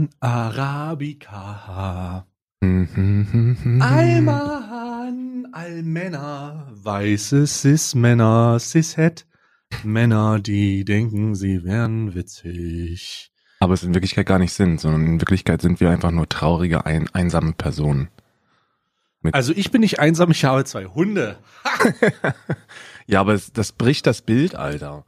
Alman 0.00 0.08
Arabica. 0.20 1.46
Mhm. 2.60 3.80
Alman 3.82 5.48
Almänner, 5.52 6.68
weiße 6.70 7.46
Cis-Männer, 7.46 8.58
Cis-Het. 8.58 9.26
Männer, 9.84 10.38
die 10.40 10.84
denken, 10.84 11.34
sie 11.34 11.64
wären 11.64 12.14
witzig. 12.14 13.30
Aber 13.60 13.74
es 13.74 13.82
in 13.82 13.94
Wirklichkeit 13.94 14.26
gar 14.26 14.38
nicht 14.38 14.52
sind, 14.54 14.80
sondern 14.80 15.06
in 15.06 15.20
Wirklichkeit 15.20 15.60
sind 15.60 15.80
wir 15.80 15.90
einfach 15.90 16.12
nur 16.12 16.28
traurige, 16.28 16.86
ein, 16.86 17.08
einsame 17.12 17.52
Personen. 17.52 18.08
Also 19.32 19.52
ich 19.54 19.70
bin 19.70 19.82
nicht 19.82 19.98
einsam, 20.00 20.30
ich 20.30 20.44
habe 20.44 20.64
zwei 20.64 20.86
Hunde. 20.86 21.38
Ja, 23.06 23.20
aber 23.20 23.34
es, 23.34 23.52
das 23.52 23.72
bricht 23.72 24.06
das 24.06 24.22
Bild, 24.22 24.54
Alter. 24.54 25.04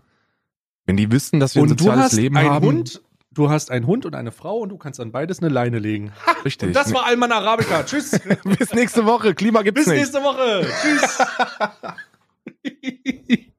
Wenn 0.86 0.96
die 0.96 1.12
wüssten, 1.12 1.38
dass 1.38 1.54
wir 1.54 1.62
ein 1.62 1.70
Und 1.70 1.78
du 1.78 1.84
soziales 1.84 2.06
hast 2.06 2.12
Leben 2.14 2.36
einen 2.36 2.50
haben. 2.50 2.66
Hund, 2.66 3.00
du 3.34 3.50
hast 3.50 3.70
einen 3.70 3.86
Hund 3.86 4.06
und 4.06 4.14
eine 4.14 4.32
Frau 4.32 4.58
und 4.58 4.68
du 4.70 4.78
kannst 4.78 5.00
an 5.00 5.12
beides 5.12 5.40
eine 5.40 5.48
Leine 5.48 5.78
legen. 5.78 6.12
Ha, 6.26 6.32
Richtig. 6.44 6.68
Und 6.68 6.76
das 6.76 6.92
war 6.92 7.06
Alman 7.06 7.32
Arabica. 7.32 7.84
Tschüss. 7.84 8.18
Bis 8.58 8.72
nächste 8.72 9.04
Woche. 9.06 9.34
Klima 9.34 9.62
gibt's 9.62 9.84
Bis 9.84 9.88
nicht. 9.88 9.98
nächste 9.98 10.22
Woche. 10.22 10.66
Tschüss. 10.82 11.18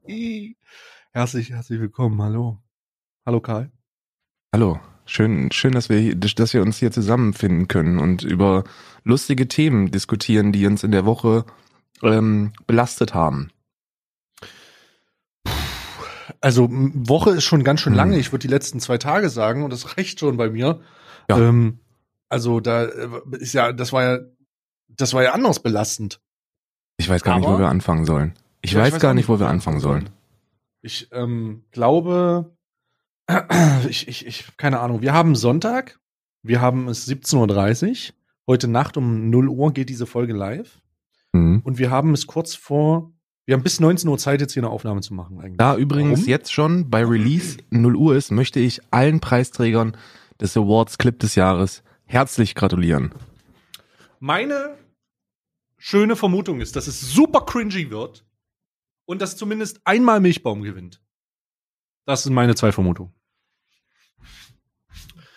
herzlich, 1.12 1.50
herzlich 1.50 1.80
willkommen. 1.80 2.20
Hallo. 2.22 2.58
Hallo 3.26 3.40
Karl. 3.40 3.70
Hallo. 4.52 4.78
Schön, 5.06 5.52
schön, 5.52 5.72
dass 5.72 5.90
wir, 5.90 6.14
dass 6.14 6.54
wir 6.54 6.62
uns 6.62 6.78
hier 6.78 6.90
zusammenfinden 6.90 7.68
können 7.68 7.98
und 7.98 8.22
über 8.22 8.64
lustige 9.02 9.48
Themen 9.48 9.90
diskutieren, 9.90 10.50
die 10.50 10.66
uns 10.66 10.82
in 10.82 10.92
der 10.92 11.04
Woche 11.04 11.44
ähm, 12.02 12.52
belastet 12.66 13.12
haben. 13.12 13.50
Also 16.40 16.68
Woche 16.70 17.30
ist 17.30 17.44
schon 17.44 17.64
ganz 17.64 17.80
schön 17.80 17.92
Hm. 17.92 17.96
lange. 17.98 18.18
Ich 18.18 18.32
würde 18.32 18.42
die 18.42 18.48
letzten 18.52 18.80
zwei 18.80 18.98
Tage 18.98 19.28
sagen 19.30 19.62
und 19.64 19.70
das 19.72 19.96
reicht 19.96 20.20
schon 20.20 20.36
bei 20.36 20.50
mir. 20.50 20.80
Ja. 21.28 21.38
Ähm, 21.38 21.78
also 22.28 22.60
da 22.60 22.84
äh, 22.84 23.08
ist 23.38 23.52
ja, 23.52 23.72
das 23.72 23.92
war 23.92 24.02
ja, 24.02 24.18
das 24.88 25.12
war 25.14 25.22
ja 25.22 25.32
anders 25.32 25.60
belastend. 25.60 26.20
Ich 26.96 27.08
weiß 27.08 27.22
gar 27.22 27.36
nicht, 27.38 27.46
Aber- 27.46 27.56
wo 27.56 27.60
wir 27.60 27.68
anfangen 27.68 28.04
sollen. 28.06 28.34
Ich, 28.62 28.72
Ja, 28.72 28.80
weiß, 28.80 28.98
gar 28.98 29.10
auch 29.10 29.14
nicht, 29.14 29.28
wo 29.28 29.34
wir 29.34 29.40
wir 29.40 29.48
anfangen 29.48 29.80
sollen. 29.80 30.08
Ich 30.80 31.08
ähm, 31.12 31.64
glaube, 31.70 32.56
ich, 33.88 34.08
ich, 34.08 34.26
ich, 34.26 34.56
keine 34.56 34.80
Ahnung. 34.80 35.02
Wir 35.02 35.12
haben 35.12 35.34
Sonntag. 35.34 35.98
Wir 36.42 36.60
haben 36.60 36.88
es 36.88 37.08
17.30 37.08 38.08
Uhr. 38.10 38.14
Heute 38.46 38.68
Nacht 38.68 38.96
um 38.98 39.30
0 39.30 39.48
Uhr 39.48 39.72
geht 39.72 39.88
diese 39.88 40.06
Folge 40.06 40.34
live. 40.34 40.80
Mhm. 41.32 41.60
Und 41.64 41.78
wir 41.78 41.90
haben 41.90 42.12
es 42.12 42.26
kurz 42.26 42.54
vor, 42.54 43.12
wir 43.46 43.54
haben 43.54 43.62
bis 43.62 43.80
19 43.80 44.08
Uhr 44.08 44.18
Zeit, 44.18 44.40
jetzt 44.40 44.54
hier 44.54 44.62
eine 44.62 44.70
Aufnahme 44.70 45.00
zu 45.00 45.12
machen 45.14 45.38
eigentlich. 45.40 45.58
Da 45.58 45.76
übrigens 45.76 46.20
Warum? 46.20 46.28
jetzt 46.30 46.52
schon 46.52 46.90
bei 46.90 47.04
Release 47.04 47.58
0 47.70 47.94
Uhr 47.96 48.16
ist, 48.16 48.30
möchte 48.30 48.60
ich 48.60 48.80
allen 48.90 49.20
Preisträgern 49.20 49.96
des 50.40 50.56
Awards 50.56 50.98
Clip 50.98 51.18
des 51.18 51.34
Jahres 51.34 51.82
herzlich 52.06 52.54
gratulieren. 52.54 53.12
Meine 54.20 54.76
schöne 55.76 56.16
Vermutung 56.16 56.60
ist, 56.60 56.76
dass 56.76 56.86
es 56.86 57.00
super 57.12 57.42
cringy 57.42 57.90
wird 57.90 58.24
und 59.04 59.20
dass 59.20 59.36
zumindest 59.36 59.80
einmal 59.84 60.20
Milchbaum 60.20 60.62
gewinnt. 60.62 61.02
Das 62.06 62.22
sind 62.22 62.32
meine 62.34 62.54
zwei 62.54 62.72
Vermutungen. 62.72 63.12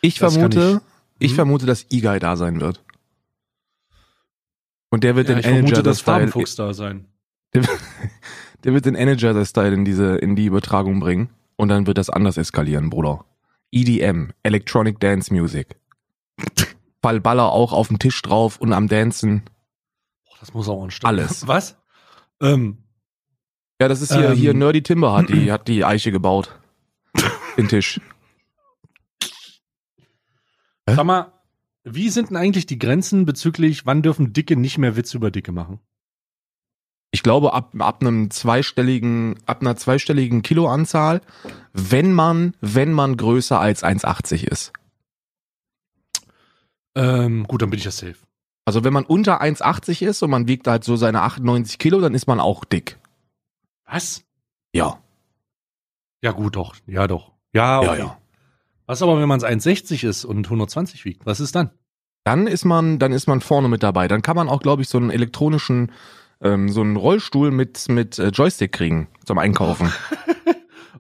Ich 0.02 0.20
Das 0.20 0.34
vermute, 0.34 0.82
ich, 1.20 1.32
Hm? 1.32 1.36
vermute, 1.36 1.66
dass 1.66 1.86
E-Guy 1.90 2.20
da 2.20 2.38
sein 2.38 2.62
wird. 2.62 2.84
Und 4.90 5.04
der 5.04 5.16
wird 5.16 5.28
Ja, 5.28 5.36
den 5.36 5.40
ich 5.40 5.46
vermute, 5.46 5.60
Energizer 5.66 5.84
dass 5.84 6.02
Farbenfuchs 6.02 6.56
da 6.56 6.74
sein. 6.74 7.08
Der, 7.54 7.64
der 8.64 8.74
wird 8.74 8.86
den 8.86 8.96
Energizer 8.96 9.46
Style 9.46 9.74
in 9.74 9.86
diese, 9.86 10.16
in 10.18 10.36
die 10.36 10.46
Übertragung 10.46 11.00
bringen. 11.00 11.30
Und 11.56 11.70
dann 11.70 11.88
wird 11.88 11.98
das 11.98 12.10
anders 12.10 12.38
eskalieren, 12.38 12.90
Bruder. 12.90 13.26
EDM, 13.72 14.32
Electronic 14.44 15.00
Dance 15.00 15.34
Music. 15.34 15.76
Fall 17.02 17.20
Baller 17.20 17.52
auch 17.52 17.74
auf 17.74 17.88
dem 17.88 18.00
Tisch 18.00 18.22
drauf 18.22 18.58
und 18.60 18.74
am 18.74 18.88
Dancen. 18.88 19.44
Boah, 20.26 20.36
das 20.40 20.54
muss 20.54 20.70
auch 20.70 20.84
ein 20.84 20.92
Stück. 20.92 21.08
Alles. 21.08 21.48
Was? 21.48 21.78
Ähm, 22.42 22.78
Ja, 23.82 23.88
das 23.88 24.02
ist 24.02 24.14
hier, 24.14 24.30
Ähm. 24.32 24.36
hier 24.38 24.54
Nerdy 24.54 24.84
Timber 24.84 25.14
hat 25.16 25.30
die, 25.30 25.52
hat 25.52 25.68
die 25.68 25.84
Eiche 25.86 26.12
gebaut. 26.12 26.60
Den 27.58 27.68
Tisch. 27.68 28.00
Sag 30.86 31.04
mal, 31.06 31.34
wie 31.84 32.10
sind 32.10 32.30
denn 32.30 32.38
eigentlich 32.38 32.66
die 32.66 32.78
Grenzen 32.80 33.26
bezüglich, 33.26 33.86
wann 33.86 34.02
dürfen 34.02 34.34
Dicke 34.34 34.56
nicht 34.56 34.78
mehr 34.78 34.96
Witze 34.96 35.18
über 35.18 35.32
Dicke 35.32 35.52
machen? 35.52 35.80
Ich 37.12 37.24
glaube, 37.24 37.54
ab, 37.54 37.72
ab 37.80 38.02
einem 38.02 38.30
zweistelligen, 38.32 39.36
ab 39.46 39.62
einer 39.62 39.76
zweistelligen 39.76 40.42
Kiloanzahl, 40.42 41.22
wenn 41.74 42.12
man, 42.14 42.54
wenn 42.62 42.92
man 42.92 43.16
größer 43.18 43.60
als 43.60 43.84
1,80 43.84 44.44
ist. 44.46 44.74
Ähm, 46.96 47.46
gut, 47.48 47.62
dann 47.62 47.70
bin 47.70 47.80
ich 47.80 47.86
ja 47.86 47.92
safe. 47.92 48.18
Also 48.66 48.84
wenn 48.84 48.92
man 48.92 49.06
unter 49.06 49.42
1,80 49.42 50.06
ist 50.06 50.22
und 50.24 50.30
man 50.30 50.48
wiegt 50.48 50.68
halt 50.68 50.84
so 50.84 50.98
seine 50.98 51.22
98 51.22 51.80
Kilo, 51.80 52.02
dann 52.02 52.14
ist 52.14 52.28
man 52.28 52.40
auch 52.42 52.66
dick. 52.66 53.00
Was? 53.86 54.24
Ja. 54.74 55.00
Ja, 56.22 56.32
gut, 56.32 56.56
doch. 56.58 56.76
Ja, 56.88 57.08
doch. 57.08 57.32
Ja, 57.54 57.82
Ja, 57.82 57.90
okay. 57.92 58.00
ja. 58.00 58.18
Was 58.88 59.02
aber, 59.02 59.20
wenn 59.20 59.30
man 59.30 59.40
1,60 59.40 60.08
ist 60.08 60.26
und 60.26 60.46
120 60.48 61.06
wiegt? 61.06 61.26
Was 61.26 61.40
ist 61.40 61.56
dann? 61.56 61.70
Dann 62.26 62.48
ist 62.48 62.66
man, 62.66 63.00
dann 63.00 63.14
ist 63.14 63.28
man 63.28 63.40
vorne 63.40 63.70
mit 63.70 63.84
dabei. 63.84 64.08
Dann 64.08 64.22
kann 64.22 64.36
man 64.36 64.50
auch, 64.50 64.62
glaube 64.62 64.82
ich, 64.82 64.90
so 64.90 64.98
einen 64.98 65.12
elektronischen, 65.12 65.92
ähm, 66.42 66.70
so 66.70 66.82
einen 66.82 66.96
Rollstuhl 66.96 67.52
mit, 67.52 67.90
mit 67.90 68.20
äh, 68.20 68.30
Joystick 68.30 68.72
kriegen 68.72 69.08
zum 69.26 69.38
Einkaufen. 69.38 69.92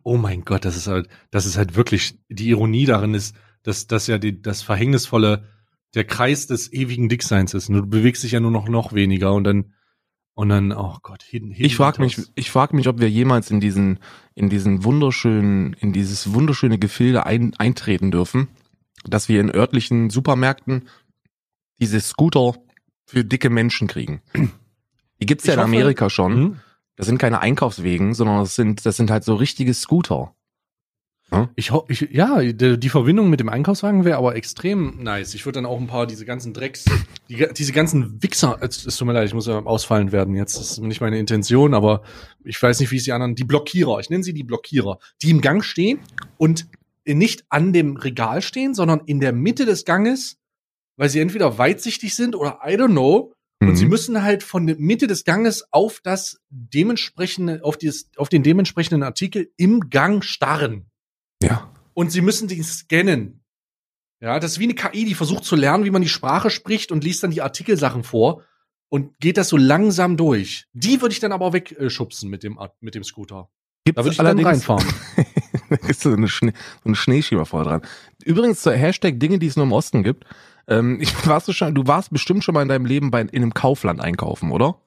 Oh 0.03 0.15
mein 0.15 0.45
Gott, 0.45 0.63
das 0.63 0.77
ist 0.77 0.87
halt, 0.87 1.09
das 1.31 1.45
ist 1.45 1.57
halt 1.57 1.75
wirklich, 1.75 2.17
die 2.29 2.47
Ironie 2.47 2.85
darin 2.85 3.13
ist, 3.13 3.35
dass 3.63 3.87
das 3.87 4.07
ja 4.07 4.17
die, 4.17 4.41
das 4.41 4.61
Verhängnisvolle, 4.61 5.49
der 5.95 6.05
Kreis 6.05 6.47
des 6.47 6.71
ewigen 6.71 7.09
Dickseins 7.09 7.53
ist. 7.53 7.67
Du 7.67 7.85
bewegst 7.85 8.23
dich 8.23 8.31
ja 8.31 8.39
nur 8.39 8.51
noch, 8.51 8.69
noch 8.69 8.93
weniger 8.93 9.33
und 9.33 9.43
dann, 9.43 9.73
und 10.33 10.47
dann, 10.47 10.71
oh 10.71 10.95
Gott, 11.01 11.23
hidden, 11.23 11.51
hidden 11.51 11.65
Ich 11.65 11.75
frage 11.75 12.01
mich, 12.01 12.21
ich 12.35 12.51
frage 12.51 12.73
mich, 12.73 12.87
ob 12.87 13.01
wir 13.01 13.09
jemals 13.09 13.51
in 13.51 13.59
diesen, 13.59 13.99
in 14.33 14.47
diesen 14.47 14.85
wunderschönen, 14.85 15.73
in 15.73 15.91
dieses 15.91 16.33
wunderschöne 16.33 16.79
Gefilde 16.79 17.25
ein, 17.25 17.53
eintreten 17.57 18.09
dürfen, 18.09 18.47
dass 19.03 19.27
wir 19.27 19.41
in 19.41 19.53
örtlichen 19.53 20.09
Supermärkten 20.09 20.87
diese 21.81 21.99
Scooter 21.99 22.55
für 23.05 23.25
dicke 23.25 23.49
Menschen 23.49 23.89
kriegen. 23.89 24.21
Die 25.21 25.25
gibt's 25.25 25.45
ja 25.45 25.53
Ich 25.53 25.57
in 25.57 25.63
hoffe- 25.63 25.69
Amerika 25.75 26.09
schon. 26.09 26.33
Hm? 26.35 26.59
Das 26.95 27.05
sind 27.05 27.17
keine 27.19 27.41
Einkaufswegen, 27.41 28.13
sondern 28.15 28.39
das 28.39 28.55
sind, 28.55 28.85
das 28.85 28.97
sind 28.97 29.11
halt 29.11 29.23
so 29.23 29.35
richtige 29.35 29.73
Scooter. 29.73 30.33
Ich, 31.57 31.71
ho- 31.71 31.83
ich 31.89 32.07
ja, 32.11 32.39
die, 32.41 32.79
die 32.79 32.89
Verbindung 32.89 33.29
mit 33.29 33.41
dem 33.41 33.49
Einkaufswagen 33.49 34.05
wäre 34.05 34.17
aber 34.17 34.37
extrem 34.37 35.03
nice. 35.03 35.33
Ich 35.33 35.45
würde 35.45 35.57
dann 35.57 35.65
auch 35.65 35.77
ein 35.77 35.85
paar 35.87 36.07
diese 36.07 36.23
ganzen 36.23 36.53
Drecks, 36.53 36.85
die, 37.27 37.45
diese 37.53 37.73
ganzen 37.73 38.23
Wichser, 38.23 38.57
es, 38.61 38.85
es 38.85 38.95
tut 38.95 39.05
mir 39.07 39.13
leid, 39.13 39.27
ich 39.27 39.33
muss 39.33 39.45
ja 39.45 39.59
ausfallen 39.61 40.13
werden 40.13 40.35
jetzt. 40.35 40.57
Das 40.57 40.71
ist 40.71 40.79
nicht 40.79 41.01
meine 41.01 41.19
Intention, 41.19 41.73
aber 41.73 42.01
ich 42.45 42.63
weiß 42.63 42.79
nicht, 42.79 42.91
wie 42.91 42.95
es 42.95 43.03
die 43.03 43.11
anderen, 43.11 43.35
die 43.35 43.43
Blockierer, 43.43 43.99
ich 43.99 44.09
nenne 44.09 44.23
sie 44.23 44.33
die 44.33 44.45
Blockierer, 44.45 44.99
die 45.21 45.29
im 45.31 45.41
Gang 45.41 45.65
stehen 45.65 45.99
und 46.37 46.67
nicht 47.05 47.43
an 47.49 47.73
dem 47.73 47.97
Regal 47.97 48.41
stehen, 48.41 48.73
sondern 48.73 49.01
in 49.05 49.19
der 49.19 49.33
Mitte 49.33 49.65
des 49.65 49.83
Ganges, 49.83 50.37
weil 50.95 51.09
sie 51.09 51.19
entweder 51.19 51.57
weitsichtig 51.57 52.15
sind 52.15 52.37
oder 52.37 52.59
I 52.65 52.75
don't 52.75 52.91
know. 52.91 53.33
Und 53.59 53.69
Mhm. 53.69 53.75
sie 53.75 53.85
müssen 53.87 54.21
halt 54.23 54.43
von 54.43 54.67
der 54.67 54.75
Mitte 54.77 55.07
des 55.07 55.23
Ganges 55.23 55.71
auf 55.73 55.99
das 56.03 56.39
dementsprechende, 56.49 57.63
auf, 57.63 57.77
dieses, 57.77 58.09
auf 58.17 58.29
den 58.29 58.43
dementsprechenden 58.43 59.03
Artikel 59.03 59.51
im 59.57 59.89
Gang 59.89 60.23
starren 60.23 60.85
Ja. 61.41 61.71
und 61.93 62.11
sie 62.11 62.21
müssen 62.21 62.47
die 62.47 62.61
scannen. 62.61 63.43
Ja, 64.21 64.39
das 64.39 64.53
ist 64.53 64.59
wie 64.59 64.63
eine 64.65 64.75
KI, 64.75 65.05
die 65.05 65.13
versucht 65.15 65.43
zu 65.43 65.55
lernen, 65.55 65.85
wie 65.85 65.91
man 65.91 66.01
die 66.01 66.09
Sprache 66.09 66.49
spricht 66.49 66.91
und 66.91 67.03
liest 67.03 67.23
dann 67.23 67.31
die 67.31 67.41
Artikelsachen 67.41 68.03
vor 68.03 68.43
und 68.89 69.17
geht 69.19 69.37
das 69.37 69.49
so 69.49 69.57
langsam 69.57 70.17
durch. 70.17 70.65
Die 70.73 71.01
würde 71.01 71.13
ich 71.13 71.19
dann 71.19 71.31
aber 71.31 71.53
wegschubsen 71.53 72.29
mit 72.29 72.43
dem, 72.43 72.59
mit 72.79 72.95
dem 72.95 73.03
Scooter. 73.03 73.49
Gibt's 73.85 73.95
Da 73.97 74.03
würde 74.03 74.11
ich 74.13 74.17
dann 74.17 74.39
reinfahren. 74.39 74.87
da 75.69 75.87
ist 75.87 76.01
so, 76.01 76.11
eine 76.11 76.27
Schnee, 76.27 76.53
so 76.83 76.89
ein 76.89 76.95
Schneeschieber 76.95 77.45
vorne 77.45 77.69
dran. 77.69 77.81
Übrigens 78.23 78.61
zur 78.61 78.73
Hashtag 78.73 79.19
Dinge, 79.19 79.39
die 79.39 79.47
es 79.47 79.55
nur 79.55 79.65
im 79.65 79.71
Osten 79.71 80.03
gibt. 80.03 80.25
Ähm, 80.67 80.99
ich, 81.01 81.13
warst 81.27 81.47
du, 81.47 81.53
schon, 81.53 81.73
du 81.75 81.87
warst 81.87 82.11
bestimmt 82.11 82.43
schon 82.43 82.53
mal 82.53 82.61
in 82.61 82.67
deinem 82.69 82.85
Leben 82.85 83.11
bei, 83.11 83.21
in 83.21 83.29
einem 83.43 83.53
Kaufland 83.53 84.01
einkaufen, 84.01 84.51
oder? 84.51 84.81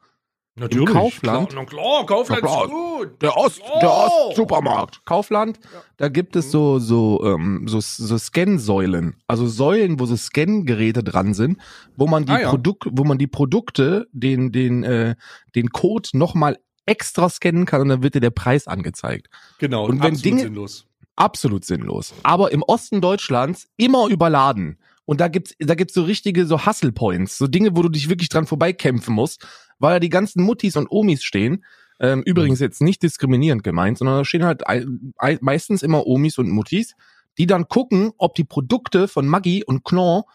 Natürlich. 0.57 0.91
Kaufland? 0.93 1.51
Klar, 1.51 1.65
klar, 1.65 2.07
Kaufland 2.07 2.43
klar. 2.43 2.65
ist 2.65 2.71
gut. 2.71 3.23
Der 3.23 3.37
Ost, 3.37 3.63
Oh! 3.65 3.79
der 3.81 3.91
Ost-Supermarkt. 3.91 5.07
Kaufland, 5.07 5.59
da 5.97 6.09
gibt 6.09 6.37
es 6.37 6.51
so, 6.51 6.79
so, 6.79 7.23
ähm, 7.25 7.67
so, 7.67 7.81
so 7.81 8.19
Scan-Säulen. 8.19 9.17
Also 9.27 9.47
Säulen, 9.47 10.01
wo 10.01 10.07
so 10.07 10.17
Scan-Geräte 10.17 11.03
dran 11.03 11.33
sind, 11.35 11.59
wo 11.97 12.07
man 12.07 12.27
die 12.27 12.33
Ah, 12.33 12.41
ja. 12.41 12.51
Produk 12.51 12.87
wo 12.91 13.05
man 13.05 13.17
die 13.17 13.29
Produkte, 13.29 14.07
den, 14.13 14.53
den, 14.53 14.83
äh, 14.83 15.15
den 15.55 15.71
Code 15.71 16.11
nochmal 16.13 16.59
extra 16.85 17.29
scannen 17.31 17.65
kann 17.65 17.83
und 17.83 17.89
dann 17.89 18.03
wird 18.03 18.17
dir 18.17 18.21
der 18.21 18.31
Preis 18.31 18.67
angezeigt. 18.67 19.29
Genau, 19.61 19.85
Und 19.87 20.01
wenn 20.03 20.13
absolut 20.15 20.25
Dinge- 20.25 20.41
sinnlos. 20.43 20.87
Absolut 21.17 21.65
sinnlos. 21.65 22.13
Aber 22.23 22.51
im 22.53 22.63
Osten 22.63 23.01
Deutschlands 23.01 23.69
immer 23.77 24.09
überladen. 24.09 24.79
Und 25.11 25.21
da 25.21 25.27
gibt's, 25.27 25.57
da 25.59 25.75
gibt's 25.75 25.95
so 25.95 26.05
richtige, 26.05 26.47
so 26.47 26.67
Hustle 26.67 26.93
Points, 26.93 27.37
so 27.37 27.49
Dinge, 27.49 27.75
wo 27.77 27.83
du 27.83 27.89
dich 27.89 28.09
wirklich 28.09 28.29
dran 28.29 28.47
vorbeikämpfen 28.47 29.13
musst, 29.13 29.45
weil 29.81 29.95
da 29.95 29.99
die 29.99 30.09
ganzen 30.09 30.45
Muttis 30.45 30.77
und 30.77 30.89
Omis 30.89 31.25
stehen. 31.25 31.65
Ähm, 31.99 32.23
übrigens 32.23 32.61
jetzt 32.61 32.81
nicht 32.81 33.03
diskriminierend 33.03 33.65
gemeint, 33.65 33.99
sondern 33.99 34.19
da 34.19 34.25
stehen 34.25 34.45
halt 34.45 34.69
ei- 34.69 34.87
ei- 35.19 35.39
meistens 35.41 35.83
immer 35.83 36.07
Omis 36.07 36.39
und 36.39 36.49
Muttis, 36.49 36.95
die 37.39 37.49
dann 37.49 37.67
gucken, 37.67 38.13
ob 38.19 38.37
die 38.37 38.45
Produkte 38.45 39.09
von 39.09 39.27
Maggi 39.27 39.65
und 39.65 39.83
Knorr, 39.85 40.27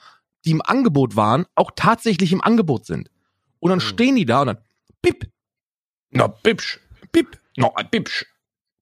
die 0.43 0.51
im 0.51 0.61
Angebot 0.61 1.15
waren, 1.15 1.45
auch 1.55 1.71
tatsächlich 1.73 2.33
im 2.33 2.41
Angebot 2.41 2.85
sind. 2.85 3.09
Und 3.59 3.69
dann 3.69 3.79
Hm. 3.79 3.87
stehen 3.87 4.15
die 4.17 4.25
da 4.25 4.41
und 4.41 4.47
dann, 4.47 4.57
pip, 5.01 5.29
na 6.11 6.27
bipsch, 6.27 6.81
pip, 7.13 7.39
no 7.55 7.71
ein 7.75 7.87
bipsch, 7.89 8.25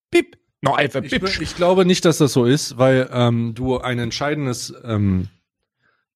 pip, 0.09 0.37
no 0.63 0.73
einfach 0.73 1.03
Ich, 1.03 1.11
bipsch. 1.11 1.39
ich 1.39 1.55
glaube 1.55 1.85
nicht, 1.85 2.03
dass 2.03 2.17
das 2.17 2.33
so 2.33 2.45
ist, 2.45 2.79
weil 2.79 3.07
ähm, 3.13 3.53
du 3.53 3.77
ein 3.77 3.99
entscheidendes, 3.99 4.73
ähm, 4.83 5.27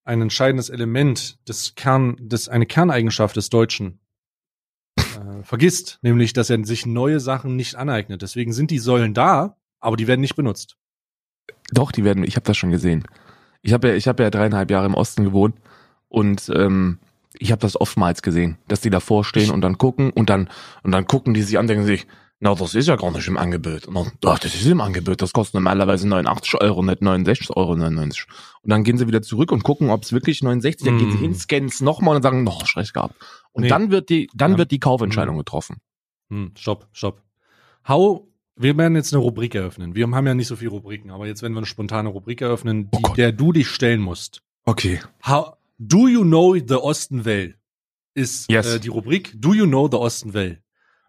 ein 0.07 0.21
entscheidendes 0.21 0.69
Element 0.69 1.37
des 1.47 1.75
Kern, 1.75 2.15
des, 2.19 2.47
eine 2.47 2.65
Kerneigenschaft 2.65 3.35
des 3.35 3.49
Deutschen 3.49 3.99
äh, 4.97 5.43
vergisst, 5.43 5.99
nämlich, 6.01 6.31
dass 6.31 6.49
er 6.49 6.63
sich 6.63 6.85
neue 6.85 7.19
Sachen 7.19 7.57
nicht 7.57 7.75
aneignet. 7.75 8.21
Deswegen 8.21 8.53
sind 8.53 8.71
die 8.71 8.79
Säulen 8.79 9.13
da, 9.13 9.57
aber 9.79 9.97
die 9.97 10.07
werden 10.07 10.21
nicht 10.21 10.37
benutzt. 10.37 10.77
Doch, 11.71 11.91
die 11.91 12.05
werden, 12.05 12.23
ich 12.23 12.37
habe 12.37 12.45
das 12.45 12.55
schon 12.55 12.71
gesehen. 12.71 13.03
Ich 13.61 13.73
habe 13.73 13.89
ja, 13.89 13.95
ich 13.95 14.07
habe 14.07 14.23
ja 14.23 14.29
dreieinhalb 14.29 14.71
Jahre 14.71 14.85
im 14.85 14.93
Osten 14.93 15.25
gewohnt 15.25 15.55
und 16.07 16.49
ähm, 16.55 16.99
ich 17.37 17.51
habe 17.51 17.59
das 17.59 17.79
oftmals 17.79 18.21
gesehen, 18.21 18.57
dass 18.69 18.79
die 18.79 18.89
davor 18.89 19.25
stehen 19.25 19.51
und 19.51 19.59
dann 19.59 19.77
gucken 19.77 20.11
und 20.11 20.29
dann 20.29 20.49
und 20.83 20.93
dann 20.93 21.05
gucken 21.05 21.33
die 21.33 21.41
sich 21.41 21.59
an, 21.59 21.67
denken 21.67 21.85
sich, 21.85 22.07
na, 22.39 22.53
das 22.53 22.75
ist 22.75 22.87
ja 22.87 22.95
gar 22.95 23.11
nicht 23.11 23.27
im 23.27 23.37
Angebot. 23.37 23.85
Und 23.87 23.95
dann, 23.95 24.11
doch, 24.21 24.37
das 24.37 24.53
ist 24.53 24.65
im 24.67 24.79
Angebot, 24.81 25.21
das 25.21 25.33
kostet 25.33 25.55
normalerweise 25.55 26.07
89 26.07 26.61
Euro, 26.61 26.83
nicht 26.83 27.01
69,99 27.01 27.49
Euro. 27.55 27.71
Und 27.71 28.69
dann 28.69 28.83
gehen 28.83 28.97
sie 28.97 29.07
wieder 29.07 29.21
zurück 29.23 29.51
und 29.51 29.63
gucken, 29.63 29.89
ob 29.89 30.03
es 30.03 30.13
wirklich 30.13 30.41
69, 30.43 30.85
dann 30.85 30.97
gehen 30.99 31.11
sie 31.11 31.17
Mm. 31.17 31.21
hin, 31.21 31.35
scannen 31.35 31.69
es 31.69 31.81
nochmal 31.81 32.15
und 32.15 32.21
sagen, 32.21 32.43
noch 32.43 32.65
schlecht 32.67 32.93
gehabt. 32.93 33.15
Und 33.53 33.63
Nee. 33.63 33.69
dann 33.69 33.89
wird 33.91 34.09
die, 34.09 34.29
dann 34.35 34.51
Ja. 34.51 34.57
wird 34.59 34.71
die 34.71 34.79
Kaufentscheidung 34.79 35.37
getroffen. 35.37 35.77
Hm, 36.29 36.51
stopp, 36.55 36.87
stopp. 36.93 37.23
How, 37.87 38.21
wir 38.55 38.77
werden 38.77 38.95
jetzt 38.95 39.13
eine 39.13 39.21
Rubrik 39.23 39.55
eröffnen. 39.55 39.95
Wir 39.95 40.07
haben 40.09 40.27
ja 40.27 40.33
nicht 40.33 40.47
so 40.47 40.55
viele 40.57 40.71
Rubriken, 40.71 41.09
aber 41.11 41.25
jetzt 41.27 41.41
werden 41.41 41.53
wir 41.53 41.59
eine 41.59 41.65
spontane 41.67 42.09
Rubrik 42.09 42.41
eröffnen, 42.41 42.89
Oh 42.91 42.97
die, 42.97 43.03
Gott. 43.03 43.17
der 43.17 43.31
du 43.31 43.51
dich 43.51 43.67
stellen 43.69 44.01
musst. 44.01 44.41
Okay. 44.65 44.99
How, 45.25 45.53
do 45.79 46.07
you 46.07 46.21
know 46.23 46.55
the 46.55 46.75
Osten 46.75 47.23
Well? 47.25 47.55
Ist 48.13 48.51
Yes. 48.51 48.67
äh, 48.75 48.79
die 48.79 48.89
Rubrik 48.89 49.33
Do 49.41 49.53
you 49.53 49.65
know 49.65 49.87
the 49.89 49.97
Osten 49.97 50.33
Well? 50.33 50.61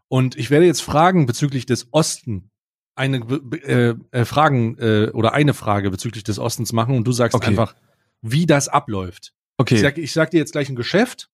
Und 0.08 0.37
ich 0.37 0.50
werde 0.50 0.66
jetzt 0.66 0.81
Fragen 0.82 1.26
bezüglich 1.26 1.66
des 1.66 1.88
Osten, 1.93 2.50
eine 2.94 3.19
äh, 3.19 3.94
äh, 4.10 4.25
Fragen 4.25 4.76
äh, 4.78 5.10
oder 5.12 5.32
eine 5.32 5.55
Frage 5.55 5.90
bezüglich 5.90 6.25
des 6.25 6.38
Ostens 6.38 6.72
machen 6.72 6.96
und 6.96 7.05
du 7.05 7.12
sagst 7.12 7.37
Okay. 7.37 7.49
einfach, 7.49 7.75
wie 8.22 8.46
das 8.46 8.69
abläuft. 8.69 9.34
Okay. 9.56 9.76
Ich, 9.76 9.81
sag, 9.81 9.99
ich 9.99 10.12
sag 10.12 10.31
dir 10.31 10.38
jetzt 10.38 10.52
gleich 10.52 10.69
ein 10.69 10.76
Geschäft 10.76 11.31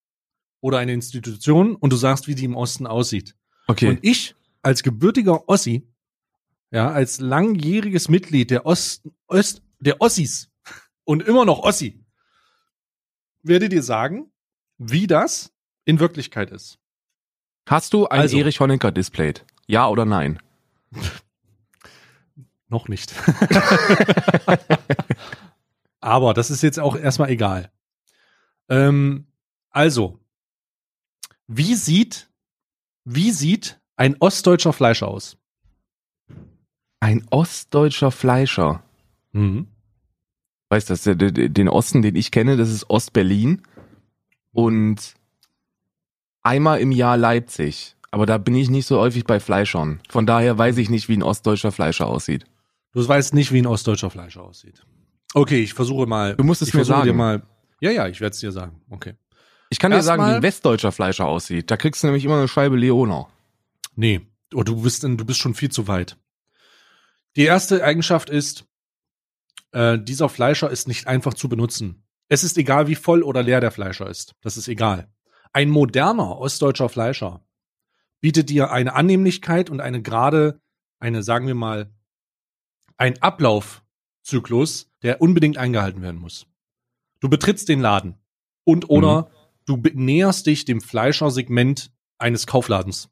oder 0.60 0.78
eine 0.78 0.92
Institution 0.92 1.74
und 1.76 1.92
du 1.92 1.96
sagst, 1.96 2.26
wie 2.26 2.34
die 2.34 2.44
im 2.44 2.56
Osten 2.56 2.86
aussieht. 2.86 3.34
okay. 3.66 3.88
Und 3.88 4.00
ich 4.02 4.34
als 4.62 4.82
gebürtiger 4.82 5.48
Ossi, 5.48 5.86
ja, 6.70 6.90
als 6.90 7.20
langjähriges 7.20 8.08
Mitglied 8.08 8.50
der 8.50 8.66
Osten, 8.66 9.14
Ost, 9.26 9.62
der 9.78 10.00
Ossis 10.00 10.50
und 11.04 11.22
immer 11.22 11.44
noch 11.44 11.60
Ossi, 11.60 12.04
werde 13.42 13.68
dir 13.68 13.82
sagen, 13.82 14.32
wie 14.78 15.06
das 15.06 15.52
in 15.84 16.00
Wirklichkeit 16.00 16.50
ist. 16.50 16.78
Hast 17.66 17.92
du 17.92 18.06
ein 18.06 18.20
Also. 18.20 18.36
Erich 18.36 18.60
Honecker 18.60 18.92
displayed? 18.92 19.44
Ja 19.66 19.88
oder 19.88 20.04
nein? 20.04 20.38
Noch 22.68 22.88
nicht. 22.88 23.14
Aber 26.00 26.34
das 26.34 26.50
ist 26.50 26.62
jetzt 26.62 26.80
auch 26.80 26.96
erstmal 26.96 27.30
egal. 27.30 27.70
Ähm, 28.68 29.26
also, 29.70 30.18
wie 31.46 31.74
sieht, 31.74 32.28
wie 33.04 33.30
sieht 33.30 33.80
ein 33.96 34.16
ostdeutscher 34.18 34.72
Fleischer 34.72 35.08
aus? 35.08 35.36
Ein 37.00 37.26
ostdeutscher 37.30 38.10
Fleischer. 38.10 38.82
Mhm. 39.32 39.68
Weißt 40.68 40.90
du, 40.90 41.16
den 41.16 41.68
Osten, 41.68 42.02
den 42.02 42.16
ich 42.16 42.30
kenne, 42.30 42.56
das 42.56 42.70
ist 42.70 42.88
Ostberlin 42.90 43.62
und 44.52 45.14
einmal 46.44 46.80
im 46.80 46.92
Jahr 46.92 47.16
Leipzig. 47.16 47.96
Aber 48.12 48.26
da 48.26 48.38
bin 48.38 48.54
ich 48.54 48.70
nicht 48.70 48.86
so 48.86 49.00
häufig 49.00 49.24
bei 49.24 49.40
Fleischern. 49.40 50.00
Von 50.08 50.24
daher 50.24 50.56
weiß 50.56 50.78
ich 50.78 50.88
nicht, 50.88 51.08
wie 51.08 51.16
ein 51.16 51.22
ostdeutscher 51.24 51.72
Fleischer 51.72 52.06
aussieht. 52.06 52.44
Du 52.92 53.06
weißt 53.06 53.34
nicht, 53.34 53.50
wie 53.50 53.58
ein 53.60 53.66
ostdeutscher 53.66 54.10
Fleischer 54.10 54.42
aussieht. 54.44 54.84
Okay, 55.34 55.60
ich 55.64 55.74
versuche 55.74 56.06
mal. 56.06 56.36
Du 56.36 56.44
musst 56.44 56.62
es 56.62 56.72
mir 56.72 56.84
sagen. 56.84 57.06
Dir 57.06 57.12
mal, 57.12 57.42
ja, 57.80 57.90
ja, 57.90 58.06
ich 58.06 58.20
werde 58.20 58.34
es 58.34 58.38
dir 58.38 58.52
sagen. 58.52 58.80
Okay. 58.88 59.14
Ich 59.68 59.80
kann 59.80 59.90
dir 59.90 60.00
sagen, 60.02 60.22
wie 60.22 60.26
Erstmal- 60.26 60.36
ein 60.36 60.42
westdeutscher 60.44 60.92
Fleischer 60.92 61.26
aussieht. 61.26 61.72
Da 61.72 61.76
kriegst 61.76 62.04
du 62.04 62.06
nämlich 62.06 62.24
immer 62.24 62.36
eine 62.38 62.46
Scheibe 62.46 62.76
Leoner. 62.76 63.28
Nee, 63.96 64.20
oh, 64.54 64.62
du 64.62 64.80
bist 64.82 65.02
du 65.02 65.16
bist 65.16 65.40
schon 65.40 65.54
viel 65.54 65.70
zu 65.72 65.88
weit. 65.88 66.16
Die 67.34 67.42
erste 67.42 67.82
Eigenschaft 67.82 68.30
ist, 68.30 68.64
äh, 69.72 69.98
dieser 69.98 70.28
Fleischer 70.28 70.70
ist 70.70 70.86
nicht 70.86 71.08
einfach 71.08 71.34
zu 71.34 71.48
benutzen. 71.48 72.04
Es 72.28 72.44
ist 72.44 72.56
egal, 72.58 72.86
wie 72.86 72.94
voll 72.94 73.24
oder 73.24 73.42
leer 73.42 73.60
der 73.60 73.72
Fleischer 73.72 74.08
ist. 74.08 74.36
Das 74.40 74.56
ist 74.56 74.68
egal. 74.68 75.08
Ein 75.54 75.70
moderner 75.70 76.38
ostdeutscher 76.38 76.88
Fleischer 76.88 77.46
bietet 78.20 78.50
dir 78.50 78.72
eine 78.72 78.94
Annehmlichkeit 78.94 79.70
und 79.70 79.80
eine 79.80 80.02
gerade, 80.02 80.60
eine, 80.98 81.22
sagen 81.22 81.46
wir 81.46 81.54
mal, 81.54 81.94
ein 82.96 83.22
Ablaufzyklus, 83.22 84.90
der 85.02 85.20
unbedingt 85.20 85.56
eingehalten 85.56 86.02
werden 86.02 86.20
muss. 86.20 86.46
Du 87.20 87.28
betrittst 87.28 87.68
den 87.68 87.80
Laden 87.80 88.18
und 88.64 88.90
oder 88.90 89.30
du 89.64 89.76
be- 89.76 89.92
näherst 89.94 90.46
dich 90.46 90.64
dem 90.64 90.80
Fleischersegment 90.80 91.92
eines 92.18 92.46
Kaufladens. 92.46 93.08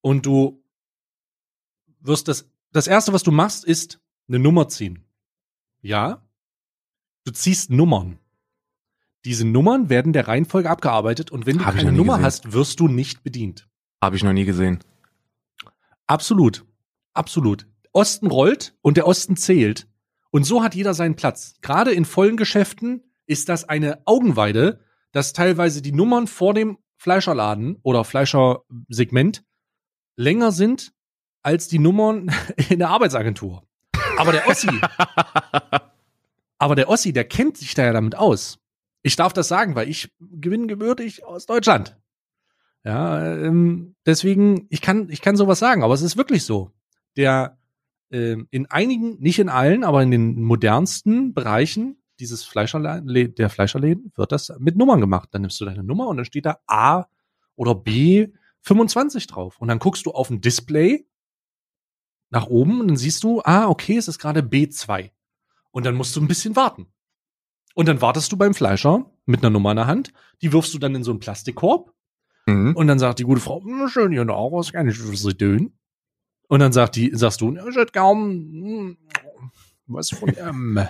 Und 0.00 0.24
du 0.24 0.64
wirst 2.00 2.26
das, 2.28 2.50
das 2.72 2.86
erste, 2.86 3.12
was 3.12 3.22
du 3.22 3.32
machst, 3.32 3.64
ist 3.64 4.00
eine 4.28 4.38
Nummer 4.38 4.68
ziehen. 4.68 5.04
Ja? 5.82 6.26
Du 7.24 7.32
ziehst 7.32 7.70
Nummern. 7.70 8.18
Diese 9.24 9.46
Nummern 9.46 9.88
werden 9.88 10.12
der 10.12 10.26
Reihenfolge 10.26 10.68
abgearbeitet 10.68 11.30
und 11.30 11.46
wenn 11.46 11.58
du 11.58 11.64
Hab 11.64 11.76
keine 11.76 11.92
Nummer 11.92 12.14
gesehen. 12.14 12.26
hast, 12.26 12.52
wirst 12.52 12.80
du 12.80 12.88
nicht 12.88 13.22
bedient. 13.22 13.68
Habe 14.02 14.16
ich 14.16 14.24
noch 14.24 14.32
nie 14.32 14.44
gesehen. 14.44 14.80
Absolut. 16.06 16.64
Absolut. 17.14 17.66
Osten 17.92 18.26
rollt 18.26 18.74
und 18.82 18.96
der 18.96 19.06
Osten 19.06 19.36
zählt. 19.36 19.86
Und 20.30 20.44
so 20.44 20.62
hat 20.62 20.74
jeder 20.74 20.94
seinen 20.94 21.14
Platz. 21.14 21.54
Gerade 21.60 21.92
in 21.92 22.04
vollen 22.04 22.36
Geschäften 22.36 23.02
ist 23.26 23.48
das 23.48 23.68
eine 23.68 24.02
Augenweide, 24.06 24.80
dass 25.12 25.32
teilweise 25.32 25.82
die 25.82 25.92
Nummern 25.92 26.26
vor 26.26 26.54
dem 26.54 26.78
Fleischerladen 26.96 27.78
oder 27.82 28.04
Fleischersegment 28.04 29.44
länger 30.16 30.52
sind 30.52 30.92
als 31.42 31.68
die 31.68 31.78
Nummern 31.78 32.30
in 32.70 32.78
der 32.78 32.88
Arbeitsagentur. 32.88 33.62
Aber 34.16 34.32
der 34.32 34.46
Ossi, 34.48 34.68
aber 36.58 36.74
der 36.74 36.88
Ossi, 36.88 37.12
der 37.12 37.24
kennt 37.24 37.56
sich 37.56 37.74
da 37.74 37.84
ja 37.84 37.92
damit 37.92 38.16
aus. 38.16 38.58
Ich 39.02 39.16
darf 39.16 39.32
das 39.32 39.48
sagen, 39.48 39.74
weil 39.74 39.88
ich 39.88 40.12
gewinne 40.20 40.66
gebürtig 40.66 41.24
aus 41.24 41.46
Deutschland. 41.46 41.98
Ja, 42.84 43.34
ähm, 43.36 43.94
deswegen, 44.06 44.66
ich 44.70 44.80
kann, 44.80 45.08
ich 45.10 45.20
kann 45.20 45.36
sowas 45.36 45.58
sagen, 45.58 45.82
aber 45.82 45.94
es 45.94 46.02
ist 46.02 46.16
wirklich 46.16 46.44
so. 46.44 46.70
Der 47.16 47.58
ähm, 48.10 48.46
in 48.50 48.66
einigen, 48.66 49.18
nicht 49.20 49.38
in 49.38 49.48
allen, 49.48 49.84
aber 49.84 50.02
in 50.02 50.10
den 50.10 50.42
modernsten 50.42 51.32
Bereichen 51.32 51.96
dieses 52.20 52.44
Fleischerläden, 52.44 53.34
der 53.34 53.48
Fleischerläden 53.48 54.12
wird 54.14 54.32
das 54.32 54.52
mit 54.58 54.76
Nummern 54.76 55.00
gemacht. 55.00 55.30
Dann 55.32 55.42
nimmst 55.42 55.60
du 55.60 55.64
deine 55.64 55.82
Nummer 55.82 56.08
und 56.08 56.18
dann 56.18 56.26
steht 56.26 56.46
da 56.46 56.58
A 56.66 57.06
oder 57.56 57.74
B 57.74 58.28
25 58.60 59.26
drauf. 59.26 59.58
Und 59.58 59.68
dann 59.68 59.78
guckst 59.78 60.06
du 60.06 60.12
auf 60.12 60.30
ein 60.30 60.40
Display 60.40 61.06
nach 62.30 62.46
oben 62.46 62.80
und 62.80 62.88
dann 62.88 62.96
siehst 62.96 63.24
du, 63.24 63.40
ah, 63.44 63.68
okay, 63.68 63.96
es 63.96 64.08
ist 64.08 64.18
gerade 64.18 64.40
B2. 64.40 65.10
Und 65.70 65.86
dann 65.86 65.94
musst 65.94 66.14
du 66.14 66.20
ein 66.20 66.28
bisschen 66.28 66.54
warten. 66.54 66.86
Und 67.74 67.88
dann 67.88 68.00
wartest 68.00 68.30
du 68.32 68.36
beim 68.36 68.54
Fleischer 68.54 69.06
mit 69.24 69.40
einer 69.40 69.50
Nummer 69.50 69.70
in 69.70 69.76
der 69.76 69.86
Hand, 69.86 70.12
die 70.42 70.52
wirfst 70.52 70.74
du 70.74 70.78
dann 70.78 70.94
in 70.94 71.04
so 71.04 71.10
einen 71.10 71.20
Plastikkorb 71.20 71.92
Mhm. 72.46 72.74
und 72.74 72.86
dann 72.88 72.98
sagt 72.98 73.20
die 73.20 73.24
gute 73.24 73.40
Frau, 73.40 73.62
"Hm, 73.62 73.88
schön 73.88 74.10
hier 74.10 74.24
noch, 74.24 74.50
was 74.50 74.72
kann 74.72 74.88
ich 74.88 74.98
Sie 74.98 75.34
tun? 75.34 75.72
Und 76.48 76.58
dann 76.60 76.72
sagt 76.72 76.96
die, 76.96 77.10
sagst 77.14 77.40
du, 77.40 77.54
ich 77.56 77.76
hätte 77.76 77.92
kaum 77.92 78.18
hm, 78.30 78.98
was 79.86 80.10
von 80.10 80.28
ähm, 80.36 80.80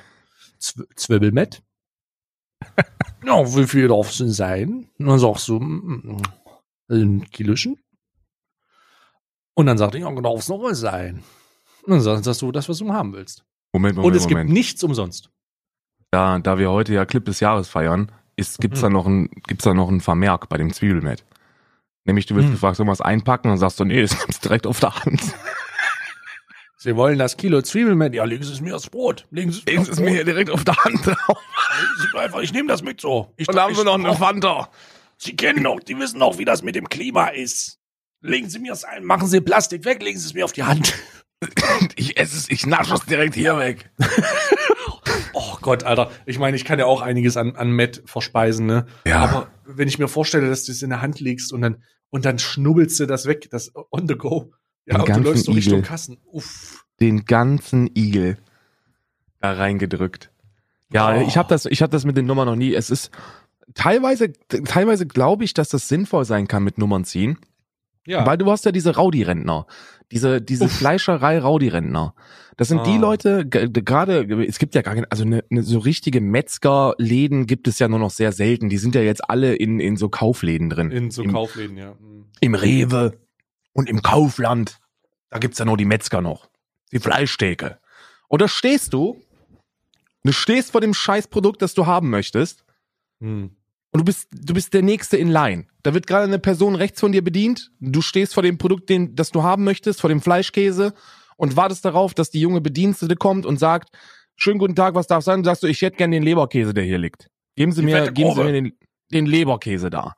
Zw 0.59 0.83
Zwiebelmett. 0.97 1.63
ja, 3.25 3.45
wie 3.57 3.67
viel 3.67 3.89
darf 3.89 4.11
es 4.11 4.19
denn 4.19 4.31
sein? 4.31 4.89
Und 4.99 5.07
dann 5.07 5.19
sagst 5.19 5.47
du, 5.49 5.61
hm, 5.61 6.23
ein 6.89 7.31
Kilochen. 7.31 7.79
Und 9.55 9.67
dann 9.67 9.77
sagt 9.79 9.95
die, 9.95 9.99
ja, 9.99 10.11
darf 10.21 10.39
es 10.41 10.49
noch 10.49 10.63
was 10.63 10.81
sein? 10.81 11.23
Und 11.85 11.91
dann 12.05 12.23
sagst, 12.23 12.41
du 12.43 12.51
das, 12.53 12.69
was 12.69 12.79
du 12.79 12.91
haben 12.93 13.13
willst. 13.13 13.45
Moment, 13.73 13.99
Und 13.99 14.03
Moment, 14.05 14.17
es 14.17 14.29
Moment. 14.29 14.47
gibt 14.49 14.55
nichts 14.55 14.83
umsonst. 14.85 15.31
Da, 16.13 16.39
da 16.39 16.59
wir 16.59 16.71
heute 16.71 16.93
ja 16.93 17.07
Clip 17.07 17.25
des 17.25 17.41
Jahres 17.41 17.69
feiern, 17.69 18.13
ist, 18.37 18.61
gibt's 18.61 18.81
Mhm. 18.81 18.83
da 18.83 18.91
noch 18.91 19.07
ein, 19.07 19.31
gibt's 19.49 19.65
da 19.65 19.73
noch 19.73 19.89
ein 19.89 20.03
Vermerk 20.03 20.51
bei 20.51 20.59
dem 20.59 20.71
Zwiebelmet. 20.73 21.25
Nämlich, 22.05 22.27
du 22.27 22.37
wirst 22.37 22.49
Mhm. 22.49 22.53
gefragt, 22.53 22.77
soll 22.77 22.85
man 22.85 22.93
was 22.93 23.01
einpacken? 23.01 23.51
Und 23.51 23.57
sagst 23.57 23.81
du, 23.81 23.85
nee, 23.85 24.03
das 24.03 24.19
nimmst 24.21 24.45
direkt 24.45 24.67
auf 24.67 24.79
der 24.79 24.95
Hand. 24.95 25.23
Sie 26.77 26.97
wollen 26.97 27.19
das 27.19 27.37
Kilo 27.39 27.63
Zwiebelmett? 27.63 28.13
Ja, 28.13 28.25
legen 28.25 28.43
Sie 28.43 28.53
es 28.53 28.61
mir 28.61 28.77
aufs 28.77 28.91
Brot. 28.91 29.27
Legen 29.31 29.53
Sie 29.53 29.61
es 29.61 29.65
mir 29.65 29.71
Legen 29.73 29.81
aufs 29.83 29.87
Sie 29.87 29.93
es 29.93 29.99
mir 30.01 30.05
Brot. 30.07 30.15
hier 30.17 30.25
direkt 30.25 30.51
auf 30.51 30.65
der 30.65 30.77
Hand 30.85 31.07
drauf. 31.07 31.39
Es 32.13 32.15
einfach, 32.21 32.41
ich 32.41 32.53
nehme 32.53 32.69
das 32.69 32.83
mit 32.83 33.01
so. 33.01 33.33
Ich, 33.39 33.49
Und 33.49 33.55
da 33.55 33.63
haben 33.63 33.77
wir 33.77 33.85
noch 33.85 33.95
eine 33.95 34.15
Fanta. 34.15 34.69
Sie 35.17 35.35
kennen 35.35 35.65
doch, 35.65 35.81
die 35.81 35.97
wissen 35.99 36.19
doch, 36.21 36.37
wie 36.39 36.45
das 36.45 36.63
mit 36.63 36.75
dem 36.75 36.89
Klima 36.91 37.29
ist. 37.29 37.79
Legen 38.21 38.51
Sie 38.51 38.59
mir 38.59 38.73
es 38.73 38.85
ein, 38.85 39.05
machen 39.05 39.29
Sie 39.29 39.41
Plastik 39.41 39.85
weg, 39.87 40.03
legen 40.03 40.19
Sie 40.19 40.27
es 40.27 40.35
mir 40.35 40.45
auf 40.45 40.53
die 40.53 40.65
Hand. 40.65 40.93
ich 41.97 42.19
esse 42.19 42.37
es, 42.37 42.51
ich 42.51 42.67
nasche 42.67 42.95
es 42.95 43.05
direkt 43.07 43.35
hier 43.35 43.57
weg. 43.59 43.91
Gott, 45.63 45.85
Alter. 45.85 46.11
Ich 46.27 46.39
meine, 46.39 46.57
ich 46.57 46.65
kann 46.65 46.79
ja 46.79 46.85
auch 46.87 47.01
einiges 47.01 47.37
an, 47.37 47.57
an 47.57 47.71
Met 47.71 48.03
verspeisen, 48.05 48.67
ne? 48.67 48.87
Ja. 49.07 49.21
Aber 49.21 49.47
wenn 49.65 49.89
ich 49.89 49.99
mir 49.99 50.09
vorstelle, 50.09 50.49
dass 50.49 50.65
du 50.65 50.73
es 50.73 50.83
in 50.83 50.91
der 50.91 51.01
Hand 51.03 51.21
legst 51.21 51.53
und 51.53 51.63
dann, 51.63 51.83
und 52.11 52.25
dann 52.25 52.39
schnubbelst 52.39 53.01
du 53.01 53.07
das 53.07 53.27
weg, 53.27 53.49
das 53.51 53.73
on 53.91 54.07
the 54.09 54.15
go. 54.17 54.53
Ja, 54.85 54.99
Den 54.99 55.17
und 55.17 55.25
du 55.25 55.31
läufst 55.31 55.45
so 55.47 55.53
Richtung 55.53 55.79
Igel. 55.79 55.89
Kassen. 55.89 56.19
Uff. 56.27 56.85
Den 57.01 57.25
ganzen 57.25 57.89
Igel 57.97 58.37
da 59.41 59.53
reingedrückt. 59.53 60.31
Ja, 60.93 61.17
Oh. 61.17 61.25
ich 61.27 61.37
habe 61.37 61.49
das, 61.49 61.65
ich 61.67 61.81
habe 61.83 61.91
das 61.91 62.05
mit 62.05 62.17
den 62.17 62.27
Nummern 62.27 62.47
noch 62.47 62.57
nie. 62.57 62.75
Es 62.75 62.91
ist 62.91 63.11
teilweise, 63.75 64.33
teilweise 64.49 65.07
glaube 65.07 65.45
ich, 65.45 65.55
dass 65.55 65.71
das 65.71 65.89
sinnvoll 65.89 66.25
sein 66.25 66.49
kann 66.49 66.63
mit 66.65 66.79
Nummern 66.79 67.05
ziehen. 67.05 67.39
Ja. 68.07 68.27
Weil 68.27 68.37
du 68.37 68.51
hast 68.51 68.65
ja 68.65 68.73
diese 68.73 68.97
Rowdy-Rentner, 68.97 69.67
diese, 70.13 70.41
diese 70.41 70.65
Uff. 70.67 70.73
Fleischerei 70.73 71.41
Rowdy-Rentner. 71.41 72.15
Das 72.57 72.69
sind 72.69 72.87
die 72.87 72.91
Ah. 72.97 72.99
Leute, 72.99 73.47
g- 73.47 73.69
g- 73.69 73.81
gerade, 73.83 74.25
es 74.47 74.59
gibt 74.59 74.75
ja 74.75 74.83
gar 74.83 74.95
keine, 74.95 75.11
also 75.11 75.25
eine, 75.25 75.43
eine 75.51 75.63
so 75.63 75.79
richtige 75.79 76.21
Metzgerläden 76.21 77.47
gibt 77.47 77.67
es 77.67 77.79
ja 77.79 77.89
nur 77.89 77.99
noch 77.99 78.11
sehr 78.11 78.31
selten. 78.33 78.69
Die 78.69 78.77
sind 78.79 78.95
ja 78.95 79.01
jetzt 79.01 79.29
alle 79.29 79.55
in, 79.55 79.81
in 79.81 79.97
so 79.97 80.09
Kaufläden 80.09 80.69
drin. 80.71 80.91
in 80.91 81.11
so 81.11 81.23
Im, 81.23 81.33
Kaufläden, 81.33 81.77
ja. 81.77 81.95
Mhm. 81.95 82.27
Im 82.41 82.55
Rewe 82.55 83.19
und 83.73 83.89
im 83.89 84.03
Kaufland. 84.03 84.79
Da 85.31 85.39
gibt's 85.39 85.59
ja 85.59 85.65
nur 85.65 85.77
die 85.79 85.87
Metzger 85.87 86.21
noch. 86.21 86.49
Die 86.93 86.99
Fleischtheke. 86.99 87.79
Und 88.29 88.43
da 88.43 88.49
stehst 88.49 88.93
du, 88.93 89.17
du 90.25 90.33
stehst 90.33 90.73
vor 90.73 90.81
dem 90.83 90.93
Scheißprodukt, 90.95 91.63
das 91.63 91.73
du 91.75 91.87
haben 91.87 92.11
möchtest. 92.11 92.65
Hm. 93.21 93.57
Und 93.93 94.01
du 94.01 94.05
bist, 94.05 94.29
du 94.33 94.55
bist 94.55 94.73
der 94.73 94.83
Nächste 94.83 95.19
in 95.19 95.29
Line. 95.29 95.67
Da 95.83 95.93
wird 95.93 96.07
gerade 96.07 96.25
eine 96.25 96.39
Person 96.39 96.75
rechts 96.75 96.99
von 96.99 97.13
dir 97.13 97.23
bedient. 97.23 97.71
Du 97.79 98.01
stehst 98.01 98.33
vor 98.33 98.43
dem 98.43 98.57
Produkt, 98.57 98.89
den, 98.89 99.15
das 99.15 99.31
du 99.31 99.43
haben 99.43 99.65
möchtest, 99.65 100.01
vor 100.01 100.09
dem 100.09 100.23
Fleischkäse 100.23 100.95
und 101.37 101.57
wartest 101.57 101.85
darauf, 101.85 102.15
dass 102.15 102.31
die 102.31 102.41
junge 102.41 102.63
Bedienstete 102.63 103.17
kommt 103.17 103.45
und 103.45 103.59
sagt, 103.59 103.91
schönen 104.37 104.59
guten 104.59 104.75
Tag, 104.75 104.95
was 104.95 105.07
darf 105.07 105.23
sein? 105.25 105.41
Und 105.41 105.45
sagst 105.45 105.63
du, 105.63 105.67
ich 105.67 105.83
hätte 105.83 105.97
gern 105.97 106.11
den 106.11 106.23
Leberkäse, 106.23 106.73
der 106.73 106.85
hier 106.85 106.99
liegt. 106.99 107.29
Geben 107.55 107.73
Sie 107.73 107.83
Die 107.83 107.87
mir, 107.87 108.11
geben 108.13 108.35
Sie 108.35 108.43
mir 108.43 108.53
den, 108.53 108.73
den 109.13 109.27
Leberkäse 109.27 109.91
da. 109.91 110.15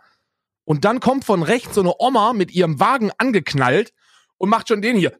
Und 0.64 0.84
dann 0.84 1.00
kommt 1.00 1.24
von 1.24 1.42
rechts 1.42 1.74
so 1.74 1.80
eine 1.80 1.94
Oma 1.98 2.32
mit 2.32 2.52
ihrem 2.52 2.78
Wagen 2.78 3.10
angeknallt 3.18 3.92
und 4.38 4.50
macht 4.50 4.68
schon 4.68 4.82
den 4.82 4.96
hier. 4.96 5.18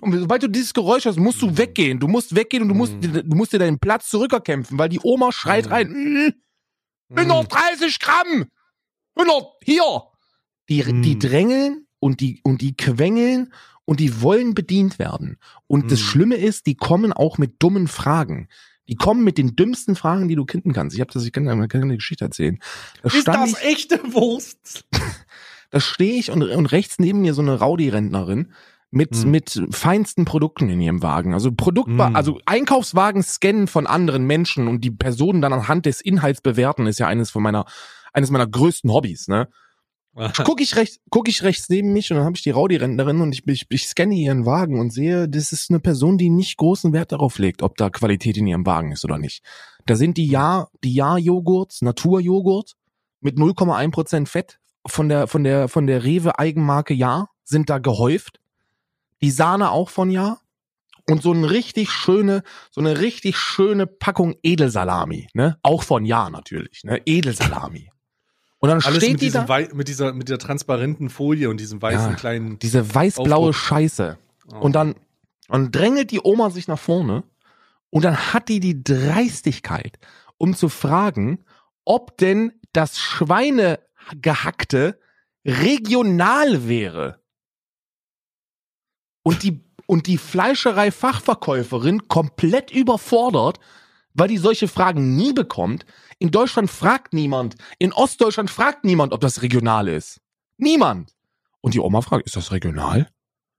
Und 0.00 0.18
sobald 0.18 0.42
du 0.42 0.48
dieses 0.48 0.72
Geräusch 0.72 1.04
hast, 1.06 1.18
musst 1.18 1.42
du 1.42 1.56
weggehen. 1.56 2.00
Du 2.00 2.08
musst 2.08 2.34
weggehen 2.34 2.62
und 2.62 2.68
du 2.70 2.74
musst, 2.74 2.94
Mhm. 2.94 3.28
du 3.28 3.36
musst 3.36 3.52
dir 3.52 3.58
deinen 3.58 3.78
Platz 3.78 4.08
zurückerkämpfen, 4.08 4.78
weil 4.78 4.88
die 4.88 5.00
Oma 5.02 5.32
schreit 5.32 5.66
Mhm. 5.66 5.72
rein. 5.72 6.34
130 7.14 7.98
Gramm! 8.00 8.46
100, 9.14 9.44
hier! 9.62 9.82
Die, 10.68 10.82
die 11.02 11.18
drängeln 11.18 11.86
und 12.00 12.20
die, 12.20 12.40
und 12.42 12.60
die 12.60 12.76
quengeln 12.76 13.52
und 13.84 14.00
die 14.00 14.20
wollen 14.20 14.54
bedient 14.54 14.98
werden. 14.98 15.38
Und 15.68 15.92
das 15.92 16.00
Mm. 16.00 16.04
Schlimme 16.04 16.34
ist, 16.36 16.66
die 16.66 16.74
kommen 16.74 17.12
auch 17.12 17.38
mit 17.38 17.62
dummen 17.62 17.86
Fragen. 17.86 18.48
Die 18.88 18.96
kommen 18.96 19.22
mit 19.22 19.38
den 19.38 19.54
dümmsten 19.54 19.94
Fragen, 19.94 20.26
die 20.28 20.34
du 20.34 20.44
kinden 20.44 20.72
kannst. 20.72 20.94
Ich 20.94 21.00
habe 21.00 21.12
das, 21.12 21.24
ich 21.24 21.32
kann, 21.32 21.44
ich 21.62 21.68
kann 21.68 21.82
eine 21.82 21.96
Geschichte 21.96 22.24
erzählen. 22.24 22.58
Da 23.02 23.08
Ist 23.10 23.28
das 23.28 23.50
ich, 23.50 23.62
echte 23.64 24.00
Wurst? 24.12 24.84
da 25.70 25.78
stehe 25.80 26.18
ich 26.18 26.30
und, 26.32 26.42
und 26.42 26.66
rechts 26.66 26.98
neben 26.98 27.20
mir 27.20 27.32
so 27.34 27.42
eine 27.42 27.58
Rowdy-Rentnerin 27.60 28.52
mit, 28.90 29.14
Hm. 29.14 29.30
mit 29.30 29.62
feinsten 29.70 30.24
Produkten 30.24 30.68
in 30.68 30.80
ihrem 30.80 31.02
Wagen. 31.02 31.34
Also 31.34 31.52
Produktwa 31.52 32.08
Hm. 32.08 32.16
also 32.16 32.38
Einkaufswagen 32.46 33.22
scannen 33.22 33.66
von 33.66 33.86
anderen 33.86 34.24
Menschen 34.24 34.68
und 34.68 34.82
die 34.84 34.90
Personen 34.90 35.40
dann 35.42 35.52
anhand 35.52 35.86
des 35.86 36.00
Inhalts 36.00 36.40
bewerten, 36.40 36.86
ist 36.86 36.98
ja 36.98 37.06
eines 37.06 37.30
von 37.30 37.42
meiner, 37.42 37.64
eines 38.12 38.30
meiner 38.30 38.46
größten 38.46 38.90
Hobbys, 38.90 39.28
ne? 39.28 39.48
Guck 40.44 40.62
ich 40.62 40.76
rechts, 40.76 40.98
guck 41.10 41.28
ich 41.28 41.42
rechts 41.42 41.68
neben 41.68 41.92
mich 41.92 42.10
und 42.10 42.16
dann 42.16 42.24
habe 42.24 42.36
ich 42.36 42.42
die 42.42 42.48
Rowdy-Rentnerin 42.50 43.20
und 43.20 43.34
ich, 43.34 43.46
ich, 43.46 43.66
ich 43.68 43.86
scanne 43.86 44.14
ihren 44.14 44.46
Wagen 44.46 44.80
und 44.80 44.90
sehe, 44.90 45.28
das 45.28 45.52
ist 45.52 45.68
eine 45.68 45.78
Person, 45.78 46.16
die 46.16 46.30
nicht 46.30 46.56
großen 46.56 46.94
Wert 46.94 47.12
darauf 47.12 47.38
legt, 47.38 47.62
ob 47.62 47.76
da 47.76 47.90
Qualität 47.90 48.38
in 48.38 48.46
ihrem 48.46 48.64
Wagen 48.64 48.92
ist 48.92 49.04
oder 49.04 49.18
nicht. 49.18 49.42
Da 49.84 49.94
sind 49.94 50.16
die 50.16 50.26
Ja, 50.26 50.68
die 50.82 50.94
Ja-Joghurts, 50.94 51.82
Naturjoghurt 51.82 52.76
mit 53.20 53.36
0,1% 53.36 54.26
Fett 54.26 54.58
von 54.86 55.10
der, 55.10 55.26
von 55.26 55.44
der, 55.44 55.68
von 55.68 55.86
der 55.86 56.02
Rewe 56.04 56.38
Eigenmarke 56.38 56.94
Ja 56.94 57.28
sind 57.44 57.68
da 57.68 57.76
gehäuft. 57.78 58.40
Die 59.22 59.30
Sahne 59.30 59.70
auch 59.70 59.90
von 59.90 60.10
Ja. 60.10 60.38
Und 61.08 61.22
so 61.22 61.32
eine 61.32 61.48
richtig 61.50 61.90
schöne, 61.90 62.42
so 62.72 62.80
eine 62.80 62.98
richtig 62.98 63.38
schöne 63.38 63.86
Packung 63.86 64.34
Edelsalami, 64.42 65.28
ne? 65.34 65.56
Auch 65.62 65.84
von 65.84 66.04
Ja 66.04 66.30
natürlich, 66.30 66.82
ne? 66.82 67.00
Edelsalami. 67.06 67.90
Und 68.58 68.70
dann 68.70 68.82
Alles 68.82 68.96
steht 68.96 69.12
mit, 69.12 69.20
die 69.22 69.30
da. 69.30 69.46
mit 69.72 69.86
dieser 69.86 70.12
mit 70.12 70.28
der 70.28 70.38
transparenten 70.38 71.08
Folie 71.10 71.48
und 71.48 71.60
diesem 71.60 71.80
weißen 71.80 72.10
Ja. 72.10 72.16
kleinen. 72.16 72.58
Diese 72.58 72.92
weiß-blaue. 72.94 73.52
Scheiße. 73.52 74.18
Oh. 74.52 74.56
Und 74.58 74.72
dann, 74.72 74.96
und 75.48 75.72
drängelt 75.74 76.10
die 76.10 76.20
Oma 76.24 76.50
sich 76.50 76.66
nach 76.66 76.78
vorne 76.78 77.22
und 77.90 78.04
dann 78.04 78.32
hat 78.32 78.48
die 78.48 78.58
die 78.58 78.82
Dreistigkeit, 78.82 79.98
um 80.38 80.54
zu 80.56 80.68
fragen, 80.68 81.44
ob 81.84 82.16
denn 82.18 82.52
das 82.72 82.98
Schweinegehackte 82.98 84.98
regional 85.44 86.66
wäre. 86.68 87.20
Und 89.26 89.42
die, 89.42 89.60
und 89.86 90.06
die 90.06 90.18
Fleischerei-Fachverkäuferin 90.18 92.06
komplett 92.06 92.70
überfordert, 92.70 93.58
weil 94.14 94.28
die 94.28 94.36
solche 94.36 94.68
Fragen 94.68 95.16
nie 95.16 95.32
bekommt. 95.32 95.84
In 96.20 96.30
Deutschland 96.30 96.70
fragt 96.70 97.12
niemand, 97.12 97.56
in 97.80 97.92
Ostdeutschland 97.92 98.50
fragt 98.50 98.84
niemand, 98.84 99.12
ob 99.12 99.20
das 99.20 99.42
regional 99.42 99.88
ist. 99.88 100.20
Niemand. 100.58 101.16
Und 101.60 101.74
die 101.74 101.80
Oma 101.80 102.02
fragt, 102.02 102.24
ist 102.24 102.36
das 102.36 102.52
regional? 102.52 103.10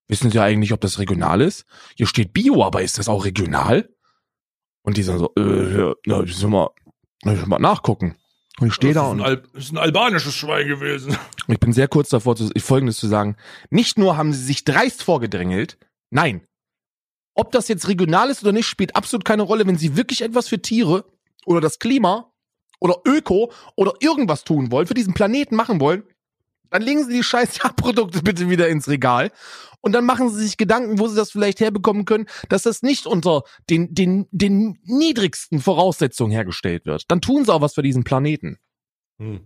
Wissen 0.07 0.31
Sie 0.31 0.39
eigentlich, 0.39 0.71
ob 0.71 0.79
das 0.79 0.99
regional 0.99 1.41
ist? 1.41 1.65
Hier 1.97 2.07
steht 2.07 2.31
Bio, 2.31 2.63
aber 2.63 2.81
ist 2.81 2.97
das 2.97 3.09
auch 3.09 3.25
regional? 3.25 3.89
Und 4.83 4.95
die 4.95 5.03
sagen 5.03 5.19
so, 5.19 5.33
äh, 5.37 5.77
ja, 5.77 5.93
na, 6.05 6.23
ich 6.23 6.33
soll 6.33 6.49
mal, 6.49 6.69
ich 7.25 7.39
soll 7.39 7.45
mal 7.45 7.59
nachgucken. 7.59 8.15
Und 8.59 8.67
ich 8.67 8.73
stehe 8.73 8.93
da 8.93 9.07
und 9.07 9.21
Al 9.21 9.43
das 9.53 9.65
ist 9.65 9.71
ein 9.71 9.77
albanisches 9.77 10.33
Schwein 10.33 10.67
gewesen. 10.67 11.15
ich 11.47 11.59
bin 11.59 11.73
sehr 11.73 11.87
kurz 11.87 12.09
davor, 12.09 12.35
zu, 12.35 12.49
Folgendes 12.57 12.97
zu 12.97 13.07
sagen. 13.07 13.35
Nicht 13.69 13.99
nur 13.99 14.17
haben 14.17 14.33
sie 14.33 14.43
sich 14.43 14.63
dreist 14.63 15.03
vorgedrängelt, 15.03 15.77
nein. 16.09 16.41
Ob 17.35 17.51
das 17.51 17.67
jetzt 17.67 17.87
regional 17.87 18.31
ist 18.31 18.41
oder 18.41 18.51
nicht, 18.51 18.65
spielt 18.65 18.95
absolut 18.95 19.23
keine 19.23 19.43
Rolle. 19.43 19.67
Wenn 19.67 19.77
sie 19.77 19.95
wirklich 19.95 20.21
etwas 20.21 20.47
für 20.47 20.59
Tiere 20.59 21.05
oder 21.45 21.61
das 21.61 21.77
Klima 21.77 22.33
oder 22.79 23.01
Öko 23.05 23.51
oder 23.75 23.93
irgendwas 23.99 24.43
tun 24.43 24.71
wollen, 24.71 24.87
für 24.87 24.95
diesen 24.95 25.13
Planeten 25.13 25.55
machen 25.55 25.79
wollen, 25.79 26.03
dann 26.71 26.81
legen 26.81 27.05
sie 27.05 27.13
die 27.13 27.23
scheiß 27.23 27.59
Produkte 27.75 28.21
bitte 28.21 28.49
wieder 28.49 28.67
ins 28.67 28.87
Regal 28.87 29.31
und 29.81 29.93
dann 29.93 30.05
machen 30.05 30.29
sie 30.29 30.43
sich 30.43 30.57
Gedanken, 30.57 30.99
wo 30.99 31.07
sie 31.07 31.15
das 31.15 31.31
vielleicht 31.31 31.59
herbekommen 31.59 32.05
können, 32.05 32.25
dass 32.49 32.63
das 32.63 32.81
nicht 32.81 33.05
unter 33.05 33.43
den, 33.69 33.93
den, 33.93 34.27
den 34.31 34.79
niedrigsten 34.83 35.59
Voraussetzungen 35.59 36.31
hergestellt 36.31 36.85
wird. 36.85 37.03
Dann 37.09 37.21
tun 37.21 37.45
sie 37.45 37.53
auch 37.53 37.61
was 37.61 37.75
für 37.75 37.83
diesen 37.83 38.03
Planeten. 38.03 38.57
Hm. 39.19 39.41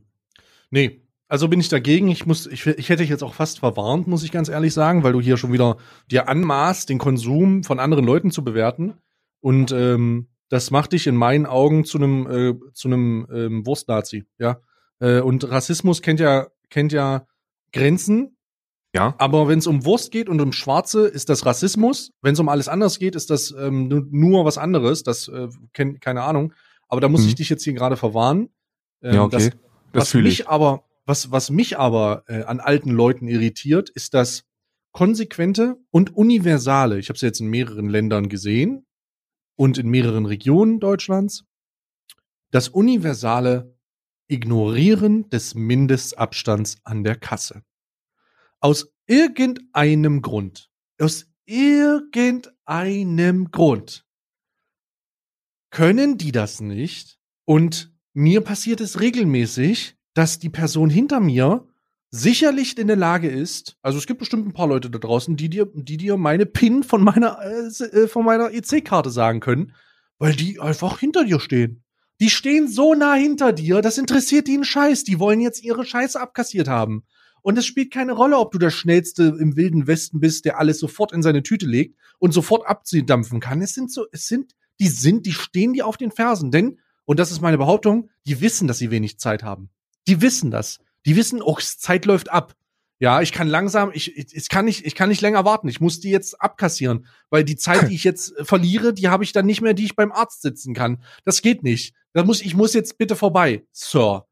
Nee, 0.70 1.02
also 1.28 1.48
bin 1.48 1.60
ich 1.60 1.70
dagegen. 1.70 2.10
Ich 2.10 2.26
muss, 2.26 2.48
ich, 2.48 2.66
ich 2.66 2.90
hätte 2.90 3.04
dich 3.04 3.10
jetzt 3.10 3.24
auch 3.24 3.34
fast 3.34 3.60
verwarnt, 3.60 4.08
muss 4.08 4.24
ich 4.24 4.32
ganz 4.32 4.50
ehrlich 4.50 4.74
sagen, 4.74 5.04
weil 5.04 5.14
du 5.14 5.22
hier 5.22 5.38
schon 5.38 5.54
wieder 5.54 5.78
dir 6.10 6.28
anmaßt, 6.28 6.90
den 6.90 6.98
Konsum 6.98 7.64
von 7.64 7.80
anderen 7.80 8.06
Leuten 8.06 8.32
zu 8.32 8.44
bewerten. 8.44 8.96
Und 9.42 9.72
ähm, 9.72 10.30
das 10.50 10.72
macht 10.72 10.92
dich 10.92 11.08
in 11.08 11.16
meinen 11.16 11.46
Augen 11.46 11.86
zu 11.86 11.98
einem 11.98 12.28
äh, 12.28 12.74
zu 12.74 12.88
einem 12.88 13.28
ähm, 13.34 13.66
Wurstnazi, 13.66 14.26
ja. 14.38 14.60
Äh, 15.00 15.22
und 15.22 15.50
Rassismus 15.50 16.02
kennt 16.02 16.20
ja 16.20 16.48
kennt 16.72 16.92
ja 16.92 17.28
Grenzen. 17.72 18.36
Ja. 18.96 19.16
Aber 19.20 19.48
wenn 19.48 19.60
es 19.60 19.68
um 19.68 19.86
Wurst 19.86 20.12
geht 20.12 20.28
und 20.28 20.42
um 20.42 20.52
Schwarze, 20.52 21.08
ist 21.08 21.30
das 21.30 21.46
Rassismus. 21.46 22.12
Wenn 22.22 22.34
es 22.34 22.40
um 22.40 22.50
alles 22.50 22.68
anderes 22.68 22.98
geht, 23.00 23.16
ist 23.16 23.30
das 23.30 23.52
ähm, 23.52 23.88
nu- 23.88 24.06
nur 24.10 24.44
was 24.44 24.58
anderes. 24.58 25.04
Das 25.04 25.28
äh, 25.30 25.48
kennt 25.74 26.02
keine 26.02 26.24
Ahnung. 26.24 26.54
Aber 26.90 27.00
da 27.00 27.08
muss 27.08 27.22
Mhm. 27.22 27.28
ich 27.30 27.36
dich 27.36 27.50
jetzt 27.50 27.64
hier 27.64 27.74
gerade 27.74 27.96
verwarnen. 27.96 28.50
Ähm, 29.02 29.14
Ja, 29.14 29.24
okay. 29.24 29.38
Das, 29.38 29.50
Das 29.94 30.14
was 30.16 30.22
mich 30.24 30.40
ich. 30.42 30.48
aber, 30.50 30.84
was, 31.06 31.32
was 31.32 31.50
mich 31.52 31.78
aber 31.80 32.24
äh, 32.28 32.44
an 32.44 32.60
alten 32.60 32.90
Leuten 32.90 33.28
irritiert, 33.30 33.90
ist 33.90 34.14
das 34.14 34.44
konsequente 34.92 35.78
und 35.90 36.14
universale. 36.18 37.00
Ich 37.00 37.08
habe 37.08 37.16
es 37.16 37.22
jetzt 37.22 37.40
in 37.40 37.48
mehreren 37.48 37.88
Ländern 37.88 38.28
gesehen 38.28 38.86
und 39.56 39.78
in 39.78 39.88
mehreren 39.88 40.26
Regionen 40.26 40.82
Deutschlands. 40.82 41.46
Das 42.52 42.68
universale 42.68 43.74
Ignorieren 44.32 45.30
des 45.30 45.56
Mindestabstands 45.56 46.78
an 46.84 47.04
der 47.04 47.16
Kasse. 47.16 47.64
Aus 48.60 48.94
irgendeinem 49.06 50.22
Grund, 50.22 50.70
aus 51.00 51.26
irgendeinem 51.46 53.52
Grund 53.52 54.06
können 55.70 56.18
die 56.18 56.32
das 56.32 56.62
nicht 56.62 57.20
und 57.46 57.94
mir 58.14 58.42
passiert 58.42 58.82
es 58.82 59.00
regelmäßig, 59.00 59.96
dass 60.14 60.40
die 60.40 60.50
Person 60.50 60.90
hinter 60.90 61.20
mir 61.20 61.68
sicherlich 62.10 62.78
in 62.78 62.88
der 62.88 62.98
Lage 62.98 63.30
ist, 63.30 63.78
also 63.82 63.98
es 63.98 64.06
gibt 64.06 64.20
bestimmt 64.20 64.46
ein 64.46 64.54
paar 64.54 64.68
Leute 64.68 64.90
da 64.90 65.00
draußen, 65.00 65.38
die 65.38 65.50
dir, 65.50 65.70
die 65.74 65.98
dir 65.98 66.18
meine 66.18 66.46
PIN 66.46 66.84
von 66.84 67.04
meiner, 67.04 67.40
äh, 67.42 67.86
äh, 67.86 68.08
von 68.08 68.26
meiner 68.26 68.52
EC-Karte 68.52 69.10
sagen 69.10 69.40
können, 69.40 69.74
weil 70.20 70.36
die 70.36 70.60
einfach 70.60 71.00
hinter 71.00 71.24
dir 71.24 71.40
stehen. 71.40 71.84
Die 72.22 72.30
stehen 72.30 72.68
so 72.68 72.94
nah 72.94 73.16
hinter 73.16 73.52
dir, 73.52 73.82
das 73.82 73.98
interessiert 73.98 74.48
die 74.48 74.54
einen 74.54 74.64
Scheiß. 74.64 75.04
Die 75.04 75.20
wollen 75.20 75.42
jetzt 75.42 75.64
ihre 75.64 75.84
Scheiße 75.84 76.22
abkassiert 76.22 76.68
haben. 76.68 77.04
Und 77.42 77.58
es 77.58 77.66
spielt 77.66 77.92
keine 77.92 78.12
Rolle, 78.12 78.38
ob 78.38 78.52
du 78.52 78.60
der 78.60 78.70
Schnellste 78.70 79.36
im 79.40 79.56
wilden 79.56 79.88
Westen 79.88 80.20
bist, 80.20 80.46
der 80.46 80.60
alles 80.60 80.78
sofort 80.78 81.12
in 81.12 81.24
seine 81.24 81.42
Tüte 81.42 81.66
legt 81.66 81.98
und 82.20 82.32
sofort 82.32 82.68
abdampfen 82.68 83.40
kann. 83.40 83.64
Es 83.64 83.74
sind 83.74 83.92
so, 83.92 84.06
es 84.12 84.28
sind, 84.28 84.54
die 84.80 84.88
sind, 84.88 85.26
die 85.26 85.34
stehen 85.34 85.74
dir 85.74 85.88
auf 85.88 85.98
den 85.98 86.12
Fersen. 86.12 86.52
Denn, 86.52 86.80
und 87.06 87.20
das 87.20 87.32
ist 87.32 87.42
meine 87.42 87.58
Behauptung, 87.58 88.12
die 88.28 88.40
wissen, 88.40 88.68
dass 88.68 88.78
sie 88.78 88.92
wenig 88.92 89.18
Zeit 89.18 89.42
haben. 89.42 89.72
Die 90.08 90.22
wissen 90.22 90.52
das. 90.52 90.80
Die 91.08 91.16
wissen, 91.16 91.42
oh, 91.42 91.58
Zeit 91.60 92.06
läuft 92.06 92.32
ab. 92.32 92.56
Ja, 93.02 93.20
ich 93.20 93.32
kann 93.32 93.48
langsam, 93.48 93.90
ich, 93.96 94.16
ich, 94.16 94.48
kann 94.48 94.66
nicht, 94.66 94.86
ich 94.86 94.94
kann 94.94 95.10
nicht 95.10 95.22
länger 95.22 95.44
warten. 95.44 95.68
Ich 95.68 95.82
muss 95.82 96.00
die 96.00 96.12
jetzt 96.12 96.40
abkassieren, 96.40 97.08
weil 97.32 97.44
die 97.44 97.56
Zeit, 97.56 97.90
die 97.90 97.96
ich 97.96 98.04
jetzt 98.04 98.36
verliere, 98.44 98.94
die 98.94 99.10
habe 99.10 99.24
ich 99.24 99.32
dann 99.32 99.48
nicht 99.48 99.60
mehr, 99.60 99.74
die 99.74 99.86
ich 99.86 99.96
beim 99.96 100.12
Arzt 100.12 100.44
sitzen 100.44 100.76
kann. 100.76 101.02
Das 101.26 101.42
geht 101.42 101.64
nicht. 101.64 101.96
Da 102.14 102.24
muss 102.24 102.44
ich 102.44 102.56
muss 102.56 102.76
jetzt 102.76 103.00
bitte 103.00 103.16
vorbei, 103.16 103.66
Sir. 103.72 104.28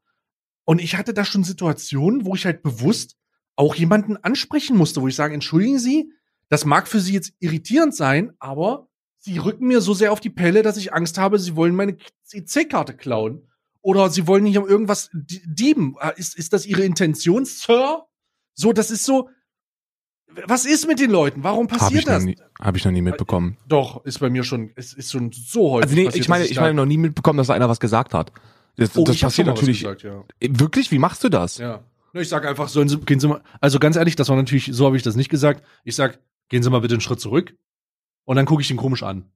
Und 0.64 0.80
ich 0.80 0.94
hatte 0.94 1.12
da 1.12 1.24
schon 1.24 1.42
Situationen, 1.42 2.24
wo 2.24 2.36
ich 2.36 2.44
halt 2.44 2.62
bewusst 2.62 3.16
auch 3.56 3.74
jemanden 3.74 4.16
ansprechen 4.18 4.76
musste, 4.76 5.02
wo 5.02 5.08
ich 5.08 5.16
sage, 5.16 5.34
entschuldigen 5.34 5.80
Sie, 5.80 6.12
das 6.48 6.64
mag 6.64 6.86
für 6.86 7.00
Sie 7.00 7.14
jetzt 7.14 7.32
irritierend 7.40 7.96
sein, 7.96 8.34
aber 8.38 8.86
Sie 9.18 9.38
rücken 9.38 9.66
mir 9.66 9.80
so 9.80 9.94
sehr 9.94 10.12
auf 10.12 10.20
die 10.20 10.30
Pelle, 10.30 10.62
dass 10.62 10.76
ich 10.76 10.92
Angst 10.92 11.18
habe, 11.18 11.40
Sie 11.40 11.56
wollen 11.56 11.74
meine 11.74 11.96
EC-Karte 12.30 12.94
klauen. 12.94 13.48
Oder 13.82 14.10
Sie 14.10 14.28
wollen 14.28 14.46
hier 14.46 14.64
irgendwas 14.64 15.10
dieben. 15.12 15.96
Ah, 15.98 16.10
ist, 16.10 16.36
ist 16.36 16.52
das 16.52 16.66
Ihre 16.66 16.84
Intention, 16.84 17.44
Sir? 17.44 18.06
So, 18.60 18.72
das 18.72 18.90
ist 18.90 19.04
so. 19.04 19.28
Was 20.46 20.64
ist 20.64 20.86
mit 20.86 21.00
den 21.00 21.10
Leuten? 21.10 21.42
Warum 21.42 21.66
passiert 21.66 22.08
hab 22.08 22.24
das? 22.24 22.26
Habe 22.60 22.78
ich 22.78 22.84
noch 22.84 22.92
nie 22.92 23.02
mitbekommen. 23.02 23.56
Doch, 23.66 24.04
ist 24.04 24.20
bei 24.20 24.30
mir 24.30 24.44
schon, 24.44 24.70
es 24.76 24.92
ist 24.92 25.10
schon 25.10 25.32
so 25.32 25.72
häufig. 25.72 25.90
Also 25.90 25.96
nee, 25.96 26.04
passiert, 26.04 26.22
ich 26.22 26.28
meine, 26.28 26.44
ich 26.44 26.60
meine 26.60 26.74
noch 26.74 26.86
nie 26.86 26.98
mitbekommen, 26.98 27.38
dass 27.38 27.48
da 27.48 27.54
einer 27.54 27.68
was 27.68 27.80
gesagt 27.80 28.14
hat. 28.14 28.32
Das, 28.76 28.96
oh, 28.96 29.02
das 29.02 29.18
passiert 29.18 29.48
natürlich. 29.48 29.80
Gesagt, 29.80 30.04
ja. 30.04 30.22
Wirklich? 30.40 30.92
Wie 30.92 30.98
machst 30.98 31.24
du 31.24 31.28
das? 31.28 31.58
Ja. 31.58 31.82
Ich 32.12 32.28
sag 32.28 32.46
einfach, 32.46 32.68
sollen 32.68 32.88
Sie, 32.88 32.98
gehen 32.98 33.18
Sie 33.18 33.28
mal, 33.28 33.40
also 33.60 33.78
ganz 33.78 33.96
ehrlich, 33.96 34.14
das 34.14 34.28
war 34.28 34.36
natürlich, 34.36 34.70
so 34.72 34.86
habe 34.86 34.96
ich 34.96 35.02
das 35.02 35.16
nicht 35.16 35.30
gesagt. 35.30 35.64
Ich 35.84 35.96
sag, 35.96 36.20
gehen 36.48 36.62
Sie 36.62 36.70
mal 36.70 36.80
bitte 36.80 36.94
einen 36.94 37.00
Schritt 37.00 37.20
zurück. 37.20 37.56
Und 38.24 38.36
dann 38.36 38.46
gucke 38.46 38.62
ich 38.62 38.70
ihn 38.70 38.76
komisch 38.76 39.02
an. 39.02 39.30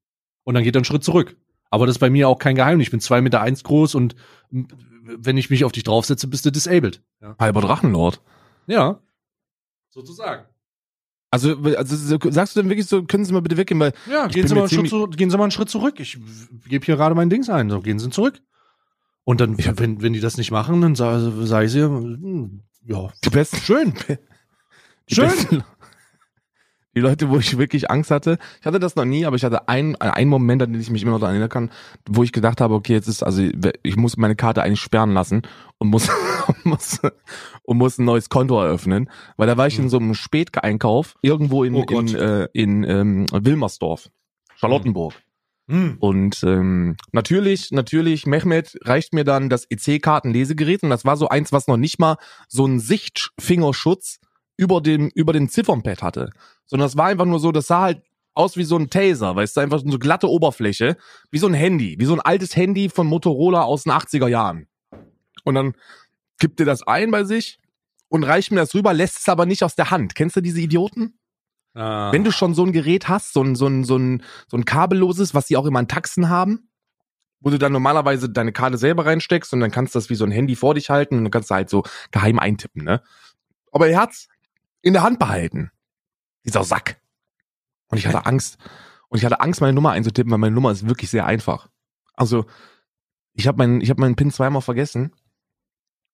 Und 0.44 0.54
dann 0.54 0.62
geht 0.62 0.76
er 0.76 0.78
einen 0.78 0.84
Schritt 0.84 1.02
zurück. 1.02 1.36
Aber 1.70 1.86
das 1.86 1.96
ist 1.96 2.00
bei 2.00 2.10
mir 2.10 2.28
auch 2.28 2.38
kein 2.38 2.54
Geheimnis. 2.54 2.86
Ich 2.86 2.90
bin 2.90 3.00
zwei 3.00 3.20
Meter 3.20 3.40
eins 3.40 3.64
groß 3.64 3.94
und 3.94 4.14
wenn 4.50 5.36
ich 5.36 5.50
mich 5.50 5.64
auf 5.64 5.72
dich 5.72 5.82
draufsetze, 5.82 6.28
bist 6.28 6.46
du 6.46 6.52
disabled. 6.52 7.02
Ja. 7.20 7.36
Halber 7.38 7.60
Drachenlord. 7.60 8.20
Ja. 8.66 9.00
Sozusagen. 9.94 10.44
Also, 11.30 11.56
also 11.56 12.18
sagst 12.30 12.56
du 12.56 12.60
denn 12.60 12.68
wirklich 12.68 12.86
so, 12.86 13.04
können 13.04 13.24
Sie 13.24 13.32
mal 13.32 13.42
bitte 13.42 13.56
weggehen, 13.56 13.78
weil 13.78 13.92
ja, 14.10 14.26
gehen 14.26 14.48
Sie 14.48 14.54
mal, 14.54 14.62
einen 14.62 14.70
Schritt 14.70 14.88
zu, 14.88 15.06
gehen 15.06 15.30
Sie 15.30 15.36
mal 15.36 15.44
einen 15.44 15.50
Schritt 15.52 15.70
zurück. 15.70 16.00
Ich 16.00 16.18
gebe 16.68 16.84
hier 16.84 16.96
gerade 16.96 17.14
mein 17.14 17.30
Dings 17.30 17.48
ein. 17.48 17.70
So, 17.70 17.80
gehen 17.80 18.00
Sie 18.00 18.10
zurück. 18.10 18.40
Und 19.22 19.40
dann, 19.40 19.56
ja. 19.56 19.78
wenn, 19.78 20.02
wenn 20.02 20.12
die 20.12 20.20
das 20.20 20.36
nicht 20.36 20.50
machen, 20.50 20.80
dann 20.80 20.96
sage 20.96 21.46
sag 21.46 21.64
ich 21.64 21.70
sie, 21.72 21.82
hm, 21.82 22.62
ja, 22.86 23.08
die 23.24 23.30
besten, 23.30 23.56
schön. 23.58 23.94
Die 25.10 25.16
schön. 25.16 25.28
Besten, 25.28 25.64
die 26.94 27.00
Leute, 27.00 27.30
wo 27.30 27.38
ich 27.38 27.58
wirklich 27.58 27.90
Angst 27.90 28.10
hatte. 28.10 28.38
Ich 28.60 28.66
hatte 28.66 28.78
das 28.78 28.96
noch 28.96 29.04
nie, 29.04 29.26
aber 29.26 29.36
ich 29.36 29.44
hatte 29.44 29.68
einen, 29.68 29.96
einen 29.96 30.30
Moment, 30.30 30.62
an 30.62 30.72
den 30.72 30.80
ich 30.80 30.90
mich 30.90 31.02
immer 31.02 31.12
noch 31.12 31.20
daran 31.20 31.34
erinnern 31.34 31.48
kann, 31.48 31.70
wo 32.08 32.22
ich 32.22 32.32
gedacht 32.32 32.60
habe, 32.60 32.74
okay, 32.74 32.94
jetzt 32.94 33.08
ist, 33.08 33.22
also 33.22 33.42
ich 33.82 33.96
muss 33.96 34.16
meine 34.16 34.36
Karte 34.36 34.62
eigentlich 34.62 34.80
sperren 34.80 35.12
lassen 35.12 35.42
und 35.78 35.88
muss, 35.88 36.08
muss, 36.64 37.00
und 37.62 37.78
muss 37.78 37.98
ein 37.98 38.04
neues 38.04 38.28
Konto 38.28 38.60
eröffnen, 38.60 39.10
weil 39.36 39.46
da 39.46 39.56
war 39.56 39.66
ich 39.66 39.78
in 39.78 39.84
mhm. 39.84 39.90
so 39.90 39.98
einem 39.98 40.14
Späteinkauf 40.14 41.16
irgendwo 41.22 41.64
in, 41.64 41.74
oh 41.74 41.82
in, 41.82 42.14
äh, 42.14 42.48
in 42.52 42.84
ähm, 42.84 43.26
Wilmersdorf, 43.32 44.10
Charlottenburg. 44.56 45.14
Mhm. 45.66 45.96
Und 45.98 46.42
ähm, 46.44 46.96
natürlich, 47.12 47.70
natürlich, 47.70 48.26
Mehmet 48.26 48.76
reicht 48.82 49.14
mir 49.14 49.24
dann 49.24 49.48
das 49.48 49.66
EC-Karten-Lesegerät 49.70 50.82
und 50.82 50.90
das 50.90 51.04
war 51.04 51.16
so 51.16 51.28
eins, 51.28 51.52
was 51.52 51.68
noch 51.68 51.78
nicht 51.78 51.98
mal 51.98 52.16
so 52.48 52.66
einen 52.66 52.80
Sichtfingerschutz 52.80 54.20
über 54.56 54.80
dem, 54.80 55.10
über 55.14 55.32
den 55.32 55.48
Ziffernpad 55.48 56.02
hatte. 56.02 56.30
Sondern 56.66 56.86
das 56.86 56.96
war 56.96 57.06
einfach 57.06 57.26
nur 57.26 57.40
so, 57.40 57.52
das 57.52 57.66
sah 57.66 57.82
halt 57.82 58.02
aus 58.34 58.56
wie 58.56 58.64
so 58.64 58.76
ein 58.76 58.90
Taser, 58.90 59.36
weißt 59.36 59.56
du, 59.56 59.60
einfach 59.60 59.78
so 59.78 59.86
eine 59.86 59.98
glatte 59.98 60.28
Oberfläche, 60.28 60.96
wie 61.30 61.38
so 61.38 61.46
ein 61.46 61.54
Handy, 61.54 61.96
wie 61.98 62.04
so 62.04 62.14
ein 62.14 62.20
altes 62.20 62.56
Handy 62.56 62.88
von 62.88 63.06
Motorola 63.06 63.62
aus 63.62 63.84
den 63.84 63.92
80er 63.92 64.28
Jahren. 64.28 64.66
Und 65.44 65.54
dann 65.54 65.74
gibt 66.38 66.58
dir 66.58 66.64
das 66.64 66.82
ein 66.82 67.10
bei 67.10 67.24
sich 67.24 67.58
und 68.08 68.24
reicht 68.24 68.50
mir 68.50 68.58
das 68.58 68.74
rüber, 68.74 68.92
lässt 68.92 69.20
es 69.20 69.28
aber 69.28 69.46
nicht 69.46 69.62
aus 69.62 69.76
der 69.76 69.90
Hand. 69.90 70.14
Kennst 70.14 70.36
du 70.36 70.40
diese 70.40 70.60
Idioten? 70.60 71.18
Ah. 71.74 72.12
Wenn 72.12 72.24
du 72.24 72.32
schon 72.32 72.54
so 72.54 72.64
ein 72.64 72.72
Gerät 72.72 73.08
hast, 73.08 73.32
so 73.32 73.42
ein, 73.42 73.54
so 73.56 73.66
ein, 73.66 73.84
so 73.84 73.96
ein, 73.96 74.22
so 74.48 74.56
ein 74.56 74.64
kabelloses, 74.64 75.34
was 75.34 75.46
die 75.46 75.56
auch 75.56 75.66
immer 75.66 75.80
in 75.80 75.88
Taxen 75.88 76.28
haben, 76.28 76.68
wo 77.40 77.50
du 77.50 77.58
dann 77.58 77.72
normalerweise 77.72 78.30
deine 78.30 78.52
Karte 78.52 78.78
selber 78.78 79.06
reinsteckst 79.06 79.52
und 79.52 79.60
dann 79.60 79.70
kannst 79.70 79.94
du 79.94 79.98
das 79.98 80.10
wie 80.10 80.14
so 80.14 80.24
ein 80.24 80.30
Handy 80.30 80.56
vor 80.56 80.74
dich 80.74 80.90
halten 80.90 81.18
und 81.18 81.24
dann 81.24 81.30
kannst 81.30 81.50
du 81.50 81.54
halt 81.54 81.68
so 81.68 81.82
geheim 82.10 82.38
eintippen, 82.38 82.84
ne? 82.84 83.02
Aber 83.70 83.88
er 83.88 84.00
hat's 84.00 84.28
in 84.82 84.92
der 84.92 85.02
Hand 85.02 85.18
behalten. 85.18 85.70
Dieser 86.44 86.64
Sack. 86.64 87.00
Und 87.88 87.98
ich 87.98 88.06
hatte 88.06 88.26
Angst. 88.26 88.58
Und 89.08 89.18
ich 89.18 89.24
hatte 89.24 89.40
Angst, 89.40 89.60
meine 89.60 89.72
Nummer 89.72 89.92
einzutippen, 89.92 90.30
weil 90.32 90.38
meine 90.38 90.54
Nummer 90.54 90.72
ist 90.72 90.88
wirklich 90.88 91.10
sehr 91.10 91.26
einfach. 91.26 91.68
Also, 92.14 92.46
ich 93.32 93.46
habe 93.46 93.58
meinen, 93.58 93.80
ich 93.80 93.90
habe 93.90 94.00
meinen 94.00 94.16
PIN 94.16 94.30
zweimal 94.30 94.62
vergessen 94.62 95.12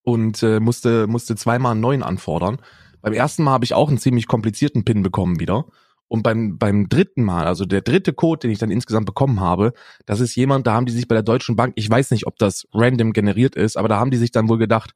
und 0.02 0.42
äh, 0.42 0.60
musste, 0.60 1.06
musste 1.06 1.36
zweimal 1.36 1.72
einen 1.72 1.80
neuen 1.80 2.02
anfordern. 2.02 2.60
Beim 3.02 3.12
ersten 3.12 3.44
Mal 3.44 3.52
habe 3.52 3.64
ich 3.64 3.74
auch 3.74 3.88
einen 3.88 3.98
ziemlich 3.98 4.26
komplizierten 4.26 4.84
PIN 4.84 5.02
bekommen 5.02 5.40
wieder. 5.40 5.66
Und 6.08 6.24
beim, 6.24 6.58
beim 6.58 6.88
dritten 6.88 7.22
Mal, 7.22 7.46
also 7.46 7.64
der 7.64 7.82
dritte 7.82 8.12
Code, 8.12 8.40
den 8.40 8.50
ich 8.50 8.58
dann 8.58 8.72
insgesamt 8.72 9.06
bekommen 9.06 9.38
habe, 9.38 9.72
das 10.06 10.18
ist 10.18 10.34
jemand, 10.34 10.66
da 10.66 10.74
haben 10.74 10.86
die 10.86 10.92
sich 10.92 11.06
bei 11.06 11.14
der 11.14 11.22
Deutschen 11.22 11.54
Bank, 11.54 11.74
ich 11.76 11.88
weiß 11.88 12.10
nicht, 12.10 12.26
ob 12.26 12.36
das 12.36 12.66
random 12.74 13.12
generiert 13.12 13.54
ist, 13.54 13.76
aber 13.76 13.86
da 13.86 14.00
haben 14.00 14.10
die 14.10 14.16
sich 14.16 14.32
dann 14.32 14.48
wohl 14.48 14.58
gedacht, 14.58 14.92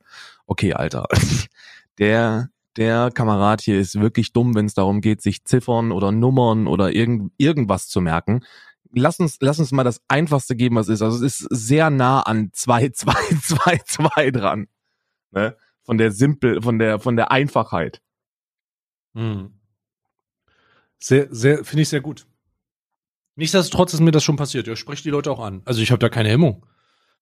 okay, 0.46 0.74
Alter, 0.74 1.06
der, 1.98 2.50
der 2.76 3.10
Kamerad 3.12 3.60
hier 3.60 3.78
ist 3.78 4.00
wirklich 4.00 4.32
dumm, 4.32 4.54
wenn 4.54 4.66
es 4.66 4.74
darum 4.74 5.00
geht, 5.00 5.22
sich 5.22 5.44
Ziffern 5.44 5.92
oder 5.92 6.12
Nummern 6.12 6.66
oder 6.66 6.92
irgend, 6.92 7.32
irgendwas 7.36 7.88
zu 7.88 8.00
merken. 8.00 8.44
Lass 8.92 9.18
uns, 9.18 9.38
lass 9.40 9.58
uns 9.58 9.72
mal 9.72 9.84
das 9.84 10.02
Einfachste 10.08 10.56
geben, 10.56 10.76
was 10.76 10.88
ist. 10.88 11.02
Also 11.02 11.24
es 11.24 11.40
ist 11.40 11.48
sehr 11.50 11.90
nah 11.90 12.20
an 12.20 12.50
2, 12.52 12.90
2, 12.90 13.12
2, 13.42 13.78
2 13.84 14.30
dran. 14.30 14.68
Ne? 15.32 15.56
Von 15.82 15.98
der 15.98 16.12
Simpel, 16.12 16.62
von 16.62 16.78
der, 16.78 16.98
von 16.98 17.16
der 17.16 17.30
Einfachheit. 17.30 18.00
Hm. 19.14 19.60
Sehr, 20.98 21.28
sehr, 21.30 21.64
finde 21.64 21.82
ich 21.82 21.88
sehr 21.88 22.00
gut. 22.00 22.26
Nichtsdestotrotz 23.36 23.94
ist 23.94 24.00
mir 24.00 24.12
das 24.12 24.24
schon 24.24 24.36
passiert. 24.36 24.66
Ja, 24.66 24.74
ich 24.74 24.78
spreche 24.78 25.02
die 25.02 25.10
Leute 25.10 25.30
auch 25.30 25.40
an. 25.40 25.62
Also 25.64 25.82
ich 25.82 25.90
habe 25.90 25.98
da 25.98 26.08
keine 26.08 26.28
Hemmung. 26.28 26.64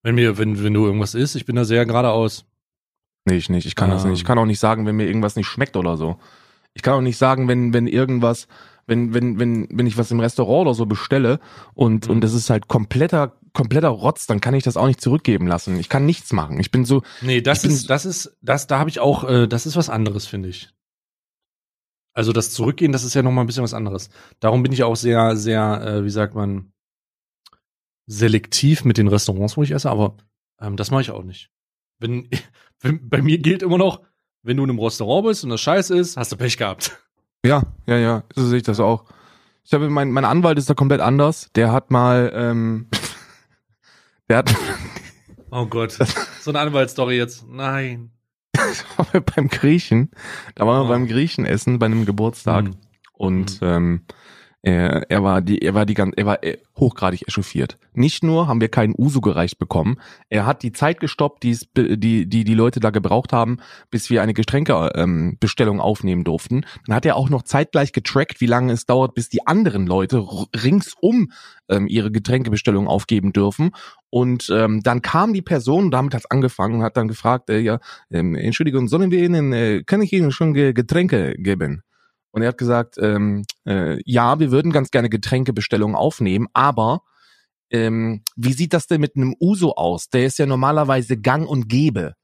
Wenn 0.03 0.15
mir, 0.15 0.37
wenn, 0.37 0.63
wenn 0.63 0.73
du 0.73 0.85
irgendwas 0.85 1.15
isst, 1.15 1.35
ich 1.35 1.45
bin 1.45 1.55
da 1.55 1.65
sehr 1.65 1.85
geradeaus. 1.85 2.45
Nee, 3.25 3.35
ich 3.35 3.49
nicht. 3.49 3.65
Ich 3.65 3.75
kann 3.75 3.89
ähm. 3.89 3.95
das 3.95 4.05
nicht. 4.05 4.19
Ich 4.19 4.25
kann 4.25 4.37
auch 4.37 4.45
nicht 4.45 4.59
sagen, 4.59 4.85
wenn 4.85 4.95
mir 4.95 5.07
irgendwas 5.07 5.35
nicht 5.35 5.47
schmeckt 5.47 5.75
oder 5.75 5.97
so. 5.97 6.17
Ich 6.73 6.81
kann 6.81 6.95
auch 6.95 7.01
nicht 7.01 7.17
sagen, 7.17 7.47
wenn, 7.47 7.73
wenn 7.73 7.87
irgendwas, 7.87 8.47
wenn, 8.87 9.13
wenn, 9.13 9.39
wenn, 9.39 9.67
wenn 9.71 9.87
ich 9.87 9.97
was 9.97 10.11
im 10.11 10.19
Restaurant 10.19 10.67
oder 10.67 10.73
so 10.73 10.85
bestelle 10.85 11.39
und, 11.73 12.07
mhm. 12.07 12.15
und 12.15 12.21
das 12.21 12.33
ist 12.33 12.49
halt 12.49 12.67
kompletter, 12.67 13.37
kompletter 13.53 13.89
Rotz, 13.89 14.25
dann 14.25 14.41
kann 14.41 14.55
ich 14.55 14.63
das 14.63 14.77
auch 14.77 14.87
nicht 14.87 15.01
zurückgeben 15.01 15.47
lassen. 15.47 15.79
Ich 15.79 15.89
kann 15.89 16.05
nichts 16.05 16.33
machen. 16.33 16.59
Ich 16.59 16.71
bin 16.71 16.83
so. 16.83 17.03
Nee, 17.21 17.41
das 17.41 17.63
ist, 17.63 17.89
das 17.89 18.05
ist, 18.05 18.35
das, 18.41 18.67
da 18.67 18.79
habe 18.79 18.89
ich 18.89 18.99
auch, 18.99 19.23
äh, 19.23 19.47
das 19.47 19.65
ist 19.65 19.75
was 19.75 19.89
anderes, 19.89 20.25
finde 20.25 20.49
ich. 20.49 20.69
Also 22.15 22.31
das 22.31 22.51
Zurückgehen, 22.51 22.91
das 22.91 23.03
ist 23.03 23.13
ja 23.13 23.23
noch 23.23 23.31
mal 23.31 23.41
ein 23.41 23.47
bisschen 23.47 23.63
was 23.63 23.73
anderes. 23.73 24.09
Darum 24.39 24.61
bin 24.63 24.71
ich 24.71 24.83
auch 24.83 24.95
sehr, 24.95 25.35
sehr, 25.35 25.81
äh, 25.81 26.03
wie 26.03 26.11
sagt 26.11 26.35
man, 26.35 26.71
selektiv 28.05 28.83
mit 28.83 28.97
den 28.97 29.07
Restaurants, 29.07 29.57
wo 29.57 29.63
ich 29.63 29.71
esse, 29.71 29.89
aber 29.89 30.17
ähm, 30.59 30.75
das 30.75 30.91
mache 30.91 31.01
ich 31.01 31.11
auch 31.11 31.23
nicht. 31.23 31.52
Wenn, 32.03 32.27
wenn, 32.81 33.09
bei 33.09 33.21
mir 33.21 33.39
gilt 33.39 33.63
immer 33.63 33.77
noch, 33.77 34.01
wenn 34.43 34.57
du 34.57 34.63
in 34.63 34.69
einem 34.69 34.79
Restaurant 34.79 35.25
bist 35.25 35.43
und 35.43 35.49
das 35.49 35.61
scheiße 35.61 35.97
ist, 35.97 36.17
hast 36.17 36.31
du 36.31 36.37
Pech 36.37 36.57
gehabt. 36.57 36.99
Ja, 37.45 37.63
ja, 37.87 37.97
ja, 37.97 38.23
so 38.33 38.47
sehe 38.47 38.59
ich 38.59 38.63
das 38.63 38.79
auch. 38.79 39.03
Ich 39.65 39.73
habe 39.73 39.89
mein, 39.89 40.13
mein 40.13 40.23
Anwalt 40.23 40.57
ist 40.57 40.69
da 40.69 40.75
komplett 40.75 41.01
anders. 41.01 41.49
Der 41.55 41.73
hat 41.73 41.91
mal, 41.91 42.31
ähm, 42.33 42.87
der 44.29 44.37
hat. 44.37 44.55
Oh 45.51 45.65
Gott, 45.65 45.91
so 46.39 46.51
eine 46.51 46.61
Anwaltsstory 46.61 47.17
jetzt. 47.17 47.45
Nein. 47.45 48.11
beim 49.35 49.49
Griechen, 49.49 50.11
da 50.55 50.65
waren 50.65 50.83
wir 50.83 50.85
oh. 50.85 50.87
beim 50.87 51.05
Griechen 51.05 51.45
essen 51.45 51.79
bei 51.79 51.87
einem 51.87 52.05
Geburtstag 52.05 52.67
hm. 52.67 52.77
und 53.11 53.59
hm. 53.59 53.67
ähm, 53.67 54.01
er, 54.65 55.11
er 55.11 55.23
war 55.23 55.41
die, 55.41 55.61
er 55.61 55.73
war 55.73 55.85
die 55.85 55.93
ganz, 55.93 56.13
er 56.15 56.25
war 56.25 56.41
äh, 56.41 56.57
hochgradig 56.77 57.27
echauffiert. 57.27 57.77
Nicht 57.93 58.23
nur 58.23 58.47
haben 58.47 58.61
wir 58.61 58.69
keinen 58.69 58.95
Uso 58.97 59.19
gereicht 59.19 59.59
bekommen, 59.59 59.97
er 60.29 60.45
hat 60.45 60.63
die 60.63 60.71
Zeit 60.71 61.01
gestoppt, 61.01 61.43
die 61.43 61.57
die 61.75 62.27
die 62.27 62.45
die 62.45 62.53
Leute 62.53 62.79
da 62.79 62.89
gebraucht 62.89 63.33
haben, 63.33 63.57
bis 63.91 64.09
wir 64.09 64.21
eine 64.21 64.33
Getränkebestellung 64.33 65.75
ähm, 65.75 65.81
aufnehmen 65.81 66.23
durften. 66.23 66.65
Dann 66.87 66.95
hat 66.95 67.05
er 67.05 67.17
auch 67.17 67.29
noch 67.29 67.43
zeitgleich 67.43 67.91
getrackt, 67.91 68.39
wie 68.39 68.45
lange 68.45 68.71
es 68.71 68.85
dauert, 68.85 69.15
bis 69.15 69.27
die 69.27 69.45
anderen 69.45 69.85
Leute 69.85 70.25
ringsum 70.63 71.33
ähm, 71.67 71.87
ihre 71.87 72.11
Getränkebestellung 72.11 72.87
aufgeben 72.87 73.33
dürfen. 73.33 73.71
Und 74.09 74.49
ähm, 74.49 74.81
dann 74.81 75.01
kam 75.01 75.33
die 75.33 75.41
Person, 75.41 75.91
damit 75.91 76.13
hat's 76.13 76.31
angefangen 76.31 76.75
und 76.75 76.83
hat 76.83 76.95
dann 76.95 77.09
gefragt, 77.09 77.49
äh, 77.49 77.59
ja, 77.59 77.79
ähm, 78.11 78.35
Entschuldigung, 78.35 78.87
sollen 78.87 79.11
wir 79.11 79.21
Ihnen, 79.21 79.51
äh, 79.51 79.83
kann 79.83 80.01
ich 80.01 80.13
Ihnen 80.13 80.31
schon 80.31 80.53
Getränke 80.53 81.35
geben? 81.37 81.83
Und 82.33 82.41
er 82.41 82.49
hat 82.49 82.57
gesagt, 82.57 82.97
ähm, 82.99 83.45
äh, 83.65 84.01
ja, 84.05 84.39
wir 84.39 84.51
würden 84.51 84.73
ganz 84.73 84.91
gerne 84.91 85.09
Getränkebestellungen 85.09 85.95
aufnehmen, 85.95 86.47
aber 86.53 87.03
ähm, 87.71 88.23
wie 88.35 88.53
sieht 88.53 88.73
das 88.73 88.87
denn 88.87 89.01
mit 89.01 89.15
einem 89.15 89.35
Uso 89.39 89.73
aus? 89.75 90.09
Der 90.09 90.25
ist 90.25 90.39
ja 90.39 90.45
normalerweise 90.45 91.17
gang 91.17 91.47
und 91.47 91.69
gäbe. 91.69 92.15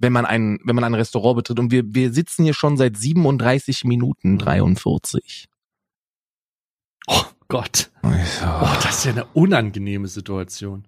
wenn 0.00 0.12
man 0.12 0.26
ein, 0.26 0.58
wenn 0.64 0.74
man 0.74 0.84
ein 0.84 0.94
Restaurant 0.94 1.36
betritt. 1.36 1.58
Und 1.60 1.70
wir, 1.70 1.84
wir 1.86 2.12
sitzen 2.12 2.44
hier 2.44 2.54
schon 2.54 2.76
seit 2.76 2.96
37 2.96 3.84
Minuten 3.84 4.38
43. 4.38 5.46
Oh 7.08 7.24
Gott. 7.48 7.90
Oh, 8.02 8.08
Oh, 8.42 8.74
das 8.82 8.98
ist 8.98 9.04
ja 9.04 9.12
eine 9.12 9.26
unangenehme 9.26 10.08
Situation. 10.08 10.87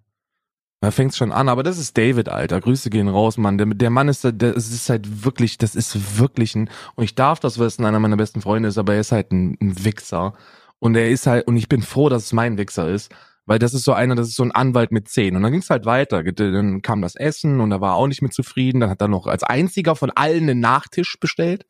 Da 0.83 0.91
fängt's 0.91 1.19
schon 1.19 1.31
an, 1.31 1.51
aber 1.51 1.63
das 1.63 1.77
ist 1.79 1.99
David, 1.99 2.31
Alter. 2.31 2.59
Grüße 2.61 2.89
gehen 2.89 3.09
raus, 3.09 3.37
Mann. 3.37 3.59
Der, 3.59 3.67
der 3.67 3.91
Mann 3.91 4.09
ist, 4.09 4.25
der, 4.25 4.33
das 4.33 4.71
ist 4.71 4.89
halt 4.89 5.25
wirklich, 5.25 5.59
das 5.59 5.75
ist 5.75 6.19
wirklich 6.19 6.55
ein, 6.55 6.71
und 6.95 7.05
ich 7.05 7.15
darf 7.15 7.39
das 7.39 7.59
wissen, 7.59 7.85
einer 7.85 7.99
meiner 8.01 8.17
besten 8.17 8.41
Freunde 8.41 8.71
ist, 8.71 8.79
aber 8.79 8.95
er 8.95 9.01
ist 9.01 9.13
halt 9.13 9.31
ein, 9.31 9.59
ein 9.61 9.85
Wichser. 9.85 10.33
Und 10.79 10.97
er 10.97 11.11
ist 11.11 11.27
halt, 11.27 11.47
und 11.47 11.59
ich 11.59 11.69
bin 11.69 11.83
froh, 11.83 12.09
dass 12.09 12.25
es 12.25 12.33
mein 12.33 12.57
Wichser 12.57 12.89
ist, 12.89 13.13
weil 13.45 13.59
das 13.59 13.75
ist 13.75 13.85
so 13.85 13.93
einer, 13.93 14.15
das 14.15 14.29
ist 14.29 14.37
so 14.37 14.43
ein 14.43 14.53
Anwalt 14.53 14.91
mit 14.91 15.09
zehn. 15.09 15.37
Und 15.37 15.43
dann 15.43 15.53
ging's 15.53 15.69
halt 15.69 15.85
weiter. 15.85 16.23
Dann 16.23 16.81
kam 16.81 17.03
das 17.03 17.15
Essen 17.15 17.61
und 17.61 17.73
er 17.73 17.83
war 17.83 17.97
auch 17.97 18.07
nicht 18.07 18.23
mit 18.23 18.33
zufrieden. 18.33 18.81
Dann 18.81 18.89
hat 18.89 19.03
er 19.03 19.09
noch 19.09 19.27
als 19.27 19.43
einziger 19.43 19.97
von 19.97 20.11
allen 20.15 20.49
einen 20.49 20.61
Nachtisch 20.61 21.19
bestellt, 21.21 21.67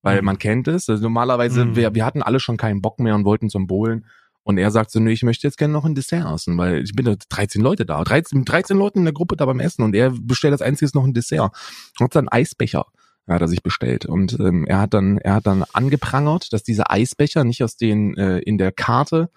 weil 0.00 0.20
Mhm. 0.20 0.24
man 0.24 0.38
kennt 0.38 0.66
es. 0.68 0.88
Also 0.88 1.02
normalerweise, 1.02 1.66
Mhm. 1.66 1.76
wir, 1.76 1.94
wir 1.94 2.06
hatten 2.06 2.22
alle 2.22 2.40
schon 2.40 2.56
keinen 2.56 2.80
Bock 2.80 3.00
mehr 3.00 3.14
und 3.16 3.26
wollten 3.26 3.50
zum 3.50 3.66
Bowlen. 3.66 4.06
Und 4.46 4.58
er 4.58 4.70
sagt 4.70 4.92
so, 4.92 5.00
nee, 5.00 5.10
ich 5.10 5.24
möchte 5.24 5.44
jetzt 5.44 5.58
gerne 5.58 5.72
noch 5.72 5.84
ein 5.84 5.96
Dessert 5.96 6.32
essen, 6.32 6.56
weil 6.56 6.84
ich 6.84 6.92
bin 6.92 7.04
da 7.04 7.16
13 7.16 7.60
Leute 7.60 7.84
da, 7.84 8.04
13, 8.04 8.44
13 8.44 8.76
Leute 8.76 9.00
in 9.00 9.04
der 9.04 9.12
Gruppe 9.12 9.34
da 9.34 9.44
beim 9.44 9.58
Essen 9.58 9.82
und 9.82 9.92
er 9.92 10.12
bestellt 10.12 10.52
als 10.52 10.62
einziges 10.62 10.94
noch 10.94 11.02
ein 11.02 11.14
Dessert. 11.14 11.50
Und 11.98 12.04
hat 12.04 12.14
dann 12.14 12.28
Eisbecher, 12.28 12.86
hat 13.26 13.40
er 13.40 13.48
sich 13.48 13.64
bestellt. 13.64 14.06
Und 14.06 14.38
ähm, 14.38 14.64
er 14.64 14.78
hat 14.78 14.94
dann, 14.94 15.18
er 15.18 15.34
hat 15.34 15.48
dann 15.48 15.64
angeprangert, 15.72 16.52
dass 16.52 16.62
diese 16.62 16.88
Eisbecher 16.90 17.42
nicht 17.42 17.64
aus 17.64 17.76
den 17.76 18.16
äh, 18.16 18.38
in 18.38 18.56
der 18.56 18.70
Karte 18.70 19.30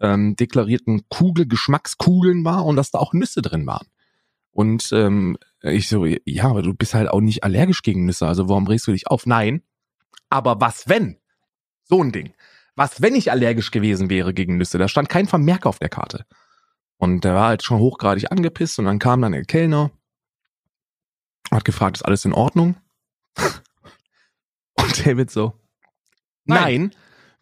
ähm, 0.00 0.36
deklarierten 0.36 1.08
Kugel, 1.08 1.48
Geschmackskugeln 1.48 2.44
war 2.44 2.64
und 2.64 2.76
dass 2.76 2.92
da 2.92 3.00
auch 3.00 3.14
Nüsse 3.14 3.42
drin 3.42 3.66
waren. 3.66 3.88
Und 4.52 4.90
ähm, 4.92 5.38
ich 5.62 5.88
so, 5.88 6.04
ja, 6.06 6.44
aber 6.44 6.62
du 6.62 6.72
bist 6.72 6.94
halt 6.94 7.08
auch 7.08 7.20
nicht 7.20 7.42
allergisch 7.42 7.82
gegen 7.82 8.06
Nüsse, 8.06 8.28
also 8.28 8.48
warum 8.48 8.68
regst 8.68 8.86
du 8.86 8.92
dich 8.92 9.08
auf? 9.08 9.26
Nein. 9.26 9.62
Aber 10.30 10.60
was 10.60 10.88
wenn? 10.88 11.16
So 11.82 12.00
ein 12.00 12.12
Ding. 12.12 12.32
Was, 12.74 13.02
wenn 13.02 13.14
ich 13.14 13.30
allergisch 13.30 13.70
gewesen 13.70 14.08
wäre 14.08 14.32
gegen 14.32 14.56
Nüsse? 14.56 14.78
Da 14.78 14.88
stand 14.88 15.08
kein 15.08 15.28
Vermerk 15.28 15.66
auf 15.66 15.78
der 15.78 15.88
Karte. 15.88 16.24
Und 16.96 17.24
der 17.24 17.34
war 17.34 17.48
halt 17.48 17.62
schon 17.62 17.78
hochgradig 17.78 18.30
angepisst 18.30 18.78
und 18.78 18.84
dann 18.84 18.98
kam 18.98 19.20
dann 19.22 19.32
der 19.32 19.44
Kellner, 19.44 19.90
hat 21.50 21.64
gefragt, 21.64 21.96
ist 21.96 22.04
alles 22.04 22.24
in 22.24 22.32
Ordnung? 22.32 22.76
Und 24.74 25.06
David 25.06 25.30
so, 25.30 25.52
Nein. 26.44 26.62
nein, 26.62 26.90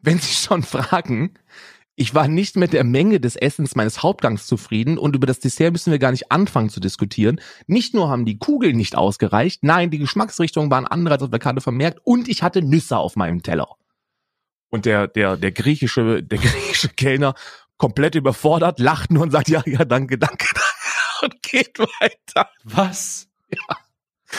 wenn 0.01 0.19
Sie 0.19 0.33
schon 0.33 0.63
fragen, 0.63 1.35
ich 1.95 2.15
war 2.15 2.29
nicht 2.29 2.57
mit 2.57 2.73
der 2.73 2.85
Menge 2.85 3.21
des 3.21 3.37
Essens 3.37 3.77
meines 3.77 4.03
Hauptgangs 4.03 4.47
zufrieden 4.47 4.97
und 4.97 5.15
über 5.15 5.27
das 5.27 5.41
Dessert 5.41 5.73
müssen 5.73 5.91
wir 5.91 5.99
gar 5.99 6.13
nicht 6.13 6.33
anfangen 6.33 6.71
zu 6.71 6.81
diskutieren. 6.81 7.41
Nicht 7.67 7.95
nur 7.95 8.09
haben 8.09 8.25
die 8.25 8.39
Kugeln 8.39 8.77
nicht 8.77 8.97
ausgereicht, 8.97 9.63
nein, 9.63 9.91
die 9.91 9.99
Geschmacksrichtungen 9.99 10.71
waren 10.71 10.87
andere 10.87 11.15
als 11.15 11.23
auf 11.23 11.31
der 11.31 11.39
Karte 11.39 11.61
vermerkt 11.61 12.01
und 12.05 12.29
ich 12.29 12.43
hatte 12.43 12.63
Nüsse 12.63 12.97
auf 12.97 13.17
meinem 13.17 13.43
Teller. 13.43 13.77
Und 14.71 14.87
der, 14.87 15.09
der, 15.09 15.37
der 15.37 15.53
griechische, 15.53 16.23
der 16.23 16.39
griechische 16.41 16.89
Kellner 16.89 17.35
komplett 17.77 18.15
überfordert, 18.15 18.79
lacht 18.79 19.11
nur 19.11 19.23
und 19.23 19.31
sagt, 19.31 19.49
ja, 19.49 19.63
ja, 19.67 19.85
danke, 19.85 20.19
danke, 20.19 20.47
danke 20.55 20.61
und 21.23 21.43
geht 21.43 21.79
weiter. 21.79 22.49
Was? 22.65 23.29
Ja. 23.51 23.77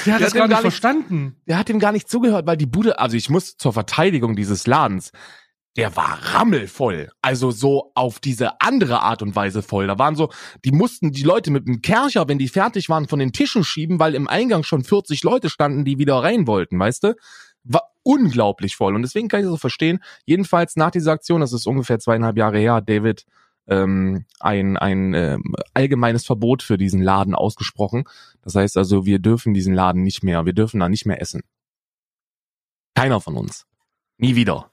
Der 0.05 0.13
hat 0.13 0.21
Der 0.21 0.27
das 0.27 0.27
hat 0.29 0.33
gar 0.33 0.47
nicht 0.47 0.51
gar 0.51 0.57
nicht- 0.57 0.61
verstanden. 0.61 1.41
Der 1.47 1.57
hat 1.57 1.69
ihm 1.69 1.79
gar 1.79 1.91
nicht 1.91 2.09
zugehört, 2.09 2.45
weil 2.47 2.55
die 2.57 2.65
Bude, 2.65 2.97
also 2.99 3.17
ich 3.17 3.29
muss 3.29 3.57
zur 3.57 3.73
Verteidigung 3.73 4.35
dieses 4.37 4.65
Ladens, 4.67 5.11
der 5.77 5.95
war 5.95 6.17
rammelvoll. 6.33 7.11
Also 7.21 7.51
so 7.51 7.91
auf 7.95 8.19
diese 8.19 8.59
andere 8.61 9.01
Art 9.01 9.21
und 9.21 9.35
Weise 9.35 9.61
voll. 9.61 9.87
Da 9.87 9.97
waren 9.99 10.15
so, 10.15 10.29
die 10.65 10.71
mussten 10.71 11.11
die 11.11 11.23
Leute 11.23 11.49
mit 11.51 11.67
dem 11.67 11.81
Kercher, 11.81 12.27
wenn 12.27 12.37
die 12.37 12.47
fertig 12.49 12.89
waren, 12.89 13.07
von 13.07 13.19
den 13.19 13.31
Tischen 13.33 13.63
schieben, 13.63 13.99
weil 13.99 14.15
im 14.15 14.27
Eingang 14.27 14.63
schon 14.63 14.83
40 14.83 15.23
Leute 15.23 15.49
standen, 15.49 15.83
die 15.85 15.97
wieder 15.97 16.15
rein 16.23 16.45
wollten, 16.47 16.77
weißt 16.79 17.03
du? 17.03 17.15
War 17.63 17.91
unglaublich 18.03 18.75
voll. 18.75 18.95
Und 18.95 19.01
deswegen 19.03 19.27
kann 19.27 19.41
ich 19.41 19.45
das 19.45 19.51
so 19.51 19.57
verstehen. 19.57 20.03
Jedenfalls 20.25 20.75
nach 20.75 20.91
dieser 20.91 21.11
Aktion, 21.11 21.41
das 21.41 21.53
ist 21.53 21.67
ungefähr 21.67 21.99
zweieinhalb 21.99 22.37
Jahre 22.37 22.57
her, 22.57 22.75
hat 22.75 22.89
David 22.89 23.25
ähm, 23.67 24.25
ein, 24.39 24.77
ein 24.77 25.13
ähm, 25.13 25.55
allgemeines 25.73 26.25
Verbot 26.25 26.63
für 26.63 26.77
diesen 26.77 27.01
Laden 27.01 27.35
ausgesprochen. 27.35 28.05
Das 28.41 28.55
heißt 28.55 28.77
also, 28.77 29.05
wir 29.05 29.19
dürfen 29.19 29.53
diesen 29.53 29.73
Laden 29.73 30.03
nicht 30.03 30.23
mehr, 30.23 30.45
wir 30.45 30.53
dürfen 30.53 30.79
da 30.79 30.89
nicht 30.89 31.05
mehr 31.05 31.21
essen. 31.21 31.41
Keiner 32.95 33.21
von 33.21 33.37
uns. 33.37 33.65
Nie 34.17 34.35
wieder. 34.35 34.71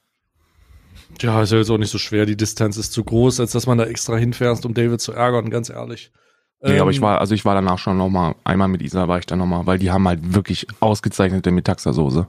Tja, 1.17 1.41
ist 1.41 1.51
ja 1.51 1.57
jetzt 1.57 1.69
auch 1.69 1.77
nicht 1.77 1.91
so 1.91 1.97
schwer. 1.97 2.25
Die 2.25 2.37
Distanz 2.37 2.77
ist 2.77 2.93
zu 2.93 3.03
groß, 3.03 3.39
als 3.39 3.51
dass 3.51 3.67
man 3.67 3.77
da 3.77 3.85
extra 3.85 4.15
hinfährst, 4.15 4.65
um 4.65 4.73
David 4.73 5.01
zu 5.01 5.13
ärgern, 5.13 5.49
ganz 5.49 5.69
ehrlich. 5.69 6.11
Nee, 6.61 6.73
Ähm, 6.73 6.81
aber 6.81 6.91
ich 6.91 7.01
war, 7.01 7.19
also 7.19 7.33
ich 7.33 7.45
war 7.45 7.55
danach 7.55 7.77
schon 7.77 7.97
nochmal, 7.97 8.35
einmal 8.43 8.67
mit 8.67 8.81
Isa 8.81 9.07
war 9.07 9.19
ich 9.19 9.25
da 9.25 9.35
nochmal, 9.35 9.65
weil 9.65 9.79
die 9.79 9.91
haben 9.91 10.07
halt 10.07 10.33
wirklich 10.33 10.67
ausgezeichnete 10.81 11.51
Metaxa-Soße. 11.51 12.27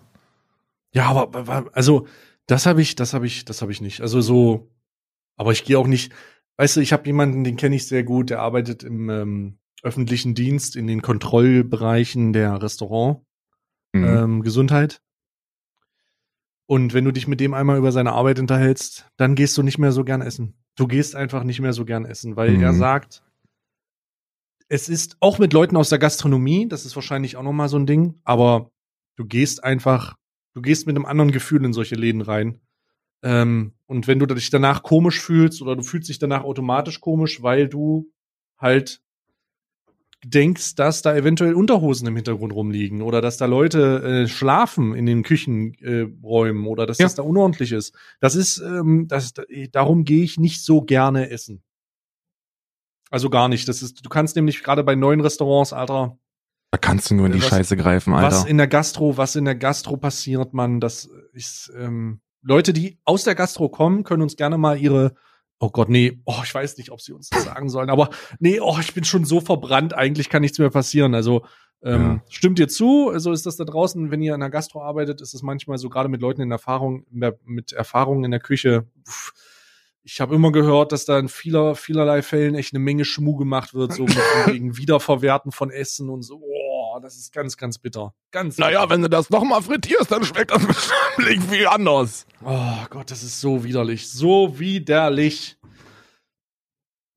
Ja, 0.92 1.06
aber 1.10 1.70
also 1.72 2.06
das 2.46 2.66
habe 2.66 2.82
ich, 2.82 2.94
das 2.96 3.14
habe 3.14 3.26
ich, 3.26 3.44
das 3.44 3.62
habe 3.62 3.70
ich 3.72 3.80
nicht. 3.80 4.00
Also 4.00 4.20
so, 4.20 4.70
aber 5.36 5.52
ich 5.52 5.64
gehe 5.64 5.78
auch 5.78 5.86
nicht. 5.86 6.12
Weißt 6.56 6.76
du, 6.76 6.80
ich 6.80 6.92
habe 6.92 7.06
jemanden, 7.06 7.44
den 7.44 7.56
kenne 7.56 7.76
ich 7.76 7.86
sehr 7.86 8.02
gut, 8.02 8.30
der 8.30 8.40
arbeitet 8.40 8.82
im 8.82 9.08
ähm, 9.08 9.58
öffentlichen 9.82 10.34
Dienst 10.34 10.76
in 10.76 10.86
den 10.86 11.00
Kontrollbereichen 11.02 12.32
der 12.32 12.62
Restaurant 12.62 13.20
Mhm. 13.92 14.04
ähm, 14.04 14.42
Gesundheit. 14.42 15.02
Und 16.66 16.94
wenn 16.94 17.04
du 17.04 17.10
dich 17.10 17.26
mit 17.26 17.40
dem 17.40 17.54
einmal 17.54 17.78
über 17.78 17.90
seine 17.90 18.12
Arbeit 18.12 18.38
unterhältst, 18.38 19.10
dann 19.16 19.34
gehst 19.34 19.58
du 19.58 19.64
nicht 19.64 19.78
mehr 19.78 19.90
so 19.90 20.04
gern 20.04 20.22
essen. 20.22 20.54
Du 20.76 20.86
gehst 20.86 21.16
einfach 21.16 21.42
nicht 21.42 21.58
mehr 21.60 21.72
so 21.72 21.84
gern 21.84 22.04
essen, 22.04 22.36
weil 22.36 22.52
Mhm. 22.52 22.62
er 22.62 22.72
sagt, 22.72 23.24
es 24.68 24.88
ist 24.88 25.16
auch 25.18 25.40
mit 25.40 25.52
Leuten 25.52 25.76
aus 25.76 25.88
der 25.88 25.98
Gastronomie, 25.98 26.68
das 26.68 26.84
ist 26.86 26.94
wahrscheinlich 26.94 27.36
auch 27.36 27.42
noch 27.42 27.52
mal 27.52 27.68
so 27.68 27.76
ein 27.76 27.86
Ding, 27.86 28.20
aber 28.22 28.70
du 29.16 29.24
gehst 29.24 29.64
einfach, 29.64 30.14
du 30.54 30.62
gehst 30.62 30.86
mit 30.86 30.96
einem 30.96 31.06
anderen 31.06 31.30
Gefühl 31.32 31.64
in 31.64 31.72
solche 31.72 31.94
Läden 31.96 32.20
rein. 32.22 32.60
Ähm, 33.22 33.74
und 33.86 34.06
wenn 34.06 34.18
du 34.18 34.26
dich 34.26 34.50
danach 34.50 34.82
komisch 34.82 35.20
fühlst 35.20 35.60
oder 35.62 35.76
du 35.76 35.82
fühlst 35.82 36.08
dich 36.08 36.18
danach 36.18 36.42
automatisch 36.44 37.00
komisch, 37.00 37.42
weil 37.42 37.68
du 37.68 38.10
halt 38.58 39.02
denkst, 40.24 40.74
dass 40.74 41.00
da 41.02 41.16
eventuell 41.16 41.54
Unterhosen 41.54 42.06
im 42.06 42.16
Hintergrund 42.16 42.52
rumliegen 42.52 43.00
oder 43.02 43.22
dass 43.22 43.38
da 43.38 43.46
Leute 43.46 44.02
äh, 44.24 44.28
schlafen 44.28 44.94
in 44.94 45.06
den 45.06 45.22
Küchenräumen 45.22 46.64
äh, 46.64 46.68
oder 46.68 46.86
dass 46.86 46.98
Ja. 46.98 47.06
das 47.06 47.14
da 47.14 47.22
unordentlich 47.22 47.72
ist. 47.72 47.94
Das 48.20 48.34
ist, 48.34 48.58
ähm, 48.58 49.06
das, 49.08 49.32
darum 49.72 50.04
gehe 50.04 50.22
ich 50.22 50.38
nicht 50.38 50.62
so 50.62 50.82
gerne 50.82 51.30
essen. 51.30 51.62
Also 53.10 53.30
gar 53.30 53.48
nicht. 53.48 53.66
Das 53.68 53.82
ist, 53.82 54.04
du 54.04 54.08
kannst 54.10 54.36
nämlich 54.36 54.62
gerade 54.62 54.84
bei 54.84 54.94
neuen 54.94 55.20
Restaurants, 55.20 55.72
Alter, 55.72 56.18
Da 56.70 56.78
kannst 56.78 57.10
du 57.10 57.14
nur 57.14 57.26
in 57.26 57.32
die 57.32 57.42
Was- 57.42 57.48
Scheiße 57.48 57.76
greifen, 57.76 58.12
was 58.12 58.38
Alter. 58.40 58.48
in 58.48 58.58
der 58.58 58.68
Gastro, 58.68 59.16
was 59.16 59.34
in 59.36 59.44
der 59.44 59.56
Gastro 59.56 59.96
passiert, 59.96 60.54
man, 60.54 60.80
das 60.80 61.08
ist 61.32 61.72
ähm, 61.76 62.20
Leute, 62.42 62.72
die 62.72 62.98
aus 63.04 63.24
der 63.24 63.34
Gastro 63.34 63.68
kommen, 63.68 64.04
können 64.04 64.22
uns 64.22 64.36
gerne 64.36 64.56
mal 64.58 64.78
ihre 64.78 65.14
Oh 65.62 65.68
Gott, 65.68 65.90
nee, 65.90 66.22
oh, 66.24 66.40
ich 66.42 66.54
weiß 66.54 66.78
nicht, 66.78 66.90
ob 66.90 67.02
sie 67.02 67.12
uns 67.12 67.28
das 67.28 67.44
sagen 67.44 67.68
sollen, 67.68 67.90
aber 67.90 68.08
nee, 68.38 68.60
oh, 68.60 68.78
ich 68.80 68.94
bin 68.94 69.04
schon 69.04 69.26
so 69.26 69.42
verbrannt, 69.42 69.92
eigentlich 69.94 70.30
kann 70.30 70.40
nichts 70.40 70.58
mehr 70.58 70.70
passieren. 70.70 71.14
Also 71.14 71.44
ähm, 71.82 72.22
stimmt 72.30 72.58
ihr 72.58 72.68
zu? 72.68 73.10
Also 73.10 73.30
ist 73.32 73.44
das 73.44 73.56
da 73.56 73.64
draußen, 73.64 74.10
wenn 74.10 74.22
ihr 74.22 74.32
in 74.32 74.40
der 74.40 74.48
Gastro 74.48 74.82
arbeitet, 74.82 75.20
ist 75.20 75.34
es 75.34 75.42
manchmal 75.42 75.76
so 75.76 75.90
gerade 75.90 76.08
mit 76.08 76.22
Leuten 76.22 76.40
in 76.40 76.50
Erfahrung, 76.50 77.04
mit 77.10 77.72
Erfahrung 77.72 78.24
in 78.24 78.30
der 78.30 78.40
Küche. 78.40 78.86
Pff, 79.06 79.32
ich 80.02 80.20
habe 80.22 80.34
immer 80.34 80.50
gehört, 80.50 80.92
dass 80.92 81.04
da 81.04 81.18
in 81.18 81.28
vieler, 81.28 81.74
vielerlei 81.74 82.22
Fällen 82.22 82.54
echt 82.54 82.72
eine 82.74 82.82
Menge 82.82 83.04
Schmuh 83.04 83.36
gemacht 83.36 83.74
wird, 83.74 83.92
so 83.92 84.04
mit 84.04 84.16
wegen 84.46 84.78
Wiederverwerten 84.78 85.52
von 85.52 85.70
Essen 85.70 86.08
und 86.08 86.22
so. 86.22 86.42
Oh, 86.92 86.98
das 87.00 87.16
ist 87.16 87.32
ganz, 87.32 87.56
ganz 87.56 87.78
bitter. 87.78 88.14
Ganz. 88.30 88.58
Naja, 88.58 88.80
bitter. 88.80 88.90
wenn 88.94 89.02
du 89.02 89.08
das 89.08 89.30
nochmal 89.30 89.62
frittierst, 89.62 90.10
dann 90.10 90.24
schmeckt 90.24 90.50
das 90.50 90.66
bestimmt 91.18 91.44
viel 91.50 91.66
anders. 91.66 92.26
Oh 92.44 92.84
Gott, 92.90 93.10
das 93.10 93.22
ist 93.22 93.40
so 93.40 93.62
widerlich. 93.64 94.10
So 94.10 94.58
widerlich. 94.58 95.56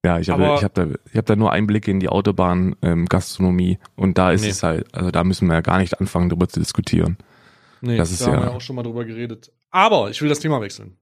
Ja, 0.06 0.20
ich 0.20 0.30
habe 0.30 0.56
ich 0.58 0.64
hab 0.64 0.74
da, 0.74 0.88
ich 1.10 1.16
hab 1.18 1.26
da 1.26 1.36
nur 1.38 1.52
Einblicke 1.54 1.90
in 1.90 2.02
die 2.02 2.10
Autobahn 2.10 2.76
ähm, 2.82 3.08
und 3.96 4.18
da 4.18 4.32
ist 4.32 4.42
Nee. 4.42 4.50
es 4.50 4.62
halt, 4.62 4.94
also 4.94 5.12
da 5.12 5.24
müssen 5.24 5.48
wir 5.48 5.54
ja 5.56 5.62
gar 5.62 5.78
nicht 5.80 6.00
anfangen, 6.02 6.28
darüber 6.30 6.50
zu 6.50 6.60
diskutieren. 6.60 7.18
Nee, 7.80 7.98
Das 7.98 8.12
ist 8.12 8.22
da 8.22 8.26
haben 8.28 8.34
ja- 8.34 8.40
wir 8.42 8.50
ja 8.50 8.56
auch 8.56 8.62
schon 8.62 8.76
mal 8.76 8.84
drüber 8.84 9.06
geredet. 9.06 9.52
Aber 9.72 10.10
ich 10.10 10.22
will 10.22 10.28
das 10.30 10.40
Thema 10.40 10.60
wechseln. 10.62 10.98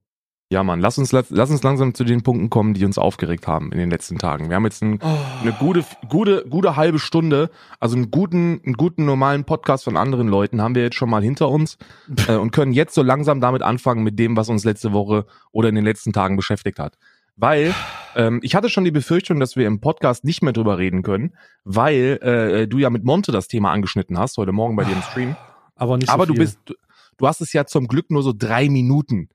Ja, 0.52 0.66
Mann, 0.66 0.82
lass 0.82 0.98
uns, 0.98 1.14
lass 1.14 1.32
uns 1.50 1.64
langsam 1.64 1.94
zu 1.94 2.04
den 2.04 2.24
Punkten 2.24 2.50
kommen, 2.50 2.74
die 2.74 2.84
uns 2.84 2.98
aufgeregt 2.98 3.48
haben 3.48 3.72
in 3.72 3.78
den 3.78 3.90
letzten 3.90 4.18
Tagen. 4.18 4.50
Wir 4.50 4.58
haben 4.58 4.66
jetzt 4.66 4.84
ein, 4.84 5.00
Oh. 5.02 5.18
eine 5.42 5.54
gute, 5.54 5.86
gute, 6.10 6.46
gute 6.50 6.76
halbe 6.76 7.00
Stunde, 7.00 7.50
also 7.80 7.96
einen 7.96 8.12
guten, 8.12 8.60
einen 8.66 8.74
guten 8.74 9.06
normalen 9.06 9.46
Podcast 9.46 9.86
von 9.86 9.96
anderen 9.96 10.28
Leuten 10.28 10.62
haben 10.62 10.76
wir 10.76 10.84
jetzt 10.84 10.98
schon 10.98 11.10
mal 11.10 11.24
hinter 11.24 11.48
uns 11.48 11.78
äh, 12.28 12.36
und 12.36 12.52
können 12.52 12.74
jetzt 12.74 12.96
so 12.96 13.02
langsam 13.02 13.40
damit 13.40 13.62
anfangen 13.62 14.04
mit 14.04 14.20
dem, 14.20 14.36
was 14.36 14.50
uns 14.50 14.66
letzte 14.66 14.92
Woche 14.92 15.26
oder 15.54 15.70
in 15.70 15.76
den 15.76 15.86
letzten 15.86 16.12
Tagen 16.12 16.36
beschäftigt 16.36 16.80
hat. 16.80 16.98
Weil 17.38 17.74
ähm, 18.18 18.42
ich 18.44 18.54
hatte 18.54 18.68
schon 18.68 18.84
die 18.84 18.92
Befürchtung, 18.92 19.40
dass 19.40 19.56
wir 19.56 19.66
im 19.68 19.80
Podcast 19.80 20.26
nicht 20.26 20.44
mehr 20.44 20.52
drüber 20.52 20.78
reden 20.78 21.02
können, 21.02 21.34
weil 21.64 22.20
äh, 22.22 22.68
du 22.68 22.78
ja 22.78 22.90
mit 22.90 23.06
Monte 23.06 23.32
das 23.32 23.48
Thema 23.48 23.72
angeschnitten 23.72 24.20
hast 24.20 24.36
heute 24.38 24.52
Morgen 24.52 24.76
bei 24.76 24.84
dir 24.84 24.92
im 24.92 25.02
Stream. 25.02 25.38
Aber 25.78 25.96
nicht 25.96 26.08
so 26.08 26.14
Aber 26.14 26.26
du 26.26 26.34
viel. 26.34 26.42
bist, 26.42 26.60
du, 26.66 26.74
du 27.18 27.26
hast 27.26 27.40
es 27.40 27.54
ja 27.54 27.66
zum 27.66 27.88
Glück 27.88 28.12
nur 28.12 28.22
so 28.22 28.34
drei 28.38 28.68
Minuten 28.68 29.30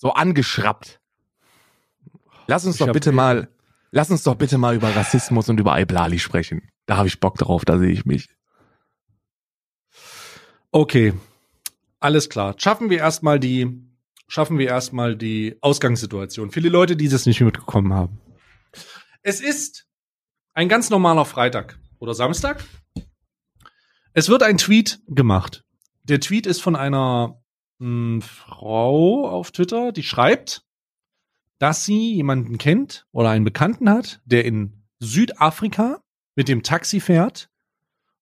so 0.00 0.12
angeschraubt. 0.12 0.98
Lass 2.46 2.64
uns 2.64 2.80
Ich 2.80 2.86
doch 2.86 2.92
bitte 2.92 3.12
mal, 3.12 3.48
lass 3.90 4.10
uns 4.10 4.22
doch 4.22 4.34
bitte 4.34 4.56
mal 4.56 4.74
über 4.74 4.96
Rassismus 4.96 5.50
und 5.50 5.60
über 5.60 5.78
Iblali 5.78 6.18
sprechen. 6.18 6.68
Da 6.86 6.96
habe 6.96 7.06
ich 7.06 7.20
Bock 7.20 7.36
drauf, 7.36 7.66
da 7.66 7.78
sehe 7.78 7.90
ich 7.90 8.06
mich. 8.06 8.34
Okay, 10.72 11.12
alles 11.98 12.30
klar. 12.30 12.54
Schaffen 12.56 12.88
wir 12.88 12.98
erstmal 12.98 13.38
die, 13.38 13.84
schaffen 14.26 14.58
wir 14.58 14.68
erstmal 14.68 15.16
die 15.16 15.58
Ausgangssituation. 15.60 16.50
Viele 16.50 16.70
Leute, 16.70 16.96
die 16.96 17.08
das 17.08 17.26
nicht 17.26 17.42
mitbekommen 17.42 17.92
haben. 17.92 18.20
Es 19.22 19.40
ist 19.40 19.86
ein 20.54 20.70
ganz 20.70 20.88
normaler 20.88 21.26
Freitag 21.26 21.78
oder 21.98 22.14
Samstag. 22.14 22.64
Es 24.14 24.30
wird 24.30 24.42
ein 24.42 24.56
Tweet 24.56 25.00
gemacht. 25.08 25.62
Der 26.04 26.20
Tweet 26.20 26.46
ist 26.46 26.62
von 26.62 26.74
einer 26.74 27.39
mh, 27.80 28.20
Frau 28.22 29.28
auf 29.28 29.50
Twitter, 29.50 29.92
die 29.92 30.02
schreibt, 30.02 30.64
dass 31.58 31.84
sie 31.84 32.14
jemanden 32.14 32.58
kennt 32.58 33.06
oder 33.12 33.30
einen 33.30 33.44
Bekannten 33.44 33.90
hat, 33.90 34.20
der 34.24 34.44
in 34.44 34.84
Südafrika 35.00 36.00
mit 36.36 36.48
dem 36.48 36.62
Taxi 36.62 37.00
fährt 37.00 37.50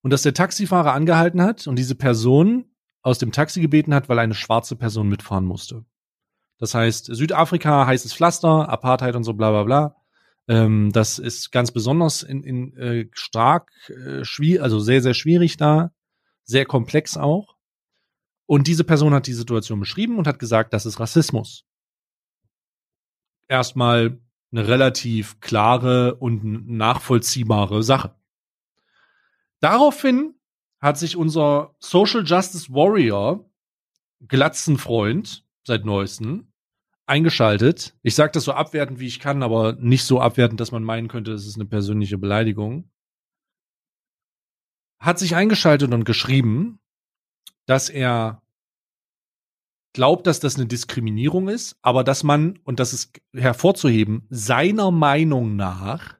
und 0.02 0.10
dass 0.12 0.22
der 0.22 0.34
Taxifahrer 0.34 0.92
angehalten 0.92 1.42
hat 1.42 1.66
und 1.66 1.76
diese 1.76 1.94
Person 1.94 2.64
aus 3.02 3.18
dem 3.18 3.32
Taxi 3.32 3.60
gebeten 3.60 3.94
hat, 3.94 4.08
weil 4.08 4.18
eine 4.18 4.34
schwarze 4.34 4.76
Person 4.76 5.08
mitfahren 5.08 5.44
musste. 5.44 5.84
Das 6.58 6.74
heißt, 6.74 7.06
Südafrika 7.06 7.86
heißes 7.86 8.14
Pflaster, 8.14 8.68
Apartheid 8.68 9.14
und 9.14 9.24
so 9.24 9.34
bla 9.34 9.50
bla 9.50 9.62
bla. 9.64 9.96
Ähm, 10.48 10.90
das 10.92 11.18
ist 11.18 11.52
ganz 11.52 11.70
besonders 11.70 12.22
in, 12.22 12.42
in 12.42 12.76
äh, 12.76 13.08
stark 13.12 13.70
äh, 13.88 14.24
schwierig, 14.24 14.62
also 14.62 14.80
sehr, 14.80 15.02
sehr 15.02 15.14
schwierig 15.14 15.56
da, 15.56 15.92
sehr 16.42 16.64
komplex 16.64 17.16
auch. 17.16 17.57
Und 18.48 18.66
diese 18.66 18.82
Person 18.82 19.12
hat 19.12 19.26
die 19.26 19.34
Situation 19.34 19.78
beschrieben 19.78 20.16
und 20.16 20.26
hat 20.26 20.38
gesagt, 20.38 20.72
das 20.72 20.86
ist 20.86 20.98
Rassismus. 20.98 21.66
Erstmal 23.46 24.18
eine 24.50 24.66
relativ 24.66 25.38
klare 25.40 26.14
und 26.14 26.66
nachvollziehbare 26.66 27.82
Sache. 27.82 28.14
Daraufhin 29.60 30.34
hat 30.80 30.96
sich 30.96 31.14
unser 31.14 31.74
Social 31.78 32.24
Justice 32.24 32.72
Warrior, 32.72 33.50
Glatzenfreund, 34.26 35.44
seit 35.66 35.84
neuestem, 35.84 36.50
eingeschaltet. 37.04 37.98
Ich 38.02 38.14
sage 38.14 38.32
das 38.32 38.44
so 38.44 38.52
abwertend, 38.52 38.98
wie 38.98 39.08
ich 39.08 39.20
kann, 39.20 39.42
aber 39.42 39.74
nicht 39.74 40.04
so 40.04 40.22
abwertend, 40.22 40.58
dass 40.58 40.72
man 40.72 40.84
meinen 40.84 41.08
könnte, 41.08 41.32
es 41.32 41.46
ist 41.46 41.56
eine 41.56 41.66
persönliche 41.66 42.16
Beleidigung. 42.16 42.90
Hat 45.00 45.18
sich 45.18 45.36
eingeschaltet 45.36 45.92
und 45.92 46.04
geschrieben, 46.04 46.80
dass 47.66 47.88
er 47.88 48.42
glaubt, 49.92 50.26
dass 50.26 50.40
das 50.40 50.56
eine 50.56 50.66
Diskriminierung 50.66 51.48
ist, 51.48 51.76
aber 51.82 52.04
dass 52.04 52.22
man, 52.22 52.58
und 52.64 52.80
das 52.80 52.92
ist 52.92 53.20
hervorzuheben, 53.34 54.26
seiner 54.30 54.90
Meinung 54.90 55.56
nach 55.56 56.16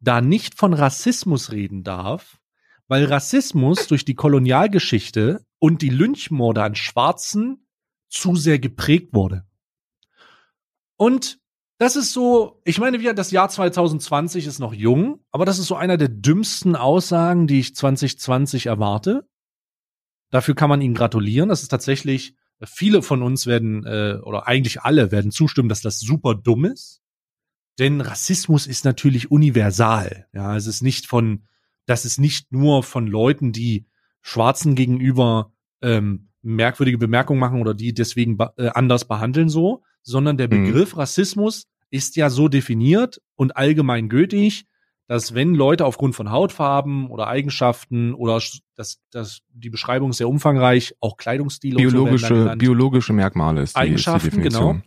da 0.00 0.20
nicht 0.20 0.54
von 0.56 0.74
Rassismus 0.74 1.50
reden 1.50 1.82
darf, 1.82 2.38
weil 2.86 3.04
Rassismus 3.04 3.86
durch 3.86 4.04
die 4.04 4.14
Kolonialgeschichte 4.14 5.44
und 5.58 5.82
die 5.82 5.90
Lynchmorde 5.90 6.62
an 6.62 6.74
Schwarzen 6.74 7.66
zu 8.08 8.36
sehr 8.36 8.58
geprägt 8.58 9.12
wurde. 9.12 9.44
Und 10.96 11.40
das 11.78 11.94
ist 11.94 12.12
so, 12.12 12.60
ich 12.64 12.78
meine, 12.78 13.00
wir, 13.00 13.14
das 13.14 13.30
Jahr 13.30 13.48
2020 13.48 14.46
ist 14.46 14.58
noch 14.58 14.74
jung, 14.74 15.24
aber 15.30 15.44
das 15.44 15.58
ist 15.58 15.66
so 15.66 15.76
einer 15.76 15.96
der 15.96 16.08
dümmsten 16.08 16.74
Aussagen, 16.74 17.46
die 17.46 17.60
ich 17.60 17.76
2020 17.76 18.66
erwarte. 18.66 19.28
Dafür 20.30 20.54
kann 20.54 20.68
man 20.68 20.80
ihnen 20.80 20.94
gratulieren. 20.94 21.48
Das 21.48 21.62
ist 21.62 21.68
tatsächlich, 21.68 22.34
viele 22.64 23.02
von 23.02 23.22
uns 23.22 23.46
werden, 23.46 23.84
äh, 23.86 24.18
oder 24.22 24.46
eigentlich 24.46 24.82
alle 24.82 25.10
werden 25.12 25.30
zustimmen, 25.30 25.68
dass 25.68 25.80
das 25.80 26.00
super 26.00 26.34
dumm 26.34 26.64
ist. 26.64 27.00
Denn 27.78 28.00
Rassismus 28.00 28.66
ist 28.66 28.84
natürlich 28.84 29.30
universal. 29.30 30.26
Ja, 30.32 30.56
es 30.56 30.66
ist 30.66 30.82
nicht 30.82 31.06
von, 31.06 31.44
das 31.86 32.04
ist 32.04 32.18
nicht 32.18 32.52
nur 32.52 32.82
von 32.82 33.06
Leuten, 33.06 33.52
die 33.52 33.86
Schwarzen 34.20 34.74
gegenüber 34.74 35.52
ähm, 35.80 36.28
merkwürdige 36.42 36.98
Bemerkungen 36.98 37.40
machen 37.40 37.60
oder 37.60 37.74
die 37.74 37.94
deswegen 37.94 38.36
äh, 38.56 38.68
anders 38.68 39.06
behandeln 39.06 39.48
so, 39.48 39.82
sondern 40.02 40.36
der 40.36 40.48
mhm. 40.48 40.64
Begriff 40.64 40.94
mhm. 40.94 41.00
Rassismus 41.00 41.68
ist 41.90 42.16
ja 42.16 42.30
so 42.30 42.48
definiert 42.48 43.20
und 43.36 43.56
allgemein 43.56 44.08
gültig, 44.08 44.66
dass 45.08 45.34
wenn 45.34 45.54
Leute 45.54 45.86
aufgrund 45.86 46.14
von 46.14 46.30
Hautfarben 46.30 47.08
oder 47.08 47.28
Eigenschaften 47.28 48.12
oder 48.12 48.40
das, 48.76 49.00
das, 49.10 49.40
die 49.48 49.70
Beschreibung 49.70 50.10
ist 50.10 50.18
sehr 50.18 50.28
umfangreich, 50.28 50.94
auch 51.00 51.16
Kleidungsstil 51.16 51.76
biologische, 51.76 52.50
so 52.50 52.56
biologische 52.56 53.14
Merkmale 53.14 53.62
ist 53.62 53.74
die, 53.74 53.80
Eigenschaften, 53.80 54.28
ist 54.28 54.36
die 54.36 54.42
genau, 54.42 54.80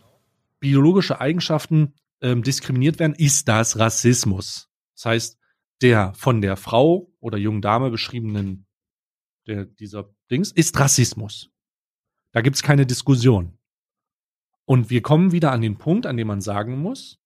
biologische 0.60 1.20
Eigenschaften 1.20 1.94
ähm, 2.20 2.44
diskriminiert 2.44 3.00
werden, 3.00 3.16
ist 3.16 3.48
das 3.48 3.80
Rassismus. 3.80 4.70
Das 4.94 5.06
heißt, 5.06 5.38
der 5.82 6.14
von 6.14 6.40
der 6.40 6.56
Frau 6.56 7.10
oder 7.18 7.36
jungen 7.36 7.60
Dame 7.60 7.90
beschriebenen, 7.90 8.66
der, 9.48 9.64
dieser 9.64 10.08
Dings, 10.30 10.52
ist 10.52 10.78
Rassismus. 10.78 11.50
Da 12.30 12.42
gibt's 12.42 12.62
keine 12.62 12.86
Diskussion. 12.86 13.58
Und 14.66 14.88
wir 14.88 15.02
kommen 15.02 15.32
wieder 15.32 15.50
an 15.50 15.62
den 15.62 15.78
Punkt, 15.78 16.06
an 16.06 16.16
dem 16.16 16.28
man 16.28 16.40
sagen 16.40 16.78
muss, 16.78 17.18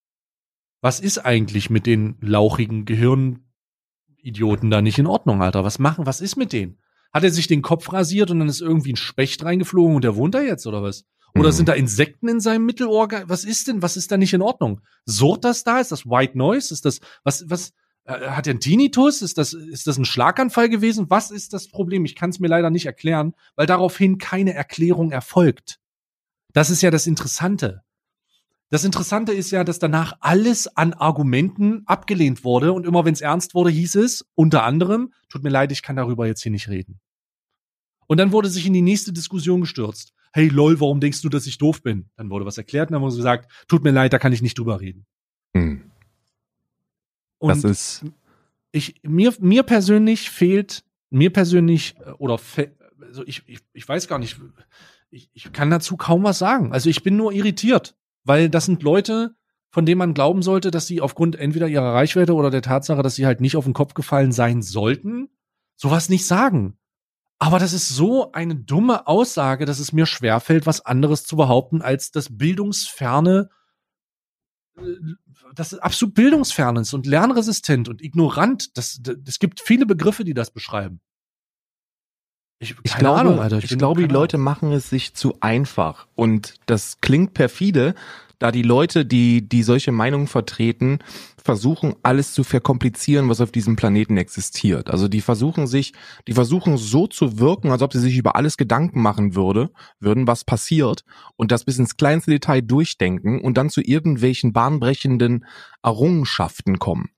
was 0.81 1.01
ist 1.01 1.19
eigentlich 1.19 1.71
mit 1.71 1.87
den 1.87 2.17
lauchigen 2.21 2.85
Gehirnidioten 2.85 4.71
da 4.71 4.83
nicht 4.83 4.99
in 4.99 5.07
Ordnung, 5.07 5.43
Alter? 5.43 5.65
Was 5.65 5.79
machen, 5.79 6.07
was 6.07 6.21
ist 6.21 6.37
mit 6.37 6.53
denen? 6.53 6.79
Hat 7.13 7.25
er 7.25 7.31
sich 7.31 7.47
den 7.47 7.63
Kopf 7.63 7.93
rasiert 7.93 8.31
und 8.31 8.41
dann 8.41 8.49
ist 8.49 8.61
irgendwie 8.61 8.93
ein 8.93 8.97
Specht 8.97 9.45
reingeflogen 9.45 9.97
und 9.97 10.05
der 10.05 10.17
wohnt 10.17 10.35
da 10.35 10.43
jetzt 10.43 10.67
oder 10.67 10.83
was? 10.83 11.05
Oder 11.35 11.49
mhm. 11.49 11.53
sind 11.55 11.69
da 11.69 11.73
Insekten 11.73 12.29
in 12.29 12.41
seinem 12.41 12.67
Mittelohr? 12.67 13.09
Was 13.27 13.45
ist 13.45 13.69
denn, 13.69 13.83
was 13.83 13.97
ist 13.97 14.11
da 14.11 14.17
nicht 14.17 14.33
in 14.33 14.43
Ordnung? 14.43 14.81
Surrt 15.05 15.45
das 15.45 15.65
da? 15.65 15.81
Ist 15.81 15.93
das 15.93 16.07
White 16.07 16.37
Noise? 16.37 16.73
Ist 16.73 16.85
das, 16.85 17.01
was, 17.25 17.49
was, 17.49 17.73
äh, 18.05 18.29
hat 18.29 18.47
er 18.47 18.53
einen 18.53 18.61
Tinnitus? 18.61 19.23
Ist 19.23 19.39
das, 19.39 19.53
ist 19.53 19.87
das 19.87 19.99
ein 19.99 20.05
Schlaganfall 20.05 20.69
gewesen? 20.69 21.07
Was 21.11 21.31
ist 21.31 21.53
das 21.53 21.69
Problem? 21.69 22.05
Ich 22.05 22.15
kann 22.15 22.31
es 22.31 22.39
mir 22.39 22.49
leider 22.49 22.71
nicht 22.71 22.87
erklären, 22.87 23.35
weil 23.57 23.67
daraufhin 23.67 24.19
keine 24.19 24.55
Erklärung 24.55 25.11
erfolgt. 25.11 25.79
Das 26.53 26.71
ist 26.71 26.83
ja 26.83 26.91
das 26.91 27.07
Interessante. 27.07 27.83
Das 28.69 28.85
Interessante 28.85 29.33
ist 29.33 29.53
ja, 29.53 29.63
dass 29.63 29.79
danach 29.79 30.15
alles 30.21 30.67
an 30.77 30.93
Argumenten 30.93 31.83
abgelehnt 31.87 32.43
wurde 32.43 32.73
und 32.73 32.85
immer 32.85 33.05
wenn 33.05 33.15
es 33.15 33.21
ernst 33.21 33.55
wurde, 33.55 33.71
hieß 33.71 33.95
es 33.97 34.27
unter 34.35 34.65
anderem, 34.65 35.13
tut 35.29 35.45
mir 35.45 35.51
leid, 35.51 35.71
ich 35.71 35.83
kann 35.83 35.97
darüber 35.97 36.27
jetzt 36.27 36.43
hier 36.43 36.53
nicht 36.53 36.69
reden. 36.69 37.01
Und 38.09 38.19
dann 38.19 38.33
wurde 38.33 38.49
sich 38.49 38.67
in 38.67 38.73
die 38.73 38.83
nächste 38.83 39.13
Diskussion 39.13 39.61
gestürzt. 39.61 40.13
Hey 40.33 40.49
lol, 40.49 40.81
warum 40.81 41.01
denkst 41.01 41.23
du, 41.23 41.29
dass 41.29 41.47
ich 41.47 41.59
doof 41.59 41.83
bin? 41.83 42.11
Dann 42.17 42.31
wurde 42.31 42.45
was 42.45 42.59
erklärt 42.59 42.91
und 42.91 42.95
dann 42.95 43.03
wurde 43.03 43.17
gesagt, 43.17 43.51
tut 43.69 43.85
mir 43.85 43.93
leid, 43.93 44.13
da 44.13 44.19
kann 44.19 44.33
ich 44.33 44.43
nicht 44.43 44.59
drüber 44.59 44.81
reden. 44.81 45.07
Hm. 45.55 45.91
Und 47.39 47.49
das 47.49 47.65
ist 47.65 48.05
ich 48.77 49.01
mir 49.03 49.35
mir 49.41 49.63
persönlich 49.63 50.31
fehlt 50.31 50.85
mir 51.11 51.33
persönlich 51.33 51.97
äh, 52.05 52.11
oder 52.13 52.39
also 53.01 53.27
ich, 53.27 53.43
ich 53.47 53.61
ich 53.73 53.89
weiß 53.89 54.07
gar 54.09 54.19
nicht 54.19 54.39
ich, 55.11 55.31
ich 55.33 55.53
kann 55.53 55.71
dazu 55.71 55.97
kaum 55.97 56.25
was 56.25 56.39
sagen. 56.39 56.73
Also 56.73 56.91
ich 56.91 57.03
bin 57.03 57.17
nur 57.17 57.33
irritiert, 57.33 57.97
weil 58.27 58.51
das 58.51 58.67
sind 58.67 58.83
Leute, 58.83 59.35
von 59.71 59.87
denen 59.87 59.99
man 59.99 60.15
glauben 60.15 60.43
sollte, 60.43 60.71
dass 60.71 60.87
sie 60.87 61.01
aufgrund 61.01 61.37
entweder 61.37 61.69
ihrer 61.69 61.95
Reichweite 61.95 62.35
oder 62.35 62.51
der 62.51 62.63
Tatsache, 62.63 63.03
dass 63.03 63.15
sie 63.15 63.27
halt 63.27 63.41
nicht 63.41 63.57
auf 63.57 63.65
den 63.65 63.75
Kopf 63.75 63.95
gefallen 63.95 64.33
sein 64.33 64.63
sollten, 64.63 65.29
sowas 65.77 66.09
nicht 66.09 66.27
sagen. 66.27 66.79
Aber 67.39 67.59
das 67.59 67.73
ist 67.73 67.91
so 67.91 68.33
eine 68.33 68.57
dumme 68.57 69.07
Aussage, 69.07 69.67
dass 69.67 69.79
es 69.79 69.93
mir 69.93 70.07
schwerfällt, 70.07 70.67
was 70.67 70.85
anderes 70.87 71.25
zu 71.25 71.37
behaupten, 71.37 71.83
als 71.83 72.11
das 72.11 72.37
bildungsferne, 72.37 73.51
äh, 74.79 74.83
das 75.55 75.75
absolut 75.75 76.15
bildungsfern 76.15 76.77
ist 76.77 76.95
und 76.95 77.07
lernresistent 77.07 77.89
und 77.89 78.03
ignorant. 78.03 78.77
Das, 78.77 78.99
das, 79.03 79.17
es 79.27 79.39
gibt 79.39 79.61
viele 79.61 79.85
Begriffe, 79.85 80.25
die 80.25 80.35
das 80.35 80.51
beschreiben. 80.51 81.01
Ich, 82.59 82.75
ich 82.83 82.97
glaube, 82.97 83.21
Ahnung, 83.21 83.41
Alter. 83.41 83.59
Ich, 83.59 83.71
ich 83.71 83.79
glaube, 83.79 84.01
die 84.07 84.13
Leute 84.13 84.39
machen 84.39 84.73
es 84.73 84.89
sich 84.89 85.15
zu 85.15 85.37
einfach. 85.41 86.07
Und 86.15 86.55
das 86.67 87.01
klingt 87.01 87.35
perfide, 87.35 87.95
da 88.39 88.51
die 88.51 88.63
Leute, 88.63 89.05
die, 89.07 89.49
die 89.49 89.63
solche 89.63 89.93
Meinungen 89.93 90.27
vertreten, 90.27 90.99
versuchen, 91.43 91.95
alles 92.03 92.33
zu 92.35 92.45
verkomplizieren, 92.45 93.29
was 93.29 93.41
auf 93.41 93.53
diesem 93.53 93.77
Planeten 93.77 94.17
existiert. 94.17 94.91
Also 94.91 95.09
die 95.09 95.21
versuchen 95.21 95.67
sich, 95.67 95.93
die 96.27 96.33
versuchen 96.33 96.77
so 96.77 97.07
zu 97.07 97.39
wirken, 97.39 97.71
als 97.71 97.83
ob 97.83 97.93
sie 97.93 98.01
sich 98.01 98.17
über 98.17 98.37
alles 98.37 98.57
Gedanken 98.57 99.01
machen 99.01 99.35
würde, 99.35 99.71
würden, 100.01 100.27
was 100.27 100.45
passiert 100.45 101.05
und 101.37 101.53
das 101.53 101.65
bis 101.65 101.79
ins 101.79 101.97
kleinste 101.97 102.33
Detail 102.33 102.63
durchdenken 102.63 103.41
und 103.41 103.57
dann 103.57 103.71
zu 103.71 103.81
irgendwelchen 103.81 104.53
bahnbrechenden 104.53 105.47
Errungenschaften 105.83 106.79
kommen. 106.79 107.11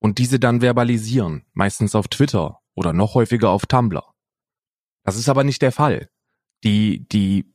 Und 0.00 0.18
diese 0.18 0.38
dann 0.38 0.60
verbalisieren, 0.60 1.44
meistens 1.52 1.94
auf 1.94 2.08
Twitter 2.08 2.60
oder 2.74 2.92
noch 2.92 3.14
häufiger 3.14 3.50
auf 3.50 3.66
Tumblr. 3.66 4.09
Das 5.10 5.18
ist 5.18 5.28
aber 5.28 5.42
nicht 5.42 5.60
der 5.60 5.72
Fall. 5.72 6.08
Die, 6.62 7.04
die 7.08 7.52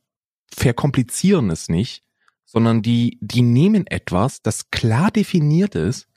verkomplizieren 0.53 1.49
es 1.49 1.69
nicht, 1.69 2.03
sondern 2.43 2.81
die, 2.81 3.17
die 3.21 3.43
nehmen 3.43 3.87
etwas, 3.87 4.41
das 4.41 4.71
klar 4.71 5.09
definiert 5.09 5.73
ist 5.73 6.09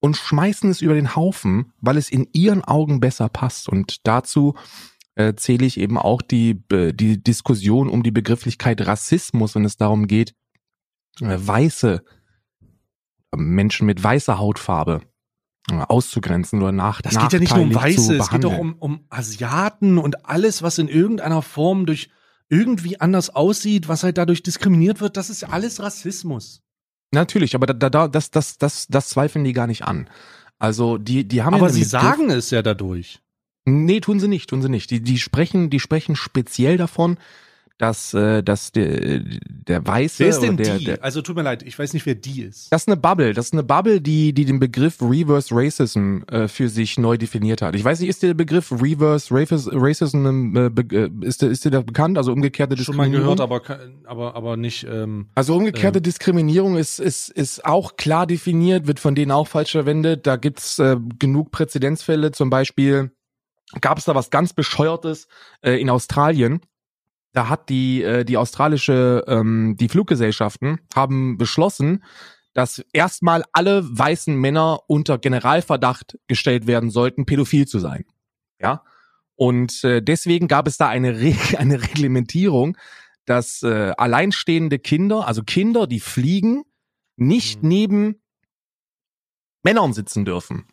und 0.00 0.16
schmeißen 0.16 0.70
es 0.70 0.80
über 0.80 0.94
den 0.94 1.14
Haufen, 1.14 1.74
weil 1.78 1.98
es 1.98 2.08
in 2.08 2.26
ihren 2.32 2.64
Augen 2.64 3.00
besser 3.00 3.28
passt. 3.28 3.68
Und 3.68 4.06
dazu 4.06 4.54
äh, 5.14 5.34
zähle 5.34 5.66
ich 5.66 5.78
eben 5.78 5.98
auch 5.98 6.22
die, 6.22 6.64
äh, 6.72 6.94
die 6.94 7.22
Diskussion 7.22 7.90
um 7.90 8.02
die 8.02 8.10
Begrifflichkeit 8.10 8.86
Rassismus, 8.86 9.54
wenn 9.54 9.66
es 9.66 9.76
darum 9.76 10.06
geht, 10.06 10.34
äh, 11.20 11.36
weiße 11.36 12.02
Menschen 13.36 13.86
mit 13.86 14.02
weißer 14.02 14.38
Hautfarbe 14.38 15.02
auszugrenzen 15.70 16.60
oder 16.60 16.72
nach 16.72 17.00
Das 17.00 17.18
geht 17.18 17.32
ja 17.32 17.38
nicht 17.38 17.54
nur 17.54 17.64
um 17.64 17.74
Weiße, 17.74 18.16
es 18.16 18.28
geht 18.30 18.44
auch 18.44 18.58
um, 18.58 18.74
um 18.74 19.04
Asiaten 19.08 19.98
und 19.98 20.26
alles, 20.26 20.62
was 20.62 20.78
in 20.78 20.88
irgendeiner 20.88 21.42
Form 21.42 21.86
durch 21.86 22.10
irgendwie 22.48 23.00
anders 23.00 23.30
aussieht, 23.30 23.88
was 23.88 24.02
halt 24.02 24.18
dadurch 24.18 24.42
diskriminiert 24.42 25.00
wird, 25.00 25.16
das 25.16 25.30
ist 25.30 25.44
alles 25.44 25.82
Rassismus. 25.82 26.62
Natürlich, 27.12 27.54
aber 27.54 27.66
da, 27.66 27.88
da, 27.88 28.08
das, 28.08 28.30
das, 28.30 28.58
das, 28.58 28.86
das 28.88 29.08
zweifeln 29.08 29.44
die 29.44 29.52
gar 29.52 29.66
nicht 29.66 29.84
an. 29.84 30.08
Also 30.58 30.98
die, 30.98 31.26
die 31.26 31.42
haben 31.42 31.54
aber 31.54 31.66
ja 31.68 31.72
sie 31.72 31.84
sagen 31.84 32.30
es 32.30 32.50
ja 32.50 32.62
dadurch. 32.62 33.20
Nee, 33.64 34.00
tun 34.00 34.20
sie 34.20 34.28
nicht, 34.28 34.50
tun 34.50 34.60
sie 34.60 34.68
nicht. 34.68 34.90
Die, 34.90 35.00
die 35.00 35.18
sprechen, 35.18 35.70
die 35.70 35.80
sprechen 35.80 36.16
speziell 36.16 36.76
davon, 36.76 37.16
dass, 37.78 38.14
äh, 38.14 38.42
dass 38.42 38.70
der, 38.70 39.18
der 39.20 39.84
Weiße. 39.84 40.20
Wer 40.20 40.28
ist 40.28 40.40
denn 40.40 40.56
der, 40.56 40.78
die? 40.78 40.84
Der, 40.84 41.02
also 41.02 41.22
tut 41.22 41.34
mir 41.34 41.42
leid, 41.42 41.64
ich 41.64 41.76
weiß 41.76 41.92
nicht, 41.92 42.06
wer 42.06 42.14
die 42.14 42.42
ist. 42.42 42.70
das 42.72 42.82
ist 42.82 42.88
eine 42.88 42.96
Bubble. 42.96 43.34
Das 43.34 43.46
ist 43.46 43.52
eine 43.52 43.64
Bubble, 43.64 44.00
die, 44.00 44.32
die 44.32 44.44
den 44.44 44.60
Begriff 44.60 45.02
Reverse 45.02 45.52
Racism 45.52 46.18
äh, 46.30 46.46
für 46.46 46.68
sich 46.68 46.98
neu 46.98 47.16
definiert 47.16 47.62
hat. 47.62 47.74
Ich 47.74 47.82
weiß 47.84 47.98
nicht, 47.98 48.08
ist 48.10 48.22
der 48.22 48.34
Begriff 48.34 48.70
Reverse 48.70 49.34
Racis- 49.34 49.68
Racism 49.72 50.56
äh, 50.56 50.66
äh, 50.96 51.10
ist 51.22 51.42
der, 51.42 51.50
ist 51.50 51.64
der 51.64 51.82
bekannt? 51.82 52.16
Also 52.16 52.32
umgekehrte 52.32 52.76
Schon 52.76 52.96
mal 52.96 53.06
Diskriminierung. 53.10 53.36
gehört, 53.36 53.40
aber, 53.40 53.80
aber, 54.04 54.36
aber 54.36 54.56
nicht. 54.56 54.86
Ähm, 54.88 55.26
Also 55.34 55.56
umgekehrte 55.56 56.00
Diskriminierung 56.00 56.76
ist, 56.76 57.00
ist, 57.00 57.28
ist 57.30 57.64
auch 57.64 57.96
klar 57.96 58.28
definiert, 58.28 58.86
wird 58.86 59.00
von 59.00 59.16
denen 59.16 59.32
auch 59.32 59.48
falsch 59.48 59.72
verwendet. 59.72 60.28
Da 60.28 60.36
gibt's 60.36 60.78
äh, 60.78 60.96
genug 61.18 61.50
Präzedenzfälle. 61.50 62.30
Zum 62.30 62.50
Beispiel 62.50 63.10
gab 63.80 63.98
es 63.98 64.04
da 64.04 64.14
was 64.14 64.30
ganz 64.30 64.52
Bescheuertes 64.52 65.26
äh, 65.62 65.80
in 65.80 65.90
Australien. 65.90 66.60
Da 67.34 67.48
hat 67.48 67.68
die, 67.68 68.02
äh, 68.02 68.24
die 68.24 68.36
australische, 68.36 69.24
ähm, 69.26 69.76
die 69.76 69.88
Fluggesellschaften 69.88 70.80
haben 70.94 71.36
beschlossen, 71.36 72.04
dass 72.54 72.84
erstmal 72.92 73.42
alle 73.52 73.82
weißen 73.84 74.34
Männer 74.36 74.80
unter 74.86 75.18
Generalverdacht 75.18 76.16
gestellt 76.28 76.68
werden 76.68 76.90
sollten, 76.90 77.26
pädophil 77.26 77.66
zu 77.66 77.80
sein. 77.80 78.04
Ja. 78.60 78.84
Und 79.34 79.82
äh, 79.82 80.00
deswegen 80.00 80.46
gab 80.46 80.68
es 80.68 80.76
da 80.76 80.88
eine, 80.88 81.20
Re 81.20 81.34
eine 81.58 81.82
Reglementierung, 81.82 82.78
dass 83.26 83.64
äh, 83.64 83.92
alleinstehende 83.98 84.78
Kinder, 84.78 85.26
also 85.26 85.42
Kinder, 85.42 85.88
die 85.88 86.00
fliegen, 86.00 86.62
nicht 87.16 87.62
Mhm. 87.62 87.68
neben 87.68 88.22
Männern 89.64 89.92
sitzen 89.92 90.24
dürfen. 90.24 90.66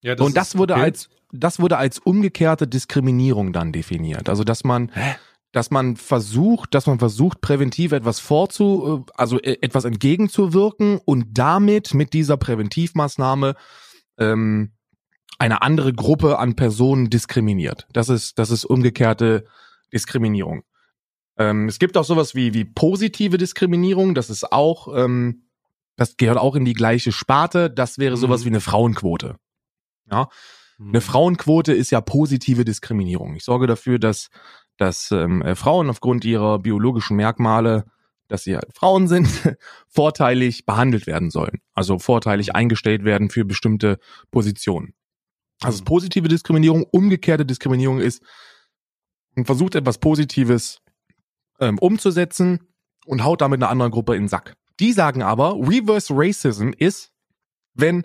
ja, 0.00 0.16
und 0.16 0.36
das 0.36 0.56
wurde 0.56 0.74
okay. 0.74 0.82
als 0.82 1.08
das 1.34 1.58
wurde 1.60 1.76
als 1.76 1.98
umgekehrte 1.98 2.66
Diskriminierung 2.66 3.52
dann 3.52 3.72
definiert. 3.72 4.28
Also 4.28 4.44
dass 4.44 4.64
man 4.64 4.90
Hä? 4.94 5.16
dass 5.52 5.70
man 5.70 5.96
versucht, 5.96 6.74
dass 6.74 6.86
man 6.86 6.98
versucht 6.98 7.40
präventiv 7.40 7.92
etwas 7.92 8.18
vorzu, 8.18 9.04
äh, 9.06 9.12
also 9.14 9.40
äh, 9.40 9.58
etwas 9.60 9.84
entgegenzuwirken 9.84 10.98
und 11.04 11.26
damit 11.38 11.94
mit 11.94 12.12
dieser 12.12 12.36
Präventivmaßnahme 12.36 13.54
ähm, 14.18 14.72
eine 15.38 15.62
andere 15.62 15.92
Gruppe 15.92 16.38
an 16.38 16.56
Personen 16.56 17.10
diskriminiert. 17.10 17.86
Das 17.92 18.08
ist 18.08 18.38
das 18.38 18.50
ist 18.50 18.64
umgekehrte 18.64 19.44
Diskriminierung. 19.92 20.62
Ähm, 21.36 21.68
es 21.68 21.78
gibt 21.78 21.96
auch 21.96 22.04
sowas 22.04 22.34
wie 22.34 22.54
wie 22.54 22.64
positive 22.64 23.38
Diskriminierung. 23.38 24.14
Das 24.14 24.30
ist 24.30 24.52
auch 24.52 24.88
ähm, 24.96 25.44
das 25.96 26.16
gehört 26.16 26.38
auch 26.38 26.56
in 26.56 26.64
die 26.64 26.74
gleiche 26.74 27.12
Sparte. 27.12 27.70
Das 27.70 27.98
wäre 27.98 28.16
sowas 28.16 28.40
Mhm. 28.40 28.44
wie 28.44 28.50
eine 28.50 28.60
Frauenquote. 28.60 29.36
Ja. 30.10 30.28
Eine 30.78 31.00
Frauenquote 31.00 31.72
ist 31.72 31.90
ja 31.90 32.00
positive 32.00 32.64
Diskriminierung. 32.64 33.36
Ich 33.36 33.44
sorge 33.44 33.66
dafür, 33.66 33.98
dass, 33.98 34.28
dass 34.76 35.10
ähm, 35.10 35.42
äh, 35.42 35.54
Frauen 35.54 35.88
aufgrund 35.88 36.24
ihrer 36.24 36.58
biologischen 36.58 37.16
Merkmale, 37.16 37.84
dass 38.28 38.44
sie 38.44 38.56
halt 38.56 38.74
Frauen 38.74 39.06
sind, 39.06 39.28
vorteilig 39.88 40.66
behandelt 40.66 41.06
werden 41.06 41.30
sollen. 41.30 41.60
Also 41.74 41.98
vorteilig 41.98 42.54
eingestellt 42.54 43.04
werden 43.04 43.30
für 43.30 43.44
bestimmte 43.44 43.98
Positionen. 44.30 44.94
Also 45.62 45.76
ist 45.76 45.84
positive 45.84 46.28
Diskriminierung. 46.28 46.84
Umgekehrte 46.90 47.46
Diskriminierung 47.46 48.00
ist, 48.00 48.22
man 49.34 49.44
versucht 49.44 49.74
etwas 49.74 49.98
Positives 49.98 50.80
ähm, 51.60 51.78
umzusetzen 51.78 52.68
und 53.06 53.24
haut 53.24 53.40
damit 53.40 53.62
einer 53.62 53.70
anderen 53.70 53.92
Gruppe 53.92 54.14
in 54.14 54.24
den 54.24 54.28
Sack. 54.28 54.54
Die 54.80 54.92
sagen 54.92 55.22
aber, 55.22 55.54
Reverse 55.54 56.12
Racism 56.16 56.70
ist, 56.76 57.12
wenn 57.74 58.04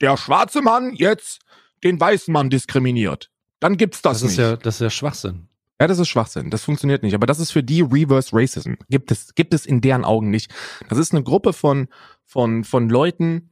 der 0.00 0.16
schwarze 0.16 0.62
Mann 0.62 0.94
jetzt 0.94 1.40
den 1.84 2.00
weißen 2.00 2.32
Mann 2.32 2.50
diskriminiert. 2.50 3.30
Dann 3.60 3.76
gibt's 3.76 4.02
das, 4.02 4.20
Das 4.20 4.22
nicht. 4.22 4.32
ist 4.32 4.38
ja, 4.38 4.56
das 4.56 4.74
ist 4.76 4.80
ja 4.80 4.90
Schwachsinn. 4.90 5.48
Ja, 5.80 5.88
das 5.88 5.98
ist 5.98 6.08
Schwachsinn. 6.08 6.50
Das 6.50 6.62
funktioniert 6.64 7.02
nicht. 7.02 7.14
Aber 7.14 7.26
das 7.26 7.40
ist 7.40 7.50
für 7.50 7.62
die 7.62 7.80
Reverse 7.80 8.30
Racism. 8.32 8.74
Gibt 8.88 9.10
es, 9.10 9.34
gibt 9.34 9.52
es 9.52 9.66
in 9.66 9.80
deren 9.80 10.04
Augen 10.04 10.30
nicht. 10.30 10.52
Das 10.88 10.98
ist 10.98 11.12
eine 11.12 11.24
Gruppe 11.24 11.52
von, 11.52 11.88
von, 12.24 12.62
von 12.62 12.88
Leuten, 12.88 13.50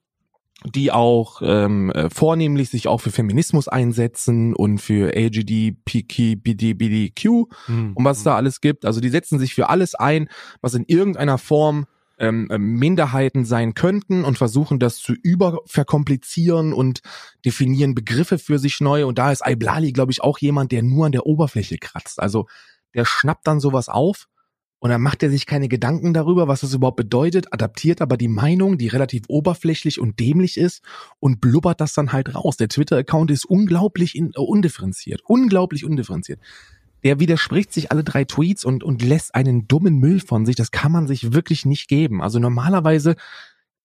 die 0.64 0.92
auch 0.92 1.40
ähm, 1.42 1.90
äh, 1.90 2.08
vornehmlich 2.10 2.70
sich 2.70 2.86
auch 2.86 3.00
für 3.00 3.10
Feminismus 3.10 3.66
einsetzen 3.66 4.54
und 4.54 4.78
für 4.78 5.12
LGBTQ 5.16 6.44
Hm. 7.66 7.92
und 7.94 8.04
was 8.04 8.18
es 8.18 8.24
da 8.24 8.36
alles 8.36 8.60
gibt. 8.60 8.84
Also 8.84 9.00
die 9.00 9.08
setzen 9.08 9.38
sich 9.38 9.54
für 9.54 9.68
alles 9.68 9.94
ein, 9.94 10.28
was 10.60 10.74
in 10.74 10.84
irgendeiner 10.86 11.38
Form 11.38 11.86
ähm, 12.20 12.46
Minderheiten 12.58 13.44
sein 13.44 13.74
könnten 13.74 14.24
und 14.24 14.38
versuchen 14.38 14.78
das 14.78 14.98
zu 14.98 15.14
überverkomplizieren 15.14 16.72
und 16.72 17.00
definieren 17.44 17.94
Begriffe 17.94 18.38
für 18.38 18.58
sich 18.58 18.80
neu. 18.80 19.06
Und 19.06 19.18
da 19.18 19.32
ist 19.32 19.42
Iblali, 19.44 19.92
glaube 19.92 20.12
ich, 20.12 20.22
auch 20.22 20.38
jemand, 20.38 20.70
der 20.70 20.82
nur 20.82 21.06
an 21.06 21.12
der 21.12 21.26
Oberfläche 21.26 21.78
kratzt. 21.78 22.20
Also 22.20 22.46
der 22.94 23.04
schnappt 23.04 23.46
dann 23.46 23.60
sowas 23.60 23.88
auf 23.88 24.28
und 24.80 24.88
dann 24.90 25.02
macht 25.02 25.22
er 25.22 25.30
sich 25.30 25.44
keine 25.44 25.68
Gedanken 25.68 26.14
darüber, 26.14 26.48
was 26.48 26.62
das 26.62 26.72
überhaupt 26.72 26.96
bedeutet, 26.96 27.52
adaptiert 27.52 28.00
aber 28.00 28.16
die 28.16 28.28
Meinung, 28.28 28.78
die 28.78 28.88
relativ 28.88 29.24
oberflächlich 29.28 30.00
und 30.00 30.18
dämlich 30.18 30.56
ist 30.56 30.82
und 31.20 31.40
blubbert 31.40 31.80
das 31.80 31.92
dann 31.92 32.12
halt 32.12 32.34
raus. 32.34 32.56
Der 32.56 32.68
Twitter-Account 32.68 33.30
ist 33.30 33.44
unglaublich 33.44 34.14
in, 34.14 34.30
äh, 34.34 34.40
undifferenziert, 34.40 35.20
unglaublich 35.26 35.84
undifferenziert. 35.84 36.40
Der 37.04 37.20
widerspricht 37.20 37.72
sich 37.72 37.90
alle 37.90 38.04
drei 38.04 38.24
Tweets 38.24 38.64
und, 38.64 38.84
und 38.84 39.02
lässt 39.02 39.34
einen 39.34 39.68
dummen 39.68 39.98
Müll 39.98 40.20
von 40.20 40.46
sich. 40.46 40.56
Das 40.56 40.70
kann 40.70 40.92
man 40.92 41.06
sich 41.06 41.32
wirklich 41.32 41.64
nicht 41.64 41.88
geben. 41.88 42.22
Also 42.22 42.38
normalerweise 42.38 43.16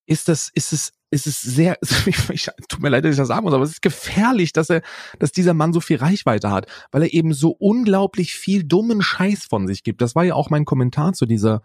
ist 0.06 0.28
das, 0.28 0.50
ist 0.54 0.74
es, 0.74 0.94
ist 1.12 1.28
es 1.28 1.42
sehr, 1.42 1.78
ich, 2.32 2.50
tut 2.70 2.82
mir 2.82 2.90
leid, 2.90 3.06
dass 3.06 3.12
ich 3.12 3.18
das 3.18 3.28
sagen 3.28 3.44
muss, 3.44 3.54
aber 3.54 3.64
es 3.64 3.72
ist 3.72 3.82
gefährlich, 3.82 4.54
dass 4.54 4.70
er, 4.70 4.82
dass 5.20 5.32
dieser 5.32 5.54
Mann 5.54 5.74
so 5.74 5.82
viel 5.82 5.98
Reichweite 5.98 6.52
hat, 6.52 6.68
weil 6.92 7.04
er 7.04 7.14
eben 7.14 7.34
so 7.34 7.52
unglaublich 7.52 8.36
viel 8.36 8.64
dummen 8.64 9.02
Scheiß 9.02 9.46
von 9.46 9.68
sich 9.68 9.84
gibt. 9.84 10.02
Das 10.02 10.16
war 10.16 10.24
ja 10.24 10.36
auch 10.36 10.50
mein 10.50 10.66
Kommentar 10.66 11.14
zu 11.14 11.26
dieser, 11.26 11.62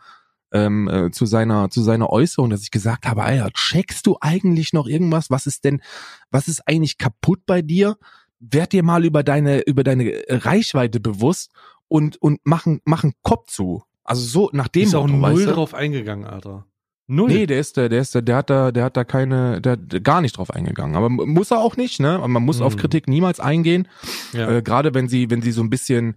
ähm, 0.53 0.89
äh, 0.89 1.11
zu 1.11 1.27
seiner, 1.27 1.71
zu 1.71 1.83
seiner 1.83 2.11
Äußerung, 2.11 2.51
dass 2.51 2.63
ich 2.63 2.71
gesagt 2.71 3.07
habe, 3.07 3.23
Alter, 3.23 3.51
checkst 3.53 4.07
du 4.07 4.17
eigentlich 4.21 4.73
noch 4.73 4.87
irgendwas? 4.87 5.31
Was 5.31 5.47
ist 5.47 5.65
denn, 5.65 5.83
was 6.31 6.49
ist 6.49 6.67
eigentlich 6.67 6.99
kaputt 6.99 7.41
bei 7.47 7.63
dir? 7.63 7.97
Werd 8.40 8.72
dir 8.72 8.83
mal 8.83 9.05
über 9.05 9.22
deine, 9.22 9.61
über 9.61 9.85
deine 9.85 10.22
Reichweite 10.29 10.98
bewusst 11.00 11.53
und, 11.88 12.16
und 12.22 12.40
machen, 12.44 12.81
machen 12.85 13.12
Kopf 13.22 13.50
zu. 13.50 13.83
Also 14.03 14.22
so 14.22 14.50
nach 14.53 14.68
dem 14.68 14.83
ist 14.85 14.94
auch 14.94 15.07
Motto, 15.07 15.16
null 15.29 15.38
weißt 15.40 15.46
du? 15.50 15.53
drauf 15.53 15.74
eingegangen, 15.74 16.24
Alter. 16.24 16.66
Null. 17.07 17.29
Nee, 17.29 17.46
der 17.46 17.59
ist 17.61 17.76
der, 17.76 17.88
der 17.88 18.00
ist 18.03 18.14
der, 18.14 18.22
der 18.22 18.37
hat 18.37 18.50
da, 18.50 18.70
der 18.72 18.85
hat 18.85 18.96
da 18.96 19.03
keine, 19.05 19.61
der 19.61 19.72
hat 19.72 20.05
gar 20.05 20.20
nicht 20.20 20.37
drauf 20.38 20.50
eingegangen. 20.53 20.94
Aber 20.96 21.09
muss 21.11 21.50
er 21.50 21.59
auch 21.59 21.76
nicht, 21.76 21.98
ne? 22.00 22.18
Man 22.26 22.42
muss 22.42 22.61
Mhm. 22.61 22.64
auf 22.66 22.76
Kritik 22.76 23.09
niemals 23.09 23.40
eingehen. 23.40 23.88
ja. 24.33 24.48
Äh, 24.59 24.62
Gerade 24.62 24.94
wenn 24.94 25.09
sie, 25.09 25.29
wenn 25.29 25.42
sie 25.42 25.50
so 25.53 25.61
ein 25.62 25.70
bisschen 25.70 26.16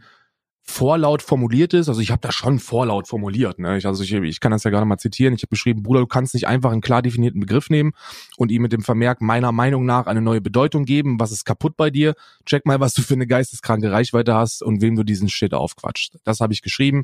vorlaut 0.66 1.22
formuliert 1.22 1.74
ist. 1.74 1.90
Also 1.90 2.00
ich 2.00 2.10
habe 2.10 2.22
da 2.22 2.32
schon 2.32 2.58
vorlaut 2.58 3.08
formuliert. 3.08 3.60
Ne? 3.60 3.78
Ich, 3.78 3.86
also 3.86 4.02
ich, 4.02 4.14
ich 4.14 4.40
kann 4.40 4.52
das 4.52 4.64
ja 4.64 4.72
gerade 4.72 4.86
mal 4.86 4.98
zitieren. 4.98 5.34
Ich 5.34 5.44
habe 5.44 5.50
beschrieben, 5.50 5.84
Bruder, 5.84 6.00
du 6.00 6.08
kannst 6.08 6.34
nicht 6.34 6.48
einfach 6.48 6.72
einen 6.72 6.82
klar 6.82 7.02
definierten 7.02 7.42
Begriff 7.42 7.70
nehmen 7.70 7.92
und 8.38 8.50
ihm 8.50 8.62
mit 8.62 8.72
dem 8.72 8.82
Vermerk 8.82 9.22
meiner 9.22 9.52
Meinung 9.52 9.86
nach 9.86 10.08
eine 10.08 10.22
neue 10.22 10.40
Bedeutung 10.42 10.86
geben. 10.86 11.20
Was 11.20 11.32
ist 11.32 11.44
kaputt 11.44 11.76
bei 11.76 11.90
dir? 11.90 12.16
Check 12.46 12.66
mal, 12.66 12.80
was 12.80 12.94
du 12.94 13.02
für 13.02 13.14
eine 13.14 13.28
geisteskranke 13.28 13.92
Reichweite 13.92 14.34
hast 14.34 14.64
und 14.64 14.82
wem 14.82 14.96
du 14.96 15.04
diesen 15.04 15.28
Shit 15.28 15.54
aufquatscht. 15.54 16.16
Das 16.24 16.40
habe 16.40 16.54
ich 16.54 16.62
geschrieben. 16.62 17.04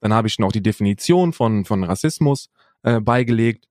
Dann 0.00 0.12
habe 0.12 0.26
ich 0.26 0.38
noch 0.38 0.52
die 0.52 0.62
Definition 0.62 1.32
von, 1.32 1.64
von 1.64 1.84
Rassismus 1.84 2.50
äh, 2.82 3.00
beigelegt 3.00 3.68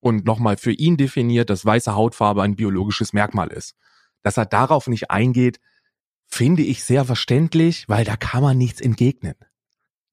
und 0.00 0.24
nochmal 0.24 0.56
für 0.56 0.72
ihn 0.72 0.96
definiert, 0.96 1.50
dass 1.50 1.64
weiße 1.64 1.94
Hautfarbe 1.94 2.42
ein 2.42 2.56
biologisches 2.56 3.12
Merkmal 3.12 3.48
ist. 3.48 3.74
Dass 4.22 4.36
er 4.36 4.46
darauf 4.46 4.86
nicht 4.86 5.10
eingeht, 5.10 5.58
finde 6.32 6.62
ich 6.62 6.82
sehr 6.82 7.04
verständlich, 7.04 7.84
weil 7.88 8.04
da 8.04 8.16
kann 8.16 8.42
man 8.42 8.56
nichts 8.56 8.80
entgegnen. 8.80 9.34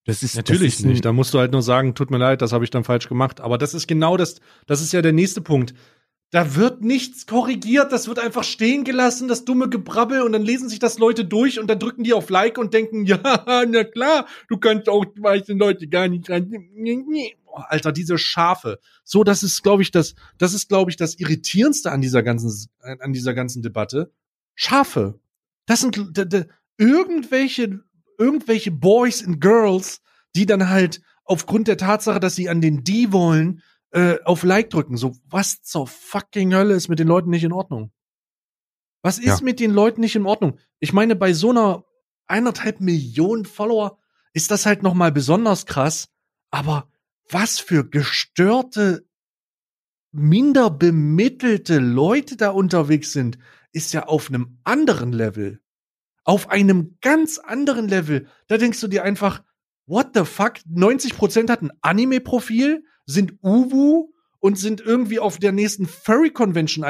Das 0.05 0.21
ist 0.21 0.35
Natürlich 0.35 0.73
das 0.73 0.79
ist 0.81 0.85
nicht. 0.85 1.05
Da 1.05 1.13
musst 1.13 1.33
du 1.33 1.39
halt 1.39 1.51
nur 1.51 1.61
sagen, 1.61 1.95
tut 1.95 2.11
mir 2.11 2.17
leid, 2.17 2.41
das 2.41 2.51
habe 2.51 2.63
ich 2.63 2.71
dann 2.71 2.83
falsch 2.83 3.07
gemacht. 3.07 3.39
Aber 3.39 3.57
das 3.57 3.73
ist 3.73 3.87
genau 3.87 4.17
das, 4.17 4.41
das 4.67 4.81
ist 4.81 4.91
ja 4.91 5.01
der 5.01 5.13
nächste 5.13 5.41
Punkt. 5.41 5.73
Da 6.31 6.55
wird 6.55 6.81
nichts 6.81 7.25
korrigiert, 7.25 7.91
das 7.91 8.07
wird 8.07 8.19
einfach 8.19 8.43
stehen 8.43 8.83
gelassen, 8.83 9.27
das 9.27 9.45
dumme 9.45 9.67
Gebrabbel, 9.67 10.21
und 10.21 10.31
dann 10.31 10.43
lesen 10.43 10.69
sich 10.69 10.77
das 10.77 10.99
Leute 10.99 11.25
durch 11.25 11.59
und 11.59 11.67
dann 11.67 11.79
drücken 11.79 12.03
die 12.03 12.13
auf 12.13 12.29
Like 12.29 12.57
und 12.59 12.73
denken, 12.73 13.05
ja, 13.05 13.19
na 13.67 13.83
klar, 13.83 14.27
du 14.47 14.57
kannst 14.57 14.89
auch 14.89 15.05
die 15.05 15.23
weißen 15.23 15.57
Leute 15.57 15.87
gar 15.87 16.07
nicht 16.07 16.29
rein. 16.29 16.51
Oh, 17.45 17.61
Alter, 17.67 17.91
diese 17.91 18.17
Schafe. 18.17 18.79
So, 19.03 19.23
das 19.23 19.41
ist, 19.41 19.63
glaube 19.63 19.81
ich, 19.81 19.89
das, 19.89 20.13
das 20.37 20.53
ist, 20.53 20.69
glaube 20.69 20.91
ich, 20.91 20.97
das 20.97 21.17
Irritierendste 21.17 21.91
an 21.91 22.01
dieser 22.01 22.21
ganzen, 22.21 22.69
an 22.81 23.13
dieser 23.13 23.33
ganzen 23.33 23.63
Debatte. 23.63 24.11
Schafe. 24.53 25.19
Das 25.69 25.81
sind 25.81 25.97
irgendwelche, 26.77 27.79
irgendwelche 28.17 28.71
Boys 28.71 29.23
and 29.23 29.39
Girls, 29.39 30.01
die 30.35 30.47
dann 30.47 30.67
halt 30.69 30.99
aufgrund 31.25 31.67
der 31.67 31.77
Tatsache, 31.77 32.19
dass 32.19 32.35
sie 32.35 32.49
an 32.49 32.59
den 32.59 32.83
D 32.83 33.11
wollen, 33.11 33.61
äh, 33.91 34.17
auf 34.25 34.41
Like 34.41 34.71
drücken. 34.71 34.97
So, 34.97 35.15
was 35.25 35.61
zur 35.61 35.85
fucking 35.85 36.55
Hölle 36.55 36.73
ist 36.73 36.87
mit 36.89 36.97
den 36.97 37.07
Leuten 37.07 37.29
nicht 37.29 37.43
in 37.43 37.51
Ordnung? 37.51 37.91
Was 39.03 39.19
ist 39.19 39.25
Ja. 39.25 39.39
mit 39.43 39.59
den 39.59 39.69
Leuten 39.71 40.01
nicht 40.01 40.15
in 40.15 40.25
Ordnung? 40.25 40.57
Ich 40.79 40.91
meine, 40.91 41.15
bei 41.15 41.33
so 41.33 41.51
einer 41.51 41.83
eineinhalb 42.25 42.81
Millionen 42.81 43.45
Follower 43.45 43.99
ist 44.33 44.49
das 44.49 44.65
halt 44.65 44.81
noch 44.81 44.95
mal 44.95 45.11
besonders 45.11 45.67
krass. 45.67 46.09
Aber 46.49 46.89
was 47.29 47.59
für 47.59 47.87
gestörte, 47.87 49.07
minder 50.11 50.71
bemittelte 50.71 51.77
Leute 51.77 52.37
da 52.37 52.49
unterwegs 52.49 53.11
sind, 53.11 53.37
ist 53.71 53.93
ja 53.93 54.07
auf 54.07 54.29
einem 54.29 54.59
anderen 54.63 55.13
Level. 55.13 55.61
Auf 56.23 56.49
einem 56.49 56.97
ganz 57.01 57.37
anderen 57.37 57.87
Level. 57.87 58.27
Da 58.47 58.57
denkst 58.57 58.79
du 58.81 58.87
dir 58.87 59.03
einfach, 59.03 59.43
what 59.85 60.09
the 60.13 60.25
fuck? 60.25 60.57
90% 60.71 61.49
hat 61.49 61.61
ein 61.61 61.71
Anime-Profil, 61.81 62.83
sind 63.05 63.33
Uwu 63.43 64.11
und 64.39 64.57
sind 64.57 64.81
irgendwie 64.81 65.19
auf 65.19 65.37
der 65.37 65.51
nächsten 65.51 65.85
Furry-Convention 65.87 66.83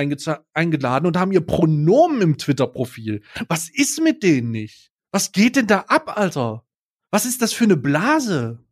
eingeladen 0.53 1.05
und 1.05 1.17
haben 1.17 1.31
ihr 1.31 1.41
Pronomen 1.41 2.21
im 2.21 2.37
Twitter-Profil. 2.37 3.21
Was 3.47 3.69
ist 3.69 4.01
mit 4.01 4.23
denen 4.23 4.51
nicht? 4.51 4.91
Was 5.11 5.31
geht 5.31 5.55
denn 5.55 5.67
da 5.67 5.85
ab, 5.87 6.17
Alter? 6.17 6.65
Was 7.09 7.25
ist 7.25 7.41
das 7.41 7.53
für 7.53 7.63
eine 7.63 7.77
Blase? 7.77 8.63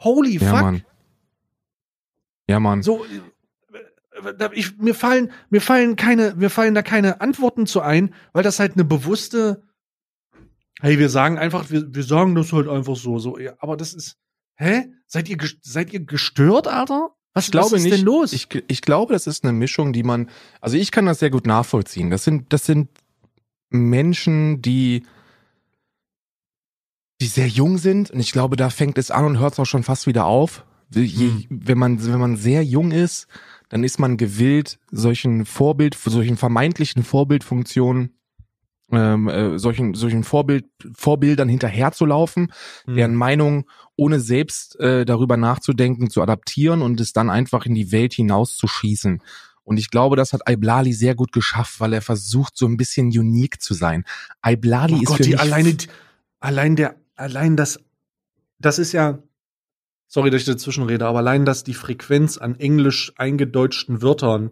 Holy 0.00 0.38
Ja, 0.38 0.50
fuck. 0.50 0.62
Mann. 0.62 0.84
Ja, 2.48 2.58
Mann. 2.58 2.82
So, 2.82 3.04
ich, 4.52 4.76
mir 4.78 4.94
fallen, 4.94 5.30
mir 5.50 5.60
fallen 5.60 5.96
keine, 5.96 6.34
mir 6.36 6.50
fallen 6.50 6.74
da 6.74 6.82
keine 6.82 7.20
Antworten 7.20 7.66
zu 7.66 7.80
ein, 7.80 8.14
weil 8.32 8.42
das 8.42 8.58
halt 8.60 8.74
eine 8.74 8.84
bewusste, 8.84 9.62
hey, 10.80 10.98
wir 10.98 11.08
sagen 11.08 11.38
einfach, 11.38 11.70
wir, 11.70 11.94
wir 11.94 12.02
sagen 12.02 12.34
das 12.34 12.52
halt 12.52 12.68
einfach 12.68 12.96
so, 12.96 13.18
so, 13.18 13.38
ja, 13.38 13.54
aber 13.58 13.76
das 13.76 13.94
ist, 13.94 14.16
hä? 14.56 14.86
Seid 15.06 15.28
ihr, 15.28 15.38
seid 15.62 15.92
ihr 15.92 16.00
gestört, 16.00 16.68
Alter? 16.68 17.10
Was, 17.34 17.46
Ich 17.46 17.52
glaube 17.52 17.66
was 17.66 17.72
ist 17.78 17.84
nicht. 17.84 17.96
denn 17.98 18.04
los? 18.04 18.32
Ich, 18.32 18.48
ich 18.68 18.82
glaube, 18.82 19.12
das 19.12 19.26
ist 19.26 19.44
eine 19.44 19.52
Mischung, 19.52 19.92
die 19.92 20.02
man, 20.02 20.28
also 20.60 20.76
ich 20.76 20.90
kann 20.90 21.06
das 21.06 21.18
sehr 21.20 21.30
gut 21.30 21.46
nachvollziehen. 21.46 22.10
Das 22.10 22.24
sind, 22.24 22.52
das 22.52 22.64
sind 22.66 22.88
Menschen, 23.70 24.62
die, 24.62 25.04
die 27.20 27.26
sehr 27.26 27.46
jung 27.48 27.78
sind. 27.78 28.10
Und 28.10 28.20
ich 28.20 28.32
glaube, 28.32 28.56
da 28.56 28.70
fängt 28.70 28.98
es 28.98 29.10
an 29.10 29.24
und 29.24 29.38
hört 29.38 29.52
es 29.54 29.58
auch 29.60 29.64
schon 29.66 29.82
fast 29.84 30.06
wieder 30.06 30.26
auf. 30.26 30.64
Je, 30.92 31.28
Hm. 31.28 31.44
Wenn 31.50 31.78
man, 31.78 32.04
wenn 32.04 32.18
man 32.18 32.36
sehr 32.36 32.64
jung 32.64 32.90
ist, 32.90 33.28
dann 33.70 33.84
ist 33.84 33.98
man 33.98 34.18
gewillt, 34.18 34.78
solchen 34.90 35.46
Vorbild, 35.46 35.94
solchen 35.94 36.36
vermeintlichen 36.36 37.02
Vorbildfunktionen, 37.02 38.14
ähm, 38.92 39.28
äh, 39.28 39.58
solchen, 39.58 39.94
solchen 39.94 40.24
Vorbild, 40.24 40.66
Vorbildern 40.94 41.48
hinterherzulaufen 41.48 42.52
Hm. 42.84 42.96
deren 42.96 43.14
Meinung 43.14 43.70
ohne 43.96 44.20
selbst 44.20 44.78
äh, 44.80 45.04
darüber 45.04 45.36
nachzudenken, 45.36 46.10
zu 46.10 46.20
adaptieren 46.20 46.82
und 46.82 47.00
es 47.00 47.12
dann 47.12 47.30
einfach 47.30 47.64
in 47.64 47.74
die 47.74 47.92
Welt 47.92 48.12
hinauszuschießen. 48.12 49.22
Und 49.62 49.76
ich 49.76 49.90
glaube, 49.90 50.16
das 50.16 50.32
hat 50.32 50.42
Iblali 50.48 50.92
sehr 50.92 51.14
gut 51.14 51.30
geschafft, 51.32 51.78
weil 51.78 51.92
er 51.92 52.02
versucht, 52.02 52.56
so 52.56 52.66
ein 52.66 52.76
bisschen 52.76 53.06
unique 53.06 53.62
zu 53.62 53.72
sein. 53.72 54.04
Iblali 54.44 54.94
oh 54.94 55.02
ist 55.02 55.06
Gott, 55.06 55.16
für 55.18 55.22
die 55.22 55.30
mich 55.30 55.40
alleine, 55.40 55.76
allein 56.40 56.74
der, 56.74 56.96
allein 57.14 57.56
das, 57.56 57.78
das 58.58 58.80
ist 58.80 58.90
ja, 58.90 59.22
sorry, 60.10 60.30
dass 60.30 60.42
ich 60.42 60.46
dazwischen 60.46 60.82
rede, 60.82 61.06
aber 61.06 61.18
allein, 61.18 61.46
dass 61.46 61.64
die 61.64 61.72
Frequenz 61.72 62.36
an 62.36 62.56
englisch 62.56 63.12
eingedeutschten 63.16 64.02
Wörtern, 64.02 64.50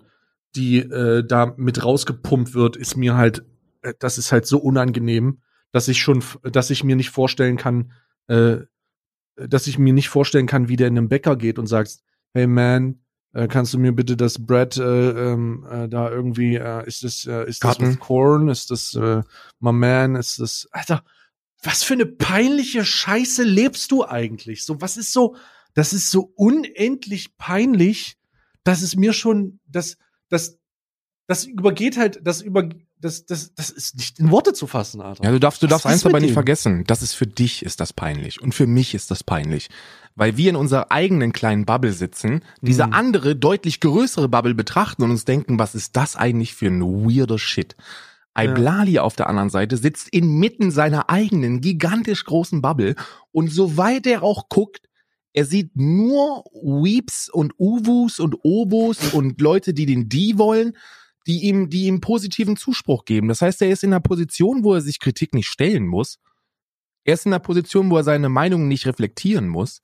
die 0.55 0.79
äh, 0.79 1.27
da 1.27 1.53
mit 1.57 1.85
rausgepumpt 1.85 2.55
wird, 2.55 2.77
ist 2.77 2.97
mir 2.97 3.17
halt, 3.17 3.45
äh, 3.83 3.93
das 3.99 4.19
ist 4.19 4.31
halt 4.31 4.47
so 4.47 4.59
unangenehm, 4.59 5.43
dass 5.73 5.89
ich 5.89 6.01
schon, 6.01 6.23
dass 6.45 6.71
ich 6.71 6.85
mir 6.85 6.95
nicht 6.97 7.11
vorstellen 7.11 7.57
kann, 7.57 7.93
äh, 8.29 8.59
dass 9.37 9.67
ich 9.67 9.79
mir 9.79 9.93
nicht 9.93 10.09
vorstellen 10.09 10.47
kann, 10.47 10.69
wie 10.69 10.77
der 10.77 10.89
in 10.89 10.97
einem 10.97 11.09
Bäcker 11.09 11.37
geht 11.37 11.59
und 11.59 11.67
sagt, 11.67 11.99
hey 12.35 12.47
man, 12.47 13.01
äh, 13.33 13.49
kannst 13.49 13.75
du 13.75 13.79
mir 13.79 13.93
bitte 13.93 14.17
das 14.17 14.47
Bread 14.47 14.77
äh, 14.77 15.33
ähm, 15.33 15.67
äh, 15.69 15.89
da 15.89 16.09
irgendwie, 16.09 16.55
äh, 16.55 16.87
ist 16.87 17.03
das, 17.03 17.27
äh, 17.27 17.49
ist 17.49 17.65
das 17.65 17.79
Cotton. 17.79 17.89
with 17.89 17.99
corn, 17.99 18.49
ist 18.49 18.71
das 18.71 18.95
äh, 18.95 19.23
my 19.59 19.73
man, 19.73 20.15
ist 20.15 20.39
das, 20.39 20.69
Alter, 20.71 21.03
was 21.63 21.83
für 21.83 21.95
eine 21.95 22.07
peinliche 22.07 22.85
Scheiße 22.85 23.43
lebst 23.43 23.91
du 23.91 24.05
eigentlich? 24.05 24.65
So, 24.65 24.81
was 24.81 24.97
ist 24.97 25.13
so, 25.13 25.37
das 25.75 25.93
ist 25.93 26.11
so 26.11 26.33
unendlich 26.37 27.37
peinlich, 27.37 28.17
dass 28.65 28.83
es 28.83 28.97
mir 28.97 29.13
schon, 29.13 29.59
das, 29.67 29.97
das, 30.29 30.59
das 31.27 31.45
übergeht 31.45 31.97
halt, 31.97 32.21
das 32.23 32.43
über, 32.43 32.69
das, 33.01 33.27
das, 33.27 33.55
das 33.55 33.71
ist 33.71 33.97
nicht 33.97 34.19
in 34.19 34.31
Worte 34.31 34.53
zu 34.53 34.67
fassen, 34.67 35.01
Alter. 35.01 35.25
Ja, 35.25 35.31
du 35.31 35.39
darfst, 35.41 35.63
du 35.63 35.67
Was 35.67 35.71
darfst 35.71 35.87
eins 35.87 36.07
aber 36.07 36.21
nicht 36.21 36.31
dem? 36.31 36.35
vergessen. 36.35 36.85
Das 36.87 37.03
ist 37.03 37.15
für 37.15 37.27
dich 37.27 37.65
ist 37.65 37.81
das 37.81 37.93
peinlich 37.93 38.41
und 38.43 38.55
für 38.55 38.67
mich 38.67 38.95
ist 38.95 39.11
das 39.11 39.23
peinlich, 39.25 39.69
weil 40.15 40.37
wir 40.37 40.51
in 40.51 40.57
unserer 40.57 40.91
eigenen 40.91 41.33
kleinen 41.33 41.65
Bubble 41.65 41.93
sitzen, 41.93 42.43
diese 42.61 42.87
Mhm. 42.87 42.93
andere 42.95 43.37
deutlich 43.37 43.81
größere 43.81 44.29
Bubble 44.29 44.55
betrachten 44.55 45.03
und 45.03 45.11
uns 45.11 45.25
denken, 45.25 45.59
was 45.59 45.75
ist 45.75 45.97
das 45.97 46.17
eigentlich 46.17 46.55
für 46.55 46.67
ein 46.67 46.81
weirder 46.83 47.39
Shit? 47.39 47.77
Iblali 48.45 48.99
auf 48.99 49.17
der 49.17 49.29
anderen 49.29 49.51
Seite 49.51 49.77
sitzt 49.77 50.09
inmitten 50.11 50.71
seiner 50.71 51.11
eigenen 51.11 51.61
gigantisch 51.61 52.25
großen 52.25 52.63
Bubble 52.63 52.95
und 53.33 53.51
soweit 53.53 54.07
er 54.07 54.23
auch 54.23 54.49
guckt, 54.49 54.89
er 55.33 55.45
sieht 55.45 55.71
nur 55.77 56.45
Weeps 56.53 57.29
und 57.29 57.53
Uwus 57.59 58.19
und 58.19 58.37
Obos 58.43 59.13
und 59.13 59.41
Leute, 59.41 59.75
die 59.75 59.87
den 59.87 60.09
Die 60.09 60.39
wollen, 60.39 60.77
die 61.27 61.45
ihm, 61.45 61.69
die 61.69 61.87
ihm 61.87 62.01
positiven 62.01 62.57
Zuspruch 62.57 63.05
geben. 63.05 63.29
Das 63.29 63.43
heißt, 63.43 63.61
er 63.63 63.71
ist 63.71 63.85
in 63.85 63.93
einer 63.93 64.01
Position, 64.01 64.65
wo 64.65 64.75
er 64.75 64.81
sich 64.81 64.99
Kritik 64.99 65.35
nicht 65.35 65.47
stellen 65.47 65.87
muss. 65.87 66.19
Er 67.05 67.15
ist 67.15 67.27
in 67.27 67.33
einer 67.33 67.41
Position, 67.41 67.91
wo 67.91 67.99
er 67.99 68.05
seine 68.05 68.29
Meinung 68.29 68.67
nicht 68.67 68.87
reflektieren 68.87 69.49
muss. 69.49 69.81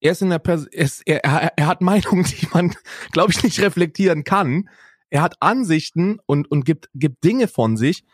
Er 0.00 0.12
ist 0.12 0.22
in 0.22 0.28
einer, 0.28 0.38
Pers 0.38 0.66
er, 0.66 0.88
er, 1.06 1.24
er, 1.24 1.52
er 1.56 1.66
hat 1.66 1.80
Meinungen, 1.80 2.24
die 2.24 2.46
man, 2.52 2.74
glaube 3.10 3.32
ich, 3.32 3.42
nicht 3.42 3.60
reflektieren 3.60 4.24
kann. 4.24 4.68
Er 5.10 5.22
hat 5.22 5.36
Ansichten 5.40 6.18
und, 6.26 6.50
und 6.50 6.64
gibt, 6.64 6.88
gibt 6.94 7.24
Dinge 7.24 7.48
von 7.48 7.76
sich, 7.76 8.04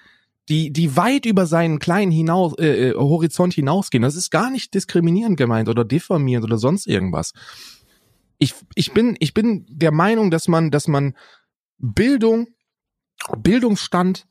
die, 0.48 0.72
die 0.72 0.96
weit 0.96 1.26
über 1.26 1.46
seinen 1.46 1.78
kleinen 1.78 2.10
hinaus, 2.10 2.54
äh, 2.58 2.90
äh, 2.90 2.94
Horizont 2.94 3.54
hinausgehen. 3.54 4.02
Das 4.02 4.16
ist 4.16 4.30
gar 4.30 4.50
nicht 4.50 4.74
diskriminierend 4.74 5.36
gemeint 5.36 5.68
oder 5.68 5.84
diffamierend 5.84 6.44
oder 6.44 6.58
sonst 6.58 6.86
irgendwas. 6.86 7.32
Ich, 8.38 8.54
ich 8.74 8.92
bin, 8.92 9.16
ich 9.20 9.34
bin 9.34 9.64
der 9.68 9.92
Meinung, 9.92 10.30
dass 10.30 10.48
man, 10.48 10.70
dass 10.70 10.88
man 10.88 11.14
Bildung, 11.78 12.48
Bildungsstand 13.38 14.26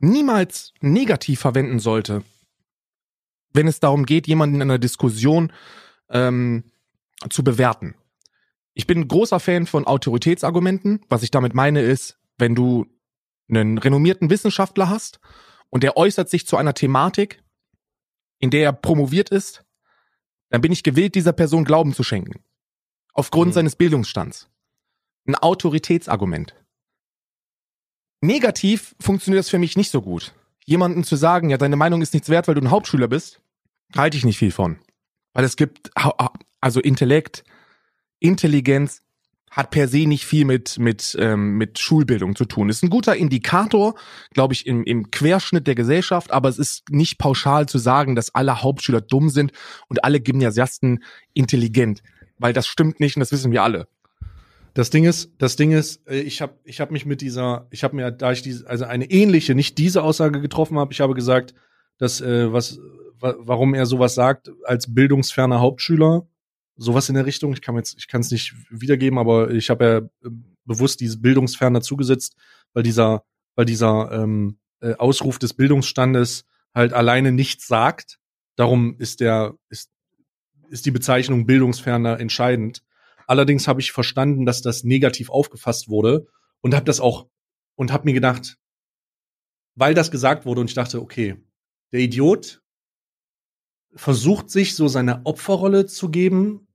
niemals 0.00 0.72
negativ 0.80 1.40
verwenden 1.40 1.78
sollte, 1.78 2.22
wenn 3.52 3.68
es 3.68 3.80
darum 3.80 4.06
geht, 4.06 4.26
jemanden 4.26 4.56
in 4.56 4.62
einer 4.62 4.78
Diskussion 4.78 5.52
ähm, 6.08 6.64
zu 7.30 7.44
bewerten. 7.44 7.94
Ich 8.78 8.86
bin 8.86 9.00
ein 9.00 9.08
großer 9.08 9.40
Fan 9.40 9.66
von 9.66 9.86
Autoritätsargumenten. 9.86 11.00
Was 11.08 11.22
ich 11.22 11.30
damit 11.30 11.54
meine 11.54 11.80
ist, 11.80 12.18
wenn 12.36 12.54
du 12.54 12.84
einen 13.48 13.78
renommierten 13.78 14.28
Wissenschaftler 14.28 14.90
hast 14.90 15.18
und 15.70 15.82
der 15.82 15.96
äußert 15.96 16.28
sich 16.28 16.46
zu 16.46 16.58
einer 16.58 16.74
Thematik, 16.74 17.42
in 18.38 18.50
der 18.50 18.64
er 18.64 18.72
promoviert 18.74 19.30
ist, 19.30 19.64
dann 20.50 20.60
bin 20.60 20.72
ich 20.72 20.82
gewillt, 20.82 21.14
dieser 21.14 21.32
Person 21.32 21.64
Glauben 21.64 21.94
zu 21.94 22.02
schenken. 22.02 22.44
Aufgrund 23.14 23.48
Mhm. 23.48 23.54
seines 23.54 23.76
Bildungsstands. 23.76 24.50
Ein 25.26 25.36
Autoritätsargument. 25.36 26.54
Negativ 28.20 28.94
funktioniert 29.00 29.38
das 29.38 29.48
für 29.48 29.58
mich 29.58 29.78
nicht 29.78 29.90
so 29.90 30.02
gut. 30.02 30.34
Jemanden 30.66 31.02
zu 31.02 31.16
sagen, 31.16 31.48
ja, 31.48 31.56
deine 31.56 31.76
Meinung 31.76 32.02
ist 32.02 32.12
nichts 32.12 32.28
wert, 32.28 32.46
weil 32.46 32.56
du 32.56 32.60
ein 32.60 32.70
Hauptschüler 32.70 33.08
bist, 33.08 33.40
halte 33.96 34.18
ich 34.18 34.24
nicht 34.26 34.38
viel 34.38 34.52
von. 34.52 34.78
Weil 35.32 35.44
es 35.44 35.56
gibt, 35.56 35.90
also 36.60 36.80
Intellekt, 36.80 37.42
Intelligenz 38.26 39.02
hat 39.50 39.70
per 39.70 39.88
se 39.88 40.06
nicht 40.06 40.26
viel 40.26 40.44
mit, 40.44 40.78
mit, 40.78 41.16
ähm, 41.18 41.56
mit 41.56 41.78
Schulbildung 41.78 42.36
zu 42.36 42.44
tun. 42.44 42.68
Ist 42.68 42.82
ein 42.82 42.90
guter 42.90 43.16
Indikator, 43.16 43.94
glaube 44.34 44.52
ich, 44.52 44.66
im, 44.66 44.84
im 44.84 45.10
Querschnitt 45.10 45.66
der 45.66 45.74
Gesellschaft, 45.74 46.30
aber 46.30 46.50
es 46.50 46.58
ist 46.58 46.90
nicht 46.90 47.18
pauschal 47.18 47.66
zu 47.66 47.78
sagen, 47.78 48.14
dass 48.14 48.34
alle 48.34 48.62
Hauptschüler 48.62 49.00
dumm 49.00 49.30
sind 49.30 49.52
und 49.88 50.04
alle 50.04 50.20
Gymnasiasten 50.20 51.02
intelligent. 51.32 52.02
Weil 52.38 52.52
das 52.52 52.66
stimmt 52.66 53.00
nicht 53.00 53.16
und 53.16 53.20
das 53.20 53.32
wissen 53.32 53.50
wir 53.50 53.62
alle. 53.62 53.88
Das 54.74 54.90
Ding 54.90 55.04
ist, 55.04 55.32
das 55.38 55.56
Ding 55.56 55.72
ist, 55.72 56.06
äh, 56.06 56.20
ich 56.20 56.42
habe 56.42 56.52
ich 56.64 56.82
hab 56.82 56.90
mich 56.90 57.06
mit 57.06 57.22
dieser, 57.22 57.66
ich 57.70 57.82
habe 57.82 57.96
mir, 57.96 58.10
da 58.10 58.32
ich 58.32 58.42
diese, 58.42 58.68
also 58.68 58.84
eine 58.84 59.10
ähnliche, 59.10 59.54
nicht 59.54 59.78
diese 59.78 60.02
Aussage 60.02 60.42
getroffen 60.42 60.78
habe, 60.78 60.92
ich 60.92 61.00
habe 61.00 61.14
gesagt, 61.14 61.54
dass 61.96 62.20
äh, 62.20 62.52
was, 62.52 62.78
wa 63.18 63.34
warum 63.38 63.72
er 63.72 63.86
sowas 63.86 64.14
sagt 64.14 64.50
als 64.64 64.92
bildungsferner 64.92 65.60
Hauptschüler, 65.60 66.26
sowas 66.76 67.08
in 67.08 67.14
der 67.14 67.26
Richtung. 67.26 67.52
Ich 67.52 67.62
kann 67.62 67.76
jetzt, 67.76 67.96
ich 67.98 68.08
kann 68.08 68.20
es 68.20 68.30
nicht 68.30 68.54
wiedergeben, 68.70 69.18
aber 69.18 69.50
ich 69.50 69.70
habe 69.70 69.84
ja 69.84 69.98
äh, 69.98 70.32
bewusst 70.64 71.00
dieses 71.00 71.20
bildungsfern 71.20 71.74
dazugesetzt, 71.74 72.36
weil 72.72 72.82
dieser, 72.82 73.24
weil 73.54 73.64
dieser 73.64 74.10
ähm, 74.12 74.58
äh, 74.80 74.94
Ausruf 74.94 75.38
des 75.38 75.54
Bildungsstandes 75.54 76.44
halt 76.74 76.92
alleine 76.92 77.32
nichts 77.32 77.66
sagt. 77.66 78.18
Darum 78.56 78.96
ist 78.98 79.20
der, 79.20 79.54
ist, 79.70 79.90
ist 80.68 80.86
die 80.86 80.90
Bezeichnung 80.90 81.46
bildungsferner 81.46 82.20
entscheidend. 82.20 82.82
Allerdings 83.26 83.66
habe 83.66 83.80
ich 83.80 83.92
verstanden, 83.92 84.46
dass 84.46 84.62
das 84.62 84.84
negativ 84.84 85.30
aufgefasst 85.30 85.88
wurde 85.88 86.26
und 86.60 86.74
habe 86.74 86.84
das 86.84 87.00
auch 87.00 87.28
und 87.74 87.92
habe 87.92 88.04
mir 88.04 88.14
gedacht, 88.14 88.58
weil 89.74 89.94
das 89.94 90.10
gesagt 90.10 90.46
wurde 90.46 90.60
und 90.60 90.68
ich 90.70 90.74
dachte, 90.74 91.00
okay, 91.00 91.36
der 91.92 92.00
Idiot 92.00 92.62
versucht 93.94 94.50
sich 94.50 94.74
so 94.74 94.88
seine 94.88 95.24
Opferrolle 95.24 95.86
zu 95.86 96.10
geben 96.10 96.65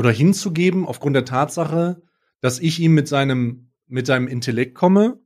oder 0.00 0.10
hinzugeben 0.10 0.86
aufgrund 0.86 1.14
der 1.14 1.26
Tatsache, 1.26 2.00
dass 2.40 2.58
ich 2.58 2.80
ihm 2.80 2.94
mit 2.94 3.06
seinem, 3.06 3.70
mit 3.86 4.06
seinem 4.06 4.28
Intellekt 4.28 4.74
komme 4.74 5.20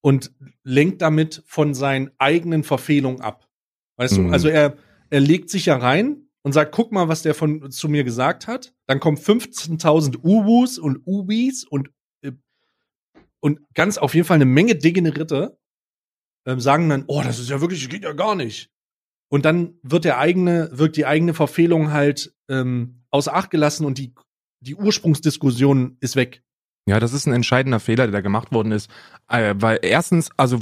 und 0.00 0.32
lenkt 0.62 1.02
damit 1.02 1.42
von 1.44 1.74
seinen 1.74 2.10
eigenen 2.16 2.64
Verfehlungen 2.64 3.20
ab. 3.20 3.50
Weißt 3.98 4.16
mhm. 4.16 4.28
du, 4.28 4.32
also 4.32 4.48
er, 4.48 4.78
er 5.10 5.20
legt 5.20 5.50
sich 5.50 5.66
ja 5.66 5.76
rein 5.76 6.30
und 6.40 6.54
sagt, 6.54 6.72
guck 6.72 6.90
mal, 6.90 7.08
was 7.08 7.20
der 7.20 7.34
von 7.34 7.70
zu 7.70 7.90
mir 7.90 8.02
gesagt 8.02 8.46
hat. 8.46 8.72
Dann 8.86 8.98
kommen 8.98 9.18
15.000 9.18 10.24
Ubus 10.24 10.78
und 10.78 11.02
Ubis 11.04 11.64
und 11.64 11.90
äh, 12.22 12.32
und 13.40 13.60
ganz 13.74 13.98
auf 13.98 14.14
jeden 14.14 14.26
Fall 14.26 14.36
eine 14.36 14.46
Menge 14.46 14.74
Degenerierte 14.74 15.58
ähm, 16.46 16.60
sagen 16.60 16.88
dann, 16.88 17.04
oh, 17.08 17.20
das 17.22 17.38
ist 17.38 17.50
ja 17.50 17.60
wirklich, 17.60 17.82
das 17.82 17.90
geht 17.90 18.04
ja 18.04 18.14
gar 18.14 18.36
nicht. 18.36 18.70
Und 19.28 19.44
dann 19.44 19.74
wird 19.82 20.06
der 20.06 20.16
eigene, 20.16 20.70
wird 20.72 20.96
die 20.96 21.04
eigene 21.04 21.34
Verfehlung 21.34 21.92
halt 21.92 22.34
ähm, 22.48 22.99
außer 23.10 23.34
Acht 23.34 23.50
gelassen 23.50 23.84
und 23.84 23.98
die, 23.98 24.14
die 24.60 24.74
Ursprungsdiskussion 24.74 25.96
ist 26.00 26.16
weg. 26.16 26.42
Ja, 26.86 26.98
das 26.98 27.12
ist 27.12 27.26
ein 27.26 27.34
entscheidender 27.34 27.78
Fehler, 27.78 28.06
der 28.06 28.12
da 28.12 28.20
gemacht 28.20 28.52
worden 28.52 28.72
ist, 28.72 28.90
äh, 29.28 29.54
weil 29.58 29.78
erstens, 29.82 30.30
also 30.36 30.58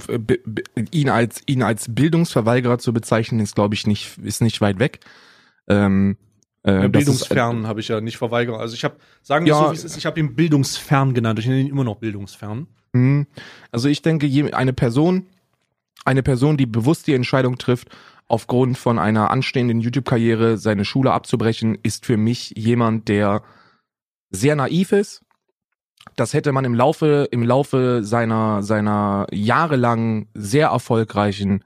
ihn 0.90 1.09
als 1.09 1.42
ihn 1.46 1.62
als 1.62 1.94
Bildungsverweigerer 1.94 2.78
zu 2.78 2.92
bezeichnen, 2.92 3.40
ist 3.40 3.55
glaube 3.55 3.74
ich 3.74 3.86
nicht 3.86 4.18
ist 4.18 4.42
nicht 4.42 4.61
weit 4.61 4.78
weg. 4.78 5.01
Ähm, 5.68 6.16
äh, 6.64 6.82
ja, 6.82 6.88
bildungsfern 6.88 7.66
habe 7.66 7.80
ich 7.80 7.88
ja 7.88 8.01
nicht 8.01 8.18
verweigert. 8.18 8.61
Also 8.61 8.74
ich 8.74 8.84
habe, 8.84 8.96
sagen 9.22 9.46
wir 9.46 9.53
ja, 9.53 9.64
so, 9.64 9.70
wie 9.70 9.76
es 9.76 9.84
ist, 9.84 9.96
ich 9.96 10.07
habe 10.07 10.18
ihn 10.18 10.34
bildungsfern 10.34 11.14
genannt. 11.14 11.38
Ich 11.38 11.46
nenne 11.46 11.61
ihn 11.61 11.68
immer 11.68 11.84
noch 11.84 11.96
bildungsfern. 11.96 12.66
Mhm. 12.92 13.26
Also 13.70 13.88
ich 13.88 14.03
denke, 14.03 14.26
eine 14.55 14.72
Person, 14.72 15.26
eine 16.05 16.22
Person, 16.22 16.57
die 16.57 16.66
bewusst 16.66 17.07
die 17.07 17.14
Entscheidung 17.14 17.59
trifft, 17.59 17.88
aufgrund 18.29 18.76
von 18.76 18.99
einer 18.99 19.31
anstehenden 19.31 19.81
YouTube-Karriere 19.81 20.59
seine 20.59 20.85
Schule 20.85 21.12
abzubrechen, 21.12 21.76
ist 21.83 22.05
für 22.05 22.16
mich 22.16 22.53
jemand, 22.57 23.09
der 23.09 23.43
sehr 24.31 24.55
naiv 24.55 24.93
ist. 24.93 25.22
Das 26.16 26.35
hätte 26.35 26.53
man 26.53 26.64
im 26.64 26.74
Laufe, 26.74 27.26
im 27.31 27.43
Laufe 27.43 28.05
seiner, 28.05 28.62
seiner 28.62 29.26
jahrelang 29.33 30.29
sehr 30.35 30.68
erfolgreichen, 30.68 31.64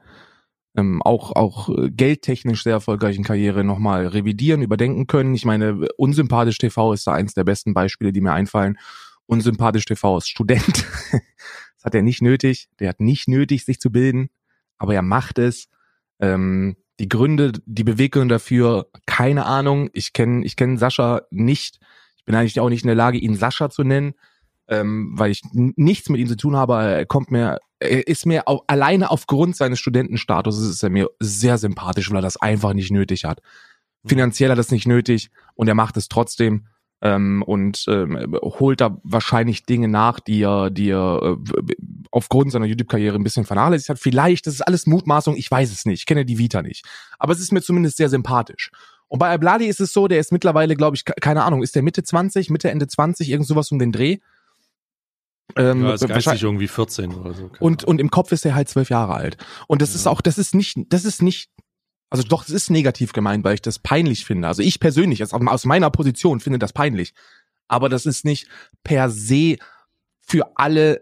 ähm, 0.75 1.01
auch, 1.01 1.31
auch 1.33 1.69
geldtechnisch 1.87 2.63
sehr 2.63 2.73
erfolgreichen 2.73 3.23
Karriere 3.23 3.63
nochmal 3.63 4.07
revidieren, 4.07 4.61
überdenken 4.61 5.07
können. 5.07 5.35
Ich 5.35 5.45
meine, 5.45 5.87
Unsympathisch 5.97 6.57
TV 6.57 6.93
ist 6.93 7.05
da 7.05 7.13
eins 7.13 7.33
der 7.33 7.43
besten 7.43 7.73
Beispiele, 7.73 8.11
die 8.11 8.21
mir 8.21 8.33
einfallen. 8.33 8.77
Unsympathisch 9.25 9.85
TV 9.85 10.17
ist 10.17 10.29
Student. 10.29 10.85
das 11.11 11.83
hat 11.83 11.95
er 11.95 12.01
nicht 12.01 12.21
nötig. 12.21 12.69
Der 12.79 12.89
hat 12.89 13.01
nicht 13.01 13.27
nötig, 13.27 13.65
sich 13.65 13.79
zu 13.79 13.91
bilden, 13.91 14.29
aber 14.77 14.95
er 14.95 15.01
macht 15.01 15.39
es. 15.39 15.67
Ähm, 16.23 16.77
die 16.99 17.09
Gründe, 17.09 17.51
die 17.65 17.83
Beweggründe 17.83 18.35
dafür, 18.35 18.87
keine 19.05 19.45
Ahnung. 19.45 19.89
Ich 19.91 20.13
kenne 20.13 20.45
ich 20.45 20.55
kenn 20.55 20.77
Sascha 20.77 21.23
nicht. 21.31 21.79
Ich 22.15 22.23
bin 22.23 22.33
eigentlich 22.33 22.61
auch 22.61 22.69
nicht 22.69 22.83
in 22.83 22.87
der 22.87 22.95
Lage, 22.95 23.17
ihn 23.17 23.35
Sascha 23.35 23.69
zu 23.69 23.83
nennen, 23.83 24.13
ähm, 24.69 25.11
weil 25.15 25.31
ich 25.31 25.41
nichts 25.51 26.07
mit 26.07 26.21
ihm 26.21 26.27
zu 26.27 26.37
tun 26.37 26.55
habe. 26.55 26.75
Er 26.75 27.05
kommt 27.05 27.29
mir, 27.29 27.57
er 27.79 28.07
ist 28.07 28.25
mir 28.25 28.47
auch 28.47 28.63
alleine 28.67 29.11
aufgrund 29.11 29.57
seines 29.57 29.79
Studentenstatus 29.79 30.57
ist 30.61 30.81
er 30.81 30.89
mir 30.89 31.09
sehr 31.19 31.57
sympathisch, 31.57 32.09
weil 32.09 32.19
er 32.19 32.21
das 32.21 32.37
einfach 32.37 32.73
nicht 32.73 32.91
nötig 32.91 33.25
hat. 33.25 33.41
Finanziell 34.05 34.49
hat 34.49 34.53
er 34.53 34.57
das 34.57 34.71
nicht 34.71 34.87
nötig 34.87 35.29
und 35.55 35.67
er 35.67 35.75
macht 35.75 35.97
es 35.97 36.07
trotzdem 36.07 36.67
ähm, 37.03 37.43
und 37.45 37.83
ähm, 37.89 38.37
holt 38.41 38.79
da 38.79 38.97
wahrscheinlich 39.03 39.65
Dinge 39.65 39.89
nach, 39.89 40.21
die 40.21 40.41
er, 40.41 40.69
die 40.69 40.89
er 40.89 41.37
äh, 41.37 41.75
aufgrund 42.11 42.53
seiner 42.53 42.65
YouTube-Karriere 42.65 43.17
ein 43.17 43.25
bisschen 43.25 43.43
vernachlässigt 43.43 43.89
hat. 43.89 43.99
Vielleicht, 43.99 44.47
das 44.47 44.55
ist 44.55 44.61
alles 44.61 44.87
Mutmaßung, 44.87 45.35
ich 45.35 45.51
weiß 45.51 45.69
es 45.71 45.85
nicht, 45.85 45.99
ich 45.99 46.05
kenne 46.05 46.25
die 46.25 46.37
Vita 46.37 46.61
nicht. 46.61 46.85
Aber 47.19 47.33
es 47.33 47.41
ist 47.41 47.51
mir 47.51 47.61
zumindest 47.61 47.97
sehr 47.97 48.07
sympathisch. 48.07 48.71
Und 49.09 49.19
bei 49.19 49.31
Abladi 49.31 49.65
ist 49.65 49.81
es 49.81 49.91
so, 49.91 50.07
der 50.07 50.19
ist 50.19 50.31
mittlerweile, 50.31 50.75
glaube 50.75 50.95
ich, 50.95 51.03
keine 51.03 51.43
Ahnung, 51.43 51.61
ist 51.61 51.75
der 51.75 51.83
Mitte 51.83 52.03
20, 52.03 52.49
Mitte, 52.49 52.71
Ende 52.71 52.87
20, 52.87 53.29
irgend 53.29 53.47
sowas 53.47 53.69
um 53.71 53.79
den 53.79 53.91
Dreh. 53.91 54.19
Ähm, 55.57 55.83
ja, 55.83 55.93
ist 55.93 56.07
geistig 56.07 56.41
irgendwie 56.41 56.69
14 56.69 57.13
oder 57.13 57.33
so. 57.33 57.49
Und, 57.59 57.83
und 57.83 57.99
im 57.99 58.09
Kopf 58.11 58.31
ist 58.31 58.45
er 58.45 58.55
halt 58.55 58.69
zwölf 58.69 58.89
Jahre 58.89 59.13
alt. 59.13 59.35
Und 59.67 59.81
das 59.81 59.89
ja. 59.89 59.95
ist 59.97 60.07
auch, 60.07 60.21
das 60.21 60.37
ist 60.37 60.55
nicht, 60.55 60.77
das 60.87 61.03
ist 61.03 61.21
nicht 61.21 61.51
also 62.13 62.27
doch, 62.27 62.43
es 62.43 62.51
ist 62.51 62.69
negativ 62.69 63.11
gemeint, 63.11 63.43
weil 63.43 63.55
ich 63.55 63.63
das 63.63 63.79
peinlich 63.79 64.23
finde. 64.23 64.47
Also 64.47 64.61
ich 64.61 64.79
persönlich, 64.79 65.23
aus 65.23 65.65
meiner 65.65 65.89
Position, 65.89 66.39
finde 66.39 66.59
das 66.59 66.71
peinlich. 66.71 67.15
Aber 67.67 67.89
das 67.89 68.05
ist 68.05 68.23
nicht 68.23 68.47
per 68.83 69.09
se 69.09 69.57
für 70.21 70.55
alle 70.55 71.01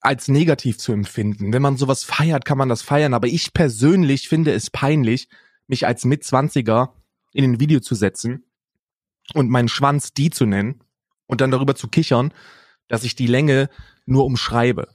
als 0.00 0.26
negativ 0.26 0.76
zu 0.78 0.90
empfinden. 0.90 1.52
Wenn 1.52 1.62
man 1.62 1.76
sowas 1.76 2.02
feiert, 2.02 2.44
kann 2.44 2.58
man 2.58 2.68
das 2.68 2.82
feiern. 2.82 3.14
Aber 3.14 3.28
ich 3.28 3.52
persönlich 3.54 4.28
finde 4.28 4.52
es 4.52 4.68
peinlich, 4.68 5.28
mich 5.68 5.86
als 5.86 6.04
Mitzwanziger 6.04 6.92
in 7.32 7.44
ein 7.44 7.60
Video 7.60 7.78
zu 7.78 7.94
setzen 7.94 8.42
und 9.34 9.50
meinen 9.50 9.68
Schwanz 9.68 10.12
die 10.12 10.30
zu 10.30 10.44
nennen 10.44 10.82
und 11.28 11.40
dann 11.40 11.52
darüber 11.52 11.76
zu 11.76 11.86
kichern, 11.86 12.34
dass 12.88 13.04
ich 13.04 13.14
die 13.14 13.28
Länge 13.28 13.70
nur 14.06 14.24
umschreibe 14.24 14.88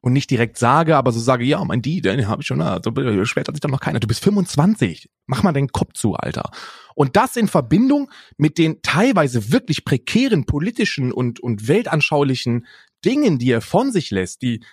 und 0.00 0.12
nicht 0.12 0.30
direkt 0.30 0.58
sage, 0.58 0.96
aber 0.96 1.12
so 1.12 1.18
sage, 1.18 1.44
ja, 1.44 1.62
mein 1.64 1.82
die, 1.82 2.00
den 2.00 2.28
habe 2.28 2.42
ich 2.42 2.46
schon, 2.46 2.60
so 2.84 2.92
beschwert 2.92 3.48
hat 3.48 3.54
sich 3.54 3.60
doch 3.60 3.70
noch 3.70 3.80
keiner. 3.80 4.00
Du 4.00 4.06
bist 4.06 4.22
25. 4.22 5.10
Mach 5.26 5.42
mal 5.42 5.52
deinen 5.52 5.72
Kopf 5.72 5.94
zu, 5.94 6.14
Alter. 6.14 6.50
Und 6.94 7.16
das 7.16 7.36
in 7.36 7.48
Verbindung 7.48 8.10
mit 8.36 8.58
den 8.58 8.80
teilweise 8.82 9.52
wirklich 9.52 9.84
prekären 9.84 10.46
politischen 10.46 11.12
und, 11.12 11.40
und 11.40 11.66
weltanschaulichen 11.66 12.66
Dingen, 13.04 13.38
die 13.38 13.50
er 13.50 13.60
von 13.60 13.92
sich 13.92 14.10
lässt, 14.10 14.42
die 14.42 14.64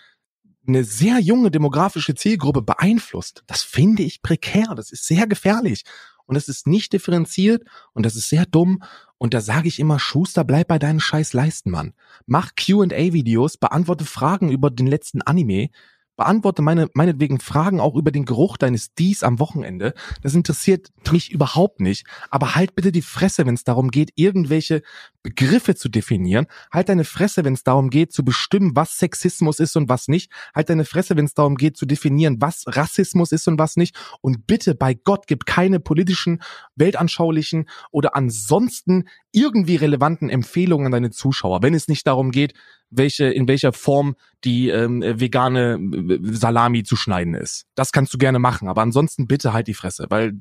eine 0.67 0.83
sehr 0.83 1.19
junge 1.19 1.51
demografische 1.51 2.15
Zielgruppe 2.15 2.61
beeinflusst. 2.61 3.43
Das 3.47 3.63
finde 3.63 4.03
ich 4.03 4.21
prekär. 4.21 4.73
Das 4.75 4.91
ist 4.91 5.05
sehr 5.05 5.27
gefährlich. 5.27 5.83
Und 6.25 6.35
es 6.35 6.47
ist 6.47 6.65
nicht 6.65 6.93
differenziert 6.93 7.63
und 7.93 8.05
das 8.05 8.15
ist 8.15 8.29
sehr 8.29 8.45
dumm 8.45 8.81
und 9.17 9.33
da 9.33 9.41
sage 9.41 9.67
ich 9.67 9.79
immer, 9.79 9.99
Schuster, 9.99 10.43
bleib 10.43 10.67
bei 10.67 10.79
deinen 10.79 10.99
scheiß 10.99 11.33
Leisten, 11.33 11.71
Mann. 11.71 11.93
Mach 12.25 12.51
Q&A-Videos, 12.55 13.57
beantworte 13.57 14.05
Fragen 14.05 14.49
über 14.49 14.69
den 14.69 14.87
letzten 14.87 15.21
Anime, 15.21 15.69
beantworte 16.15 16.61
meine, 16.61 16.89
meinetwegen 16.93 17.39
Fragen 17.39 17.79
auch 17.79 17.95
über 17.95 18.11
den 18.11 18.25
Geruch 18.25 18.57
deines 18.57 18.93
Dies 18.93 19.23
am 19.23 19.39
Wochenende. 19.39 19.93
Das 20.21 20.33
interessiert 20.33 20.89
mich 21.11 21.31
überhaupt 21.31 21.81
nicht. 21.81 22.05
Aber 22.29 22.55
halt 22.55 22.75
bitte 22.75 22.91
die 22.91 23.01
Fresse, 23.01 23.45
wenn 23.45 23.55
es 23.55 23.63
darum 23.63 23.91
geht, 23.91 24.11
irgendwelche 24.15 24.81
Begriffe 25.23 25.75
zu 25.75 25.89
definieren. 25.89 26.47
Halt 26.71 26.89
deine 26.89 27.03
Fresse, 27.03 27.43
wenn 27.43 27.53
es 27.53 27.63
darum 27.63 27.89
geht, 27.89 28.13
zu 28.13 28.23
bestimmen, 28.23 28.75
was 28.75 28.97
Sexismus 28.97 29.59
ist 29.59 29.75
und 29.75 29.89
was 29.89 30.07
nicht. 30.07 30.31
Halt 30.53 30.69
deine 30.69 30.85
Fresse, 30.85 31.17
wenn 31.17 31.25
es 31.25 31.33
darum 31.33 31.55
geht, 31.55 31.77
zu 31.77 31.85
definieren, 31.85 32.37
was 32.39 32.63
Rassismus 32.67 33.31
ist 33.31 33.47
und 33.47 33.59
was 33.59 33.75
nicht. 33.75 33.95
Und 34.21 34.47
bitte, 34.47 34.75
bei 34.75 34.93
Gott, 34.93 35.27
gib 35.27 35.45
keine 35.45 35.79
politischen, 35.79 36.41
weltanschaulichen 36.75 37.67
oder 37.91 38.15
ansonsten 38.15 39.05
irgendwie 39.31 39.75
relevanten 39.75 40.29
Empfehlungen 40.29 40.85
an 40.85 40.91
deine 40.91 41.11
Zuschauer, 41.11 41.61
wenn 41.61 41.73
es 41.73 41.87
nicht 41.87 42.07
darum 42.07 42.31
geht, 42.31 42.53
welche, 42.89 43.25
in 43.25 43.47
welcher 43.47 43.73
Form 43.73 44.15
die 44.43 44.69
ähm, 44.69 45.01
vegane 45.01 45.73
äh, 45.73 46.19
Salami 46.21 46.83
zu 46.83 46.95
schneiden 46.95 47.33
ist. 47.33 47.65
Das 47.75 47.91
kannst 47.91 48.13
du 48.13 48.17
gerne 48.17 48.39
machen, 48.39 48.67
aber 48.67 48.81
ansonsten 48.81 49.27
bitte 49.27 49.53
halt 49.53 49.67
die 49.67 49.73
Fresse, 49.73 50.07
weil 50.09 50.37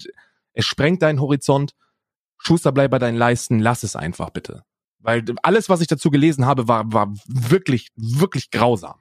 es 0.52 0.66
sprengt 0.66 1.02
deinen 1.02 1.20
Horizont. 1.20 1.74
Schuster, 2.38 2.72
bleib 2.72 2.90
bei 2.90 2.98
deinen 2.98 3.16
Leisten, 3.16 3.58
lass 3.58 3.82
es 3.82 3.96
einfach 3.96 4.30
bitte. 4.30 4.64
Weil 4.98 5.24
alles, 5.42 5.68
was 5.68 5.80
ich 5.80 5.86
dazu 5.86 6.10
gelesen 6.10 6.46
habe, 6.46 6.68
war, 6.68 6.92
war 6.92 7.12
wirklich, 7.26 7.88
wirklich 7.96 8.50
grausam. 8.50 8.98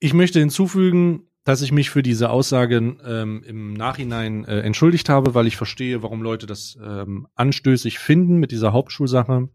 Ich 0.00 0.14
möchte 0.14 0.38
hinzufügen, 0.38 1.28
dass 1.44 1.62
ich 1.62 1.72
mich 1.72 1.90
für 1.90 2.02
diese 2.02 2.30
Aussagen 2.30 3.00
ähm, 3.04 3.42
im 3.42 3.72
Nachhinein 3.72 4.44
äh, 4.44 4.60
entschuldigt 4.60 5.08
habe, 5.08 5.34
weil 5.34 5.46
ich 5.46 5.56
verstehe, 5.56 6.02
warum 6.02 6.22
Leute 6.22 6.46
das 6.46 6.78
ähm, 6.82 7.26
anstößig 7.34 7.98
finden 7.98 8.36
mit 8.36 8.52
dieser 8.52 8.72
Hauptschulsache 8.72 9.48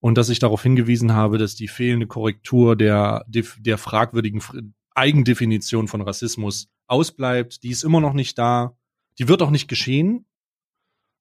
und 0.00 0.16
dass 0.16 0.28
ich 0.28 0.38
darauf 0.38 0.62
hingewiesen 0.62 1.12
habe, 1.12 1.38
dass 1.38 1.54
die 1.54 1.68
fehlende 1.68 2.06
Korrektur 2.06 2.76
der, 2.76 3.24
der 3.26 3.78
fragwürdigen 3.78 4.42
Eigendefinition 4.94 5.88
von 5.88 6.00
Rassismus 6.00 6.68
ausbleibt. 6.86 7.62
Die 7.62 7.70
ist 7.70 7.84
immer 7.84 8.00
noch 8.00 8.12
nicht 8.12 8.38
da. 8.38 8.76
Die 9.18 9.28
wird 9.28 9.42
auch 9.42 9.50
nicht 9.50 9.68
geschehen, 9.68 10.26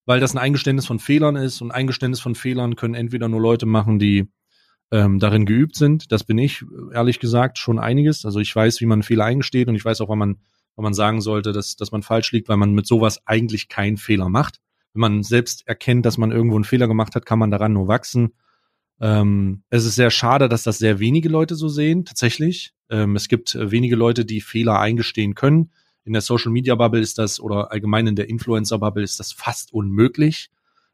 weil 0.06 0.20
das 0.20 0.34
ein 0.34 0.40
Eingeständnis 0.40 0.86
von 0.86 1.00
Fehlern 1.00 1.36
ist 1.36 1.62
und 1.62 1.72
Eingeständnis 1.72 2.20
von 2.20 2.36
Fehlern 2.36 2.76
können 2.76 2.94
entweder 2.94 3.28
nur 3.28 3.42
Leute 3.42 3.66
machen, 3.66 4.00
die 4.00 4.28
ähm, 4.92 5.20
darin 5.20 5.46
geübt 5.46 5.76
sind. 5.76 6.12
Das 6.12 6.24
bin 6.24 6.38
ich, 6.38 6.64
ehrlich 6.94 7.20
gesagt, 7.20 7.58
schon 7.58 7.80
einiges. 7.80 8.26
Also 8.26 8.40
ich 8.40 8.56
weiß, 8.56 8.80
wie 8.82 8.86
man 8.86 9.04
Fehler 9.04 9.26
eingesteht 9.26 9.68
und 9.68 9.76
ich 9.76 9.84
weiß 9.84 10.02
auch, 10.02 10.10
wann 10.10 10.20
man, 10.20 10.38
wann 10.76 10.84
man 10.84 10.94
sagen 10.94 11.22
sollte, 11.22 11.52
dass, 11.52 11.76
dass 11.76 11.92
man 11.92 12.04
falsch 12.04 12.32
liegt, 12.32 12.48
weil 12.50 12.58
man 12.58 12.74
mit 12.74 12.88
sowas 12.88 13.22
eigentlich 13.26 13.68
keinen 13.68 13.98
Fehler 13.98 14.30
macht. 14.30 14.60
Wenn 14.94 15.02
man 15.02 15.24
selbst 15.24 15.68
erkennt, 15.68 16.06
dass 16.06 16.18
man 16.18 16.32
irgendwo 16.32 16.56
einen 16.56 16.64
Fehler 16.64 16.88
gemacht 16.88 17.16
hat, 17.16 17.26
kann 17.26 17.40
man 17.40 17.52
daran 17.52 17.74
nur 17.74 17.88
wachsen. 17.88 18.34
Ähm, 19.00 19.64
es 19.70 19.86
ist 19.86 19.96
sehr 19.96 20.10
schade, 20.10 20.50
dass 20.50 20.64
das 20.64 20.80
sehr 20.80 21.00
wenige 21.00 21.30
Leute 21.30 21.56
so 21.56 21.68
sehen, 21.68 22.06
tatsächlich. 22.06 22.74
Ähm, 22.90 23.16
es 23.16 23.28
gibt 23.28 23.56
äh, 23.56 23.72
wenige 23.72 23.96
Leute, 23.96 24.26
die 24.26 24.42
Fehler 24.42 24.80
eingestehen 24.80 25.36
können. 25.36 25.72
In 26.04 26.14
der 26.14 26.22
Social 26.22 26.52
Media 26.52 26.76
Bubble 26.76 27.02
ist 27.02 27.18
das 27.18 27.40
oder 27.40 27.72
allgemein 27.72 28.08
in 28.08 28.16
der 28.16 28.30
Influencer 28.30 28.80
Bubble 28.80 29.04
ist 29.04 29.20
das 29.20 29.34
fast 29.34 29.74
unmöglich. 29.74 30.50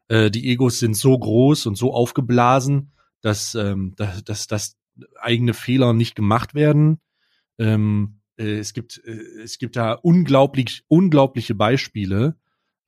Äh, 0.08 0.30
die 0.30 0.50
Egos 0.50 0.80
sind 0.80 0.96
so 0.96 1.16
groß 1.18 1.66
und 1.66 1.76
so 1.76 1.94
aufgeblasen, 1.94 2.92
dass, 3.20 3.54
ähm, 3.54 3.94
dass, 3.96 4.24
dass, 4.24 4.46
dass 4.46 4.76
eigene 5.20 5.54
Fehler 5.54 5.92
nicht 5.92 6.14
gemacht 6.14 6.54
werden. 6.54 7.00
Ähm, 7.58 8.20
äh, 8.36 8.58
es 8.58 8.74
gibt 8.74 9.00
äh, 9.04 9.42
es 9.42 9.58
gibt 9.58 9.76
da 9.76 9.92
unglaublich 9.92 10.84
unglaubliche 10.88 11.54
Beispiele, 11.54 12.36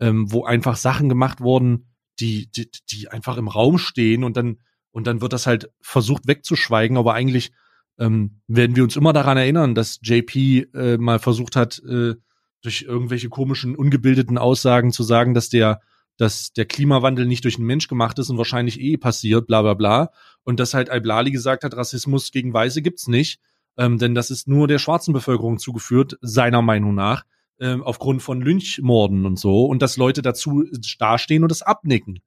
ähm, 0.01 0.31
wo 0.31 0.45
einfach 0.45 0.77
Sachen 0.77 1.09
gemacht 1.09 1.41
wurden, 1.41 1.87
die, 2.19 2.51
die, 2.51 2.69
die 2.91 3.09
einfach 3.09 3.37
im 3.37 3.49
Raum 3.49 3.79
stehen 3.79 4.25
und 4.25 4.37
dann, 4.37 4.59
und 4.97 5.07
dann 5.07 5.21
wird 5.21 5.35
das 5.35 5.47
halt 5.47 5.71
versucht 5.83 6.27
wegzuschweigen, 6.27 6.97
aber 6.97 7.13
eigentlich 7.13 7.53
ähm, 7.99 8.41
werden 8.49 8.77
wir 8.77 8.83
uns 8.83 8.97
immer 8.97 9.13
daran 9.13 9.37
erinnern, 9.37 9.75
dass 9.75 10.01
JP 10.03 10.69
äh, 10.73 10.97
mal 10.97 11.19
versucht 11.19 11.55
hat, 11.55 11.83
äh, 11.87 12.15
durch 12.63 12.87
irgendwelche 12.89 13.29
komischen, 13.29 13.77
ungebildeten 13.77 14.39
Aussagen 14.39 14.93
zu 14.93 15.03
sagen, 15.03 15.35
dass 15.35 15.51
der, 15.51 15.83
dass 16.17 16.55
der 16.55 16.65
Klimawandel 16.65 17.27
nicht 17.27 17.45
durch 17.45 17.59
einen 17.59 17.67
Mensch 17.67 17.89
gemacht 17.89 18.19
ist 18.19 18.31
und 18.31 18.39
wahrscheinlich 18.39 18.81
eh 18.81 18.97
passiert, 18.97 19.47
bla 19.47 19.61
bla 19.61 19.75
bla. 19.75 20.13
Und 20.45 20.61
dass 20.61 20.73
halt 20.73 20.89
Al-Blali 20.89 21.31
gesagt 21.31 21.65
hat, 21.65 21.77
Rassismus 21.77 22.33
gegen 22.33 22.55
Weiße 22.55 22.81
gibt's 22.81 23.07
nicht, 23.07 23.39
ähm, 23.77 23.99
denn 23.99 24.15
das 24.15 24.31
ist 24.31 24.49
nur 24.49 24.67
der 24.67 24.79
schwarzen 24.79 25.13
Bevölkerung 25.13 25.59
zugeführt, 25.59 26.17
seiner 26.23 26.63
Meinung 26.63 26.95
nach, 26.95 27.25
ähm, 27.61 27.83
aufgrund 27.83 28.23
von 28.23 28.41
Lynchmorden 28.41 29.27
und 29.27 29.39
so. 29.39 29.67
Und 29.67 29.83
dass 29.83 29.99
Leute 29.99 30.23
dazu 30.23 30.65
dastehen 30.99 31.43
und 31.43 31.51
das 31.51 31.61
abnicken. 31.61 32.21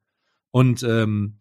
Und 0.51 0.83
ähm, 0.83 1.39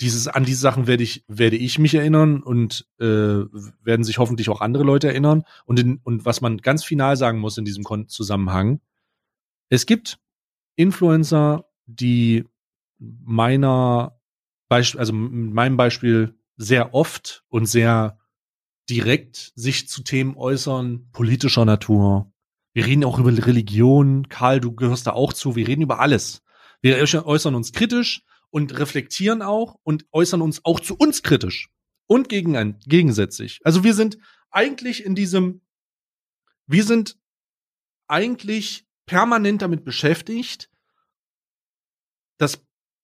dieses, 0.00 0.28
an 0.28 0.44
diese 0.44 0.60
Sachen 0.60 0.86
werde 0.86 1.02
ich, 1.02 1.24
werde 1.26 1.56
ich 1.56 1.78
mich 1.78 1.94
erinnern 1.94 2.42
und 2.42 2.86
äh, 2.98 3.04
werden 3.04 4.04
sich 4.04 4.18
hoffentlich 4.18 4.50
auch 4.50 4.60
andere 4.60 4.84
Leute 4.84 5.08
erinnern. 5.08 5.44
Und, 5.64 5.80
in, 5.80 6.00
und 6.02 6.24
was 6.24 6.40
man 6.40 6.58
ganz 6.58 6.84
final 6.84 7.16
sagen 7.16 7.38
muss 7.38 7.58
in 7.58 7.64
diesem 7.64 7.84
Zusammenhang, 8.08 8.80
es 9.68 9.86
gibt 9.86 10.18
Influencer, 10.76 11.64
die 11.86 12.44
meiner 12.98 14.20
Beispiel, 14.68 15.00
also 15.00 15.12
mit 15.12 15.54
meinem 15.54 15.76
Beispiel 15.76 16.34
sehr 16.56 16.94
oft 16.94 17.44
und 17.48 17.66
sehr 17.66 18.18
direkt 18.88 19.52
sich 19.54 19.88
zu 19.88 20.02
Themen 20.02 20.36
äußern, 20.36 21.08
politischer 21.12 21.64
Natur. 21.64 22.32
Wir 22.72 22.86
reden 22.86 23.04
auch 23.04 23.18
über 23.18 23.30
Religion. 23.30 24.28
Karl, 24.28 24.60
du 24.60 24.72
gehörst 24.72 25.06
da 25.06 25.12
auch 25.12 25.32
zu. 25.32 25.56
Wir 25.56 25.66
reden 25.66 25.82
über 25.82 26.00
alles. 26.00 26.42
Wir 26.82 26.98
äußern 27.26 27.54
uns 27.54 27.72
kritisch, 27.72 28.22
und 28.56 28.78
reflektieren 28.78 29.42
auch 29.42 29.78
und 29.82 30.06
äußern 30.12 30.40
uns 30.40 30.64
auch 30.64 30.80
zu 30.80 30.96
uns 30.96 31.22
kritisch 31.22 31.68
und 32.06 32.30
gegen, 32.30 32.78
gegensätzlich. 32.86 33.60
Also 33.64 33.84
wir 33.84 33.92
sind 33.92 34.16
eigentlich 34.50 35.04
in 35.04 35.14
diesem, 35.14 35.60
wir 36.66 36.82
sind 36.82 37.18
eigentlich 38.08 38.86
permanent 39.04 39.60
damit 39.60 39.84
beschäftigt, 39.84 40.70
dass 42.38 42.58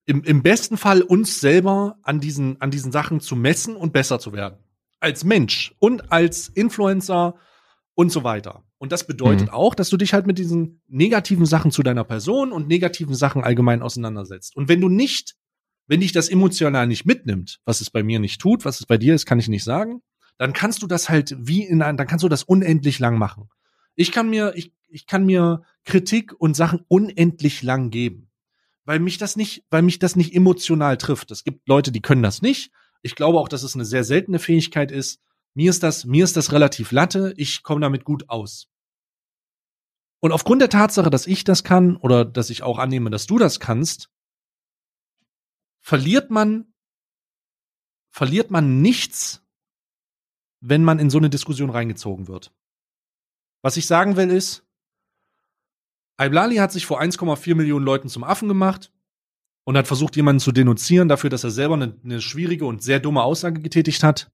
im, 0.06 0.24
im 0.24 0.42
besten 0.42 0.78
Fall 0.78 1.02
uns 1.02 1.40
selber 1.40 1.98
an 2.02 2.18
diesen, 2.18 2.58
an 2.62 2.70
diesen 2.70 2.90
Sachen 2.90 3.20
zu 3.20 3.36
messen 3.36 3.76
und 3.76 3.92
besser 3.92 4.18
zu 4.18 4.32
werden. 4.32 4.56
Als 5.00 5.22
Mensch 5.22 5.74
und 5.80 6.10
als 6.10 6.48
Influencer 6.48 7.34
und 7.92 8.10
so 8.10 8.24
weiter. 8.24 8.64
Und 8.78 8.90
das 8.90 9.06
bedeutet 9.06 9.48
mhm. 9.48 9.54
auch, 9.54 9.74
dass 9.74 9.90
du 9.90 9.98
dich 9.98 10.14
halt 10.14 10.26
mit 10.26 10.38
diesen 10.38 10.80
negativen 10.88 11.44
Sachen 11.44 11.72
zu 11.72 11.82
deiner 11.82 12.04
Person 12.04 12.52
und 12.52 12.68
negativen 12.68 13.14
Sachen 13.14 13.44
allgemein 13.44 13.82
auseinandersetzt. 13.82 14.56
Und 14.56 14.68
wenn 14.68 14.80
du 14.80 14.88
nicht, 14.88 15.36
wenn 15.92 16.00
dich 16.00 16.12
das 16.12 16.30
emotional 16.30 16.86
nicht 16.86 17.04
mitnimmt, 17.04 17.60
was 17.66 17.82
es 17.82 17.90
bei 17.90 18.02
mir 18.02 18.18
nicht 18.18 18.40
tut, 18.40 18.64
was 18.64 18.80
es 18.80 18.86
bei 18.86 18.96
dir 18.96 19.14
ist, 19.14 19.26
kann 19.26 19.38
ich 19.38 19.48
nicht 19.48 19.62
sagen, 19.62 20.00
dann 20.38 20.54
kannst 20.54 20.82
du 20.82 20.86
das 20.86 21.10
halt 21.10 21.36
wie 21.38 21.64
in 21.64 21.82
ein, 21.82 21.98
dann 21.98 22.06
kannst 22.06 22.22
du 22.22 22.30
das 22.30 22.44
unendlich 22.44 22.98
lang 22.98 23.18
machen. 23.18 23.50
Ich 23.94 24.10
kann 24.10 24.30
mir, 24.30 24.54
ich, 24.56 24.72
ich 24.88 25.06
kann 25.06 25.26
mir 25.26 25.64
Kritik 25.84 26.32
und 26.38 26.56
Sachen 26.56 26.80
unendlich 26.88 27.62
lang 27.62 27.90
geben. 27.90 28.30
Weil 28.86 29.00
mich 29.00 29.18
das 29.18 29.36
nicht, 29.36 29.66
weil 29.68 29.82
mich 29.82 29.98
das 29.98 30.16
nicht 30.16 30.34
emotional 30.34 30.96
trifft. 30.96 31.30
Es 31.30 31.44
gibt 31.44 31.68
Leute, 31.68 31.92
die 31.92 32.00
können 32.00 32.22
das 32.22 32.40
nicht. 32.40 32.72
Ich 33.02 33.14
glaube 33.14 33.38
auch, 33.38 33.48
dass 33.48 33.62
es 33.62 33.74
eine 33.74 33.84
sehr 33.84 34.02
seltene 34.02 34.38
Fähigkeit 34.38 34.90
ist. 34.90 35.20
Mir 35.52 35.68
ist 35.68 35.82
das, 35.82 36.06
mir 36.06 36.24
ist 36.24 36.38
das 36.38 36.52
relativ 36.52 36.90
latte. 36.92 37.34
Ich 37.36 37.62
komme 37.62 37.82
damit 37.82 38.04
gut 38.04 38.30
aus. 38.30 38.66
Und 40.20 40.32
aufgrund 40.32 40.62
der 40.62 40.70
Tatsache, 40.70 41.10
dass 41.10 41.26
ich 41.26 41.44
das 41.44 41.64
kann 41.64 41.98
oder 41.98 42.24
dass 42.24 42.48
ich 42.48 42.62
auch 42.62 42.78
annehme, 42.78 43.10
dass 43.10 43.26
du 43.26 43.36
das 43.36 43.60
kannst, 43.60 44.08
verliert 45.82 46.30
man, 46.30 46.72
verliert 48.10 48.50
man 48.50 48.80
nichts, 48.80 49.44
wenn 50.60 50.84
man 50.84 50.98
in 50.98 51.10
so 51.10 51.18
eine 51.18 51.30
Diskussion 51.30 51.70
reingezogen 51.70 52.28
wird. 52.28 52.54
Was 53.62 53.76
ich 53.76 53.86
sagen 53.86 54.16
will 54.16 54.30
ist, 54.30 54.64
Iblali 56.20 56.56
hat 56.56 56.72
sich 56.72 56.86
vor 56.86 57.00
1,4 57.00 57.54
Millionen 57.54 57.84
Leuten 57.84 58.08
zum 58.08 58.22
Affen 58.22 58.48
gemacht 58.48 58.92
und 59.64 59.76
hat 59.76 59.86
versucht, 59.86 60.16
jemanden 60.16 60.40
zu 60.40 60.52
denunzieren 60.52 61.08
dafür, 61.08 61.30
dass 61.30 61.44
er 61.44 61.50
selber 61.50 61.74
eine, 61.74 61.98
eine 62.02 62.20
schwierige 62.20 62.64
und 62.64 62.82
sehr 62.82 63.00
dumme 63.00 63.22
Aussage 63.22 63.60
getätigt 63.60 64.02
hat. 64.02 64.30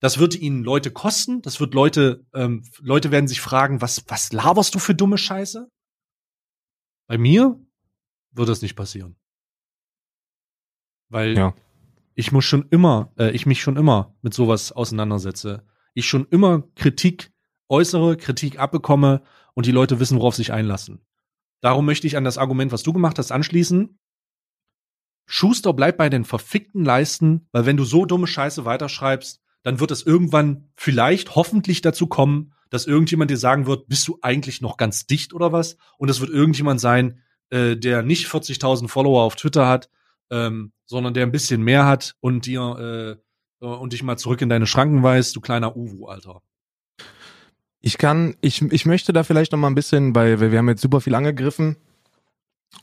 Das 0.00 0.18
wird 0.18 0.34
ihnen 0.34 0.64
Leute 0.64 0.90
kosten. 0.90 1.42
Das 1.42 1.60
wird 1.60 1.74
Leute, 1.74 2.24
ähm, 2.32 2.64
Leute 2.78 3.10
werden 3.10 3.28
sich 3.28 3.40
fragen, 3.40 3.80
was, 3.80 4.02
was 4.08 4.32
laberst 4.32 4.74
du 4.74 4.78
für 4.78 4.94
dumme 4.94 5.18
Scheiße? 5.18 5.70
Bei 7.06 7.18
mir 7.18 7.60
wird 8.32 8.48
das 8.48 8.62
nicht 8.62 8.76
passieren. 8.76 9.19
Weil 11.10 11.36
ja. 11.36 11.54
ich 12.14 12.32
muss 12.32 12.44
schon 12.44 12.66
immer, 12.70 13.12
äh, 13.18 13.30
ich 13.32 13.44
mich 13.44 13.60
schon 13.60 13.76
immer 13.76 14.14
mit 14.22 14.32
sowas 14.32 14.72
auseinandersetze. 14.72 15.64
Ich 15.92 16.08
schon 16.08 16.26
immer 16.30 16.62
Kritik 16.76 17.32
äußere, 17.68 18.16
Kritik 18.16 18.58
abbekomme 18.58 19.22
und 19.54 19.66
die 19.66 19.72
Leute 19.72 20.00
wissen, 20.00 20.18
worauf 20.18 20.34
sich 20.34 20.52
einlassen. 20.52 21.00
Darum 21.60 21.84
möchte 21.84 22.06
ich 22.06 22.16
an 22.16 22.24
das 22.24 22.38
Argument, 22.38 22.72
was 22.72 22.82
du 22.82 22.92
gemacht 22.92 23.18
hast, 23.18 23.32
anschließen. 23.32 23.98
Schuster 25.26 25.72
bleibt 25.72 25.98
bei 25.98 26.08
den 26.08 26.24
verfickten 26.24 26.84
Leisten, 26.84 27.46
weil 27.52 27.66
wenn 27.66 27.76
du 27.76 27.84
so 27.84 28.06
dumme 28.06 28.26
Scheiße 28.26 28.64
weiterschreibst, 28.64 29.40
dann 29.62 29.78
wird 29.78 29.90
es 29.90 30.02
irgendwann 30.02 30.70
vielleicht 30.74 31.34
hoffentlich 31.34 31.82
dazu 31.82 32.06
kommen, 32.06 32.52
dass 32.70 32.86
irgendjemand 32.86 33.30
dir 33.30 33.36
sagen 33.36 33.66
wird, 33.66 33.88
bist 33.88 34.08
du 34.08 34.18
eigentlich 34.22 34.60
noch 34.60 34.76
ganz 34.76 35.06
dicht 35.06 35.34
oder 35.34 35.52
was? 35.52 35.76
Und 35.98 36.08
es 36.08 36.20
wird 36.20 36.30
irgendjemand 36.30 36.80
sein, 36.80 37.20
äh, 37.50 37.76
der 37.76 38.02
nicht 38.02 38.26
40.000 38.26 38.88
Follower 38.88 39.22
auf 39.22 39.36
Twitter 39.36 39.68
hat, 39.68 39.90
ähm, 40.30 40.72
sondern 40.86 41.14
der 41.14 41.24
ein 41.24 41.32
bisschen 41.32 41.62
mehr 41.62 41.86
hat 41.86 42.14
und 42.20 42.46
dir 42.46 43.18
äh, 43.60 43.64
und 43.64 43.92
dich 43.92 44.02
mal 44.02 44.16
zurück 44.16 44.40
in 44.40 44.48
deine 44.48 44.66
Schranken 44.66 45.02
weist, 45.02 45.36
du 45.36 45.40
kleiner 45.40 45.76
Uwu, 45.76 46.06
Alter. 46.06 46.40
Ich 47.82 47.98
kann, 47.98 48.36
ich, 48.40 48.62
ich 48.62 48.86
möchte 48.86 49.12
da 49.12 49.22
vielleicht 49.22 49.52
noch 49.52 49.58
mal 49.58 49.68
ein 49.68 49.74
bisschen, 49.74 50.14
weil 50.14 50.40
wir 50.40 50.58
haben 50.58 50.68
jetzt 50.68 50.82
super 50.82 51.00
viel 51.00 51.14
angegriffen, 51.14 51.76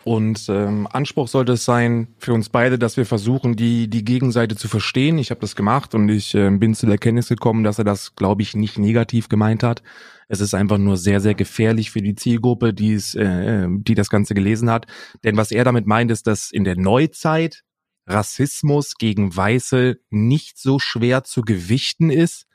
und 0.03 0.47
ähm, 0.49 0.87
Anspruch 0.91 1.27
sollte 1.27 1.53
es 1.53 1.65
sein 1.65 2.07
für 2.17 2.33
uns 2.33 2.49
beide, 2.49 2.77
dass 2.77 2.97
wir 2.97 3.05
versuchen, 3.05 3.55
die 3.55 3.89
die 3.89 4.05
Gegenseite 4.05 4.55
zu 4.55 4.67
verstehen. 4.67 5.17
Ich 5.17 5.31
habe 5.31 5.41
das 5.41 5.55
gemacht 5.55 5.95
und 5.95 6.09
ich 6.09 6.35
äh, 6.35 6.49
bin 6.49 6.75
zu 6.75 6.85
der 6.85 6.93
Erkenntnis 6.93 7.29
gekommen, 7.29 7.63
dass 7.63 7.77
er 7.77 7.83
das, 7.83 8.15
glaube 8.15 8.41
ich, 8.41 8.55
nicht 8.55 8.77
negativ 8.77 9.29
gemeint 9.29 9.63
hat. 9.63 9.83
Es 10.27 10.41
ist 10.41 10.53
einfach 10.53 10.77
nur 10.77 10.97
sehr, 10.97 11.21
sehr 11.21 11.35
gefährlich 11.35 11.91
für 11.91 12.01
die 12.01 12.15
Zielgruppe, 12.15 12.73
die 12.73 12.93
es, 12.93 13.15
äh, 13.15 13.67
die 13.69 13.95
das 13.95 14.09
Ganze 14.09 14.33
gelesen 14.33 14.69
hat. 14.69 14.85
Denn 15.23 15.37
was 15.37 15.51
er 15.51 15.63
damit 15.63 15.87
meint, 15.87 16.11
ist, 16.11 16.27
dass 16.27 16.51
in 16.51 16.63
der 16.63 16.75
Neuzeit 16.75 17.63
Rassismus 18.05 18.95
gegen 18.97 19.35
Weiße 19.35 19.99
nicht 20.09 20.57
so 20.57 20.79
schwer 20.79 21.23
zu 21.23 21.41
gewichten 21.41 22.09
ist, 22.09 22.47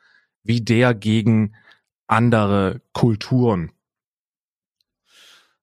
wie 0.42 0.60
der 0.60 0.94
gegen 0.94 1.54
andere 2.06 2.82
Kulturen. 2.92 3.72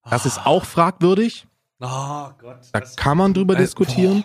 Das 0.04 0.26
ist 0.26 0.44
auch 0.44 0.64
fragwürdig. 0.64 1.46
Oh 1.80 2.30
Gott. 2.38 2.68
Da 2.72 2.80
kann 2.80 3.18
man 3.18 3.34
drüber 3.34 3.54
äh, 3.54 3.58
diskutieren. 3.58 4.24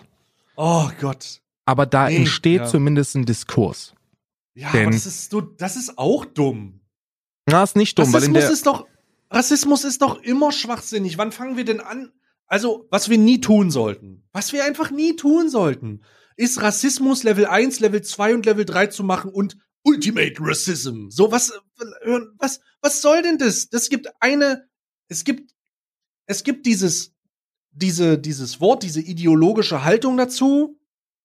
Boah. 0.56 0.86
Oh 0.88 0.90
Gott. 1.00 1.40
Aber 1.64 1.86
da 1.86 2.08
nee, 2.08 2.16
entsteht 2.16 2.60
ja. 2.60 2.66
zumindest 2.66 3.16
ein 3.16 3.26
Diskurs. 3.26 3.94
Ja, 4.54 4.70
Denn, 4.72 4.84
aber 4.84 4.92
das 4.92 5.06
ist, 5.06 5.30
so, 5.30 5.40
das 5.40 5.76
ist 5.76 5.98
auch 5.98 6.24
dumm. 6.24 6.80
Na, 7.46 7.62
ist 7.62 7.76
nicht 7.76 7.98
dumm, 7.98 8.06
Rassismus 8.06 8.22
weil 8.22 8.28
in 8.28 8.34
der 8.34 8.50
ist 8.50 8.66
doch 8.66 8.86
Rassismus 9.30 9.84
ist 9.84 10.02
doch 10.02 10.22
immer 10.22 10.52
schwachsinnig. 10.52 11.18
Wann 11.18 11.32
fangen 11.32 11.56
wir 11.56 11.64
denn 11.64 11.80
an? 11.80 12.12
Also, 12.46 12.86
was 12.90 13.08
wir 13.08 13.18
nie 13.18 13.40
tun 13.40 13.70
sollten, 13.70 14.24
was 14.32 14.52
wir 14.52 14.64
einfach 14.64 14.90
nie 14.90 15.16
tun 15.16 15.48
sollten, 15.48 16.02
ist 16.36 16.62
Rassismus 16.62 17.24
Level 17.24 17.46
1, 17.46 17.80
Level 17.80 18.02
2 18.02 18.34
und 18.34 18.46
Level 18.46 18.64
3 18.64 18.88
zu 18.88 19.02
machen 19.02 19.30
und 19.30 19.56
Ultimate 19.82 20.34
Racism. 20.40 21.08
So 21.10 21.30
was 21.30 21.52
was 22.38 22.60
was 22.80 23.02
soll 23.02 23.22
denn 23.22 23.38
das? 23.38 23.68
Das 23.68 23.88
gibt 23.88 24.08
eine 24.20 24.68
es 25.08 25.24
gibt 25.24 25.52
es 26.26 26.44
gibt 26.44 26.66
dieses 26.66 27.16
diese, 27.76 28.18
dieses 28.18 28.60
Wort, 28.60 28.82
diese 28.82 29.00
ideologische 29.00 29.84
Haltung 29.84 30.16
dazu. 30.16 30.78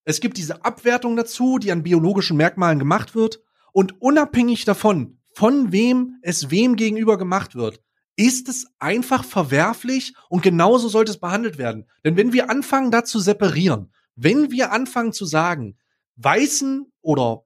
Es 0.04 0.20
gibt 0.20 0.36
diese 0.36 0.64
Abwertung 0.64 1.16
dazu, 1.16 1.58
die 1.58 1.72
an 1.72 1.82
biologischen 1.82 2.36
Merkmalen 2.36 2.78
gemacht 2.78 3.14
wird. 3.14 3.40
Und 3.72 4.00
unabhängig 4.02 4.64
davon, 4.66 5.18
von 5.34 5.72
wem 5.72 6.18
es 6.22 6.50
wem 6.50 6.76
gegenüber 6.76 7.18
gemacht 7.18 7.54
wird, 7.54 7.80
ist 8.16 8.48
es 8.48 8.66
einfach 8.78 9.24
verwerflich 9.24 10.14
und 10.28 10.42
genauso 10.42 10.88
sollte 10.88 11.12
es 11.12 11.18
behandelt 11.18 11.58
werden. 11.58 11.86
Denn 12.04 12.16
wenn 12.16 12.32
wir 12.32 12.50
anfangen, 12.50 12.90
da 12.90 13.04
zu 13.04 13.18
separieren, 13.20 13.92
wenn 14.16 14.50
wir 14.50 14.72
anfangen 14.72 15.12
zu 15.12 15.24
sagen, 15.24 15.78
weißen 16.16 16.92
oder 17.00 17.44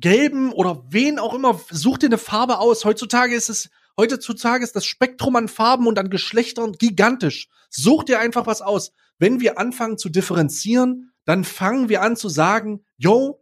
gelben 0.00 0.52
oder 0.52 0.84
wen 0.88 1.18
auch 1.18 1.34
immer, 1.34 1.60
such 1.70 1.98
dir 1.98 2.06
eine 2.06 2.18
Farbe 2.18 2.58
aus. 2.58 2.84
Heutzutage 2.84 3.34
ist 3.34 3.48
es 3.48 3.70
Heutzutage 3.98 4.64
ist 4.64 4.74
das 4.74 4.86
Spektrum 4.86 5.36
an 5.36 5.48
Farben 5.48 5.86
und 5.86 5.98
an 5.98 6.08
Geschlechtern 6.08 6.72
gigantisch. 6.72 7.48
Such 7.68 8.04
dir 8.04 8.20
einfach 8.20 8.46
was 8.46 8.62
aus. 8.62 8.92
Wenn 9.18 9.40
wir 9.40 9.58
anfangen 9.58 9.98
zu 9.98 10.08
differenzieren, 10.08 11.12
dann 11.24 11.44
fangen 11.44 11.88
wir 11.88 12.00
an 12.02 12.16
zu 12.16 12.28
sagen, 12.28 12.84
yo, 12.96 13.41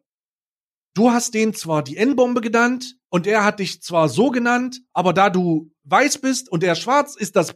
du 1.00 1.10
hast 1.10 1.32
den 1.32 1.54
zwar 1.54 1.82
die 1.82 1.96
N-Bombe 1.96 2.42
genannt 2.42 2.96
und 3.08 3.26
er 3.26 3.42
hat 3.42 3.58
dich 3.58 3.80
zwar 3.82 4.10
so 4.10 4.30
genannt, 4.30 4.82
aber 4.92 5.14
da 5.14 5.30
du 5.30 5.70
weiß 5.84 6.18
bist 6.18 6.50
und 6.52 6.62
er 6.62 6.74
schwarz 6.74 7.16
ist 7.16 7.36
das, 7.36 7.54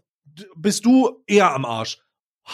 bist 0.57 0.87
du 0.87 1.23
eher 1.27 1.53
am 1.53 1.67
Arsch. 1.67 1.99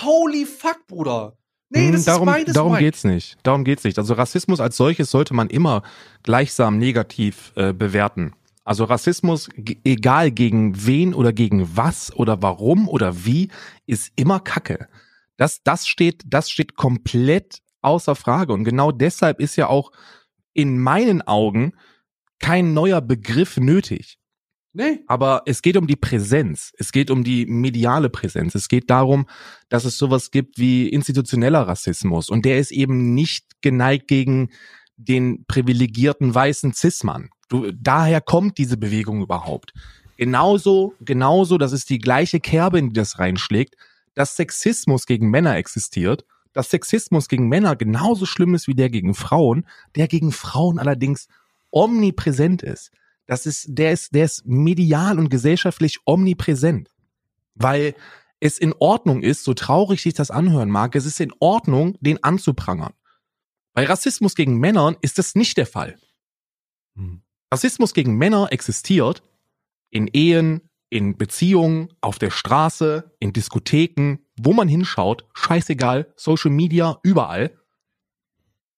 Holy 0.03 0.45
fuck, 0.45 0.87
Bruder. 0.89 1.37
Nee, 1.69 1.87
Hm, 1.87 1.93
das 1.93 2.05
darum, 2.07 2.29
ist 2.29 2.35
beides 2.35 2.55
darum 2.55 2.73
wack. 2.73 2.81
geht's 2.81 3.05
nicht. 3.05 3.37
Darum 3.45 3.63
geht's 3.63 3.85
nicht. 3.85 3.99
Also 3.99 4.15
Rassismus 4.15 4.59
als 4.59 4.77
solches 4.77 5.13
sollte 5.13 5.33
man 5.33 5.49
immer 5.49 5.83
gleichsam 6.25 6.79
negativ 6.79 7.53
äh, 7.55 7.73
bewerten. 7.73 8.33
Also 8.65 8.83
Rassismus, 8.85 9.49
egal 9.85 10.33
gegen 10.33 10.87
wen 10.87 11.15
oder 11.15 11.33
gegen 11.33 11.77
was 11.77 12.13
oder 12.17 12.43
warum 12.43 12.89
oder 12.89 13.25
wie, 13.25 13.49
ist 13.87 14.11
immer 14.17 14.41
Kacke. 14.41 14.89
Das, 15.37 15.63
das 15.63 15.87
steht, 15.87 16.23
das 16.27 16.51
steht 16.51 16.75
komplett 16.75 17.61
außer 17.81 18.17
Frage. 18.17 18.53
Und 18.53 18.65
genau 18.65 18.91
deshalb 18.91 19.39
ist 19.41 19.55
ja 19.55 19.69
auch 19.69 19.93
in 20.61 20.79
meinen 20.79 21.23
Augen 21.23 21.73
kein 22.39 22.75
neuer 22.75 23.01
Begriff 23.01 23.57
nötig. 23.57 24.19
Nee. 24.73 25.01
Aber 25.09 25.43
es 25.47 25.63
geht 25.63 25.77
um 25.77 25.87
die 25.87 25.97
Präsenz. 25.97 26.73
Es 26.79 26.93
geht 26.93 27.11
um 27.11 27.25
die 27.25 27.45
mediale 27.47 28.09
Präsenz. 28.09 28.55
Es 28.55 28.69
geht 28.69 28.89
darum, 28.89 29.27
dass 29.69 29.85
es 29.85 29.99
sowas 29.99 30.31
gibt 30.31 30.59
wie 30.59 30.89
institutioneller 30.89 31.63
Rassismus. 31.63 32.29
Und 32.29 32.45
der 32.45 32.59
ist 32.59 32.71
eben 32.71 33.15
nicht 33.15 33.61
geneigt 33.63 34.07
gegen 34.07 34.51
den 34.97 35.45
privilegierten 35.47 36.33
weißen 36.35 36.73
Cis-Mann. 36.73 37.31
Du, 37.49 37.73
daher 37.73 38.21
kommt 38.21 38.59
diese 38.59 38.77
Bewegung 38.77 39.23
überhaupt. 39.23 39.73
Genauso, 40.17 40.95
genauso, 41.01 41.59
das 41.59 41.73
ist 41.73 41.91
die 41.91 41.99
gleiche 41.99 42.39
Kerbe, 42.39 42.79
in 42.79 42.89
die 42.89 43.01
das 43.01 43.19
reinschlägt, 43.19 43.75
dass 44.15 44.37
Sexismus 44.37 45.07
gegen 45.07 45.31
Männer 45.31 45.57
existiert, 45.57 46.25
dass 46.53 46.71
Sexismus 46.71 47.29
gegen 47.29 47.49
Männer 47.49 47.77
genauso 47.77 48.27
schlimm 48.27 48.55
ist 48.55 48.69
wie 48.69 48.75
der 48.75 48.91
gegen 48.91 49.15
Frauen, 49.15 49.67
der 49.97 50.09
gegen 50.09 50.33
Frauen 50.33 50.79
allerdings 50.79 51.29
omnipräsent 51.71 52.63
ist. 52.63 52.91
Das 53.27 53.47
ist, 53.47 53.67
der 53.69 53.93
ist, 53.93 54.15
der 54.15 54.25
ist 54.25 54.47
medial 54.47 55.19
und 55.19 55.29
gesellschaftlich 55.29 56.01
omnipräsent. 56.05 56.91
Weil 57.55 57.95
es 58.41 58.59
in 58.59 58.75
Ordnung 58.79 59.23
ist, 59.23 59.45
so 59.45 59.55
traurig 59.55 60.03
sich 60.03 60.15
das 60.15 60.31
anhören 60.31 60.71
mag, 60.71 60.97
es 60.97 61.07
ist 61.07 61.21
in 61.21 61.33
Ordnung, 61.39 61.97
den 62.01 62.23
anzuprangern. 62.25 62.95
Bei 63.73 63.85
Rassismus 63.85 64.35
gegen 64.35 64.59
Männern 64.59 64.97
ist 65.01 65.19
das 65.19 65.35
nicht 65.35 65.57
der 65.57 65.67
Fall. 65.67 65.97
Hm. 66.97 67.23
Rassismus 67.53 67.95
gegen 67.95 68.17
Männer 68.17 68.49
existiert 68.51 69.23
in 69.91 70.09
Ehen, 70.13 70.69
in 70.89 71.17
Beziehungen, 71.17 71.93
auf 72.01 72.19
der 72.19 72.31
Straße, 72.31 73.15
in 73.21 73.33
Diskotheken, 73.33 74.19
wo 74.45 74.53
man 74.53 74.69
hinschaut, 74.69 75.25
scheißegal, 75.35 76.13
Social 76.17 76.51
Media, 76.51 76.99
überall. 77.03 77.59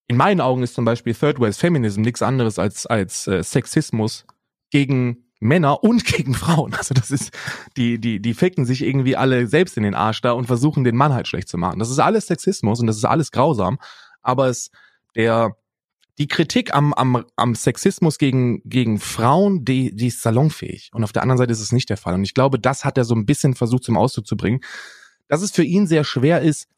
In 0.08 0.16
meinen 0.16 0.40
Augen 0.40 0.62
ist 0.62 0.74
zum 0.74 0.84
Beispiel 0.84 1.14
Third 1.14 1.40
Wave 1.40 1.52
Feminism 1.52 2.02
nichts 2.02 2.22
anderes 2.22 2.58
als, 2.58 2.86
als 2.86 3.26
äh, 3.26 3.42
Sexismus 3.42 4.26
gegen 4.70 5.24
Männer 5.40 5.82
und 5.82 6.04
gegen 6.06 6.34
Frauen. 6.34 6.74
Also 6.74 6.94
das 6.94 7.10
ist, 7.10 7.32
die, 7.76 7.98
die, 7.98 8.20
die 8.20 8.34
ficken 8.34 8.64
sich 8.64 8.82
irgendwie 8.82 9.16
alle 9.16 9.46
selbst 9.46 9.76
in 9.76 9.82
den 9.82 9.94
Arsch 9.94 10.20
da 10.20 10.32
und 10.32 10.46
versuchen 10.46 10.84
den 10.84 10.96
Mann 10.96 11.12
halt 11.12 11.28
schlecht 11.28 11.48
zu 11.48 11.58
machen. 11.58 11.78
Das 11.78 11.90
ist 11.90 11.98
alles 11.98 12.26
Sexismus 12.26 12.80
und 12.80 12.86
das 12.86 12.96
ist 12.96 13.04
alles 13.04 13.30
grausam. 13.30 13.78
Aber 14.22 14.48
es, 14.48 14.70
der, 15.14 15.56
die 16.18 16.28
Kritik 16.28 16.74
am, 16.74 16.92
am, 16.92 17.24
am 17.36 17.54
Sexismus 17.54 18.18
gegen, 18.18 18.62
gegen 18.64 18.98
Frauen, 18.98 19.64
die, 19.64 19.94
die 19.94 20.08
ist 20.08 20.22
salonfähig. 20.22 20.90
Und 20.92 21.04
auf 21.04 21.12
der 21.12 21.22
anderen 21.22 21.38
Seite 21.38 21.52
ist 21.52 21.60
es 21.60 21.72
nicht 21.72 21.88
der 21.90 21.96
Fall. 21.96 22.14
Und 22.14 22.24
ich 22.24 22.34
glaube, 22.34 22.58
das 22.58 22.84
hat 22.84 22.98
er 22.98 23.04
so 23.04 23.14
ein 23.14 23.26
bisschen 23.26 23.54
versucht 23.54 23.84
zum 23.84 23.96
Ausdruck 23.96 24.26
zu 24.26 24.36
bringen, 24.36 24.60
dass 25.32 25.40
es 25.40 25.50
für 25.50 25.64
ihn 25.64 25.86
sehr 25.86 26.04
schwer 26.04 26.42
ist, 26.42 26.68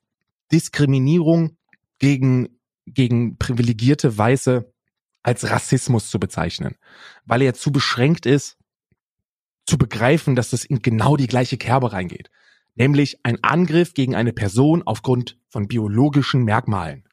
Diskriminierung 0.53 1.57
gegen, 1.99 2.61
gegen 2.87 3.37
privilegierte 3.37 4.17
Weiße 4.17 4.73
als 5.25 5.51
Rassismus 5.51 6.09
zu 6.09 6.21
bezeichnen. 6.21 6.77
Weil 7.25 7.43
er 7.43 7.55
zu 7.55 7.73
beschränkt 7.73 8.27
ist, 8.27 8.57
zu 9.67 9.77
begreifen, 9.77 10.37
dass 10.37 10.51
das 10.51 10.65
in 10.65 10.83
genau 10.83 11.17
die 11.17 11.27
gleiche 11.27 11.57
Kerbe 11.57 11.93
reingeht. 11.93 12.31
Nämlich 12.77 13.19
ein 13.25 13.43
Angriff 13.43 13.93
gegen 13.93 14.15
eine 14.15 14.33
Person 14.33 14.85
aufgrund 14.85 15.37
von 15.49 15.67
biologischen 15.67 16.45
Merkmalen. 16.45 17.09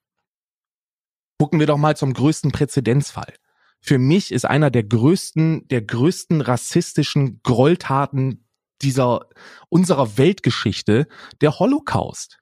Gucken 1.39 1.59
wir 1.59 1.65
doch 1.65 1.79
mal 1.79 1.97
zum 1.97 2.13
größten 2.13 2.51
Präzedenzfall. 2.51 3.33
Für 3.79 3.97
mich 3.97 4.31
ist 4.31 4.45
einer 4.45 4.69
der 4.69 4.83
größten, 4.83 5.67
der 5.69 5.81
größten 5.81 6.41
rassistischen 6.41 7.41
Gräueltaten 7.41 8.45
dieser, 8.84 9.27
unserer 9.69 10.17
Weltgeschichte 10.17 11.07
der 11.41 11.59
Holocaust. 11.59 12.39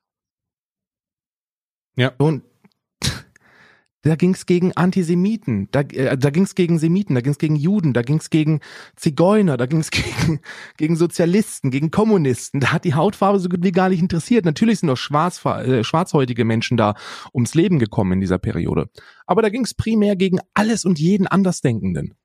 Ja. 1.96 2.14
Und 2.18 2.44
da 4.04 4.16
ging's 4.16 4.46
gegen 4.46 4.72
Antisemiten, 4.78 5.68
da, 5.72 5.82
äh, 5.82 6.18
da 6.18 6.30
ging's 6.30 6.56
gegen 6.56 6.80
Semiten, 6.80 7.14
da 7.14 7.22
ging's 7.22 7.38
gegen 7.38 7.58
Juden, 7.58 7.94
da 7.94 8.02
ging's 8.02 8.30
gegen 8.30 8.62
Zigeuner, 8.96 9.58
da 9.58 9.66
ging's 9.66 9.92
gegen, 9.92 10.40
gegen 10.78 10.96
Sozialisten, 10.96 11.72
gegen 11.72 11.92
Kommunisten. 11.92 12.62
Da 12.62 12.72
hat 12.72 12.86
die 12.86 12.94
Hautfarbe 12.94 13.40
so 13.40 13.50
gut 13.50 13.64
wie 13.64 13.74
gar 13.74 13.90
nicht 13.90 14.02
interessiert. 14.02 14.46
Natürlich 14.46 14.80
sind 14.80 14.88
doch 14.88 14.98
schwarz, 14.98 15.44
äh, 15.46 15.84
schwarzhäutige 15.84 16.46
Menschen 16.46 16.78
da 16.78 16.96
ums 17.34 17.54
Leben 17.54 17.80
gekommen 17.80 18.14
in 18.14 18.22
dieser 18.22 18.40
Periode. 18.40 18.90
Aber 19.26 19.42
da 19.42 19.50
ging's 19.50 19.74
primär 19.74 20.16
gegen 20.16 20.40
alles 20.54 20.86
und 20.86 21.00
jeden 21.00 21.28
Andersdenkenden. 21.28 22.16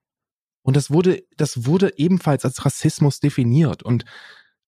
Und 0.65 0.77
das 0.77 0.91
wurde, 0.91 1.23
das 1.37 1.67
wurde 1.67 1.93
ebenfalls 1.99 2.45
als 2.45 2.65
Rassismus 2.65 3.21
definiert. 3.21 3.83
Und 3.83 4.05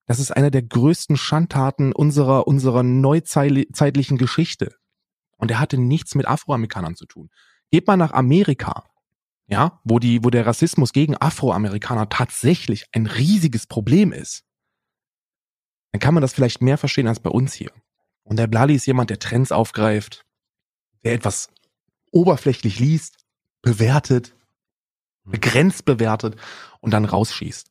das 0.04 0.20
ist 0.20 0.30
einer 0.30 0.50
der 0.50 0.62
größten 0.62 1.16
Schandtaten 1.16 1.92
unserer, 1.92 2.46
unserer 2.46 2.82
neuzeitlichen 2.82 4.18
Geschichte. 4.18 4.74
Und 5.38 5.50
er 5.50 5.58
hatte 5.58 5.78
nichts 5.78 6.14
mit 6.14 6.28
Afroamerikanern 6.28 6.96
zu 6.96 7.06
tun. 7.06 7.30
Geht 7.70 7.86
mal 7.86 7.96
nach 7.96 8.12
Amerika, 8.12 8.84
ja, 9.46 9.80
wo 9.84 9.98
die, 9.98 10.22
wo 10.22 10.28
der 10.28 10.46
Rassismus 10.46 10.92
gegen 10.92 11.16
Afroamerikaner 11.16 12.08
tatsächlich 12.10 12.84
ein 12.92 13.06
riesiges 13.06 13.66
Problem 13.66 14.12
ist. 14.12 14.44
Dann 15.92 16.00
kann 16.00 16.14
man 16.14 16.20
das 16.20 16.34
vielleicht 16.34 16.60
mehr 16.60 16.76
verstehen 16.76 17.08
als 17.08 17.20
bei 17.20 17.30
uns 17.30 17.54
hier. 17.54 17.72
Und 18.22 18.38
der 18.38 18.48
Blali 18.48 18.74
ist 18.74 18.86
jemand, 18.86 19.08
der 19.08 19.18
Trends 19.18 19.50
aufgreift, 19.50 20.26
der 21.04 21.14
etwas 21.14 21.48
oberflächlich 22.12 22.78
liest, 22.80 23.16
bewertet, 23.62 24.36
begrenzt 25.26 25.84
bewertet 25.84 26.36
und 26.80 26.92
dann 26.92 27.04
rausschießt. 27.04 27.70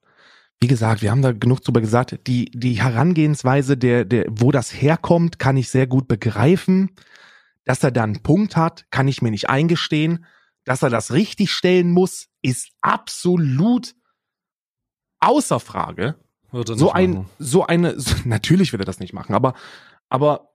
Wie 0.60 0.68
gesagt, 0.68 1.02
wir 1.02 1.12
haben 1.12 1.22
da 1.22 1.32
genug 1.32 1.62
drüber 1.62 1.82
gesagt, 1.82 2.20
die, 2.28 2.46
die 2.52 2.82
Herangehensweise, 2.82 3.78
der, 3.78 4.06
der, 4.06 4.26
wo 4.30 4.52
das 4.52 4.72
herkommt, 4.72 5.38
kann 5.40 5.58
ich 5.58 5.70
sehr 5.70 5.88
gut 5.88 6.08
begreifen. 6.08 6.92
Dass 7.66 7.84
er 7.84 7.92
da 7.92 8.04
einen 8.04 8.22
Punkt 8.22 8.56
hat, 8.56 8.86
kann 8.92 9.08
ich 9.08 9.22
mir 9.22 9.32
nicht 9.32 9.50
eingestehen. 9.50 10.26
Dass 10.64 10.82
er 10.82 10.90
das 10.90 11.12
richtig 11.12 11.52
stellen 11.52 11.92
muss, 11.92 12.28
ist 12.42 12.70
absolut 12.82 13.96
außer 15.20 15.60
Frage. 15.60 16.16
So 16.52 16.92
ein, 16.92 17.12
machen. 17.12 17.30
so 17.38 17.66
eine, 17.66 18.00
so, 18.00 18.16
natürlich 18.24 18.72
wird 18.72 18.82
er 18.82 18.86
das 18.86 19.00
nicht 19.00 19.14
machen, 19.14 19.36
aber, 19.36 19.56
aber, 20.10 20.55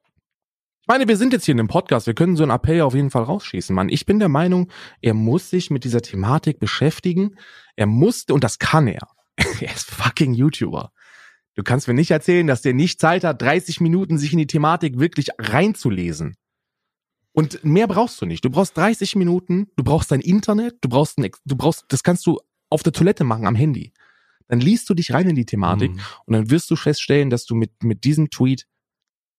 ich 0.82 0.88
meine, 0.88 1.06
wir 1.08 1.16
sind 1.16 1.32
jetzt 1.32 1.44
hier 1.44 1.52
in 1.52 1.60
einem 1.60 1.68
Podcast, 1.68 2.06
wir 2.06 2.14
können 2.14 2.36
so 2.36 2.42
einen 2.42 2.50
Appell 2.52 2.80
auf 2.80 2.94
jeden 2.94 3.10
Fall 3.10 3.22
rausschießen, 3.22 3.74
Mann. 3.74 3.88
Ich 3.88 4.06
bin 4.06 4.18
der 4.18 4.28
Meinung, 4.28 4.70
er 5.00 5.14
muss 5.14 5.50
sich 5.50 5.70
mit 5.70 5.84
dieser 5.84 6.00
Thematik 6.02 6.58
beschäftigen. 6.58 7.36
Er 7.76 7.86
musste, 7.86 8.34
und 8.34 8.42
das 8.44 8.58
kann 8.58 8.88
er. 8.88 9.08
er 9.60 9.72
ist 9.74 9.90
fucking 9.90 10.34
YouTuber. 10.34 10.92
Du 11.54 11.62
kannst 11.62 11.88
mir 11.88 11.94
nicht 11.94 12.10
erzählen, 12.10 12.46
dass 12.46 12.62
der 12.62 12.74
nicht 12.74 13.00
Zeit 13.00 13.24
hat, 13.24 13.42
30 13.42 13.80
Minuten 13.80 14.18
sich 14.18 14.32
in 14.32 14.38
die 14.38 14.46
Thematik 14.46 14.98
wirklich 14.98 15.28
reinzulesen. 15.38 16.36
Und 17.32 17.62
mehr 17.64 17.86
brauchst 17.86 18.20
du 18.20 18.26
nicht. 18.26 18.44
Du 18.44 18.50
brauchst 18.50 18.76
30 18.76 19.14
Minuten, 19.16 19.68
du 19.76 19.84
brauchst 19.84 20.10
dein 20.10 20.20
Internet, 20.20 20.76
du 20.80 20.88
brauchst 20.88 21.18
ein, 21.18 21.30
du 21.44 21.56
brauchst, 21.56 21.84
das 21.88 22.02
kannst 22.02 22.26
du 22.26 22.40
auf 22.70 22.82
der 22.82 22.92
Toilette 22.92 23.24
machen 23.24 23.46
am 23.46 23.54
Handy. 23.54 23.92
Dann 24.48 24.60
liest 24.60 24.88
du 24.90 24.94
dich 24.94 25.12
rein 25.12 25.28
in 25.28 25.36
die 25.36 25.44
Thematik 25.44 25.92
Mhm. 25.92 26.00
und 26.26 26.34
dann 26.34 26.50
wirst 26.50 26.70
du 26.70 26.76
feststellen, 26.76 27.30
dass 27.30 27.44
du 27.44 27.54
mit, 27.54 27.84
mit 27.84 28.02
diesem 28.04 28.30
Tweet 28.30 28.66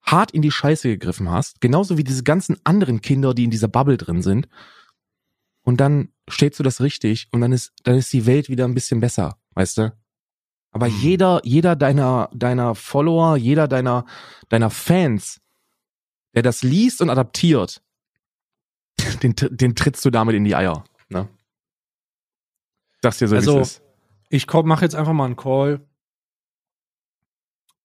hart 0.03 0.31
in 0.31 0.41
die 0.41 0.51
Scheiße 0.51 0.87
gegriffen 0.89 1.29
hast. 1.29 1.61
Genauso 1.61 1.97
wie 1.97 2.03
diese 2.03 2.23
ganzen 2.23 2.57
anderen 2.63 3.01
Kinder, 3.01 3.33
die 3.33 3.43
in 3.43 3.51
dieser 3.51 3.67
Bubble 3.67 3.97
drin 3.97 4.21
sind. 4.21 4.47
Und 5.63 5.77
dann 5.79 6.09
stellst 6.29 6.59
du 6.59 6.63
das 6.63 6.81
richtig 6.81 7.27
und 7.31 7.41
dann 7.41 7.51
ist, 7.51 7.71
dann 7.83 7.95
ist 7.95 8.11
die 8.11 8.25
Welt 8.25 8.49
wieder 8.49 8.65
ein 8.65 8.73
bisschen 8.73 8.99
besser, 8.99 9.37
weißt 9.53 9.77
du? 9.77 9.95
Aber 10.71 10.87
Mhm. 10.87 10.95
jeder, 11.01 11.41
jeder 11.43 11.75
deiner, 11.75 12.29
deiner 12.33 12.75
Follower, 12.75 13.37
jeder 13.37 13.67
deiner, 13.67 14.05
deiner 14.49 14.69
Fans, 14.69 15.39
der 16.33 16.41
das 16.41 16.63
liest 16.63 17.01
und 17.01 17.09
adaptiert, 17.09 17.83
den, 19.23 19.35
den 19.35 19.75
trittst 19.75 20.03
du 20.05 20.09
damit 20.09 20.35
in 20.35 20.45
die 20.45 20.55
Eier, 20.55 20.83
ne? 21.09 21.27
Sag's 23.03 23.17
dir 23.17 23.27
so, 23.27 23.35
Also, 23.35 23.59
ist. 23.59 23.81
Ich 24.29 24.47
mache 24.47 24.85
jetzt 24.85 24.95
einfach 24.95 25.13
mal 25.13 25.25
einen 25.25 25.35
Call. 25.35 25.85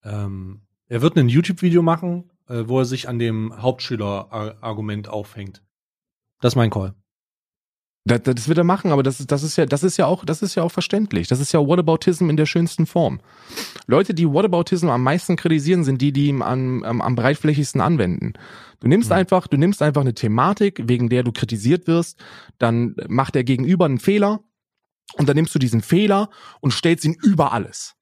Ähm, 0.05 0.66
er 0.89 1.03
wird 1.03 1.17
ein 1.17 1.29
YouTube-Video 1.29 1.83
machen, 1.83 2.31
äh, 2.49 2.65
wo 2.67 2.79
er 2.79 2.85
sich 2.85 3.09
an 3.09 3.19
dem 3.19 3.61
Hauptschüler-Argument 3.61 5.09
aufhängt. 5.09 5.63
Das 6.41 6.53
ist 6.53 6.57
mein 6.57 6.71
Call. 6.71 6.95
Das, 8.05 8.23
das 8.23 8.47
wird 8.47 8.59
er 8.59 8.63
machen, 8.65 8.93
aber 8.93 9.03
das 9.03 9.19
ist, 9.19 9.33
das 9.33 9.43
ist 9.43 9.57
ja, 9.57 9.67
das 9.67 9.83
ist 9.83 9.97
ja 9.97 10.07
auch, 10.07 10.25
das 10.25 10.41
ist 10.41 10.55
ja 10.55 10.63
auch 10.63 10.71
verständlich. 10.71 11.27
Das 11.27 11.41
ist 11.41 11.51
ja 11.51 11.59
Whataboutism 11.59 12.31
in 12.31 12.37
der 12.37 12.47
schönsten 12.47 12.87
Form. 12.87 13.21
Leute, 13.89 14.15
die 14.15 14.29
Whataboutism 14.29 14.89
am 14.91 15.03
meisten 15.03 15.35
kritisieren, 15.35 15.83
sind 15.83 16.01
die, 16.01 16.13
die 16.13 16.29
ihn 16.29 16.41
am, 16.41 16.85
am, 16.85 17.03
am 17.03 17.15
breitflächigsten 17.17 17.81
anwenden. 17.81 18.35
Du 18.79 18.87
nimmst 18.87 19.11
Mhm. 19.11 19.17
einfach, 19.17 19.49
du 19.49 19.57
nimmst 19.57 19.83
einfach 19.83 20.03
eine 20.03 20.15
Thematik, 20.15 20.83
wegen 20.87 21.09
der 21.09 21.25
du 21.25 21.33
kritisiert 21.33 21.89
wirst, 21.89 22.23
dann 22.59 22.95
macht 23.09 23.35
der 23.35 23.43
Gegenüber 23.43 23.87
einen 23.87 23.99
Fehler 23.99 24.41
und 25.15 25.29
dann 25.29 25.35
nimmst 25.35 25.53
du 25.55 25.59
diesen 25.59 25.83
Fehler 25.83 26.31
und 26.61 26.73
stellst 26.73 27.05
ihn 27.05 27.15
über 27.21 27.53
alles. 27.53 27.95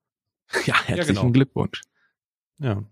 Ja, 0.67 0.75
herzlichen 0.85 1.15
genau. 1.15 1.33
Glückwunsch. 1.33 1.81
Ja. 2.65 2.83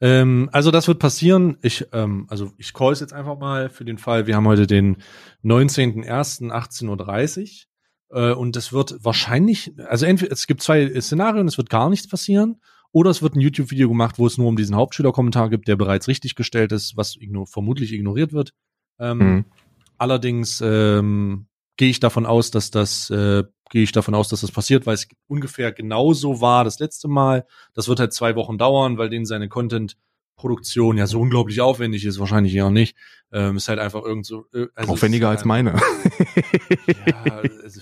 Ähm, 0.00 0.48
also 0.52 0.70
das 0.70 0.86
wird 0.88 1.00
passieren. 1.00 1.58
Ich, 1.62 1.86
ähm, 1.92 2.26
also 2.30 2.52
ich 2.56 2.72
call 2.72 2.92
es 2.92 3.00
jetzt 3.00 3.12
einfach 3.12 3.38
mal 3.38 3.68
für 3.68 3.84
den 3.84 3.98
Fall. 3.98 4.26
Wir 4.26 4.36
haben 4.36 4.46
heute 4.46 4.66
den 4.66 4.96
19.01.18.30 5.44 7.66
Uhr 8.10 8.16
äh, 8.16 8.32
und 8.32 8.56
es 8.56 8.72
wird 8.72 9.04
wahrscheinlich, 9.04 9.74
also 9.88 10.06
entweder 10.06 10.32
es 10.32 10.46
gibt 10.46 10.62
zwei 10.62 10.98
Szenarien, 11.00 11.48
es 11.48 11.58
wird 11.58 11.70
gar 11.70 11.90
nichts 11.90 12.08
passieren 12.08 12.62
oder 12.92 13.10
es 13.10 13.20
wird 13.20 13.34
ein 13.34 13.40
YouTube-Video 13.40 13.88
gemacht, 13.88 14.18
wo 14.18 14.26
es 14.26 14.38
nur 14.38 14.48
um 14.48 14.56
diesen 14.56 14.76
Hauptschülerkommentar 14.76 15.50
gibt, 15.50 15.68
der 15.68 15.76
bereits 15.76 16.08
richtig 16.08 16.34
gestellt 16.34 16.72
ist, 16.72 16.96
was 16.96 17.16
igno 17.16 17.44
vermutlich 17.44 17.92
ignoriert 17.92 18.32
wird. 18.32 18.54
Ähm, 18.98 19.18
mhm. 19.18 19.44
Allerdings 19.98 20.62
ähm, 20.64 21.46
gehe 21.76 21.90
ich 21.90 22.00
davon 22.00 22.24
aus, 22.26 22.50
dass 22.50 22.70
das 22.70 23.10
äh, 23.10 23.44
gehe 23.70 23.82
ich 23.82 23.92
davon 23.92 24.14
aus, 24.14 24.28
dass 24.28 24.42
das 24.42 24.50
passiert, 24.50 24.84
weil 24.84 24.94
es 24.94 25.08
ungefähr 25.28 25.72
genauso 25.72 26.40
war 26.40 26.64
das 26.64 26.78
letzte 26.78 27.08
Mal. 27.08 27.46
Das 27.72 27.88
wird 27.88 28.00
halt 28.00 28.12
zwei 28.12 28.36
Wochen 28.36 28.58
dauern, 28.58 28.98
weil 28.98 29.08
denen 29.08 29.24
seine 29.24 29.48
Content-Produktion 29.48 30.98
ja 30.98 31.06
so 31.06 31.20
unglaublich 31.20 31.60
aufwendig 31.60 32.04
ist, 32.04 32.18
wahrscheinlich 32.18 32.52
ja 32.52 32.68
nicht. 32.68 32.96
Ähm, 33.32 33.56
ist 33.56 33.68
halt 33.68 33.78
einfach 33.78 34.02
irgend 34.02 34.26
so. 34.26 34.46
Äh, 34.52 34.66
also 34.74 34.92
Aufwendiger 34.92 35.30
als 35.30 35.44
meine. 35.44 35.80
ja, 37.06 37.40
also, 37.62 37.80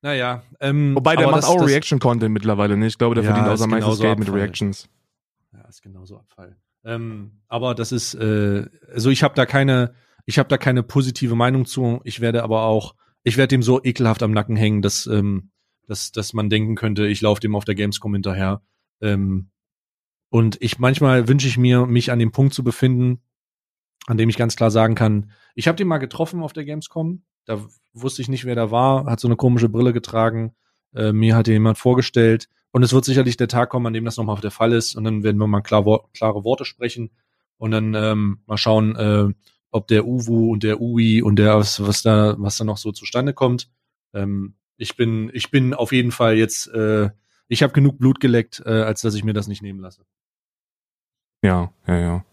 naja. 0.00 0.42
Ähm, 0.60 0.94
Wobei 0.94 1.16
der 1.16 1.26
macht 1.26 1.38
das, 1.38 1.46
auch 1.46 1.66
Reaction-Content 1.66 2.32
mittlerweile 2.32 2.76
nicht. 2.76 2.92
Ich 2.92 2.98
glaube, 2.98 3.16
der 3.16 3.24
ja, 3.24 3.34
verdient 3.34 3.52
außer 3.52 3.66
meistens 3.66 3.98
Geld 3.98 4.18
mit 4.18 4.32
Reactions. 4.32 4.88
Ja, 5.52 5.62
ist 5.68 5.82
genauso 5.82 6.18
Abfall. 6.18 6.56
Ähm, 6.84 7.40
aber 7.48 7.74
das 7.74 7.90
ist, 7.90 8.14
äh, 8.14 8.66
also 8.92 9.10
ich 9.10 9.22
habe 9.22 9.34
da 9.34 9.46
keine, 9.46 9.94
ich 10.26 10.38
habe 10.38 10.48
da 10.48 10.58
keine 10.58 10.82
positive 10.82 11.34
Meinung 11.34 11.64
zu. 11.64 12.00
Ich 12.04 12.20
werde 12.20 12.42
aber 12.42 12.62
auch, 12.62 12.94
ich 13.24 13.36
werde 13.36 13.48
dem 13.48 13.62
so 13.62 13.82
ekelhaft 13.82 14.22
am 14.22 14.32
Nacken 14.32 14.54
hängen, 14.54 14.82
dass, 14.82 15.06
ähm, 15.06 15.50
dass, 15.86 16.12
dass 16.12 16.34
man 16.34 16.50
denken 16.50 16.76
könnte, 16.76 17.06
ich 17.06 17.20
laufe 17.20 17.40
dem 17.40 17.56
auf 17.56 17.64
der 17.64 17.74
Gamescom 17.74 18.12
hinterher. 18.12 18.62
Ähm, 19.00 19.50
und 20.28 20.60
ich 20.60 20.78
manchmal 20.78 21.26
wünsche 21.26 21.48
ich 21.48 21.56
mir, 21.56 21.86
mich 21.86 22.12
an 22.12 22.18
dem 22.18 22.32
Punkt 22.32 22.54
zu 22.54 22.62
befinden, 22.62 23.20
an 24.06 24.18
dem 24.18 24.28
ich 24.28 24.36
ganz 24.36 24.56
klar 24.56 24.70
sagen 24.70 24.94
kann, 24.94 25.30
ich 25.54 25.68
habe 25.68 25.76
den 25.76 25.88
mal 25.88 25.98
getroffen 25.98 26.42
auf 26.42 26.52
der 26.52 26.64
Gamescom. 26.64 27.22
Da 27.46 27.64
wusste 27.92 28.22
ich 28.22 28.28
nicht, 28.28 28.44
wer 28.44 28.54
da 28.54 28.70
war, 28.70 29.06
hat 29.06 29.20
so 29.20 29.28
eine 29.28 29.36
komische 29.36 29.68
Brille 29.68 29.92
getragen. 29.92 30.54
Äh, 30.94 31.12
mir 31.12 31.36
hat 31.36 31.48
jemand 31.48 31.78
vorgestellt. 31.78 32.48
Und 32.72 32.82
es 32.82 32.92
wird 32.92 33.04
sicherlich 33.04 33.36
der 33.36 33.48
Tag 33.48 33.70
kommen, 33.70 33.86
an 33.86 33.92
dem 33.92 34.04
das 34.04 34.16
nochmal 34.16 34.40
der 34.40 34.50
Fall 34.50 34.72
ist. 34.72 34.96
Und 34.96 35.04
dann 35.04 35.22
werden 35.22 35.38
wir 35.38 35.46
mal 35.46 35.60
klar, 35.60 35.86
wo 35.86 36.08
klare 36.12 36.44
Worte 36.44 36.64
sprechen. 36.64 37.10
Und 37.56 37.70
dann 37.70 37.94
ähm, 37.94 38.40
mal 38.46 38.58
schauen, 38.58 38.96
äh, 38.96 39.28
ob 39.74 39.88
der 39.88 40.06
Uwu 40.06 40.52
und 40.52 40.62
der 40.62 40.80
Ui 40.80 41.20
und 41.20 41.36
der, 41.36 41.56
was, 41.56 41.84
was 41.84 42.02
da, 42.02 42.36
was 42.38 42.56
da 42.56 42.64
noch 42.64 42.76
so 42.76 42.92
zustande 42.92 43.34
kommt. 43.34 43.68
Ähm, 44.12 44.54
ich 44.76 44.96
bin, 44.96 45.30
ich 45.34 45.50
bin 45.50 45.74
auf 45.74 45.92
jeden 45.92 46.12
Fall 46.12 46.36
jetzt, 46.36 46.68
äh, 46.68 47.10
ich 47.48 47.62
habe 47.64 47.72
genug 47.72 47.98
Blut 47.98 48.20
geleckt, 48.20 48.62
äh, 48.64 48.70
als 48.70 49.02
dass 49.02 49.14
ich 49.14 49.24
mir 49.24 49.32
das 49.32 49.48
nicht 49.48 49.62
nehmen 49.62 49.80
lasse. 49.80 50.02
Ja, 51.42 51.72
ja, 51.88 51.98
ja. 51.98 52.24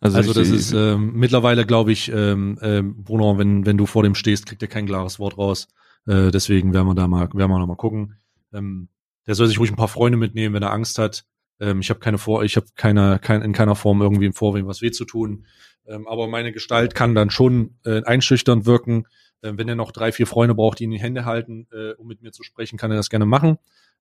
Also, 0.00 0.18
also 0.18 0.34
das 0.34 0.50
ist 0.50 0.72
ähm, 0.74 1.14
mittlerweile, 1.14 1.64
glaube 1.64 1.90
ich, 1.90 2.12
ähm, 2.12 2.58
ähm, 2.60 3.02
Bruno, 3.02 3.38
wenn, 3.38 3.64
wenn 3.64 3.78
du 3.78 3.86
vor 3.86 4.02
dem 4.02 4.14
stehst, 4.14 4.44
kriegt 4.44 4.60
er 4.60 4.68
kein 4.68 4.84
klares 4.84 5.18
Wort 5.18 5.38
raus. 5.38 5.68
Äh, 6.06 6.30
deswegen 6.30 6.74
werden 6.74 6.86
wir 6.86 6.94
da 6.94 7.08
mal, 7.08 7.30
werden 7.32 7.50
wir 7.50 7.58
noch 7.58 7.66
mal 7.66 7.76
gucken. 7.76 8.16
Ähm, 8.52 8.88
der 9.26 9.34
soll 9.34 9.46
sich 9.46 9.58
ruhig 9.58 9.70
ein 9.70 9.76
paar 9.76 9.88
Freunde 9.88 10.18
mitnehmen, 10.18 10.54
wenn 10.54 10.62
er 10.62 10.72
Angst 10.72 10.98
hat. 10.98 11.24
Ähm, 11.60 11.80
ich 11.80 11.90
habe 11.90 12.00
keine 12.00 12.18
vor, 12.18 12.44
ich 12.44 12.56
habe 12.56 12.66
keine, 12.76 13.18
kein, 13.20 13.42
in 13.42 13.52
keiner 13.52 13.74
Form 13.74 14.02
irgendwie 14.02 14.26
im 14.26 14.32
Vorwehen 14.32 14.66
was 14.66 14.82
weh 14.82 14.90
zu 14.90 15.04
tun. 15.04 15.46
Ähm, 15.86 16.08
aber 16.08 16.28
meine 16.28 16.52
Gestalt 16.52 16.94
kann 16.94 17.14
dann 17.14 17.30
schon 17.30 17.76
äh, 17.84 18.02
einschüchternd 18.02 18.66
wirken. 18.66 19.06
Ähm, 19.42 19.58
wenn 19.58 19.68
er 19.68 19.74
noch 19.74 19.92
drei, 19.92 20.12
vier 20.12 20.26
Freunde 20.26 20.54
braucht, 20.54 20.78
die 20.78 20.84
ihn 20.84 20.92
in 20.92 20.98
die 20.98 21.02
Hände 21.02 21.24
halten, 21.24 21.66
äh, 21.72 21.92
um 21.92 22.06
mit 22.06 22.22
mir 22.22 22.32
zu 22.32 22.42
sprechen, 22.42 22.78
kann 22.78 22.90
er 22.90 22.96
das 22.96 23.10
gerne 23.10 23.26
machen. 23.26 23.58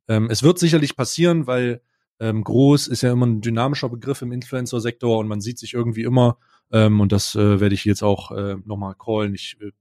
Ähm, 0.07 0.29
es 0.29 0.43
wird 0.43 0.59
sicherlich 0.59 0.95
passieren, 0.95 1.47
weil 1.47 1.81
ähm, 2.19 2.43
groß 2.43 2.87
ist 2.87 3.01
ja 3.01 3.11
immer 3.11 3.25
ein 3.25 3.41
dynamischer 3.41 3.89
Begriff 3.89 4.21
im 4.21 4.31
Influencer-Sektor 4.31 5.17
und 5.17 5.27
man 5.27 5.41
sieht 5.41 5.59
sich 5.59 5.73
irgendwie 5.73 6.03
immer. 6.03 6.37
Ähm, 6.71 7.01
und 7.01 7.11
das 7.11 7.35
äh, 7.35 7.59
werde 7.59 7.75
ich 7.75 7.85
jetzt 7.85 8.03
auch 8.03 8.31
äh, 8.31 8.55
nochmal 8.65 8.95
callen. 8.95 9.35
Ich, 9.35 9.57
äh, 9.61 9.71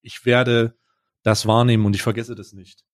ich 0.00 0.24
werde 0.24 0.74
das 1.22 1.46
wahrnehmen 1.46 1.84
und 1.84 1.94
ich 1.94 2.02
vergesse 2.02 2.34
das 2.34 2.52
nicht. 2.52 2.84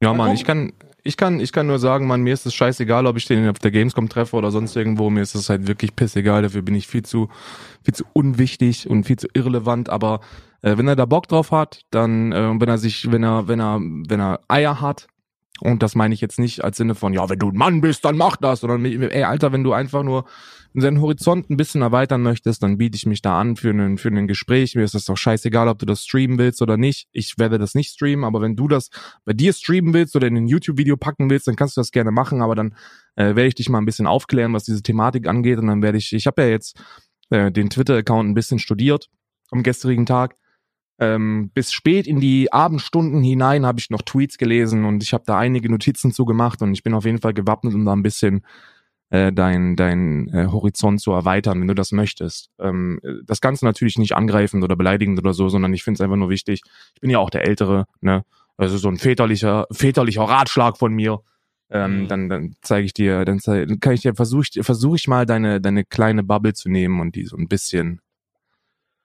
Ja, 0.00 0.14
Mann, 0.14 0.32
ich 0.34 0.44
kann, 0.44 0.72
ich 1.08 1.16
kann, 1.16 1.40
ich 1.40 1.52
kann 1.52 1.66
nur 1.66 1.78
sagen, 1.78 2.06
man, 2.06 2.20
mir 2.20 2.34
ist 2.34 2.44
es 2.44 2.54
scheißegal, 2.54 3.06
ob 3.06 3.16
ich 3.16 3.24
den 3.24 3.48
auf 3.48 3.58
der 3.58 3.70
Gamescom 3.70 4.10
treffe 4.10 4.36
oder 4.36 4.50
sonst 4.50 4.76
irgendwo. 4.76 5.08
Mir 5.08 5.22
ist 5.22 5.34
es 5.34 5.48
halt 5.48 5.66
wirklich 5.66 5.96
pissegal. 5.96 6.42
Dafür 6.42 6.60
bin 6.60 6.74
ich 6.74 6.86
viel 6.86 7.02
zu, 7.02 7.30
viel 7.82 7.94
zu 7.94 8.04
unwichtig 8.12 8.90
und 8.90 9.04
viel 9.04 9.16
zu 9.16 9.26
irrelevant. 9.32 9.88
Aber 9.88 10.20
äh, 10.60 10.76
wenn 10.76 10.86
er 10.86 10.96
da 10.96 11.06
Bock 11.06 11.26
drauf 11.26 11.50
hat, 11.50 11.80
dann, 11.90 12.32
äh, 12.32 12.60
wenn 12.60 12.68
er 12.68 12.76
sich, 12.76 13.10
wenn 13.10 13.24
er, 13.24 13.48
wenn 13.48 13.58
er, 13.58 13.80
wenn 13.80 14.20
er 14.20 14.40
Eier 14.48 14.82
hat, 14.82 15.06
und 15.60 15.82
das 15.82 15.94
meine 15.94 16.14
ich 16.14 16.20
jetzt 16.20 16.38
nicht 16.38 16.64
als 16.64 16.76
Sinne 16.76 16.94
von, 16.94 17.12
ja, 17.12 17.28
wenn 17.28 17.38
du 17.38 17.50
ein 17.50 17.56
Mann 17.56 17.80
bist, 17.80 18.04
dann 18.04 18.16
mach 18.16 18.36
das, 18.36 18.60
sondern 18.60 18.84
ey, 18.84 19.24
Alter, 19.24 19.52
wenn 19.52 19.64
du 19.64 19.72
einfach 19.72 20.02
nur 20.02 20.24
seinen 20.74 21.00
Horizont 21.00 21.50
ein 21.50 21.56
bisschen 21.56 21.82
erweitern 21.82 22.22
möchtest, 22.22 22.62
dann 22.62 22.78
biete 22.78 22.96
ich 22.96 23.06
mich 23.06 23.22
da 23.22 23.40
an 23.40 23.56
für 23.56 23.70
einen, 23.70 23.98
für 23.98 24.08
ein 24.08 24.28
Gespräch. 24.28 24.74
Mir 24.74 24.84
ist 24.84 24.94
es 24.94 25.06
doch 25.06 25.16
scheißegal, 25.16 25.68
ob 25.68 25.78
du 25.78 25.86
das 25.86 26.04
streamen 26.04 26.38
willst 26.38 26.62
oder 26.62 26.76
nicht. 26.76 27.08
Ich 27.12 27.38
werde 27.38 27.58
das 27.58 27.74
nicht 27.74 27.90
streamen, 27.90 28.24
aber 28.24 28.40
wenn 28.40 28.54
du 28.54 28.68
das 28.68 28.90
bei 29.24 29.32
dir 29.32 29.52
streamen 29.52 29.94
willst 29.94 30.14
oder 30.14 30.26
in 30.26 30.36
ein 30.36 30.46
YouTube-Video 30.46 30.96
packen 30.96 31.30
willst, 31.30 31.48
dann 31.48 31.56
kannst 31.56 31.76
du 31.76 31.80
das 31.80 31.90
gerne 31.90 32.10
machen, 32.10 32.42
aber 32.42 32.54
dann 32.54 32.74
äh, 33.16 33.34
werde 33.34 33.46
ich 33.46 33.54
dich 33.54 33.68
mal 33.68 33.78
ein 33.78 33.86
bisschen 33.86 34.06
aufklären, 34.06 34.52
was 34.52 34.64
diese 34.64 34.82
Thematik 34.82 35.26
angeht 35.26 35.58
und 35.58 35.66
dann 35.66 35.82
werde 35.82 35.98
ich, 35.98 36.12
ich 36.12 36.26
habe 36.26 36.42
ja 36.42 36.48
jetzt 36.48 36.80
äh, 37.30 37.50
den 37.50 37.70
Twitter-Account 37.70 38.28
ein 38.28 38.34
bisschen 38.34 38.58
studiert 38.58 39.08
am 39.50 39.62
gestrigen 39.62 40.06
Tag 40.06 40.36
ähm, 40.98 41.50
bis 41.54 41.72
spät 41.72 42.06
in 42.06 42.20
die 42.20 42.52
Abendstunden 42.52 43.22
hinein 43.22 43.64
habe 43.64 43.78
ich 43.78 43.90
noch 43.90 44.02
Tweets 44.02 44.36
gelesen 44.36 44.84
und 44.84 45.02
ich 45.02 45.12
habe 45.12 45.24
da 45.26 45.38
einige 45.38 45.70
Notizen 45.70 46.12
zu 46.12 46.24
gemacht 46.24 46.60
und 46.60 46.72
ich 46.72 46.82
bin 46.82 46.94
auf 46.94 47.04
jeden 47.04 47.20
Fall 47.20 47.34
gewappnet, 47.34 47.74
um 47.74 47.84
da 47.84 47.92
ein 47.92 48.02
bisschen 48.02 48.44
äh, 49.10 49.32
dein, 49.32 49.76
dein 49.76 50.28
äh, 50.28 50.48
Horizont 50.48 51.00
zu 51.00 51.12
erweitern, 51.12 51.60
wenn 51.60 51.68
du 51.68 51.74
das 51.74 51.92
möchtest. 51.92 52.50
Ähm, 52.58 53.00
das 53.24 53.40
Ganze 53.40 53.64
natürlich 53.64 53.96
nicht 53.96 54.14
angreifend 54.14 54.64
oder 54.64 54.76
beleidigend 54.76 55.18
oder 55.18 55.32
so, 55.32 55.48
sondern 55.48 55.72
ich 55.72 55.84
finde 55.84 55.98
es 55.98 56.00
einfach 56.00 56.16
nur 56.16 56.30
wichtig. 56.30 56.62
Ich 56.94 57.00
bin 57.00 57.10
ja 57.10 57.18
auch 57.18 57.30
der 57.30 57.46
Ältere, 57.46 57.86
ne? 58.00 58.24
Also 58.56 58.76
so 58.76 58.88
ein 58.88 58.96
väterlicher, 58.96 59.66
väterlicher 59.70 60.24
Ratschlag 60.24 60.78
von 60.78 60.92
mir. 60.92 61.20
Ähm, 61.70 62.02
mhm. 62.02 62.08
Dann, 62.08 62.28
dann 62.28 62.56
zeige 62.60 62.86
ich 62.86 62.92
dir, 62.92 63.24
dann 63.24 63.38
zeig, 63.38 63.80
kann 63.80 63.92
ich 63.92 64.00
dir 64.00 64.14
versuche 64.14 64.46
ich, 64.50 64.64
versuch 64.64 64.96
ich 64.96 65.06
mal 65.06 65.26
deine, 65.26 65.60
deine 65.60 65.84
kleine 65.84 66.24
Bubble 66.24 66.54
zu 66.54 66.68
nehmen 66.68 67.00
und 67.00 67.14
die 67.14 67.24
so 67.24 67.36
ein 67.36 67.46
bisschen 67.46 68.00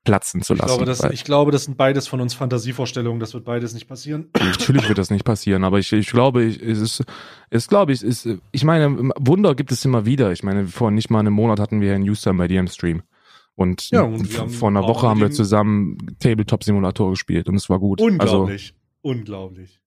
platzen 0.03 0.41
zu 0.41 0.53
lassen. 0.53 0.69
Ich 0.69 0.75
glaube, 0.75 0.85
das, 0.85 1.03
ich 1.11 1.23
glaube, 1.23 1.51
das 1.51 1.63
sind 1.65 1.77
beides 1.77 2.07
von 2.07 2.19
uns 2.19 2.33
Fantasievorstellungen. 2.33 3.19
Das 3.19 3.33
wird 3.33 3.45
beides 3.45 3.73
nicht 3.73 3.87
passieren. 3.87 4.29
Natürlich 4.39 4.87
wird 4.87 4.97
das 4.97 5.09
nicht 5.09 5.23
passieren, 5.23 5.63
aber 5.63 5.79
ich, 5.79 5.91
ich 5.93 6.09
glaube, 6.09 6.43
ich, 6.43 6.61
es 6.61 6.79
ist, 6.79 7.03
es 7.49 7.67
glaube 7.67 7.93
ich, 7.93 8.03
ist, 8.03 8.27
ich 8.51 8.63
meine, 8.63 9.11
Wunder 9.19 9.55
gibt 9.55 9.71
es 9.71 9.83
immer 9.85 10.05
wieder. 10.05 10.31
Ich 10.31 10.43
meine, 10.43 10.67
vor 10.67 10.91
nicht 10.91 11.09
mal 11.09 11.19
einem 11.19 11.33
Monat 11.33 11.59
hatten 11.59 11.81
wir 11.81 11.95
einen 11.95 12.03
Newstime 12.03 12.37
bei 12.37 12.47
dir 12.47 12.59
im 12.59 12.67
Stream. 12.67 13.03
Und, 13.55 13.91
ja, 13.91 14.01
und 14.01 14.25
vor 14.27 14.69
einer 14.69 14.81
Woche 14.83 15.07
haben 15.07 15.19
wir 15.19 15.29
zusammen 15.29 15.97
Tabletop-Simulator 16.19 17.11
gespielt 17.11 17.47
und 17.47 17.55
es 17.55 17.69
war 17.69 17.79
gut. 17.79 18.01
Unglaublich. 18.01 18.73
Also, 19.03 19.17
unglaublich. 19.17 19.79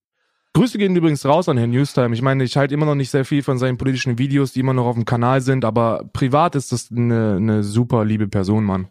Grüße 0.53 0.79
gehen 0.79 0.97
übrigens 0.97 1.27
raus 1.27 1.49
an 1.49 1.59
Herrn 1.59 1.71
Newstime. 1.71 2.15
Ich 2.15 2.23
meine, 2.23 2.45
ich 2.45 2.57
halte 2.57 2.73
immer 2.73 2.87
noch 2.87 2.95
nicht 2.95 3.11
sehr 3.11 3.25
viel 3.25 3.43
von 3.43 3.59
seinen 3.59 3.77
politischen 3.77 4.19
Videos, 4.19 4.53
die 4.53 4.61
immer 4.61 4.73
noch 4.73 4.87
auf 4.87 4.95
dem 4.95 5.05
Kanal 5.05 5.41
sind, 5.41 5.65
aber 5.65 6.09
privat 6.13 6.55
ist 6.55 6.73
das 6.73 6.91
eine, 6.91 7.37
eine 7.37 7.63
super 7.63 8.05
liebe 8.05 8.29
Person, 8.29 8.65
Mann. 8.65 8.89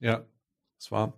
Ja, 0.00 0.24
das 0.80 0.90
war 0.90 1.14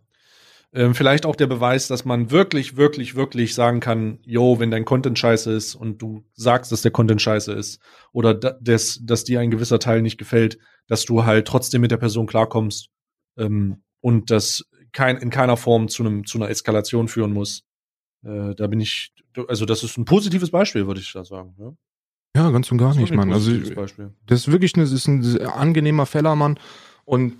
ähm, 0.74 0.94
vielleicht 0.94 1.26
auch 1.26 1.36
der 1.36 1.46
Beweis, 1.46 1.86
dass 1.86 2.04
man 2.04 2.30
wirklich, 2.30 2.76
wirklich, 2.76 3.14
wirklich 3.14 3.54
sagen 3.54 3.80
kann, 3.80 4.18
yo, 4.24 4.58
wenn 4.58 4.70
dein 4.70 4.86
Content 4.86 5.18
scheiße 5.18 5.52
ist 5.52 5.74
und 5.74 6.00
du 6.00 6.24
sagst, 6.32 6.72
dass 6.72 6.82
der 6.82 6.90
Content 6.90 7.20
scheiße 7.20 7.52
ist 7.52 7.80
oder 8.12 8.32
dass, 8.34 8.98
dass 9.02 9.24
dir 9.24 9.40
ein 9.40 9.50
gewisser 9.50 9.78
Teil 9.78 10.00
nicht 10.00 10.16
gefällt, 10.16 10.58
dass 10.86 11.04
du 11.04 11.24
halt 11.24 11.46
trotzdem 11.46 11.82
mit 11.82 11.90
der 11.90 11.98
Person 11.98 12.26
klarkommst 12.26 12.88
ähm, 13.36 13.82
und 14.00 14.30
das 14.30 14.64
kein, 14.92 15.18
in 15.18 15.30
keiner 15.30 15.56
Form 15.56 15.88
zu 15.88 16.04
einem 16.04 16.26
zu 16.26 16.38
einer 16.38 16.48
Eskalation 16.48 17.08
führen 17.08 17.32
muss. 17.32 17.64
Äh, 18.24 18.54
da 18.54 18.66
bin 18.66 18.80
ich, 18.80 19.12
also 19.48 19.66
das 19.66 19.82
ist 19.82 19.98
ein 19.98 20.06
positives 20.06 20.50
Beispiel, 20.50 20.86
würde 20.86 21.00
ich 21.00 21.12
da 21.12 21.24
sagen. 21.24 21.54
Ja? 21.58 21.72
Ja, 22.34 22.50
ganz 22.50 22.72
und 22.72 22.78
gar 22.78 22.94
nicht, 22.94 23.14
Mann. 23.14 23.30
Also 23.30 23.52
das 24.26 24.40
ist 24.40 24.50
wirklich 24.50 24.74
eine, 24.74 24.84
ist 24.84 25.06
ein 25.06 25.38
angenehmer 25.42 26.06
Fellermann 26.06 26.58
und 27.04 27.34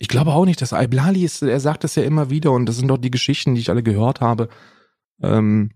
ich 0.00 0.08
glaube 0.08 0.32
auch 0.32 0.46
nicht, 0.46 0.62
dass 0.62 0.72
Al-Blali 0.72 1.24
ist, 1.24 1.42
er 1.42 1.60
sagt 1.60 1.84
das 1.84 1.94
ja 1.94 2.02
immer 2.02 2.30
wieder 2.30 2.52
und 2.52 2.64
das 2.64 2.78
sind 2.78 2.88
doch 2.88 2.96
die 2.96 3.10
Geschichten, 3.10 3.54
die 3.54 3.60
ich 3.60 3.68
alle 3.68 3.82
gehört 3.82 4.22
habe, 4.22 4.48
ähm, 5.20 5.72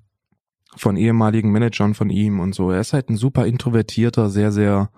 von 0.74 0.96
ehemaligen 0.96 1.52
Managern 1.52 1.92
von 1.92 2.08
ihm 2.08 2.40
und 2.40 2.54
so. 2.54 2.70
Er 2.70 2.80
ist 2.80 2.94
halt 2.94 3.10
ein 3.10 3.18
super 3.18 3.46
introvertierter, 3.46 4.30
sehr, 4.30 4.50
sehr, 4.50 4.90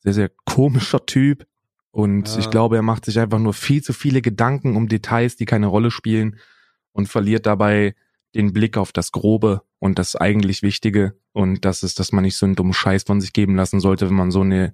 sehr, 0.00 0.14
sehr 0.14 0.30
komischer 0.46 1.04
Typ. 1.04 1.46
Und 1.90 2.30
ja. 2.30 2.38
ich 2.38 2.48
glaube, 2.48 2.76
er 2.76 2.82
macht 2.82 3.04
sich 3.04 3.20
einfach 3.20 3.38
nur 3.38 3.52
viel 3.52 3.82
zu 3.82 3.92
viele 3.92 4.22
Gedanken 4.22 4.74
um 4.74 4.88
Details, 4.88 5.36
die 5.36 5.44
keine 5.44 5.66
Rolle 5.66 5.90
spielen 5.90 6.38
und 6.92 7.08
verliert 7.10 7.44
dabei 7.44 7.94
den 8.34 8.54
Blick 8.54 8.78
auf 8.78 8.90
das 8.90 9.12
Grobe 9.12 9.60
und 9.80 9.98
das 9.98 10.16
eigentlich 10.16 10.62
Wichtige. 10.62 11.14
Und 11.32 11.66
das 11.66 11.82
ist, 11.82 12.00
dass 12.00 12.10
man 12.10 12.24
nicht 12.24 12.38
so 12.38 12.46
einen 12.46 12.54
dummen 12.54 12.72
Scheiß 12.72 13.02
von 13.02 13.20
sich 13.20 13.34
geben 13.34 13.54
lassen 13.54 13.80
sollte, 13.80 14.08
wenn 14.08 14.16
man 14.16 14.30
so 14.30 14.40
eine 14.40 14.72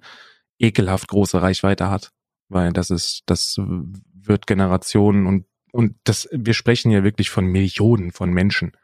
ekelhaft 0.57 1.09
große 1.09 1.41
Reichweite 1.41 1.89
hat 1.89 2.13
weil 2.49 2.73
das 2.73 2.89
ist, 2.89 3.23
das 3.25 3.57
wird 3.57 4.47
Generationen 4.47 5.25
und 5.25 5.45
und 5.71 5.95
das, 6.03 6.27
wir 6.31 6.55
sprechen 6.55 6.89
ja 6.89 7.03
wirklich 7.03 7.29
von 7.29 7.45
Millionen 7.45 8.11
von 8.11 8.31
Menschen. 8.31 8.75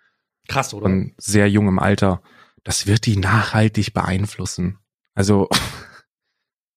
Krass, 0.48 0.72
oder? 0.72 0.84
Von 0.84 1.16
sehr 1.18 1.50
jungem 1.50 1.80
Alter. 1.80 2.22
Das 2.64 2.86
wird 2.86 3.08
die 3.08 3.18
nachhaltig 3.18 3.92
beeinflussen. 3.92 4.78
Also, 5.16 5.50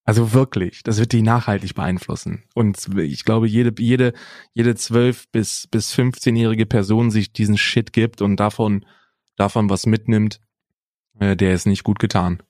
Also 0.09 0.33
wirklich, 0.33 0.83
das 0.85 0.99
wird 0.99 1.13
die 1.13 1.21
nachhaltig 1.21 1.75
beeinflussen. 1.75 2.43
Und 2.55 2.97
ich 2.97 3.27
glaube, 3.27 3.47
jede, 3.47 3.75
jede, 3.79 4.15
jede 4.55 4.75
12 4.75 5.29
bis, 5.29 5.67
bis 5.67 5.95
15-jährige 5.95 6.65
Person 6.65 7.11
sich 7.11 7.35
diesen 7.35 7.59
Shit 7.59 7.93
gibt 7.93 8.23
und 8.23 8.37
davon, 8.37 8.87
davon 9.37 9.69
was 9.69 9.85
mitnimmt, 9.85 10.41
äh, 11.21 11.37
der 11.37 11.53
ist 11.53 11.67
nicht 11.67 11.85
gut 11.85 11.99
getan. 11.99 12.43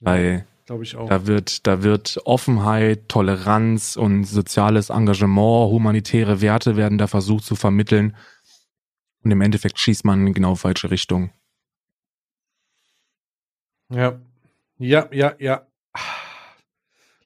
Weil 0.00 0.46
Glaube 0.70 0.84
ich 0.84 0.94
auch. 0.94 1.08
da 1.08 1.26
wird, 1.26 1.66
da 1.66 1.82
wird 1.82 2.20
Offenheit, 2.26 3.08
Toleranz 3.08 3.96
und 3.96 4.22
soziales 4.22 4.90
Engagement, 4.90 5.68
humanitäre 5.68 6.40
Werte 6.42 6.76
werden 6.76 6.96
da 6.96 7.08
versucht 7.08 7.42
zu 7.42 7.56
vermitteln. 7.56 8.16
Und 9.24 9.32
im 9.32 9.40
Endeffekt 9.40 9.80
schießt 9.80 10.04
man 10.04 10.28
in 10.28 10.32
genau 10.32 10.54
falsche 10.54 10.92
Richtung. 10.92 11.32
Ja. 13.92 14.20
Ja, 14.78 15.08
ja, 15.10 15.34
ja. 15.40 15.66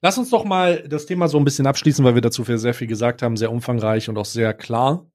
Lass 0.01 0.17
uns 0.17 0.31
doch 0.31 0.43
mal 0.43 0.81
das 0.87 1.05
Thema 1.05 1.27
so 1.27 1.37
ein 1.37 1.45
bisschen 1.45 1.67
abschließen, 1.67 2.03
weil 2.03 2.15
wir 2.15 2.21
dazu 2.21 2.43
sehr 2.43 2.73
viel 2.73 2.87
gesagt 2.87 3.21
haben, 3.21 3.37
sehr 3.37 3.51
umfangreich 3.51 4.09
und 4.09 4.17
auch 4.17 4.25
sehr 4.25 4.55
klar. 4.55 5.05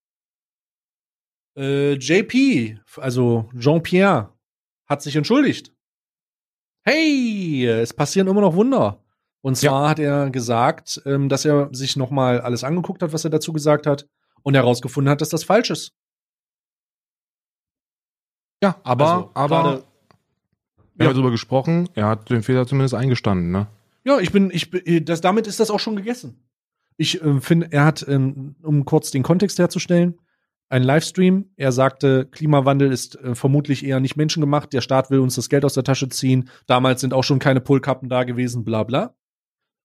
Äh, 1.57 1.95
JP, 1.95 2.79
also 2.95 3.51
Jean-Pierre, 3.59 4.33
hat 4.87 5.03
sich 5.03 5.17
entschuldigt. 5.17 5.73
Hey, 6.85 7.67
es 7.67 7.93
passieren 7.93 8.29
immer 8.29 8.41
noch 8.41 8.55
Wunder. 8.55 9.03
Und 9.43 9.57
zwar 9.57 9.89
hat 9.91 9.99
er 9.99 10.31
gesagt, 10.31 11.01
ähm, 11.07 11.29
dass 11.29 11.45
er 11.45 11.69
sich 11.73 11.97
noch 11.97 12.11
mal 12.11 12.41
alles 12.41 12.65
angeguckt 12.65 13.03
hat, 13.03 13.13
was 13.13 13.25
er 13.25 13.31
dazu 13.31 13.53
gesagt 13.53 13.87
hat, 13.87 14.07
und 14.43 14.55
herausgefunden 14.55 15.11
hat, 15.11 15.21
dass 15.21 15.29
das 15.31 15.45
falsch 15.45 15.71
ist. 15.71 15.93
Ja, 18.63 18.77
aber, 18.85 19.05
Also, 19.13 19.31
aber 19.35 19.65
wir 20.95 21.05
Ja. 21.05 21.07
haben 21.07 21.15
darüber 21.15 21.31
gesprochen, 21.31 21.89
er 21.95 22.07
hat 22.07 22.29
den 22.31 22.43
Fehler 22.43 22.67
zumindest 22.67 22.95
eingestanden, 22.95 23.51
ne? 23.51 23.67
Ja, 24.05 24.19
ich 24.19 24.33
bin, 24.33 24.51
ich 24.51 24.71
bin, 24.71 25.05
das, 25.05 25.21
damit 25.21 25.47
ist 25.47 25.61
das 25.61 25.71
auch 25.71 25.81
schon 25.81 25.97
gegessen. 25.97 26.43
Ich 26.97 27.23
äh, 27.23 27.41
finde, 27.41 27.69
er 27.73 27.85
hat, 27.85 28.07
ähm, 28.09 28.57
um 28.63 28.85
kurz 28.85 29.11
den 29.11 29.23
Kontext 29.23 29.59
herzustellen, 29.59 30.19
einen 30.71 30.85
Livestream. 30.85 31.51
Er 31.57 31.73
sagte, 31.73 32.27
Klimawandel 32.27 32.91
ist 32.91 33.17
äh, 33.17 33.35
vermutlich 33.35 33.85
eher 33.85 34.01
nicht 34.01 34.17
menschengemacht. 34.17 34.73
Der 34.73 34.81
Staat 34.81 35.11
will 35.11 35.19
uns 35.19 35.35
das 35.35 35.49
Geld 35.49 35.65
aus 35.65 35.75
der 35.75 35.85
Tasche 35.85 36.09
ziehen. 36.09 36.49
Damals 36.67 37.01
sind 37.01 37.13
auch 37.13 37.25
schon 37.25 37.41
keine 37.41 37.61
Pullkappen 37.61 38.09
da 38.09 38.25
gewesen, 38.25 38.65
bla 38.65 38.85
bla. 38.85 39.15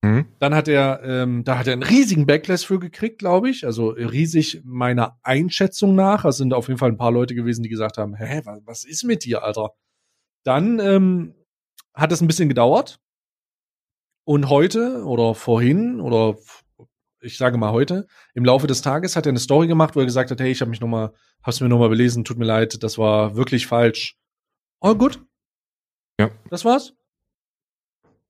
Mhm. 0.03 0.27
Dann 0.39 0.53
hat 0.53 0.67
er, 0.67 1.01
ähm, 1.03 1.43
da 1.43 1.57
hat 1.57 1.67
er 1.67 1.73
einen 1.73 1.83
riesigen 1.83 2.27
Backlash 2.27 2.65
für 2.65 2.79
gekriegt, 2.79 3.17
glaube 3.17 3.49
ich. 3.49 3.65
Also 3.65 3.89
riesig 3.89 4.61
meiner 4.63 5.17
Einschätzung 5.23 5.95
nach. 5.95 6.23
Es 6.23 6.37
sind 6.37 6.53
auf 6.53 6.67
jeden 6.67 6.77
Fall 6.77 6.91
ein 6.91 6.97
paar 6.97 7.11
Leute 7.11 7.33
gewesen, 7.33 7.63
die 7.63 7.69
gesagt 7.69 7.97
haben, 7.97 8.15
hä, 8.15 8.41
was, 8.45 8.61
was 8.65 8.83
ist 8.85 9.03
mit 9.03 9.25
dir, 9.25 9.43
Alter? 9.43 9.71
Dann 10.45 10.79
ähm, 10.79 11.33
hat 11.95 12.11
es 12.11 12.21
ein 12.21 12.27
bisschen 12.27 12.49
gedauert. 12.49 12.99
Und 14.27 14.49
heute 14.49 15.03
oder 15.05 15.35
vorhin 15.35 15.99
oder 15.99 16.35
ich 17.25 17.37
sage 17.37 17.57
mal 17.57 17.71
heute, 17.71 18.07
im 18.33 18.45
Laufe 18.45 18.67
des 18.67 18.81
Tages 18.81 19.15
hat 19.15 19.25
er 19.25 19.31
eine 19.31 19.39
Story 19.39 19.67
gemacht, 19.67 19.95
wo 19.95 19.99
er 19.99 20.05
gesagt 20.05 20.31
hat, 20.31 20.39
hey, 20.39 20.51
ich 20.51 20.61
habe 20.61 20.69
mich 20.69 20.79
noch 20.79 20.87
mal, 20.87 21.13
hab's 21.43 21.59
mir 21.59 21.67
noch 21.67 21.79
mal 21.79 21.89
belesen, 21.89 22.23
tut 22.23 22.37
mir 22.37 22.45
leid, 22.45 22.81
das 22.83 22.97
war 22.97 23.35
wirklich 23.35 23.67
falsch. 23.67 24.17
All 24.79 24.95
gut. 24.95 25.21
Ja. 26.19 26.31
Das 26.49 26.63
war's. 26.63 26.93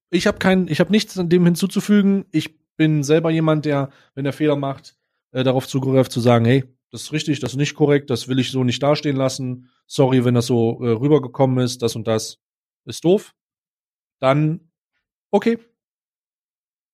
Ich 0.09 0.27
habe 0.27 0.39
kein, 0.39 0.67
ich 0.67 0.79
habe 0.79 0.91
nichts 0.91 1.17
an 1.17 1.29
dem 1.29 1.45
hinzuzufügen. 1.45 2.25
Ich 2.31 2.57
bin 2.77 3.03
selber 3.03 3.29
jemand, 3.29 3.65
der, 3.65 3.89
wenn 4.13 4.25
er 4.25 4.33
Fehler 4.33 4.55
macht, 4.55 4.97
äh, 5.31 5.43
darauf 5.43 5.67
zugreift 5.67 6.11
zu 6.11 6.21
sagen, 6.21 6.45
hey, 6.45 6.63
das 6.91 7.03
ist 7.03 7.11
richtig, 7.11 7.39
das 7.39 7.51
ist 7.51 7.57
nicht 7.57 7.75
korrekt, 7.75 8.09
das 8.09 8.27
will 8.27 8.39
ich 8.39 8.51
so 8.51 8.63
nicht 8.63 8.81
dastehen 8.81 9.17
lassen. 9.17 9.69
Sorry, 9.87 10.23
wenn 10.23 10.35
das 10.35 10.45
so 10.45 10.81
äh, 10.81 10.91
rübergekommen 10.91 11.63
ist, 11.63 11.81
das 11.81 11.95
und 11.95 12.07
das 12.07 12.39
ist 12.85 13.03
doof. 13.03 13.35
Dann 14.19 14.71
okay, 15.31 15.59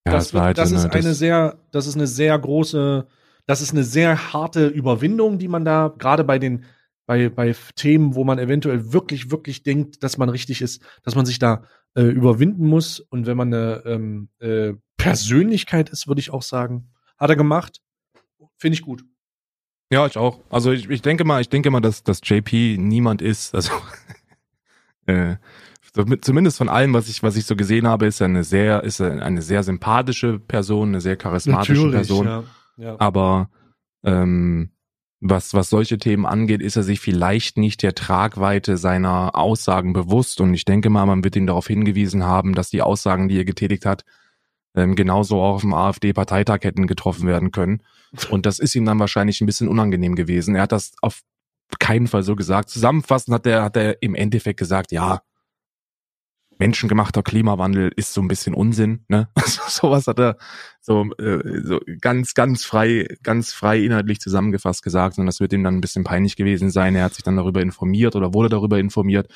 Ja, 0.08 0.14
das, 0.14 0.34
wird, 0.34 0.44
halt 0.44 0.58
das 0.58 0.72
ist 0.72 0.86
eine- 0.86 1.14
sehr, 1.14 1.58
das 1.72 1.88
ist 1.88 1.96
eine 1.96 2.08
sehr 2.08 2.38
große, 2.38 3.08
das 3.46 3.62
ist 3.62 3.72
eine 3.72 3.84
sehr 3.84 4.34
harte 4.34 4.68
Überwindung, 4.68 5.38
die 5.38 5.48
man 5.48 5.64
da 5.66 5.94
gerade 5.98 6.24
bei 6.24 6.40
den, 6.40 6.66
bei, 7.06 7.30
bei 7.30 7.56
Themen, 7.76 8.16
wo 8.16 8.24
man 8.24 8.40
eventuell 8.40 8.94
wirklich, 8.94 9.32
wirklich 9.32 9.64
denkt, 9.64 10.04
dass 10.04 10.18
man 10.18 10.30
richtig 10.30 10.62
ist, 10.62 10.82
dass 11.04 11.16
man 11.16 11.26
sich 11.26 11.40
da 11.40 11.64
äh, 11.96 12.04
überwinden 12.04 12.66
muss. 12.68 13.00
Und 13.00 13.26
wenn 13.26 13.38
man 13.38 13.54
eine 13.54 13.84
ähm, 13.86 14.30
äh, 14.40 14.74
Persönlichkeit 14.98 15.90
ist, 15.90 16.08
würde 16.08 16.20
ich 16.22 16.32
auch 16.32 16.44
sagen, 16.44 16.90
hat 17.18 17.30
er 17.30 17.36
gemacht. 17.36 17.82
Finde 18.58 18.76
ich 18.76 18.82
gut. 18.82 19.04
Ja, 19.92 20.06
ich 20.08 20.18
auch. 20.18 20.40
Also 20.50 20.72
ich, 20.72 20.90
ich 20.90 21.02
denke 21.02 21.26
mal, 21.26 21.42
ich 21.42 21.50
denke 21.50 21.70
mal, 21.70 21.82
dass, 21.82 22.04
dass 22.04 22.22
JP 22.24 22.78
niemand 22.80 23.22
ist. 23.22 23.54
Also 23.54 23.72
äh, 25.06 25.36
zumindest 25.94 26.58
von 26.58 26.70
allem, 26.70 26.94
was 26.94 27.10
ich, 27.10 27.22
was 27.24 27.36
ich 27.36 27.46
so 27.46 27.56
gesehen 27.56 27.88
habe, 27.88 28.06
ist 28.06 28.22
er 28.22 28.26
eine 28.26 28.44
sehr, 28.44 28.84
ist 28.84 29.00
er 29.00 29.22
eine 29.22 29.42
sehr 29.42 29.64
sympathische 29.64 30.40
Person, 30.40 30.90
eine 30.90 31.02
sehr 31.02 31.18
charismatische 31.18 31.92
Person. 31.92 32.26
ja. 32.26 32.44
ja. 32.78 32.96
Aber 33.00 33.50
ähm, 34.04 34.72
was, 35.20 35.54
was 35.54 35.70
solche 35.70 36.00
Themen 36.00 36.26
angeht, 36.26 36.62
ist 36.62 36.76
er 36.76 36.84
sich 36.84 37.00
vielleicht 37.00 37.58
nicht 37.58 37.84
der 37.84 37.94
Tragweite 37.94 38.78
seiner 38.78 39.36
Aussagen 39.36 39.94
bewusst. 39.94 40.42
Und 40.42 40.54
ich 40.54 40.66
denke 40.66 40.90
mal, 40.90 41.06
man 41.06 41.24
wird 41.24 41.36
ihn 41.36 41.46
darauf 41.46 41.68
hingewiesen 41.68 42.24
haben, 42.24 42.56
dass 42.56 42.72
die 42.72 42.82
Aussagen, 42.82 43.28
die 43.28 43.38
er 43.38 43.46
getätigt 43.46 43.86
hat, 43.86 44.04
ähm, 44.76 44.96
genauso 44.96 45.42
auch 45.42 45.56
auf 45.56 45.62
dem 45.62 45.74
AfD-Parteitag 45.74 46.60
hätten 46.64 46.88
getroffen 46.88 47.28
werden 47.28 47.52
können. 47.52 47.84
Und 48.30 48.46
das 48.46 48.58
ist 48.58 48.74
ihm 48.76 48.86
dann 48.86 49.00
wahrscheinlich 49.00 49.42
ein 49.42 49.46
bisschen 49.46 49.68
unangenehm 49.68 50.16
gewesen. 50.16 50.56
Er 50.56 50.64
hat 50.64 50.72
das 50.72 50.94
auf 51.02 51.22
keinen 51.80 52.08
Fall 52.08 52.24
so 52.24 52.36
gesagt. 52.36 52.70
Zusammenfassend 52.70 53.34
hat 53.36 53.46
er, 53.46 53.64
hat 53.64 53.78
er 53.78 54.02
im 54.02 54.16
Endeffekt 54.16 54.60
gesagt, 54.60 54.92
ja, 54.92 55.22
menschengemachter 56.58 57.24
Klimawandel 57.24 57.92
ist 57.96 58.14
so 58.14 58.22
ein 58.22 58.28
bisschen 58.28 58.54
Unsinn, 58.54 59.06
ne? 59.08 59.30
Also, 59.36 59.62
sowas 59.68 60.08
hat 60.08 60.20
er 60.20 60.38
so, 60.80 61.06
äh, 61.18 61.62
so 61.64 61.80
ganz, 62.00 62.34
ganz 62.34 62.64
frei, 62.64 63.08
ganz 63.24 63.54
frei 63.54 63.80
inhaltlich 63.80 64.20
zusammengefasst 64.20 64.84
gesagt 64.84 65.18
und 65.18 65.26
das 65.26 65.40
wird 65.40 65.54
ihm 65.54 65.64
dann 65.64 65.76
ein 65.76 65.82
bisschen 65.82 66.04
peinlich 66.04 66.36
gewesen 66.36 66.70
sein. 66.70 66.96
Er 66.96 67.06
hat 67.06 67.16
sich 67.16 67.24
dann 67.24 67.38
darüber 67.38 67.62
informiert 67.62 68.16
oder 68.16 68.34
wurde 68.34 68.50
darüber 68.50 68.80
informiert. 68.80 69.28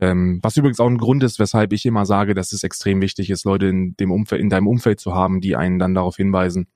Ähm, 0.00 0.40
was 0.42 0.56
übrigens 0.56 0.80
auch 0.80 0.88
ein 0.88 0.98
Grund 0.98 1.22
ist, 1.22 1.38
weshalb 1.38 1.72
ich 1.72 1.86
immer 1.86 2.04
sage, 2.04 2.34
dass 2.34 2.52
es 2.52 2.64
extrem 2.64 3.00
wichtig 3.00 3.30
ist, 3.30 3.44
Leute 3.44 3.66
in 3.66 3.96
dem 3.96 4.10
Umfeld, 4.10 4.40
in 4.40 4.50
deinem 4.50 4.66
Umfeld 4.66 5.00
zu 5.00 5.14
haben, 5.14 5.40
die 5.40 5.56
einen 5.56 5.78
dann 5.78 5.94
darauf 5.94 6.16
hinweisen, 6.16 6.66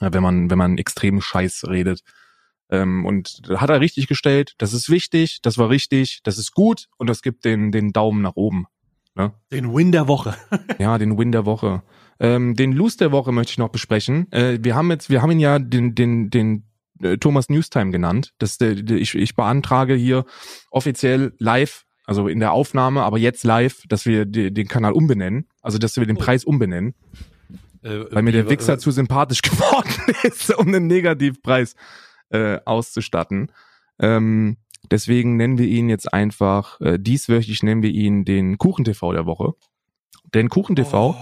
äh, 0.00 0.10
wenn 0.12 0.22
man, 0.22 0.50
wenn 0.50 0.58
man 0.58 0.78
extrem 0.78 1.20
Scheiß 1.20 1.64
redet. 1.68 2.02
Ähm, 2.70 3.04
und 3.06 3.42
hat 3.56 3.70
er 3.70 3.80
richtig 3.80 4.08
gestellt. 4.08 4.54
Das 4.58 4.72
ist 4.72 4.88
wichtig, 4.90 5.40
das 5.42 5.58
war 5.58 5.68
richtig, 5.70 6.20
das 6.22 6.38
ist 6.38 6.52
gut 6.52 6.88
und 6.98 7.08
das 7.08 7.22
gibt 7.22 7.44
den, 7.44 7.72
den 7.72 7.92
Daumen 7.92 8.22
nach 8.22 8.36
oben. 8.36 8.66
Den 9.52 9.72
Win 9.74 9.92
der 9.92 10.08
Woche. 10.08 10.34
Ja, 10.78 10.98
den 10.98 11.16
Win 11.18 11.32
der 11.32 11.46
Woche. 11.46 11.82
Ähm, 12.20 12.54
den 12.54 12.72
Lose 12.72 12.96
der 12.98 13.12
Woche 13.12 13.32
möchte 13.32 13.52
ich 13.52 13.58
noch 13.58 13.68
besprechen. 13.68 14.30
Äh, 14.32 14.58
wir 14.62 14.74
haben 14.74 14.90
jetzt, 14.90 15.10
wir 15.10 15.22
haben 15.22 15.30
ihn 15.32 15.40
ja 15.40 15.58
den, 15.58 15.94
den, 15.94 16.30
den 16.30 16.64
äh, 17.02 17.16
Thomas 17.18 17.48
Newstime 17.48 17.90
genannt. 17.90 18.32
Das, 18.38 18.58
der, 18.58 18.74
der, 18.74 18.96
ich, 18.98 19.14
ich 19.14 19.34
beantrage 19.34 19.94
hier 19.94 20.24
offiziell 20.70 21.32
live, 21.38 21.84
also 22.04 22.28
in 22.28 22.40
der 22.40 22.52
Aufnahme, 22.52 23.02
aber 23.02 23.18
jetzt 23.18 23.44
live, 23.44 23.82
dass 23.88 24.06
wir 24.06 24.26
die, 24.26 24.52
den 24.52 24.68
Kanal 24.68 24.92
umbenennen. 24.92 25.48
Also, 25.62 25.78
dass 25.78 25.96
wir 25.96 26.06
den 26.06 26.16
Oh. 26.16 26.20
Preis 26.20 26.44
umbenennen, 26.44 26.94
weil 27.82 28.22
mir 28.22 28.32
der 28.32 28.48
Wichser 28.48 28.78
zu 28.78 28.90
sympathisch 28.90 29.42
geworden 29.42 29.90
ist, 30.22 30.54
um 30.56 30.68
einen 30.68 30.86
Negativpreis 30.86 31.74
äh, 32.30 32.58
auszustatten. 32.64 33.50
Ähm, 33.98 34.56
deswegen 34.90 35.36
nennen 35.36 35.58
wir 35.58 35.66
ihn 35.66 35.88
jetzt 35.88 36.12
einfach, 36.12 36.80
äh, 36.80 36.98
dieswöchig 36.98 37.62
nennen 37.62 37.82
wir 37.82 37.90
ihn 37.90 38.24
den 38.24 38.58
Kuchen-TV 38.58 39.12
der 39.12 39.26
Woche. 39.26 39.54
Denn 40.34 40.48
Kuchen-TV, 40.48 41.10
Oh, 41.10 41.16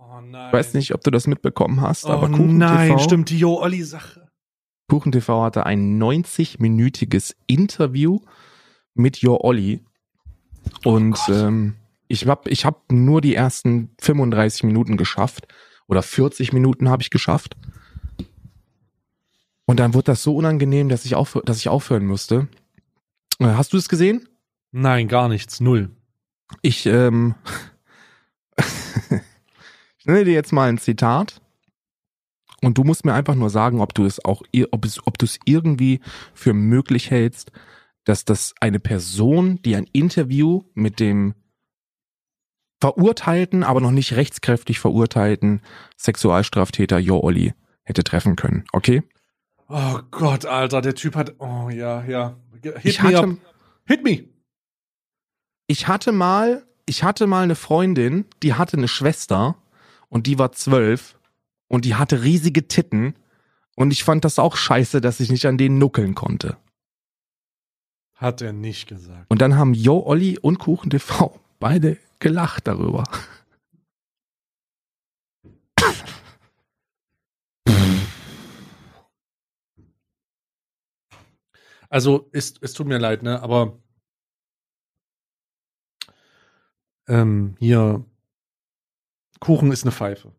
oh 0.00 0.20
nein. 0.20 0.46
ich 0.48 0.52
weiß 0.52 0.74
nicht, 0.74 0.94
ob 0.94 1.02
du 1.04 1.10
das 1.10 1.26
mitbekommen 1.26 1.80
hast, 1.80 2.06
Oh 2.06 2.10
aber 2.10 2.28
Kuchen 2.28 2.58
nein, 2.58 2.98
stimmt, 2.98 3.30
die 3.30 3.38
Jo-Olli-Sache. 3.38 4.28
Kuchen 4.88 5.12
TV 5.12 5.42
hatte 5.44 5.66
ein 5.66 6.02
90-minütiges 6.02 7.34
Interview 7.46 8.20
mit 8.94 9.18
Jo 9.18 9.38
Olli. 9.42 9.84
Und 10.82 11.12
Gott. 11.26 11.28
ähm, 11.36 11.74
ich 12.08 12.26
habe 12.26 12.48
ich 12.48 12.64
hab 12.64 12.90
nur 12.90 13.20
die 13.20 13.34
ersten 13.34 13.90
35 14.00 14.64
Minuten 14.64 14.96
geschafft. 14.96 15.46
Oder 15.88 16.02
40 16.02 16.52
Minuten 16.54 16.88
habe 16.88 17.02
ich 17.02 17.10
geschafft. 17.10 17.54
Und 19.66 19.78
dann 19.80 19.92
wurde 19.94 20.04
das 20.04 20.22
so 20.22 20.34
unangenehm, 20.36 20.88
dass 20.88 21.04
ich, 21.04 21.14
aufhö 21.14 21.40
dass 21.44 21.58
ich 21.58 21.68
aufhören 21.68 22.06
musste. 22.06 22.48
Äh, 23.38 23.46
Hast 23.46 23.72
du 23.72 23.76
es 23.76 23.88
gesehen? 23.88 24.28
Nein, 24.70 25.08
gar 25.08 25.28
nichts, 25.28 25.60
null. 25.60 25.90
Ich, 26.62 26.86
ähm, 26.86 27.34
ich 29.98 30.06
nenne 30.06 30.24
dir 30.24 30.34
jetzt 30.34 30.52
mal 30.52 30.68
ein 30.68 30.78
Zitat. 30.78 31.40
Und 32.60 32.76
du 32.76 32.82
musst 32.82 33.04
mir 33.04 33.14
einfach 33.14 33.36
nur 33.36 33.50
sagen, 33.50 33.80
ob 33.80 33.94
du 33.94 34.04
es 34.04 34.24
auch, 34.24 34.42
ob 34.72 34.84
es, 34.84 35.06
ob 35.06 35.16
du 35.16 35.26
es 35.26 35.38
irgendwie 35.44 36.00
für 36.34 36.54
möglich 36.54 37.10
hältst, 37.10 37.52
dass 38.04 38.24
das 38.24 38.54
eine 38.60 38.80
Person, 38.80 39.62
die 39.62 39.76
ein 39.76 39.86
Interview 39.92 40.62
mit 40.74 40.98
dem 40.98 41.34
verurteilten, 42.80 43.62
aber 43.62 43.80
noch 43.80 43.90
nicht 43.90 44.14
rechtskräftig 44.14 44.80
verurteilten 44.80 45.62
Sexualstraftäter 45.96 46.98
Jo 46.98 47.20
Olli 47.20 47.54
hätte 47.84 48.04
treffen 48.04 48.34
können. 48.36 48.64
Okay? 48.72 49.02
Oh 49.68 50.00
Gott, 50.10 50.46
Alter, 50.46 50.80
der 50.80 50.94
Typ 50.94 51.14
hat. 51.14 51.34
Oh 51.40 51.68
ja, 51.70 52.04
ja. 52.04 52.36
Hit 52.62 52.84
Ich 52.84 53.02
me 53.02 53.16
hatte. 53.16 53.36
Hit 53.84 54.02
me. 54.04 54.24
ich 55.66 55.86
hatte 55.88 56.12
mal 56.12 56.64
ich 56.88 57.04
hatte 57.04 57.26
mal 57.26 57.42
eine 57.44 57.54
Freundin, 57.54 58.24
die 58.42 58.54
hatte 58.54 58.76
eine 58.78 58.88
Schwester 58.88 59.56
und 60.08 60.26
die 60.26 60.38
war 60.38 60.52
zwölf 60.52 61.18
und 61.68 61.84
die 61.84 61.94
hatte 61.96 62.22
riesige 62.22 62.66
Titten 62.66 63.14
und 63.76 63.90
ich 63.92 64.04
fand 64.04 64.24
das 64.24 64.38
auch 64.38 64.56
scheiße, 64.56 65.00
dass 65.00 65.20
ich 65.20 65.30
nicht 65.30 65.46
an 65.46 65.58
denen 65.58 65.78
nuckeln 65.78 66.14
konnte. 66.14 66.56
Hat 68.14 68.40
er 68.40 68.52
nicht 68.52 68.88
gesagt. 68.88 69.26
Und 69.28 69.42
dann 69.42 69.56
haben 69.56 69.74
Jo 69.74 70.02
Olli 70.04 70.38
und 70.38 70.58
Kuchen 70.58 70.90
TV 70.90 71.38
beide 71.60 71.98
gelacht 72.18 72.66
darüber. 72.66 73.04
Also, 81.88 82.28
es, 82.32 82.54
es 82.60 82.72
tut 82.74 82.86
mir 82.86 82.98
leid, 82.98 83.22
ne, 83.22 83.40
aber 83.42 83.78
ähm, 87.08 87.56
hier 87.58 88.04
Kuchen 89.40 89.72
ist 89.72 89.84
eine 89.84 89.92
Pfeife. 89.92 90.32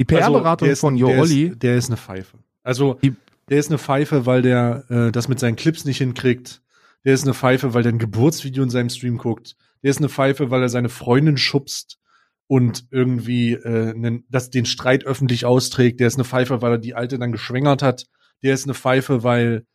Die 0.00 0.04
PR-Beratung 0.04 0.66
der 0.66 0.72
ist- 0.72 0.80
von 0.80 0.96
Jo 0.96 1.08
der 1.08 1.22
Ist, 1.22 1.62
der 1.62 1.76
ist 1.76 1.88
eine 1.88 1.96
Pfeife. 1.96 2.38
Also, 2.62 2.94
Die- 2.94 3.14
der 3.48 3.58
ist 3.58 3.68
eine 3.68 3.78
Pfeife, 3.78 4.26
weil 4.26 4.42
der 4.42 4.84
äh, 4.88 5.12
das 5.12 5.28
mit 5.28 5.38
seinen 5.38 5.56
Clips 5.56 5.84
nicht 5.84 5.98
hinkriegt. 5.98 6.62
Der 7.04 7.14
ist 7.14 7.24
eine 7.24 7.34
Pfeife, 7.34 7.74
weil 7.74 7.82
der 7.82 7.92
ein 7.92 7.98
Geburtsvideo 7.98 8.62
in 8.62 8.70
seinem 8.70 8.90
Stream 8.90 9.18
guckt. 9.18 9.56
Der 9.82 9.90
ist 9.90 9.98
eine 9.98 10.08
Pfeife, 10.08 10.50
weil 10.50 10.62
er 10.62 10.68
seine 10.68 10.88
Freundin 10.88 11.36
schubst 11.36 11.98
und 12.46 12.86
irgendwie 12.90 13.52
äh, 13.54 13.94
nen, 13.94 14.24
das, 14.28 14.50
den 14.50 14.66
Streit 14.66 15.04
öffentlich 15.04 15.44
austrägt. 15.46 16.00
Der 16.00 16.06
ist 16.08 16.16
eine 16.16 16.24
Pfeife, 16.24 16.60
weil 16.62 16.72
er 16.72 16.78
die 16.78 16.94
Alte 16.94 17.18
dann 17.18 17.32
geschwängert 17.32 17.82
hat. 17.82 18.06
Der 18.42 18.54
ist 18.54 18.64
eine 18.64 18.74
Pfeife, 18.74 19.22
weil 19.22 19.66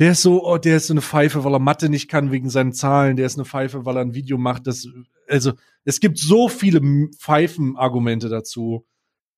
der 0.00 0.12
ist 0.12 0.22
so, 0.22 0.44
oh, 0.44 0.56
der 0.56 0.78
ist 0.78 0.86
so 0.86 0.94
eine 0.94 1.02
Pfeife, 1.02 1.44
weil 1.44 1.52
er 1.52 1.58
Mathe 1.58 1.90
nicht 1.90 2.08
kann 2.08 2.32
wegen 2.32 2.48
seinen 2.48 2.72
Zahlen. 2.72 3.16
Der 3.16 3.26
ist 3.26 3.36
eine 3.36 3.44
Pfeife, 3.44 3.84
weil 3.84 3.96
er 3.96 4.00
ein 4.00 4.14
Video 4.14 4.38
macht. 4.38 4.66
Das, 4.66 4.88
also, 5.28 5.52
es 5.84 6.00
gibt 6.00 6.18
so 6.18 6.48
viele 6.48 6.80
Pfeifen-Argumente 7.18 8.30
dazu. 8.30 8.86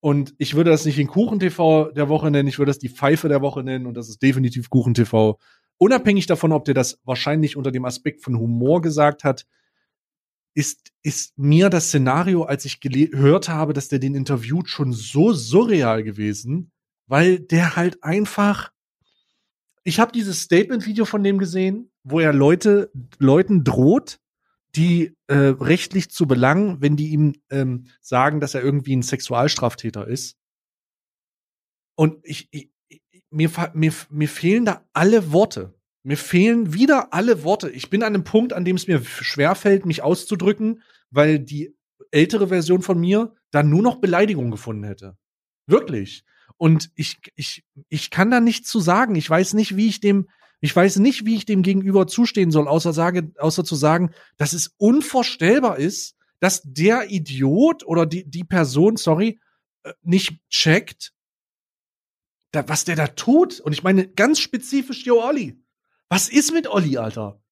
Und 0.00 0.34
ich 0.38 0.54
würde 0.54 0.70
das 0.70 0.84
nicht 0.84 0.98
den 0.98 1.06
Kuchen-TV 1.06 1.90
der 1.90 2.08
Woche 2.08 2.30
nennen, 2.30 2.48
ich 2.48 2.58
würde 2.58 2.70
das 2.70 2.78
die 2.78 2.88
Pfeife 2.88 3.28
der 3.28 3.40
Woche 3.40 3.62
nennen 3.62 3.86
und 3.86 3.94
das 3.94 4.08
ist 4.08 4.20
definitiv 4.20 4.68
Kuchen-TV. 4.68 5.38
Unabhängig 5.78 6.26
davon, 6.26 6.52
ob 6.52 6.64
der 6.64 6.74
das 6.74 6.98
wahrscheinlich 7.04 7.56
unter 7.56 7.70
dem 7.70 7.84
Aspekt 7.84 8.22
von 8.22 8.36
Humor 8.36 8.82
gesagt 8.82 9.22
hat, 9.22 9.46
ist, 10.54 10.92
ist 11.02 11.38
mir 11.38 11.70
das 11.70 11.86
Szenario, 11.86 12.42
als 12.42 12.64
ich 12.64 12.80
gehört 12.80 13.48
habe, 13.48 13.72
dass 13.72 13.88
der 13.88 14.00
den 14.00 14.16
interviewt, 14.16 14.68
schon 14.68 14.92
so 14.92 15.32
surreal 15.32 16.02
gewesen, 16.02 16.72
weil 17.06 17.38
der 17.38 17.76
halt 17.76 18.02
einfach. 18.02 18.71
Ich 19.84 19.98
habe 19.98 20.12
dieses 20.12 20.42
Statement-Video 20.42 21.04
von 21.04 21.24
dem 21.24 21.38
gesehen, 21.38 21.90
wo 22.04 22.20
er 22.20 22.32
Leute, 22.32 22.90
Leuten 23.18 23.64
droht, 23.64 24.20
die 24.74 25.16
äh, 25.26 25.34
rechtlich 25.34 26.10
zu 26.10 26.26
belangen, 26.26 26.80
wenn 26.80 26.96
die 26.96 27.10
ihm 27.10 27.34
ähm, 27.50 27.86
sagen, 28.00 28.40
dass 28.40 28.54
er 28.54 28.62
irgendwie 28.62 28.96
ein 28.96 29.02
Sexualstraftäter 29.02 30.06
ist. 30.06 30.36
Und 31.94 32.18
ich, 32.22 32.48
ich, 32.52 32.70
mir, 33.30 33.50
mir, 33.74 33.92
mir 34.10 34.28
fehlen 34.28 34.64
da 34.64 34.88
alle 34.92 35.32
Worte. 35.32 35.74
Mir 36.04 36.16
fehlen 36.16 36.72
wieder 36.72 37.12
alle 37.12 37.44
Worte. 37.44 37.70
Ich 37.70 37.90
bin 37.90 38.02
an 38.02 38.14
einem 38.14 38.24
Punkt, 38.24 38.52
an 38.52 38.64
dem 38.64 38.76
es 38.76 38.88
mir 38.88 39.04
schwerfällt, 39.04 39.86
mich 39.86 40.02
auszudrücken, 40.02 40.82
weil 41.10 41.38
die 41.38 41.76
ältere 42.10 42.48
Version 42.48 42.82
von 42.82 42.98
mir 42.98 43.34
da 43.50 43.62
nur 43.62 43.82
noch 43.82 43.96
Beleidigung 43.96 44.50
gefunden 44.50 44.84
hätte. 44.84 45.16
Wirklich. 45.66 46.24
Und 46.62 46.92
ich, 46.94 47.18
ich, 47.34 47.64
ich 47.88 48.10
kann 48.12 48.30
da 48.30 48.38
nichts 48.38 48.68
zu 48.68 48.78
sagen. 48.78 49.16
Ich 49.16 49.28
weiß 49.28 49.54
nicht, 49.54 49.76
wie 49.76 49.88
ich 49.88 49.98
dem, 49.98 50.28
ich 50.60 50.76
weiß 50.76 51.00
nicht, 51.00 51.26
wie 51.26 51.34
ich 51.34 51.44
dem 51.44 51.62
gegenüber 51.62 52.06
zustehen 52.06 52.52
soll, 52.52 52.68
außer 52.68 52.92
sage, 52.92 53.32
außer 53.36 53.64
zu 53.64 53.74
sagen, 53.74 54.14
dass 54.36 54.52
es 54.52 54.72
unvorstellbar 54.76 55.80
ist, 55.80 56.14
dass 56.38 56.62
der 56.62 57.10
Idiot 57.10 57.84
oder 57.84 58.06
die, 58.06 58.30
die 58.30 58.44
Person, 58.44 58.96
sorry, 58.96 59.40
äh, 59.82 59.92
nicht 60.02 60.38
checkt, 60.50 61.12
da, 62.52 62.68
was 62.68 62.84
der 62.84 62.94
da 62.94 63.08
tut. 63.08 63.58
Und 63.58 63.72
ich 63.72 63.82
meine 63.82 64.06
ganz 64.06 64.38
spezifisch, 64.38 65.04
yo, 65.04 65.20
Olli. 65.20 65.60
Was 66.10 66.28
ist 66.28 66.52
mit 66.52 66.68
Olli, 66.68 66.96
Alter? 66.96 67.42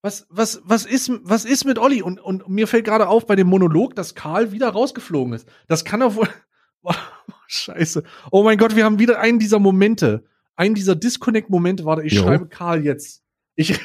Was, 0.00 0.26
was, 0.30 0.62
was 0.64 0.86
ist, 0.86 1.10
was 1.24 1.44
ist 1.44 1.66
mit 1.66 1.78
Olli? 1.78 2.00
Und, 2.00 2.20
und 2.20 2.48
mir 2.48 2.66
fällt 2.66 2.86
gerade 2.86 3.08
auf 3.08 3.26
bei 3.26 3.36
dem 3.36 3.48
Monolog, 3.48 3.94
dass 3.96 4.14
Karl 4.14 4.50
wieder 4.50 4.70
rausgeflogen 4.70 5.34
ist. 5.34 5.46
Das 5.68 5.84
kann 5.84 6.00
doch 6.00 6.14
wohl. 6.14 6.30
Scheiße. 7.46 8.02
Oh 8.30 8.42
mein 8.42 8.58
Gott, 8.58 8.76
wir 8.76 8.84
haben 8.84 8.98
wieder 8.98 9.20
einen 9.20 9.38
dieser 9.38 9.58
Momente. 9.58 10.24
Einen 10.56 10.74
dieser 10.74 10.96
Disconnect-Momente. 10.96 11.84
Warte, 11.84 12.02
ich 12.02 12.12
Jo. 12.12 12.22
schreibe 12.22 12.48
Karl 12.48 12.84
jetzt. 12.84 13.22
Ich, 13.54 13.78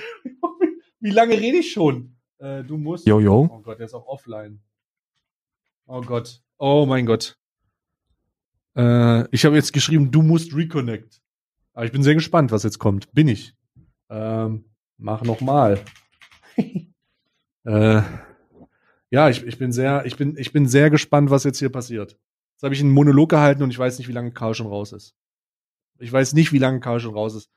wie 0.99 1.11
lange 1.11 1.33
rede 1.39 1.57
ich 1.57 1.71
schon? 1.71 2.15
Äh, 2.39 2.63
du 2.63 2.77
musst. 2.77 3.07
Jo, 3.07 3.19
jo. 3.19 3.49
Oh 3.51 3.59
Gott, 3.61 3.79
der 3.79 3.85
ist 3.85 3.93
auch 3.93 4.07
offline. 4.07 4.61
Oh 5.85 6.01
Gott. 6.01 6.41
Oh 6.57 6.85
mein 6.87 7.05
Gott. 7.05 7.37
Äh, 8.75 9.27
ich 9.31 9.45
habe 9.45 9.55
jetzt 9.55 9.73
geschrieben, 9.73 10.11
du 10.11 10.21
musst 10.21 10.55
reconnect. 10.55 11.21
Aber 11.73 11.85
ich 11.85 11.91
bin 11.91 12.03
sehr 12.03 12.15
gespannt, 12.15 12.51
was 12.51 12.63
jetzt 12.63 12.79
kommt. 12.79 13.11
Bin 13.13 13.27
ich. 13.27 13.53
Ähm, 14.09 14.65
mach 14.97 15.23
noch 15.23 15.41
mal. 15.41 15.83
äh, 17.65 18.01
ja, 19.09 19.29
ich, 19.29 19.45
ich 19.45 19.57
bin 19.57 19.71
sehr, 19.71 20.05
ich 20.05 20.17
bin, 20.17 20.35
ich 20.37 20.51
bin 20.51 20.67
sehr 20.67 20.89
gespannt, 20.89 21.29
was 21.29 21.43
jetzt 21.43 21.59
hier 21.59 21.69
passiert. 21.69 22.17
Jetzt 22.57 22.63
habe 22.63 22.73
ich 22.73 22.81
einen 22.81 22.91
Monolog 22.91 23.29
gehalten 23.29 23.61
und 23.63 23.69
ich 23.69 23.77
weiß 23.77 23.99
nicht, 23.99 24.07
wie 24.07 24.13
lange 24.13 24.31
Karl 24.31 24.55
schon 24.55 24.65
raus 24.67 24.91
ist. 24.91 25.15
Ich 25.99 26.11
weiß 26.11 26.33
nicht, 26.33 26.51
wie 26.51 26.57
lange 26.57 26.79
Karl 26.79 26.99
schon 26.99 27.13
raus 27.13 27.35
ist. 27.35 27.51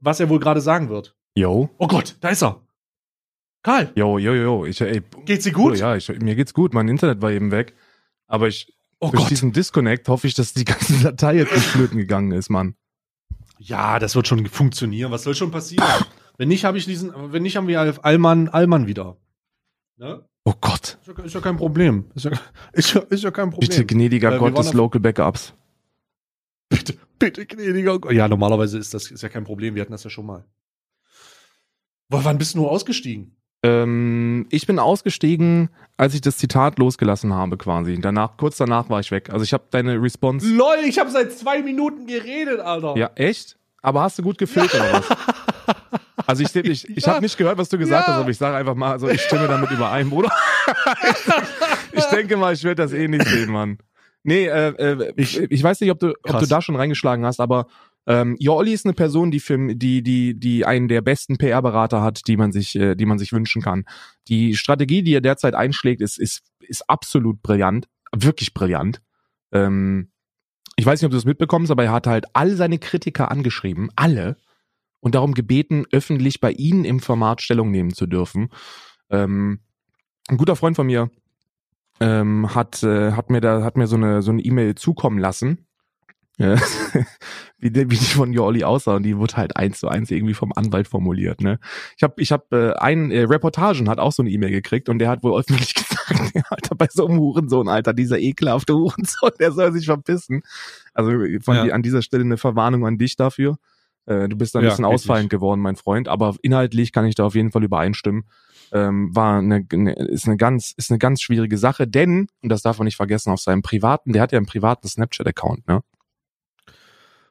Was 0.00 0.18
er 0.18 0.28
wohl 0.30 0.40
gerade 0.40 0.60
sagen 0.62 0.88
wird. 0.88 1.14
Jo, 1.34 1.68
Oh 1.78 1.86
Gott, 1.86 2.16
da 2.20 2.30
ist 2.30 2.42
er. 2.42 2.66
Karl, 3.62 3.92
jo, 3.94 4.16
jo, 4.18 4.32
jo. 4.32 4.64
Ich, 4.64 4.80
ey, 4.80 5.02
geht's 5.26 5.44
dir 5.44 5.52
gut? 5.52 5.72
Oh, 5.72 5.76
ja, 5.76 5.94
ich, 5.94 6.08
mir 6.08 6.34
geht's 6.34 6.54
gut. 6.54 6.72
Mein 6.72 6.88
Internet 6.88 7.20
war 7.20 7.30
eben 7.30 7.50
weg. 7.50 7.74
Aber 8.26 8.48
ich, 8.48 8.72
Oh 8.98 9.10
durch 9.10 9.24
Gott. 9.24 9.30
diesen 9.30 9.52
Disconnect 9.52 10.08
hoffe 10.08 10.26
ich, 10.26 10.34
dass 10.34 10.54
die 10.54 10.64
ganze 10.66 11.02
Datei 11.02 11.36
jetzt 11.36 11.52
nicht 11.52 11.66
flöten 11.66 11.98
gegangen 11.98 12.32
ist, 12.32 12.48
Mann. 12.48 12.74
Ja, 13.58 13.98
das 13.98 14.14
wird 14.16 14.26
schon 14.26 14.46
funktionieren. 14.46 15.10
Was 15.12 15.24
soll 15.24 15.34
schon 15.34 15.50
passieren? 15.50 15.86
wenn 16.38 16.48
nicht, 16.48 16.64
habe 16.64 16.78
ich 16.78 16.86
diesen, 16.86 17.12
wenn 17.32 17.42
nicht, 17.42 17.56
haben 17.58 17.68
wir 17.68 18.02
Allmann, 18.02 18.48
Allmann 18.48 18.86
wieder. 18.86 19.18
Ne? 19.98 20.26
Oh 20.44 20.54
Gott. 20.60 20.98
Ist 21.06 21.18
ja, 21.18 21.24
ist 21.24 21.34
ja 21.34 21.40
kein 21.40 21.56
Problem. 21.56 22.04
Ist 22.14 22.24
ja, 22.24 22.32
ist 22.72 22.94
ja, 22.94 23.00
ist 23.10 23.22
ja 23.24 23.30
kein 23.30 23.50
Problem. 23.50 23.68
Bitte, 23.68 23.84
gnädiger 23.84 24.32
Äh, 24.34 24.38
Gott 24.38 24.56
des 24.58 24.72
Local 24.72 25.00
Backups. 25.00 25.54
bitte, 26.68 26.94
bitte, 27.18 27.46
gnädiger 27.46 27.98
Gott. 27.98 28.12
Ja, 28.12 28.28
normalerweise 28.28 28.78
ist 28.78 28.94
das 28.94 29.10
ist 29.10 29.22
ja 29.22 29.28
kein 29.28 29.44
Problem. 29.44 29.74
Wir 29.74 29.82
hatten 29.82 29.92
das 29.92 30.04
ja 30.04 30.10
schon 30.10 30.26
mal. 30.26 30.44
Boah, 32.08 32.24
wann 32.24 32.38
bist 32.38 32.54
du 32.54 32.58
nur 32.58 32.70
ausgestiegen? 32.70 33.36
Ähm, 33.62 34.46
ich 34.50 34.66
bin 34.66 34.78
ausgestiegen, 34.78 35.68
als 35.98 36.14
ich 36.14 36.22
das 36.22 36.38
Zitat 36.38 36.78
losgelassen 36.78 37.34
habe, 37.34 37.58
quasi. 37.58 38.00
Danach, 38.00 38.38
kurz 38.38 38.56
danach 38.56 38.88
war 38.88 39.00
ich 39.00 39.10
weg. 39.10 39.28
Also 39.30 39.44
ich 39.44 39.52
habe 39.52 39.64
deine 39.70 40.00
Response. 40.02 40.48
Lol, 40.48 40.78
ich 40.86 40.98
habe 40.98 41.10
seit 41.10 41.32
zwei 41.32 41.62
Minuten 41.62 42.06
geredet, 42.06 42.60
Alter. 42.60 42.96
Ja, 42.96 43.10
echt? 43.16 43.58
Aber 43.82 44.00
hast 44.02 44.18
du 44.18 44.22
gut 44.22 44.38
gefilmt 44.38 44.74
oder 44.74 44.92
was? 44.94 45.06
Also 46.30 46.42
ich, 46.42 46.54
ich, 46.54 46.88
ich 46.96 47.08
habe 47.08 47.20
nicht 47.20 47.36
gehört, 47.36 47.58
was 47.58 47.68
du 47.68 47.78
gesagt 47.78 48.06
Ja. 48.08 48.14
hast, 48.14 48.20
aber 48.20 48.30
ich 48.30 48.38
sage 48.38 48.56
einfach 48.56 48.74
mal, 48.74 48.92
also 48.92 49.08
ich 49.08 49.20
stimme 49.20 49.48
damit 49.48 49.70
überein, 49.70 50.08
Bruder. 50.10 50.30
ich 51.92 52.04
denke 52.06 52.36
mal, 52.36 52.52
ich 52.54 52.64
werde 52.64 52.82
das 52.82 52.92
eh 52.92 53.08
nicht 53.08 53.26
sehen, 53.26 53.50
Mann. 53.50 53.78
Nee, 54.22 54.46
äh, 54.46 54.68
äh, 54.76 55.12
ich, 55.16 55.38
Ich- 55.38 55.62
weiß 55.62 55.80
nicht, 55.80 55.90
ob 55.90 55.98
du, 55.98 56.14
ob 56.24 56.38
du 56.38 56.46
da 56.46 56.60
schon 56.60 56.76
reingeschlagen 56.76 57.24
hast, 57.24 57.40
aber 57.40 57.66
ähm, 58.06 58.36
Jolli 58.38 58.72
ist 58.72 58.84
eine 58.86 58.94
Person, 58.94 59.30
die 59.30 59.40
für, 59.40 59.74
die, 59.74 60.02
die, 60.02 60.38
die 60.38 60.64
einen 60.64 60.88
der 60.88 61.00
besten 61.00 61.36
PR-Berater 61.38 62.02
hat, 62.02 62.26
die 62.26 62.36
man 62.36 62.52
sich, 62.52 62.74
äh, 62.76 62.94
die 62.94 63.06
man 63.06 63.18
sich 63.18 63.32
wünschen 63.32 63.62
kann. 63.62 63.84
Die 64.28 64.56
Strategie, 64.56 65.02
die 65.02 65.14
er 65.14 65.20
derzeit 65.20 65.54
einschlägt, 65.54 66.00
ist, 66.00 66.18
ist, 66.18 66.42
ist 66.60 66.88
absolut 66.88 67.42
brillant, 67.42 67.88
wirklich 68.14 68.52
brillant. 68.54 69.00
Ähm, 69.52 70.10
ich 70.76 70.86
weiß 70.86 71.00
nicht, 71.00 71.06
ob 71.06 71.10
du 71.12 71.16
das 71.16 71.24
mitbekommst, 71.26 71.70
aber 71.70 71.84
er 71.84 71.92
hat 71.92 72.06
halt 72.06 72.24
all 72.32 72.50
seine 72.56 72.78
Kritiker 72.78 73.30
angeschrieben, 73.30 73.90
alle, 73.96 74.36
und 75.00 75.14
darum 75.14 75.34
gebeten, 75.34 75.84
öffentlich 75.92 76.40
bei 76.40 76.52
ihnen 76.52 76.84
im 76.84 77.00
Format 77.00 77.42
Stellung 77.42 77.70
nehmen 77.70 77.92
zu 77.94 78.06
dürfen. 78.06 78.50
Ähm, 79.10 79.60
ein 80.28 80.36
guter 80.36 80.56
Freund 80.56 80.76
von 80.76 80.86
mir 80.86 81.10
ähm, 82.00 82.54
hat, 82.54 82.82
äh, 82.82 83.12
hat 83.12 83.30
mir 83.30 83.40
da 83.40 83.62
hat 83.62 83.76
mir 83.76 83.86
so 83.86 83.96
eine 83.96 84.22
so 84.22 84.30
eine 84.30 84.42
E-Mail 84.42 84.74
zukommen 84.74 85.18
lassen, 85.18 85.66
äh, 86.38 86.56
wie, 87.58 87.70
die- 87.70 87.90
wie 87.90 87.96
die 87.96 88.04
von 88.04 88.32
Jolly 88.32 88.64
aussah 88.64 88.96
und 88.96 89.02
die 89.02 89.16
wurde 89.18 89.36
halt 89.36 89.56
eins 89.56 89.80
zu 89.80 89.88
eins 89.88 90.10
irgendwie 90.10 90.34
vom 90.34 90.52
Anwalt 90.54 90.88
formuliert. 90.88 91.40
Ne, 91.42 91.58
ich 91.96 92.02
habe 92.02 92.14
ich 92.18 92.32
habe 92.32 92.74
äh, 92.76 92.80
ein 92.80 93.10
äh, 93.10 93.22
Reportagen 93.22 93.88
hat 93.88 93.98
auch 93.98 94.12
so 94.12 94.22
eine 94.22 94.30
E-Mail 94.30 94.50
gekriegt 94.50 94.88
und 94.88 94.98
der 94.98 95.08
hat 95.10 95.22
wohl 95.22 95.38
öffentlich 95.38 95.74
gesagt, 95.74 96.34
ja, 96.34 96.42
Alter, 96.50 96.74
bei 96.76 96.88
so 96.90 97.06
einem 97.06 97.18
Hurensohn, 97.18 97.68
Alter, 97.68 97.92
dieser 97.92 98.18
ekelhafte 98.18 98.74
Hurensohn, 98.76 99.30
der 99.38 99.52
soll 99.52 99.72
sich 99.72 99.86
verpissen. 99.86 100.42
Also 100.94 101.10
von 101.42 101.56
Ja. 101.56 101.64
die, 101.64 101.72
an 101.72 101.82
dieser 101.82 102.02
Stelle 102.02 102.24
eine 102.24 102.36
Verwarnung 102.38 102.86
an 102.86 102.96
dich 102.98 103.16
dafür. 103.16 103.58
Äh, 104.06 104.28
du 104.28 104.36
bist 104.36 104.54
da 104.54 104.58
ein 104.58 104.64
Ja, 104.64 104.70
bisschen 104.70 104.84
richtig. 104.84 105.10
ausfallend 105.10 105.30
geworden, 105.30 105.60
mein 105.60 105.76
Freund, 105.76 106.08
aber 106.08 106.36
inhaltlich 106.42 106.92
kann 106.92 107.04
ich 107.06 107.14
da 107.14 107.24
auf 107.24 107.34
jeden 107.34 107.52
Fall 107.52 107.64
übereinstimmen. 107.64 108.24
Ähm, 108.72 109.14
war 109.14 109.38
eine, 109.38 109.66
eine 109.72 109.92
ist 109.94 110.26
eine 110.26 110.36
ganz 110.36 110.72
ist 110.76 110.90
eine 110.90 110.98
ganz 110.98 111.20
schwierige 111.22 111.58
Sache, 111.58 111.88
denn 111.88 112.28
und 112.42 112.48
das 112.50 112.62
darf 112.62 112.78
man 112.78 112.84
nicht 112.84 112.96
vergessen 112.96 113.32
auf 113.32 113.40
seinem 113.40 113.62
privaten, 113.62 114.12
der 114.12 114.22
hat 114.22 114.30
ja 114.32 114.38
einen 114.38 114.46
privaten 114.46 114.86
Snapchat-Account, 114.86 115.66
ne? 115.66 115.82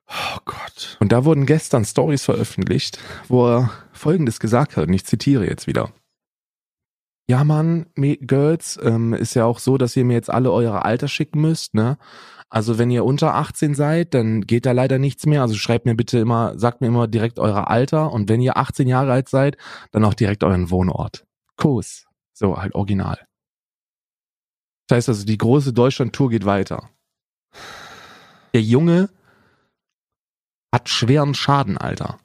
Oh 0.07 0.39
Gott. 0.45 0.97
Und 0.99 1.11
da 1.11 1.23
wurden 1.23 1.45
gestern 1.45 1.85
Stories 1.85 2.23
veröffentlicht, 2.23 2.99
wo 3.27 3.47
er 3.47 3.71
Folgendes 3.93 4.39
gesagt 4.39 4.75
hat. 4.75 4.87
Und 4.87 4.93
ich 4.93 5.05
zitiere 5.05 5.45
jetzt 5.47 5.67
wieder: 5.67 5.91
ja 7.29 7.43
Mann, 7.43 7.85
Girls, 7.95 8.79
ähm, 8.81 9.13
ist 9.13 9.35
ja 9.35 9.45
auch 9.45 9.59
so, 9.59 9.77
dass 9.77 9.95
ihr 9.95 10.03
mir 10.03 10.13
jetzt 10.13 10.31
alle 10.31 10.51
eure 10.51 10.83
Alter 10.83 11.07
schicken 11.07 11.39
müsst, 11.41 11.75
ne? 11.75 11.99
Also 12.49 12.79
wenn 12.79 12.89
ihr 12.89 13.05
unter 13.05 13.35
18 13.35 13.75
seid, 13.75 14.15
dann 14.15 14.41
geht 14.41 14.65
da 14.65 14.71
leider 14.71 14.97
nichts 14.97 15.27
mehr. 15.27 15.43
Also 15.43 15.53
schreibt 15.53 15.85
mir 15.85 15.93
bitte 15.93 16.17
immer, 16.17 16.57
sagt 16.57 16.81
mir 16.81 16.87
immer 16.87 17.07
direkt 17.07 17.37
euer 17.37 17.67
Alter 17.67 18.11
und 18.11 18.27
wenn 18.27 18.41
ihr 18.41 18.57
18 18.57 18.87
Jahre 18.87 19.11
alt 19.11 19.29
seid, 19.29 19.57
dann 19.91 20.03
auch 20.03 20.15
direkt 20.15 20.43
euren 20.43 20.71
Wohnort. 20.71 21.27
Kuss. 21.55 22.07
So, 22.33 22.57
halt 22.57 22.73
original. 22.73 23.19
Das 24.87 24.95
heißt 24.95 25.09
also, 25.09 25.25
die 25.25 25.37
große 25.37 25.71
Deutschland-Tour 25.71 26.31
geht 26.31 26.45
weiter. 26.45 26.89
Der 28.55 28.63
Junge 28.63 29.09
hat 30.73 30.89
schweren 30.89 31.35
Schaden, 31.35 31.77
Alter. 31.77 32.17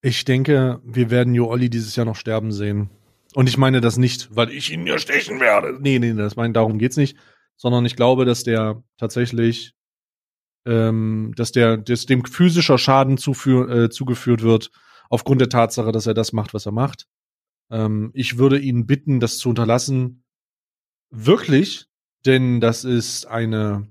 Ich 0.00 0.24
denke, 0.24 0.80
wir 0.82 1.10
werden 1.10 1.36
Jo 1.36 1.46
Olli 1.46 1.70
dieses 1.70 1.94
Jahr 1.94 2.06
noch 2.06 2.16
sterben 2.16 2.50
sehen. 2.50 2.90
Und 3.34 3.48
ich 3.48 3.56
meine 3.56 3.80
das 3.80 3.96
nicht, 3.96 4.34
weil 4.34 4.50
ich 4.50 4.72
ihn 4.72 4.86
ja 4.86 4.98
stechen 4.98 5.40
werde. 5.40 5.78
Nee, 5.80 5.98
nee, 5.98 6.12
das 6.12 6.36
meine, 6.36 6.52
darum 6.52 6.78
geht's 6.78 6.96
nicht. 6.96 7.16
Sondern 7.56 7.84
ich 7.86 7.96
glaube, 7.96 8.24
dass 8.24 8.42
der 8.44 8.82
tatsächlich, 8.98 9.74
ähm, 10.66 11.32
dass 11.36 11.52
der, 11.52 11.76
dass 11.76 12.06
dem 12.06 12.24
physischer 12.24 12.78
Schaden 12.78 13.18
zuführ, 13.18 13.68
äh, 13.68 13.90
zugeführt 13.90 14.42
wird, 14.42 14.70
aufgrund 15.08 15.40
der 15.40 15.48
Tatsache, 15.48 15.92
dass 15.92 16.06
er 16.06 16.14
das 16.14 16.32
macht, 16.32 16.54
was 16.54 16.66
er 16.66 16.72
macht. 16.72 17.06
Ähm, 17.70 18.10
ich 18.14 18.38
würde 18.38 18.58
ihn 18.58 18.86
bitten, 18.86 19.20
das 19.20 19.38
zu 19.38 19.48
unterlassen. 19.48 20.24
Wirklich, 21.10 21.86
denn 22.24 22.60
das 22.60 22.84
ist 22.84 23.26
eine, 23.26 23.88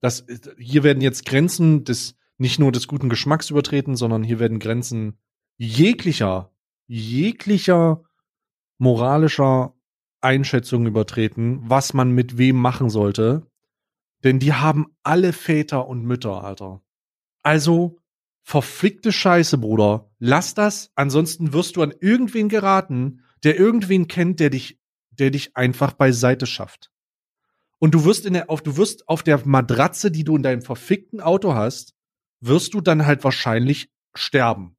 das, 0.00 0.26
hier 0.58 0.82
werden 0.82 1.00
jetzt 1.00 1.24
Grenzen 1.24 1.84
des, 1.84 2.16
nicht 2.38 2.58
nur 2.58 2.72
des 2.72 2.86
guten 2.86 3.08
Geschmacks 3.08 3.50
übertreten, 3.50 3.96
sondern 3.96 4.22
hier 4.22 4.38
werden 4.38 4.58
Grenzen 4.58 5.18
jeglicher, 5.56 6.52
jeglicher 6.86 8.02
moralischer 8.78 9.74
Einschätzung 10.20 10.86
übertreten, 10.86 11.60
was 11.62 11.94
man 11.94 12.10
mit 12.10 12.38
wem 12.38 12.56
machen 12.56 12.90
sollte. 12.90 13.46
Denn 14.24 14.38
die 14.38 14.54
haben 14.54 14.86
alle 15.02 15.32
Väter 15.32 15.86
und 15.86 16.04
Mütter, 16.04 16.42
Alter. 16.42 16.82
Also, 17.42 17.98
verfickte 18.42 19.12
Scheiße, 19.12 19.58
Bruder. 19.58 20.10
Lass 20.18 20.54
das, 20.54 20.90
ansonsten 20.94 21.52
wirst 21.52 21.76
du 21.76 21.82
an 21.82 21.94
irgendwen 22.00 22.48
geraten, 22.48 23.22
der 23.44 23.58
irgendwen 23.58 24.08
kennt, 24.08 24.40
der 24.40 24.50
dich, 24.50 24.80
der 25.10 25.30
dich 25.30 25.56
einfach 25.56 25.92
beiseite 25.92 26.46
schafft. 26.46 26.90
Und 27.78 27.94
du 27.94 28.04
wirst 28.04 28.24
in 28.24 28.32
der, 28.32 28.50
auf, 28.50 28.62
du 28.62 28.76
wirst 28.76 29.08
auf 29.08 29.22
der 29.22 29.46
Matratze, 29.46 30.10
die 30.10 30.24
du 30.24 30.36
in 30.36 30.42
deinem 30.42 30.62
verfickten 30.62 31.20
Auto 31.20 31.54
hast, 31.54 31.94
wirst 32.40 32.74
du 32.74 32.80
dann 32.80 33.06
halt 33.06 33.22
wahrscheinlich 33.24 33.90
sterben. 34.14 34.76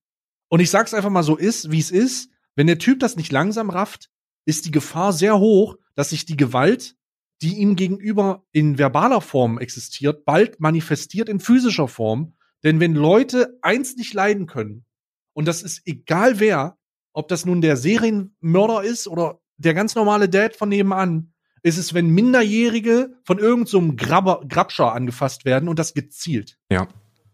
Und 0.49 0.60
ich 0.61 0.69
sag's 0.69 0.94
einfach 0.94 1.10
mal 1.10 1.24
so 1.24 1.36
ist, 1.36 1.72
wie 1.72 1.80
es 1.80 1.91
ist. 1.91 2.32
Wenn 2.58 2.68
der 2.68 2.80
Typ 2.80 3.00
das 3.00 3.16
nicht 3.16 3.32
langsam 3.32 3.70
rafft, 3.70 4.10
ist 4.46 4.66
die 4.66 4.72
Gefahr 4.72 5.14
sehr 5.14 5.38
hoch, 5.38 5.78
dass 5.94 6.10
sich 6.10 6.26
die 6.26 6.36
Gewalt, 6.36 6.96
die 7.44 7.58
ihm 7.58 7.76
gegenüber 7.76 8.44
in 8.52 8.80
verbaler 8.80 9.22
Form 9.22 9.60
existiert, 9.60 10.26
bald 10.26 10.60
manifestiert 10.60 11.30
in 11.30 11.40
physischer 11.40 11.88
Form. 11.88 12.34
Denn 12.64 12.80
wenn 12.80 12.96
Leute 12.96 13.60
eins 13.62 13.96
nicht 13.96 14.14
leiden 14.16 14.48
können, 14.48 14.86
und 15.34 15.48
das 15.48 15.62
ist 15.62 15.84
egal 15.86 16.40
wer, 16.40 16.80
ob 17.14 17.28
das 17.28 17.46
nun 17.46 17.62
der 17.62 17.78
Serienmörder 17.78 18.84
ist 18.84 19.08
oder 19.08 19.40
der 19.58 19.76
ganz 19.76 19.94
normale 19.94 20.28
Dad 20.28 20.56
von 20.56 20.70
nebenan, 20.70 21.34
ist 21.62 21.78
es, 21.78 21.94
wenn 21.94 22.10
Minderjährige 22.10 23.20
von 23.24 23.38
irgendeinem 23.38 23.90
so 23.90 23.96
Grabber, 23.96 24.44
Grabscher 24.48 24.94
angefasst 24.94 25.46
werden 25.46 25.70
und 25.70 25.78
das 25.78 25.94
gezielt. 25.94 26.58
Ja. 26.72 26.88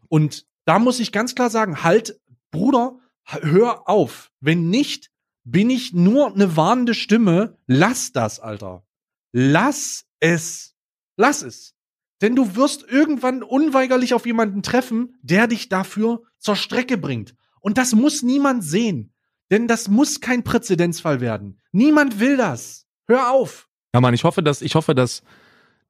Und 0.10 0.46
da 0.66 0.80
muss 0.80 1.00
ich 1.00 1.14
ganz 1.14 1.34
klar 1.34 1.50
sagen, 1.50 1.82
halt, 1.82 2.20
Bruder, 2.52 2.98
hör 3.26 3.88
auf. 3.88 4.32
Wenn 4.42 4.70
nicht, 4.70 5.13
bin 5.44 5.70
ich 5.70 5.94
nur 5.94 6.34
eine 6.34 6.56
warnende 6.56 6.94
Stimme. 6.94 7.58
Lass 7.68 8.12
das, 8.12 8.40
Alter. 8.40 8.84
Lass 9.32 10.06
es. 10.20 10.76
Lass 11.18 11.42
es. 11.42 11.76
Denn 12.22 12.36
du 12.36 12.56
wirst 12.56 12.86
irgendwann 12.88 13.44
unweigerlich 13.44 14.14
auf 14.14 14.26
jemanden 14.26 14.64
treffen, 14.64 15.18
der 15.22 15.48
dich 15.48 15.70
dafür 15.70 16.24
zur 16.40 16.56
Strecke 16.56 16.98
bringt. 16.98 17.36
Und 17.60 17.78
das 17.78 17.94
muss 17.94 18.24
niemand 18.24 18.64
sehen. 18.64 19.14
Denn 19.52 19.68
das 19.68 19.90
muss 19.90 20.22
kein 20.22 20.44
Präzedenzfall 20.44 21.20
werden. 21.20 21.62
Niemand 21.72 22.20
will 22.20 22.38
das. 22.38 22.86
Hör 23.08 23.32
auf. 23.32 23.68
Ja, 23.94 24.02
Mann, 24.02 24.14
ich 24.14 24.24
hoffe, 24.24 24.42
dass, 24.42 24.62
ich 24.62 24.76
hoffe, 24.76 24.96
dass, 24.96 25.24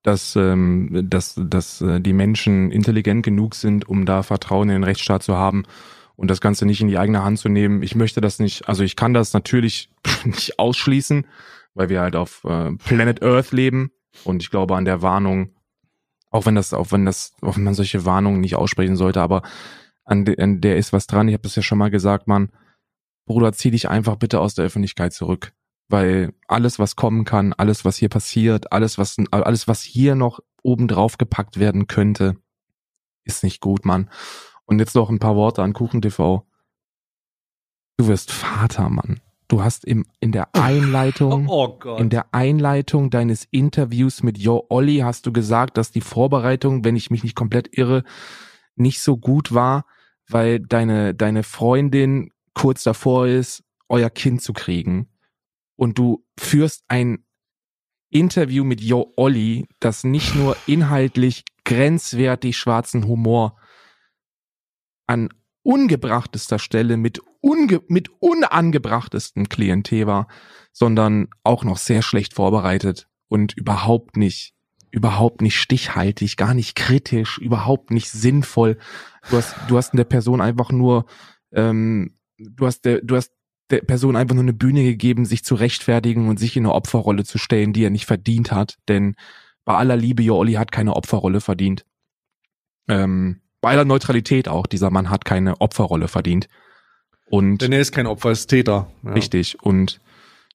dass, 0.02 0.36
ähm, 0.36 1.08
dass, 1.10 1.36
dass 1.38 1.82
äh, 1.82 2.02
die 2.02 2.14
Menschen 2.14 2.72
intelligent 2.72 3.24
genug 3.24 3.56
sind, 3.56 3.88
um 3.88 4.06
da 4.06 4.24
Vertrauen 4.24 4.70
in 4.70 4.76
den 4.76 4.84
Rechtsstaat 4.84 5.24
zu 5.24 5.36
haben 5.36 5.64
und 6.16 6.30
das 6.30 6.42
Ganze 6.42 6.66
nicht 6.66 6.82
in 6.82 6.88
die 6.88 6.98
eigene 6.98 7.24
Hand 7.24 7.40
zu 7.40 7.50
nehmen. 7.50 7.84
Ich 7.84 7.96
möchte 7.96 8.22
das 8.22 8.40
nicht, 8.40 8.68
also 8.68 8.84
ich 8.84 8.96
kann 8.96 9.14
das 9.14 9.34
natürlich 9.34 9.90
nicht 10.26 10.60
ausschließen, 10.60 11.26
weil 11.74 11.90
wir 11.90 12.02
halt 12.02 12.16
auf 12.16 12.44
äh, 12.44 12.72
Planet 12.74 13.24
Earth 13.24 13.52
leben 13.52 13.92
und 14.24 14.42
ich 14.44 14.50
glaube 14.50 14.76
an 14.76 14.86
der 14.86 15.02
Warnung, 15.02 15.56
auch 16.30 16.46
wenn 16.46 16.56
das, 16.56 16.74
auch 16.74 16.92
wenn 16.92 17.06
das, 17.06 17.34
auch 17.42 17.58
wenn 17.58 17.64
man 17.64 17.74
solche 17.74 18.06
Warnungen 18.06 18.42
nicht 18.42 18.56
aussprechen 18.56 18.96
sollte, 18.96 19.22
aber 19.22 19.42
an, 20.06 20.26
de, 20.26 20.42
an 20.42 20.62
der 20.62 20.78
ist 20.78 20.94
was 20.94 21.08
dran. 21.08 21.28
Ich 21.28 21.34
habe 21.34 21.44
das 21.44 21.56
ja 21.56 21.62
schon 21.62 21.78
mal 21.78 21.92
gesagt, 21.92 22.28
Mann. 22.28 22.52
Bruder, 23.26 23.54
zieh 23.54 23.72
dich 23.72 23.88
einfach 23.88 24.18
bitte 24.18 24.42
aus 24.42 24.54
der 24.54 24.66
Öffentlichkeit 24.66 25.14
zurück 25.14 25.54
weil 25.90 26.34
alles, 26.48 26.80
was 26.80 26.96
kommen 26.96 27.26
kann, 27.26 27.54
alles, 27.54 27.86
was 27.86 27.98
hier 27.98 28.10
passiert, 28.10 28.72
alles, 28.72 28.98
was, 28.98 29.18
alles, 29.32 29.68
was 29.68 29.82
hier 29.82 30.16
noch 30.16 30.40
oben 30.62 30.88
drauf 30.88 31.18
gepackt 31.18 31.60
werden 31.60 31.88
könnte, 31.88 32.36
ist 33.26 33.44
nicht 33.44 33.62
gut, 33.62 33.86
Mann. 33.86 34.10
Und 34.66 34.80
jetzt 34.80 34.96
noch 34.96 35.10
ein 35.10 35.20
paar 35.20 35.36
Worte 35.36 35.62
an 35.62 35.74
KuchenTV. 35.74 36.44
Du 37.98 38.08
wirst 38.08 38.32
Vater, 38.32 38.90
Mann. 38.90 39.20
Du 39.48 39.62
hast 39.64 39.86
im, 39.86 40.06
in 40.20 40.32
der 40.32 40.56
Einleitung, 40.56 41.48
oh 41.50 41.78
in 41.98 42.10
der 42.10 42.34
Einleitung 42.34 43.10
deines 43.10 43.46
Interviews 43.52 44.24
mit 44.24 44.38
Jo 44.38 44.66
Olli 44.70 45.00
hast 45.00 45.26
du 45.26 45.34
gesagt, 45.34 45.78
dass 45.78 45.92
die 45.92 46.02
Vorbereitung, 46.02 46.84
wenn 46.86 46.96
ich 46.96 47.12
mich 47.12 47.24
nicht 47.24 47.36
komplett 47.36 47.78
irre, 47.78 48.04
nicht 48.76 49.02
so 49.02 49.18
gut 49.18 49.54
war, 49.54 49.86
weil 50.28 50.60
deine, 50.60 51.14
deine 51.14 51.44
Freundin 51.44 52.32
kurz 52.54 52.84
davor 52.84 53.28
ist, 53.28 53.64
euer 53.90 54.10
Kind 54.10 54.42
zu 54.42 54.54
kriegen 54.54 55.10
und 55.76 55.98
du 55.98 56.24
führst 56.40 56.84
ein 56.88 57.26
Interview 58.10 58.64
mit 58.64 58.80
Jo 58.82 59.12
Olli, 59.16 59.68
das 59.80 60.04
nicht 60.04 60.36
nur 60.36 60.56
inhaltlich 60.68 61.44
grenzwertig 61.66 62.58
schwarzen 62.58 63.08
Humor 63.08 63.58
an 65.08 65.30
ungebrachtester 65.64 66.60
Stelle 66.60 66.98
mit, 66.98 67.22
unge 67.42 67.82
mit 67.88 68.10
unangebrachtestem 68.20 69.50
Klientel 69.50 70.08
war, 70.08 70.28
sondern 70.72 71.30
auch 71.44 71.64
noch 71.64 71.78
sehr 71.78 72.02
schlecht 72.02 72.34
vorbereitet 72.34 73.08
und 73.28 73.54
überhaupt 73.54 74.18
nicht, 74.18 74.54
überhaupt 74.92 75.42
nicht 75.42 75.58
stichhaltig, 75.58 76.38
gar 76.38 76.54
nicht 76.54 76.76
kritisch, 76.76 77.38
überhaupt 77.38 77.92
nicht 77.92 78.12
sinnvoll. 78.12 78.78
Du 79.30 79.38
hast, 79.38 79.56
du 79.68 79.78
hast 79.78 79.94
in 79.94 79.98
der 79.98 80.04
Person 80.04 80.42
einfach 80.42 80.72
nur, 80.72 81.06
ähm, 81.52 82.18
du 82.38 82.66
hast 82.66 82.86
der, 82.86 83.02
du 83.02 83.16
hast 83.16 83.32
der 83.70 83.82
Person 83.82 84.16
einfach 84.16 84.36
nur 84.36 84.44
eine 84.44 84.54
Bühne 84.54 84.84
gegeben, 84.84 85.26
sich 85.26 85.44
zu 85.44 85.56
rechtfertigen 85.56 86.28
und 86.28 86.38
sich 86.38 86.58
in 86.58 86.66
eine 86.66 86.74
Opferrolle 86.74 87.24
zu 87.24 87.38
stellen, 87.38 87.74
die 87.74 87.84
er 87.84 87.90
nicht 87.90 88.06
verdient 88.06 88.52
hat. 88.52 88.78
Denn 88.88 89.16
bei 89.66 89.76
aller 89.76 89.96
Liebe, 89.96 90.22
Jooli 90.22 90.54
hat 90.54 90.72
keine 90.72 90.96
Opferrolle 90.96 91.42
verdient. 91.42 91.86
Ähm, 92.88 93.42
bei 93.64 93.72
aller 93.72 93.86
Neutralität 93.86 94.50
auch, 94.50 94.68
dieser 94.68 94.90
Mann 94.90 95.10
hat 95.10 95.24
keine 95.24 95.62
Opferrolle 95.62 96.10
verdient. 96.10 96.50
Und 97.26 97.60
Denn 97.60 97.72
er 97.72 97.80
ist 97.80 97.94
kein 97.94 98.08
Opfer, 98.08 98.28
er 98.30 98.34
ist 98.34 98.48
Täter. 98.48 98.92
Ja. 99.04 99.14
Richtig. 99.14 99.58
Und 99.64 100.02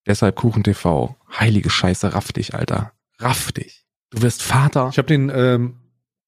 deshalb 0.06 0.36
Kuchen 0.36 0.62
TV. 0.62 1.16
Heilige 1.40 1.70
Scheiße, 1.70 2.14
raff 2.14 2.32
dich, 2.32 2.54
Alter. 2.54 2.92
Raff 3.18 3.50
dich. 3.52 3.86
Du 4.10 4.20
wirst 4.20 4.42
Vater. 4.42 4.90
Ich 4.92 4.98
habe 4.98 5.08
den, 5.08 5.32
ähm, 5.34 5.76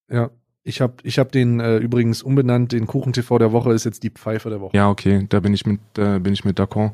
ja, 0.08 0.30
ich 0.62 0.80
habe 0.80 0.94
ich 1.02 1.18
hab 1.18 1.30
den 1.32 1.60
äh, 1.60 1.76
übrigens 1.76 2.22
umbenannt, 2.22 2.72
den 2.72 2.86
Kuchen 2.86 3.12
TV 3.12 3.36
der 3.36 3.52
Woche 3.52 3.74
ist 3.74 3.84
jetzt 3.84 4.02
die 4.02 4.10
Pfeife 4.10 4.48
der 4.48 4.62
Woche. 4.62 4.74
Ja, 4.74 4.88
okay, 4.88 5.26
da 5.28 5.40
bin 5.40 5.52
ich 5.52 5.66
mit, 5.66 5.80
da 5.92 6.18
bin 6.18 6.32
ich 6.32 6.46
mit 6.46 6.58
d'accord. 6.58 6.92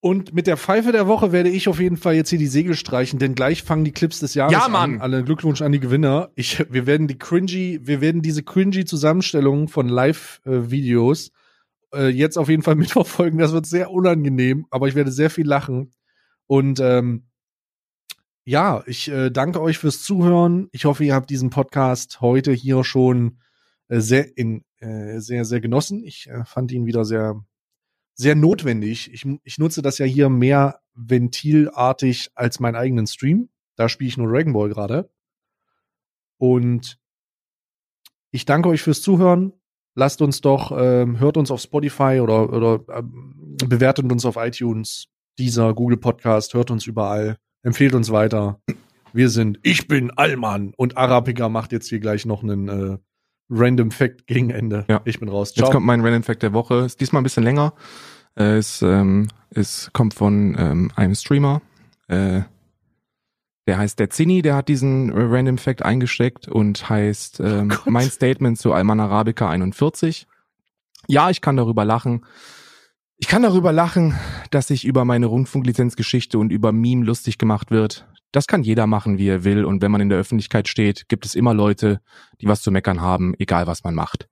Und 0.00 0.34
mit 0.34 0.46
der 0.46 0.56
Pfeife 0.56 0.92
der 0.92 1.06
Woche 1.06 1.32
werde 1.32 1.48
ich 1.48 1.68
auf 1.68 1.80
jeden 1.80 1.96
Fall 1.96 2.14
jetzt 2.14 2.30
hier 2.30 2.38
die 2.38 2.46
Segel 2.46 2.76
streichen, 2.76 3.18
denn 3.18 3.34
gleich 3.34 3.62
fangen 3.62 3.84
die 3.84 3.92
Clips 3.92 4.20
des 4.20 4.34
Jahres 4.34 4.52
ja, 4.52 4.68
Mann. 4.68 4.94
an. 4.94 5.00
Alle 5.00 5.24
Glückwunsch 5.24 5.62
an 5.62 5.72
die 5.72 5.80
Gewinner. 5.80 6.30
Ich, 6.34 6.64
wir 6.70 6.86
werden 6.86 7.08
die 7.08 7.18
cringy, 7.18 7.80
wir 7.82 8.00
werden 8.00 8.22
diese 8.22 8.42
cringy 8.42 8.84
Zusammenstellung 8.84 9.68
von 9.68 9.88
Live-Videos 9.88 11.32
äh, 11.94 12.08
jetzt 12.08 12.36
auf 12.36 12.48
jeden 12.48 12.62
Fall 12.62 12.74
mitverfolgen. 12.76 13.38
Das 13.38 13.52
wird 13.52 13.66
sehr 13.66 13.90
unangenehm, 13.90 14.66
aber 14.70 14.88
ich 14.88 14.94
werde 14.94 15.10
sehr 15.10 15.30
viel 15.30 15.46
lachen. 15.46 15.92
Und 16.46 16.78
ähm, 16.80 17.26
ja, 18.44 18.84
ich 18.86 19.08
äh, 19.10 19.30
danke 19.30 19.60
euch 19.60 19.78
fürs 19.78 20.02
Zuhören. 20.02 20.68
Ich 20.70 20.84
hoffe, 20.84 21.04
ihr 21.04 21.14
habt 21.14 21.30
diesen 21.30 21.50
Podcast 21.50 22.20
heute 22.20 22.52
hier 22.52 22.84
schon 22.84 23.38
äh, 23.88 23.98
sehr 23.98 24.36
in 24.38 24.62
äh, 24.78 25.18
sehr 25.18 25.44
sehr 25.44 25.60
genossen. 25.60 26.04
Ich 26.04 26.28
äh, 26.28 26.44
fand 26.44 26.70
ihn 26.70 26.86
wieder 26.86 27.04
sehr 27.04 27.42
sehr 28.16 28.34
notwendig. 28.34 29.12
Ich, 29.12 29.26
ich 29.44 29.58
nutze 29.58 29.82
das 29.82 29.98
ja 29.98 30.06
hier 30.06 30.28
mehr 30.28 30.80
ventilartig 30.94 32.30
als 32.34 32.58
meinen 32.60 32.76
eigenen 32.76 33.06
Stream. 33.06 33.50
Da 33.76 33.88
spiele 33.88 34.08
ich 34.08 34.16
nur 34.16 34.28
Dragon 34.28 34.54
Ball 34.54 34.70
gerade. 34.70 35.10
Und 36.38 36.98
ich 38.30 38.46
danke 38.46 38.70
euch 38.70 38.82
fürs 38.82 39.02
Zuhören. 39.02 39.52
Lasst 39.94 40.20
uns 40.20 40.40
doch, 40.40 40.72
ähm, 40.76 41.20
hört 41.20 41.36
uns 41.36 41.50
auf 41.50 41.60
Spotify 41.60 42.20
oder, 42.22 42.52
oder 42.52 42.84
ähm, 42.98 43.56
bewertet 43.66 44.10
uns 44.10 44.24
auf 44.26 44.36
iTunes 44.36 45.08
dieser 45.38 45.72
Google 45.74 45.96
Podcast, 45.96 46.54
hört 46.54 46.70
uns 46.70 46.86
überall, 46.86 47.38
empfehlt 47.62 47.94
uns 47.94 48.10
weiter. 48.10 48.60
Wir 49.12 49.30
sind 49.30 49.58
Ich 49.62 49.88
bin 49.88 50.10
Allmann 50.10 50.74
und 50.76 50.98
Arabica 50.98 51.48
macht 51.48 51.72
jetzt 51.72 51.88
hier 51.88 52.00
gleich 52.00 52.26
noch 52.26 52.42
einen 52.42 52.68
äh, 52.68 52.98
Random 53.48 53.90
Fact 53.90 54.26
gegen 54.26 54.50
Ende. 54.50 54.84
Ja. 54.88 55.00
Ich 55.04 55.20
bin 55.20 55.28
raus. 55.28 55.54
Ciao. 55.54 55.66
Jetzt 55.66 55.72
kommt 55.72 55.86
mein 55.86 56.00
Random 56.00 56.22
Fact 56.22 56.42
der 56.42 56.52
Woche. 56.52 56.84
Ist 56.84 57.00
diesmal 57.00 57.20
ein 57.20 57.24
bisschen 57.24 57.44
länger. 57.44 57.74
Äh, 58.36 58.56
es, 58.56 58.82
ähm, 58.82 59.28
es 59.50 59.90
kommt 59.92 60.14
von 60.14 60.56
ähm, 60.58 60.90
einem 60.96 61.14
Streamer. 61.14 61.62
Äh, 62.08 62.42
der 63.66 63.78
heißt 63.78 63.98
der 63.98 64.10
Zinni, 64.10 64.42
der 64.42 64.54
hat 64.54 64.68
diesen 64.68 65.10
Random 65.12 65.58
Fact 65.58 65.82
eingesteckt 65.82 66.46
und 66.46 66.88
heißt 66.88 67.40
ähm, 67.40 67.68
Gott. 67.70 67.86
mein 67.86 68.08
Statement 68.08 68.58
zu 68.58 68.72
Alman 68.72 69.00
Arabica 69.00 69.48
41. 69.48 70.26
Ja, 71.08 71.30
ich 71.30 71.40
kann 71.40 71.56
darüber 71.56 71.84
lachen. 71.84 72.24
Ich 73.18 73.28
kann 73.28 73.42
darüber 73.42 73.72
lachen, 73.72 74.14
dass 74.50 74.68
sich 74.68 74.84
über 74.84 75.04
meine 75.04 75.26
Rundfunklizenzgeschichte 75.26 76.38
und 76.38 76.52
über 76.52 76.70
Meme 76.70 77.04
lustig 77.04 77.38
gemacht 77.38 77.70
wird. 77.70 78.06
Das 78.36 78.46
kann 78.46 78.62
jeder 78.62 78.86
machen, 78.86 79.16
wie 79.16 79.28
er 79.28 79.44
will. 79.44 79.64
Und 79.64 79.80
wenn 79.80 79.90
man 79.90 80.02
in 80.02 80.10
der 80.10 80.18
Öffentlichkeit 80.18 80.68
steht, 80.68 81.08
gibt 81.08 81.24
es 81.24 81.34
immer 81.34 81.54
Leute, 81.54 82.02
die 82.42 82.46
was 82.46 82.60
zu 82.60 82.70
meckern 82.70 83.00
haben, 83.00 83.32
egal 83.38 83.66
was 83.66 83.82
man 83.82 83.94
macht. 83.94 84.28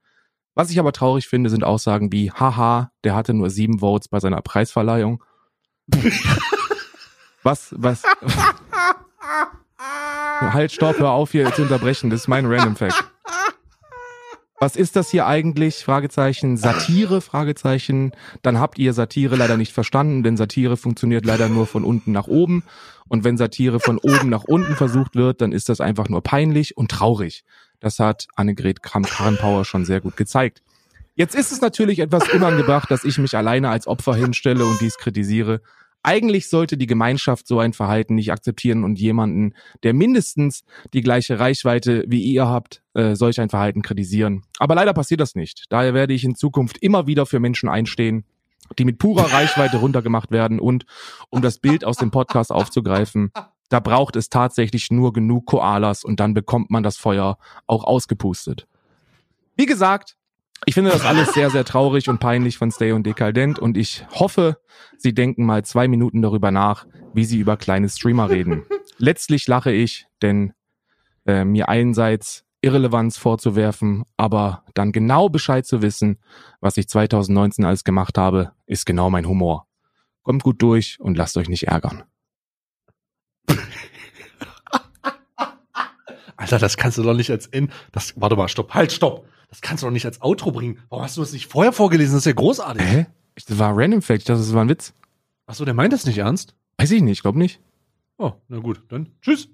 Was 0.54 0.68
ich 0.68 0.78
aber 0.78 0.92
traurig 0.92 1.26
finde, 1.26 1.48
sind 1.48 1.64
Aussagen 1.64 2.12
wie, 2.12 2.30
haha, 2.30 2.90
der 3.02 3.14
hatte 3.14 3.32
nur 3.32 3.48
sieben 3.48 3.78
Votes 3.78 4.08
bei 4.08 4.20
seiner 4.20 4.42
Preisverleihung. 4.42 5.24
was, 7.42 7.74
was? 7.78 8.02
halt, 9.78 10.72
stopp, 10.72 10.98
hör 10.98 11.12
auf 11.12 11.32
hier 11.32 11.50
zu 11.54 11.62
unterbrechen. 11.62 12.10
Das 12.10 12.20
ist 12.20 12.28
mein 12.28 12.44
Random 12.44 12.76
Fact. 12.76 13.02
Was 14.60 14.76
ist 14.76 14.96
das 14.96 15.10
hier 15.10 15.26
eigentlich? 15.26 15.82
Fragezeichen. 15.82 16.58
Satire? 16.58 17.20
Fragezeichen. 17.22 18.12
Dann 18.42 18.60
habt 18.60 18.78
ihr 18.78 18.92
Satire 18.92 19.36
leider 19.36 19.56
nicht 19.56 19.72
verstanden, 19.72 20.22
denn 20.22 20.36
Satire 20.36 20.76
funktioniert 20.76 21.24
leider 21.24 21.48
nur 21.48 21.66
von 21.66 21.84
unten 21.84 22.12
nach 22.12 22.28
oben. 22.28 22.64
Und 23.08 23.24
wenn 23.24 23.36
Satire 23.36 23.80
von 23.80 23.98
oben 23.98 24.28
nach 24.28 24.44
unten 24.44 24.76
versucht 24.76 25.14
wird, 25.14 25.40
dann 25.40 25.52
ist 25.52 25.68
das 25.68 25.80
einfach 25.80 26.08
nur 26.08 26.22
peinlich 26.22 26.76
und 26.76 26.90
traurig. 26.90 27.44
Das 27.80 27.98
hat 27.98 28.26
Annegret 28.34 28.82
Kramp-Karrenpower 28.82 29.64
schon 29.64 29.84
sehr 29.84 30.00
gut 30.00 30.16
gezeigt. 30.16 30.62
Jetzt 31.16 31.34
ist 31.34 31.52
es 31.52 31.60
natürlich 31.60 32.00
etwas 32.00 32.28
unangebracht, 32.32 32.90
dass 32.90 33.04
ich 33.04 33.18
mich 33.18 33.36
alleine 33.36 33.68
als 33.68 33.86
Opfer 33.86 34.16
hinstelle 34.16 34.64
und 34.64 34.80
dies 34.80 34.96
kritisiere. 34.96 35.60
Eigentlich 36.02 36.48
sollte 36.48 36.76
die 36.76 36.86
Gemeinschaft 36.86 37.46
so 37.46 37.60
ein 37.60 37.72
Verhalten 37.72 38.14
nicht 38.16 38.30
akzeptieren 38.30 38.84
und 38.84 38.98
jemanden, 38.98 39.54
der 39.84 39.94
mindestens 39.94 40.64
die 40.92 41.00
gleiche 41.00 41.38
Reichweite 41.38 42.04
wie 42.08 42.22
ihr 42.22 42.46
habt, 42.46 42.82
äh, 42.92 43.14
solch 43.14 43.40
ein 43.40 43.48
Verhalten 43.48 43.80
kritisieren. 43.80 44.42
Aber 44.58 44.74
leider 44.74 44.92
passiert 44.92 45.20
das 45.20 45.34
nicht. 45.34 45.64
Daher 45.70 45.94
werde 45.94 46.12
ich 46.12 46.24
in 46.24 46.34
Zukunft 46.34 46.76
immer 46.78 47.06
wieder 47.06 47.24
für 47.24 47.40
Menschen 47.40 47.70
einstehen, 47.70 48.24
die 48.78 48.84
mit 48.84 48.98
purer 48.98 49.32
Reichweite 49.32 49.78
runtergemacht 49.78 50.30
werden 50.30 50.58
und 50.58 50.86
um 51.30 51.42
das 51.42 51.58
Bild 51.58 51.84
aus 51.84 51.96
dem 51.96 52.10
Podcast 52.10 52.50
aufzugreifen, 52.50 53.30
da 53.68 53.80
braucht 53.80 54.16
es 54.16 54.28
tatsächlich 54.28 54.90
nur 54.90 55.12
genug 55.12 55.46
Koalas 55.46 56.04
und 56.04 56.20
dann 56.20 56.34
bekommt 56.34 56.70
man 56.70 56.82
das 56.82 56.96
Feuer 56.96 57.38
auch 57.66 57.84
ausgepustet. 57.84 58.66
Wie 59.56 59.66
gesagt, 59.66 60.16
ich 60.66 60.74
finde 60.74 60.90
das 60.90 61.04
alles 61.04 61.34
sehr, 61.34 61.50
sehr 61.50 61.64
traurig 61.64 62.08
und 62.08 62.20
peinlich 62.20 62.56
von 62.56 62.70
Stay 62.70 62.92
und 62.92 63.04
Dekadent 63.04 63.58
und 63.58 63.76
ich 63.76 64.06
hoffe, 64.12 64.58
Sie 64.96 65.14
denken 65.14 65.44
mal 65.44 65.64
zwei 65.64 65.88
Minuten 65.88 66.22
darüber 66.22 66.50
nach, 66.50 66.86
wie 67.12 67.24
Sie 67.24 67.38
über 67.38 67.56
kleine 67.56 67.88
Streamer 67.88 68.30
reden. 68.30 68.64
Letztlich 68.98 69.46
lache 69.46 69.72
ich, 69.72 70.06
denn 70.22 70.52
äh, 71.26 71.44
mir 71.44 71.68
einerseits 71.68 72.43
Irrelevanz 72.64 73.16
vorzuwerfen, 73.16 74.04
aber 74.16 74.64
dann 74.74 74.90
genau 74.92 75.28
Bescheid 75.28 75.64
zu 75.66 75.82
wissen, 75.82 76.18
was 76.60 76.76
ich 76.76 76.88
2019 76.88 77.64
alles 77.64 77.84
gemacht 77.84 78.18
habe, 78.18 78.52
ist 78.66 78.86
genau 78.86 79.10
mein 79.10 79.26
Humor. 79.28 79.66
Kommt 80.22 80.42
gut 80.42 80.60
durch 80.62 80.98
und 81.00 81.16
lasst 81.18 81.36
euch 81.36 81.48
nicht 81.48 81.68
ärgern. 81.68 82.02
Alter, 86.36 86.58
das 86.58 86.76
kannst 86.76 86.98
du 86.98 87.02
doch 87.02 87.14
nicht 87.14 87.30
als 87.30 87.46
in. 87.46 87.70
Das, 87.92 88.14
warte 88.20 88.36
mal, 88.36 88.48
stopp, 88.48 88.74
halt, 88.74 88.92
stopp. 88.92 89.26
Das 89.48 89.60
kannst 89.60 89.82
du 89.82 89.86
doch 89.86 89.92
nicht 89.92 90.06
als 90.06 90.20
Outro 90.20 90.50
bringen. 90.50 90.80
Warum 90.88 91.04
hast 91.04 91.16
du 91.16 91.20
das 91.20 91.32
nicht 91.32 91.46
vorher 91.46 91.72
vorgelesen? 91.72 92.14
Das 92.14 92.22
ist 92.22 92.26
ja 92.26 92.32
großartig. 92.32 92.82
Hä? 92.84 93.06
Ich- 93.36 93.44
Das 93.44 93.58
war 93.58 93.72
Random 93.76 94.02
Fact, 94.02 94.18
ich 94.20 94.24
dachte, 94.24 94.40
das 94.40 94.52
war 94.52 94.64
ein 94.64 94.68
Witz. 94.68 94.94
Ach 95.46 95.54
so, 95.54 95.64
der 95.64 95.74
meint 95.74 95.92
das 95.92 96.06
nicht 96.06 96.18
ernst? 96.18 96.54
Weiß 96.78 96.90
ich 96.90 97.02
nicht, 97.02 97.22
glaub 97.22 97.36
nicht. 97.36 97.60
Oh, 98.18 98.32
na 98.48 98.58
gut, 98.58 98.82
dann 98.88 99.10
tschüss. 99.20 99.48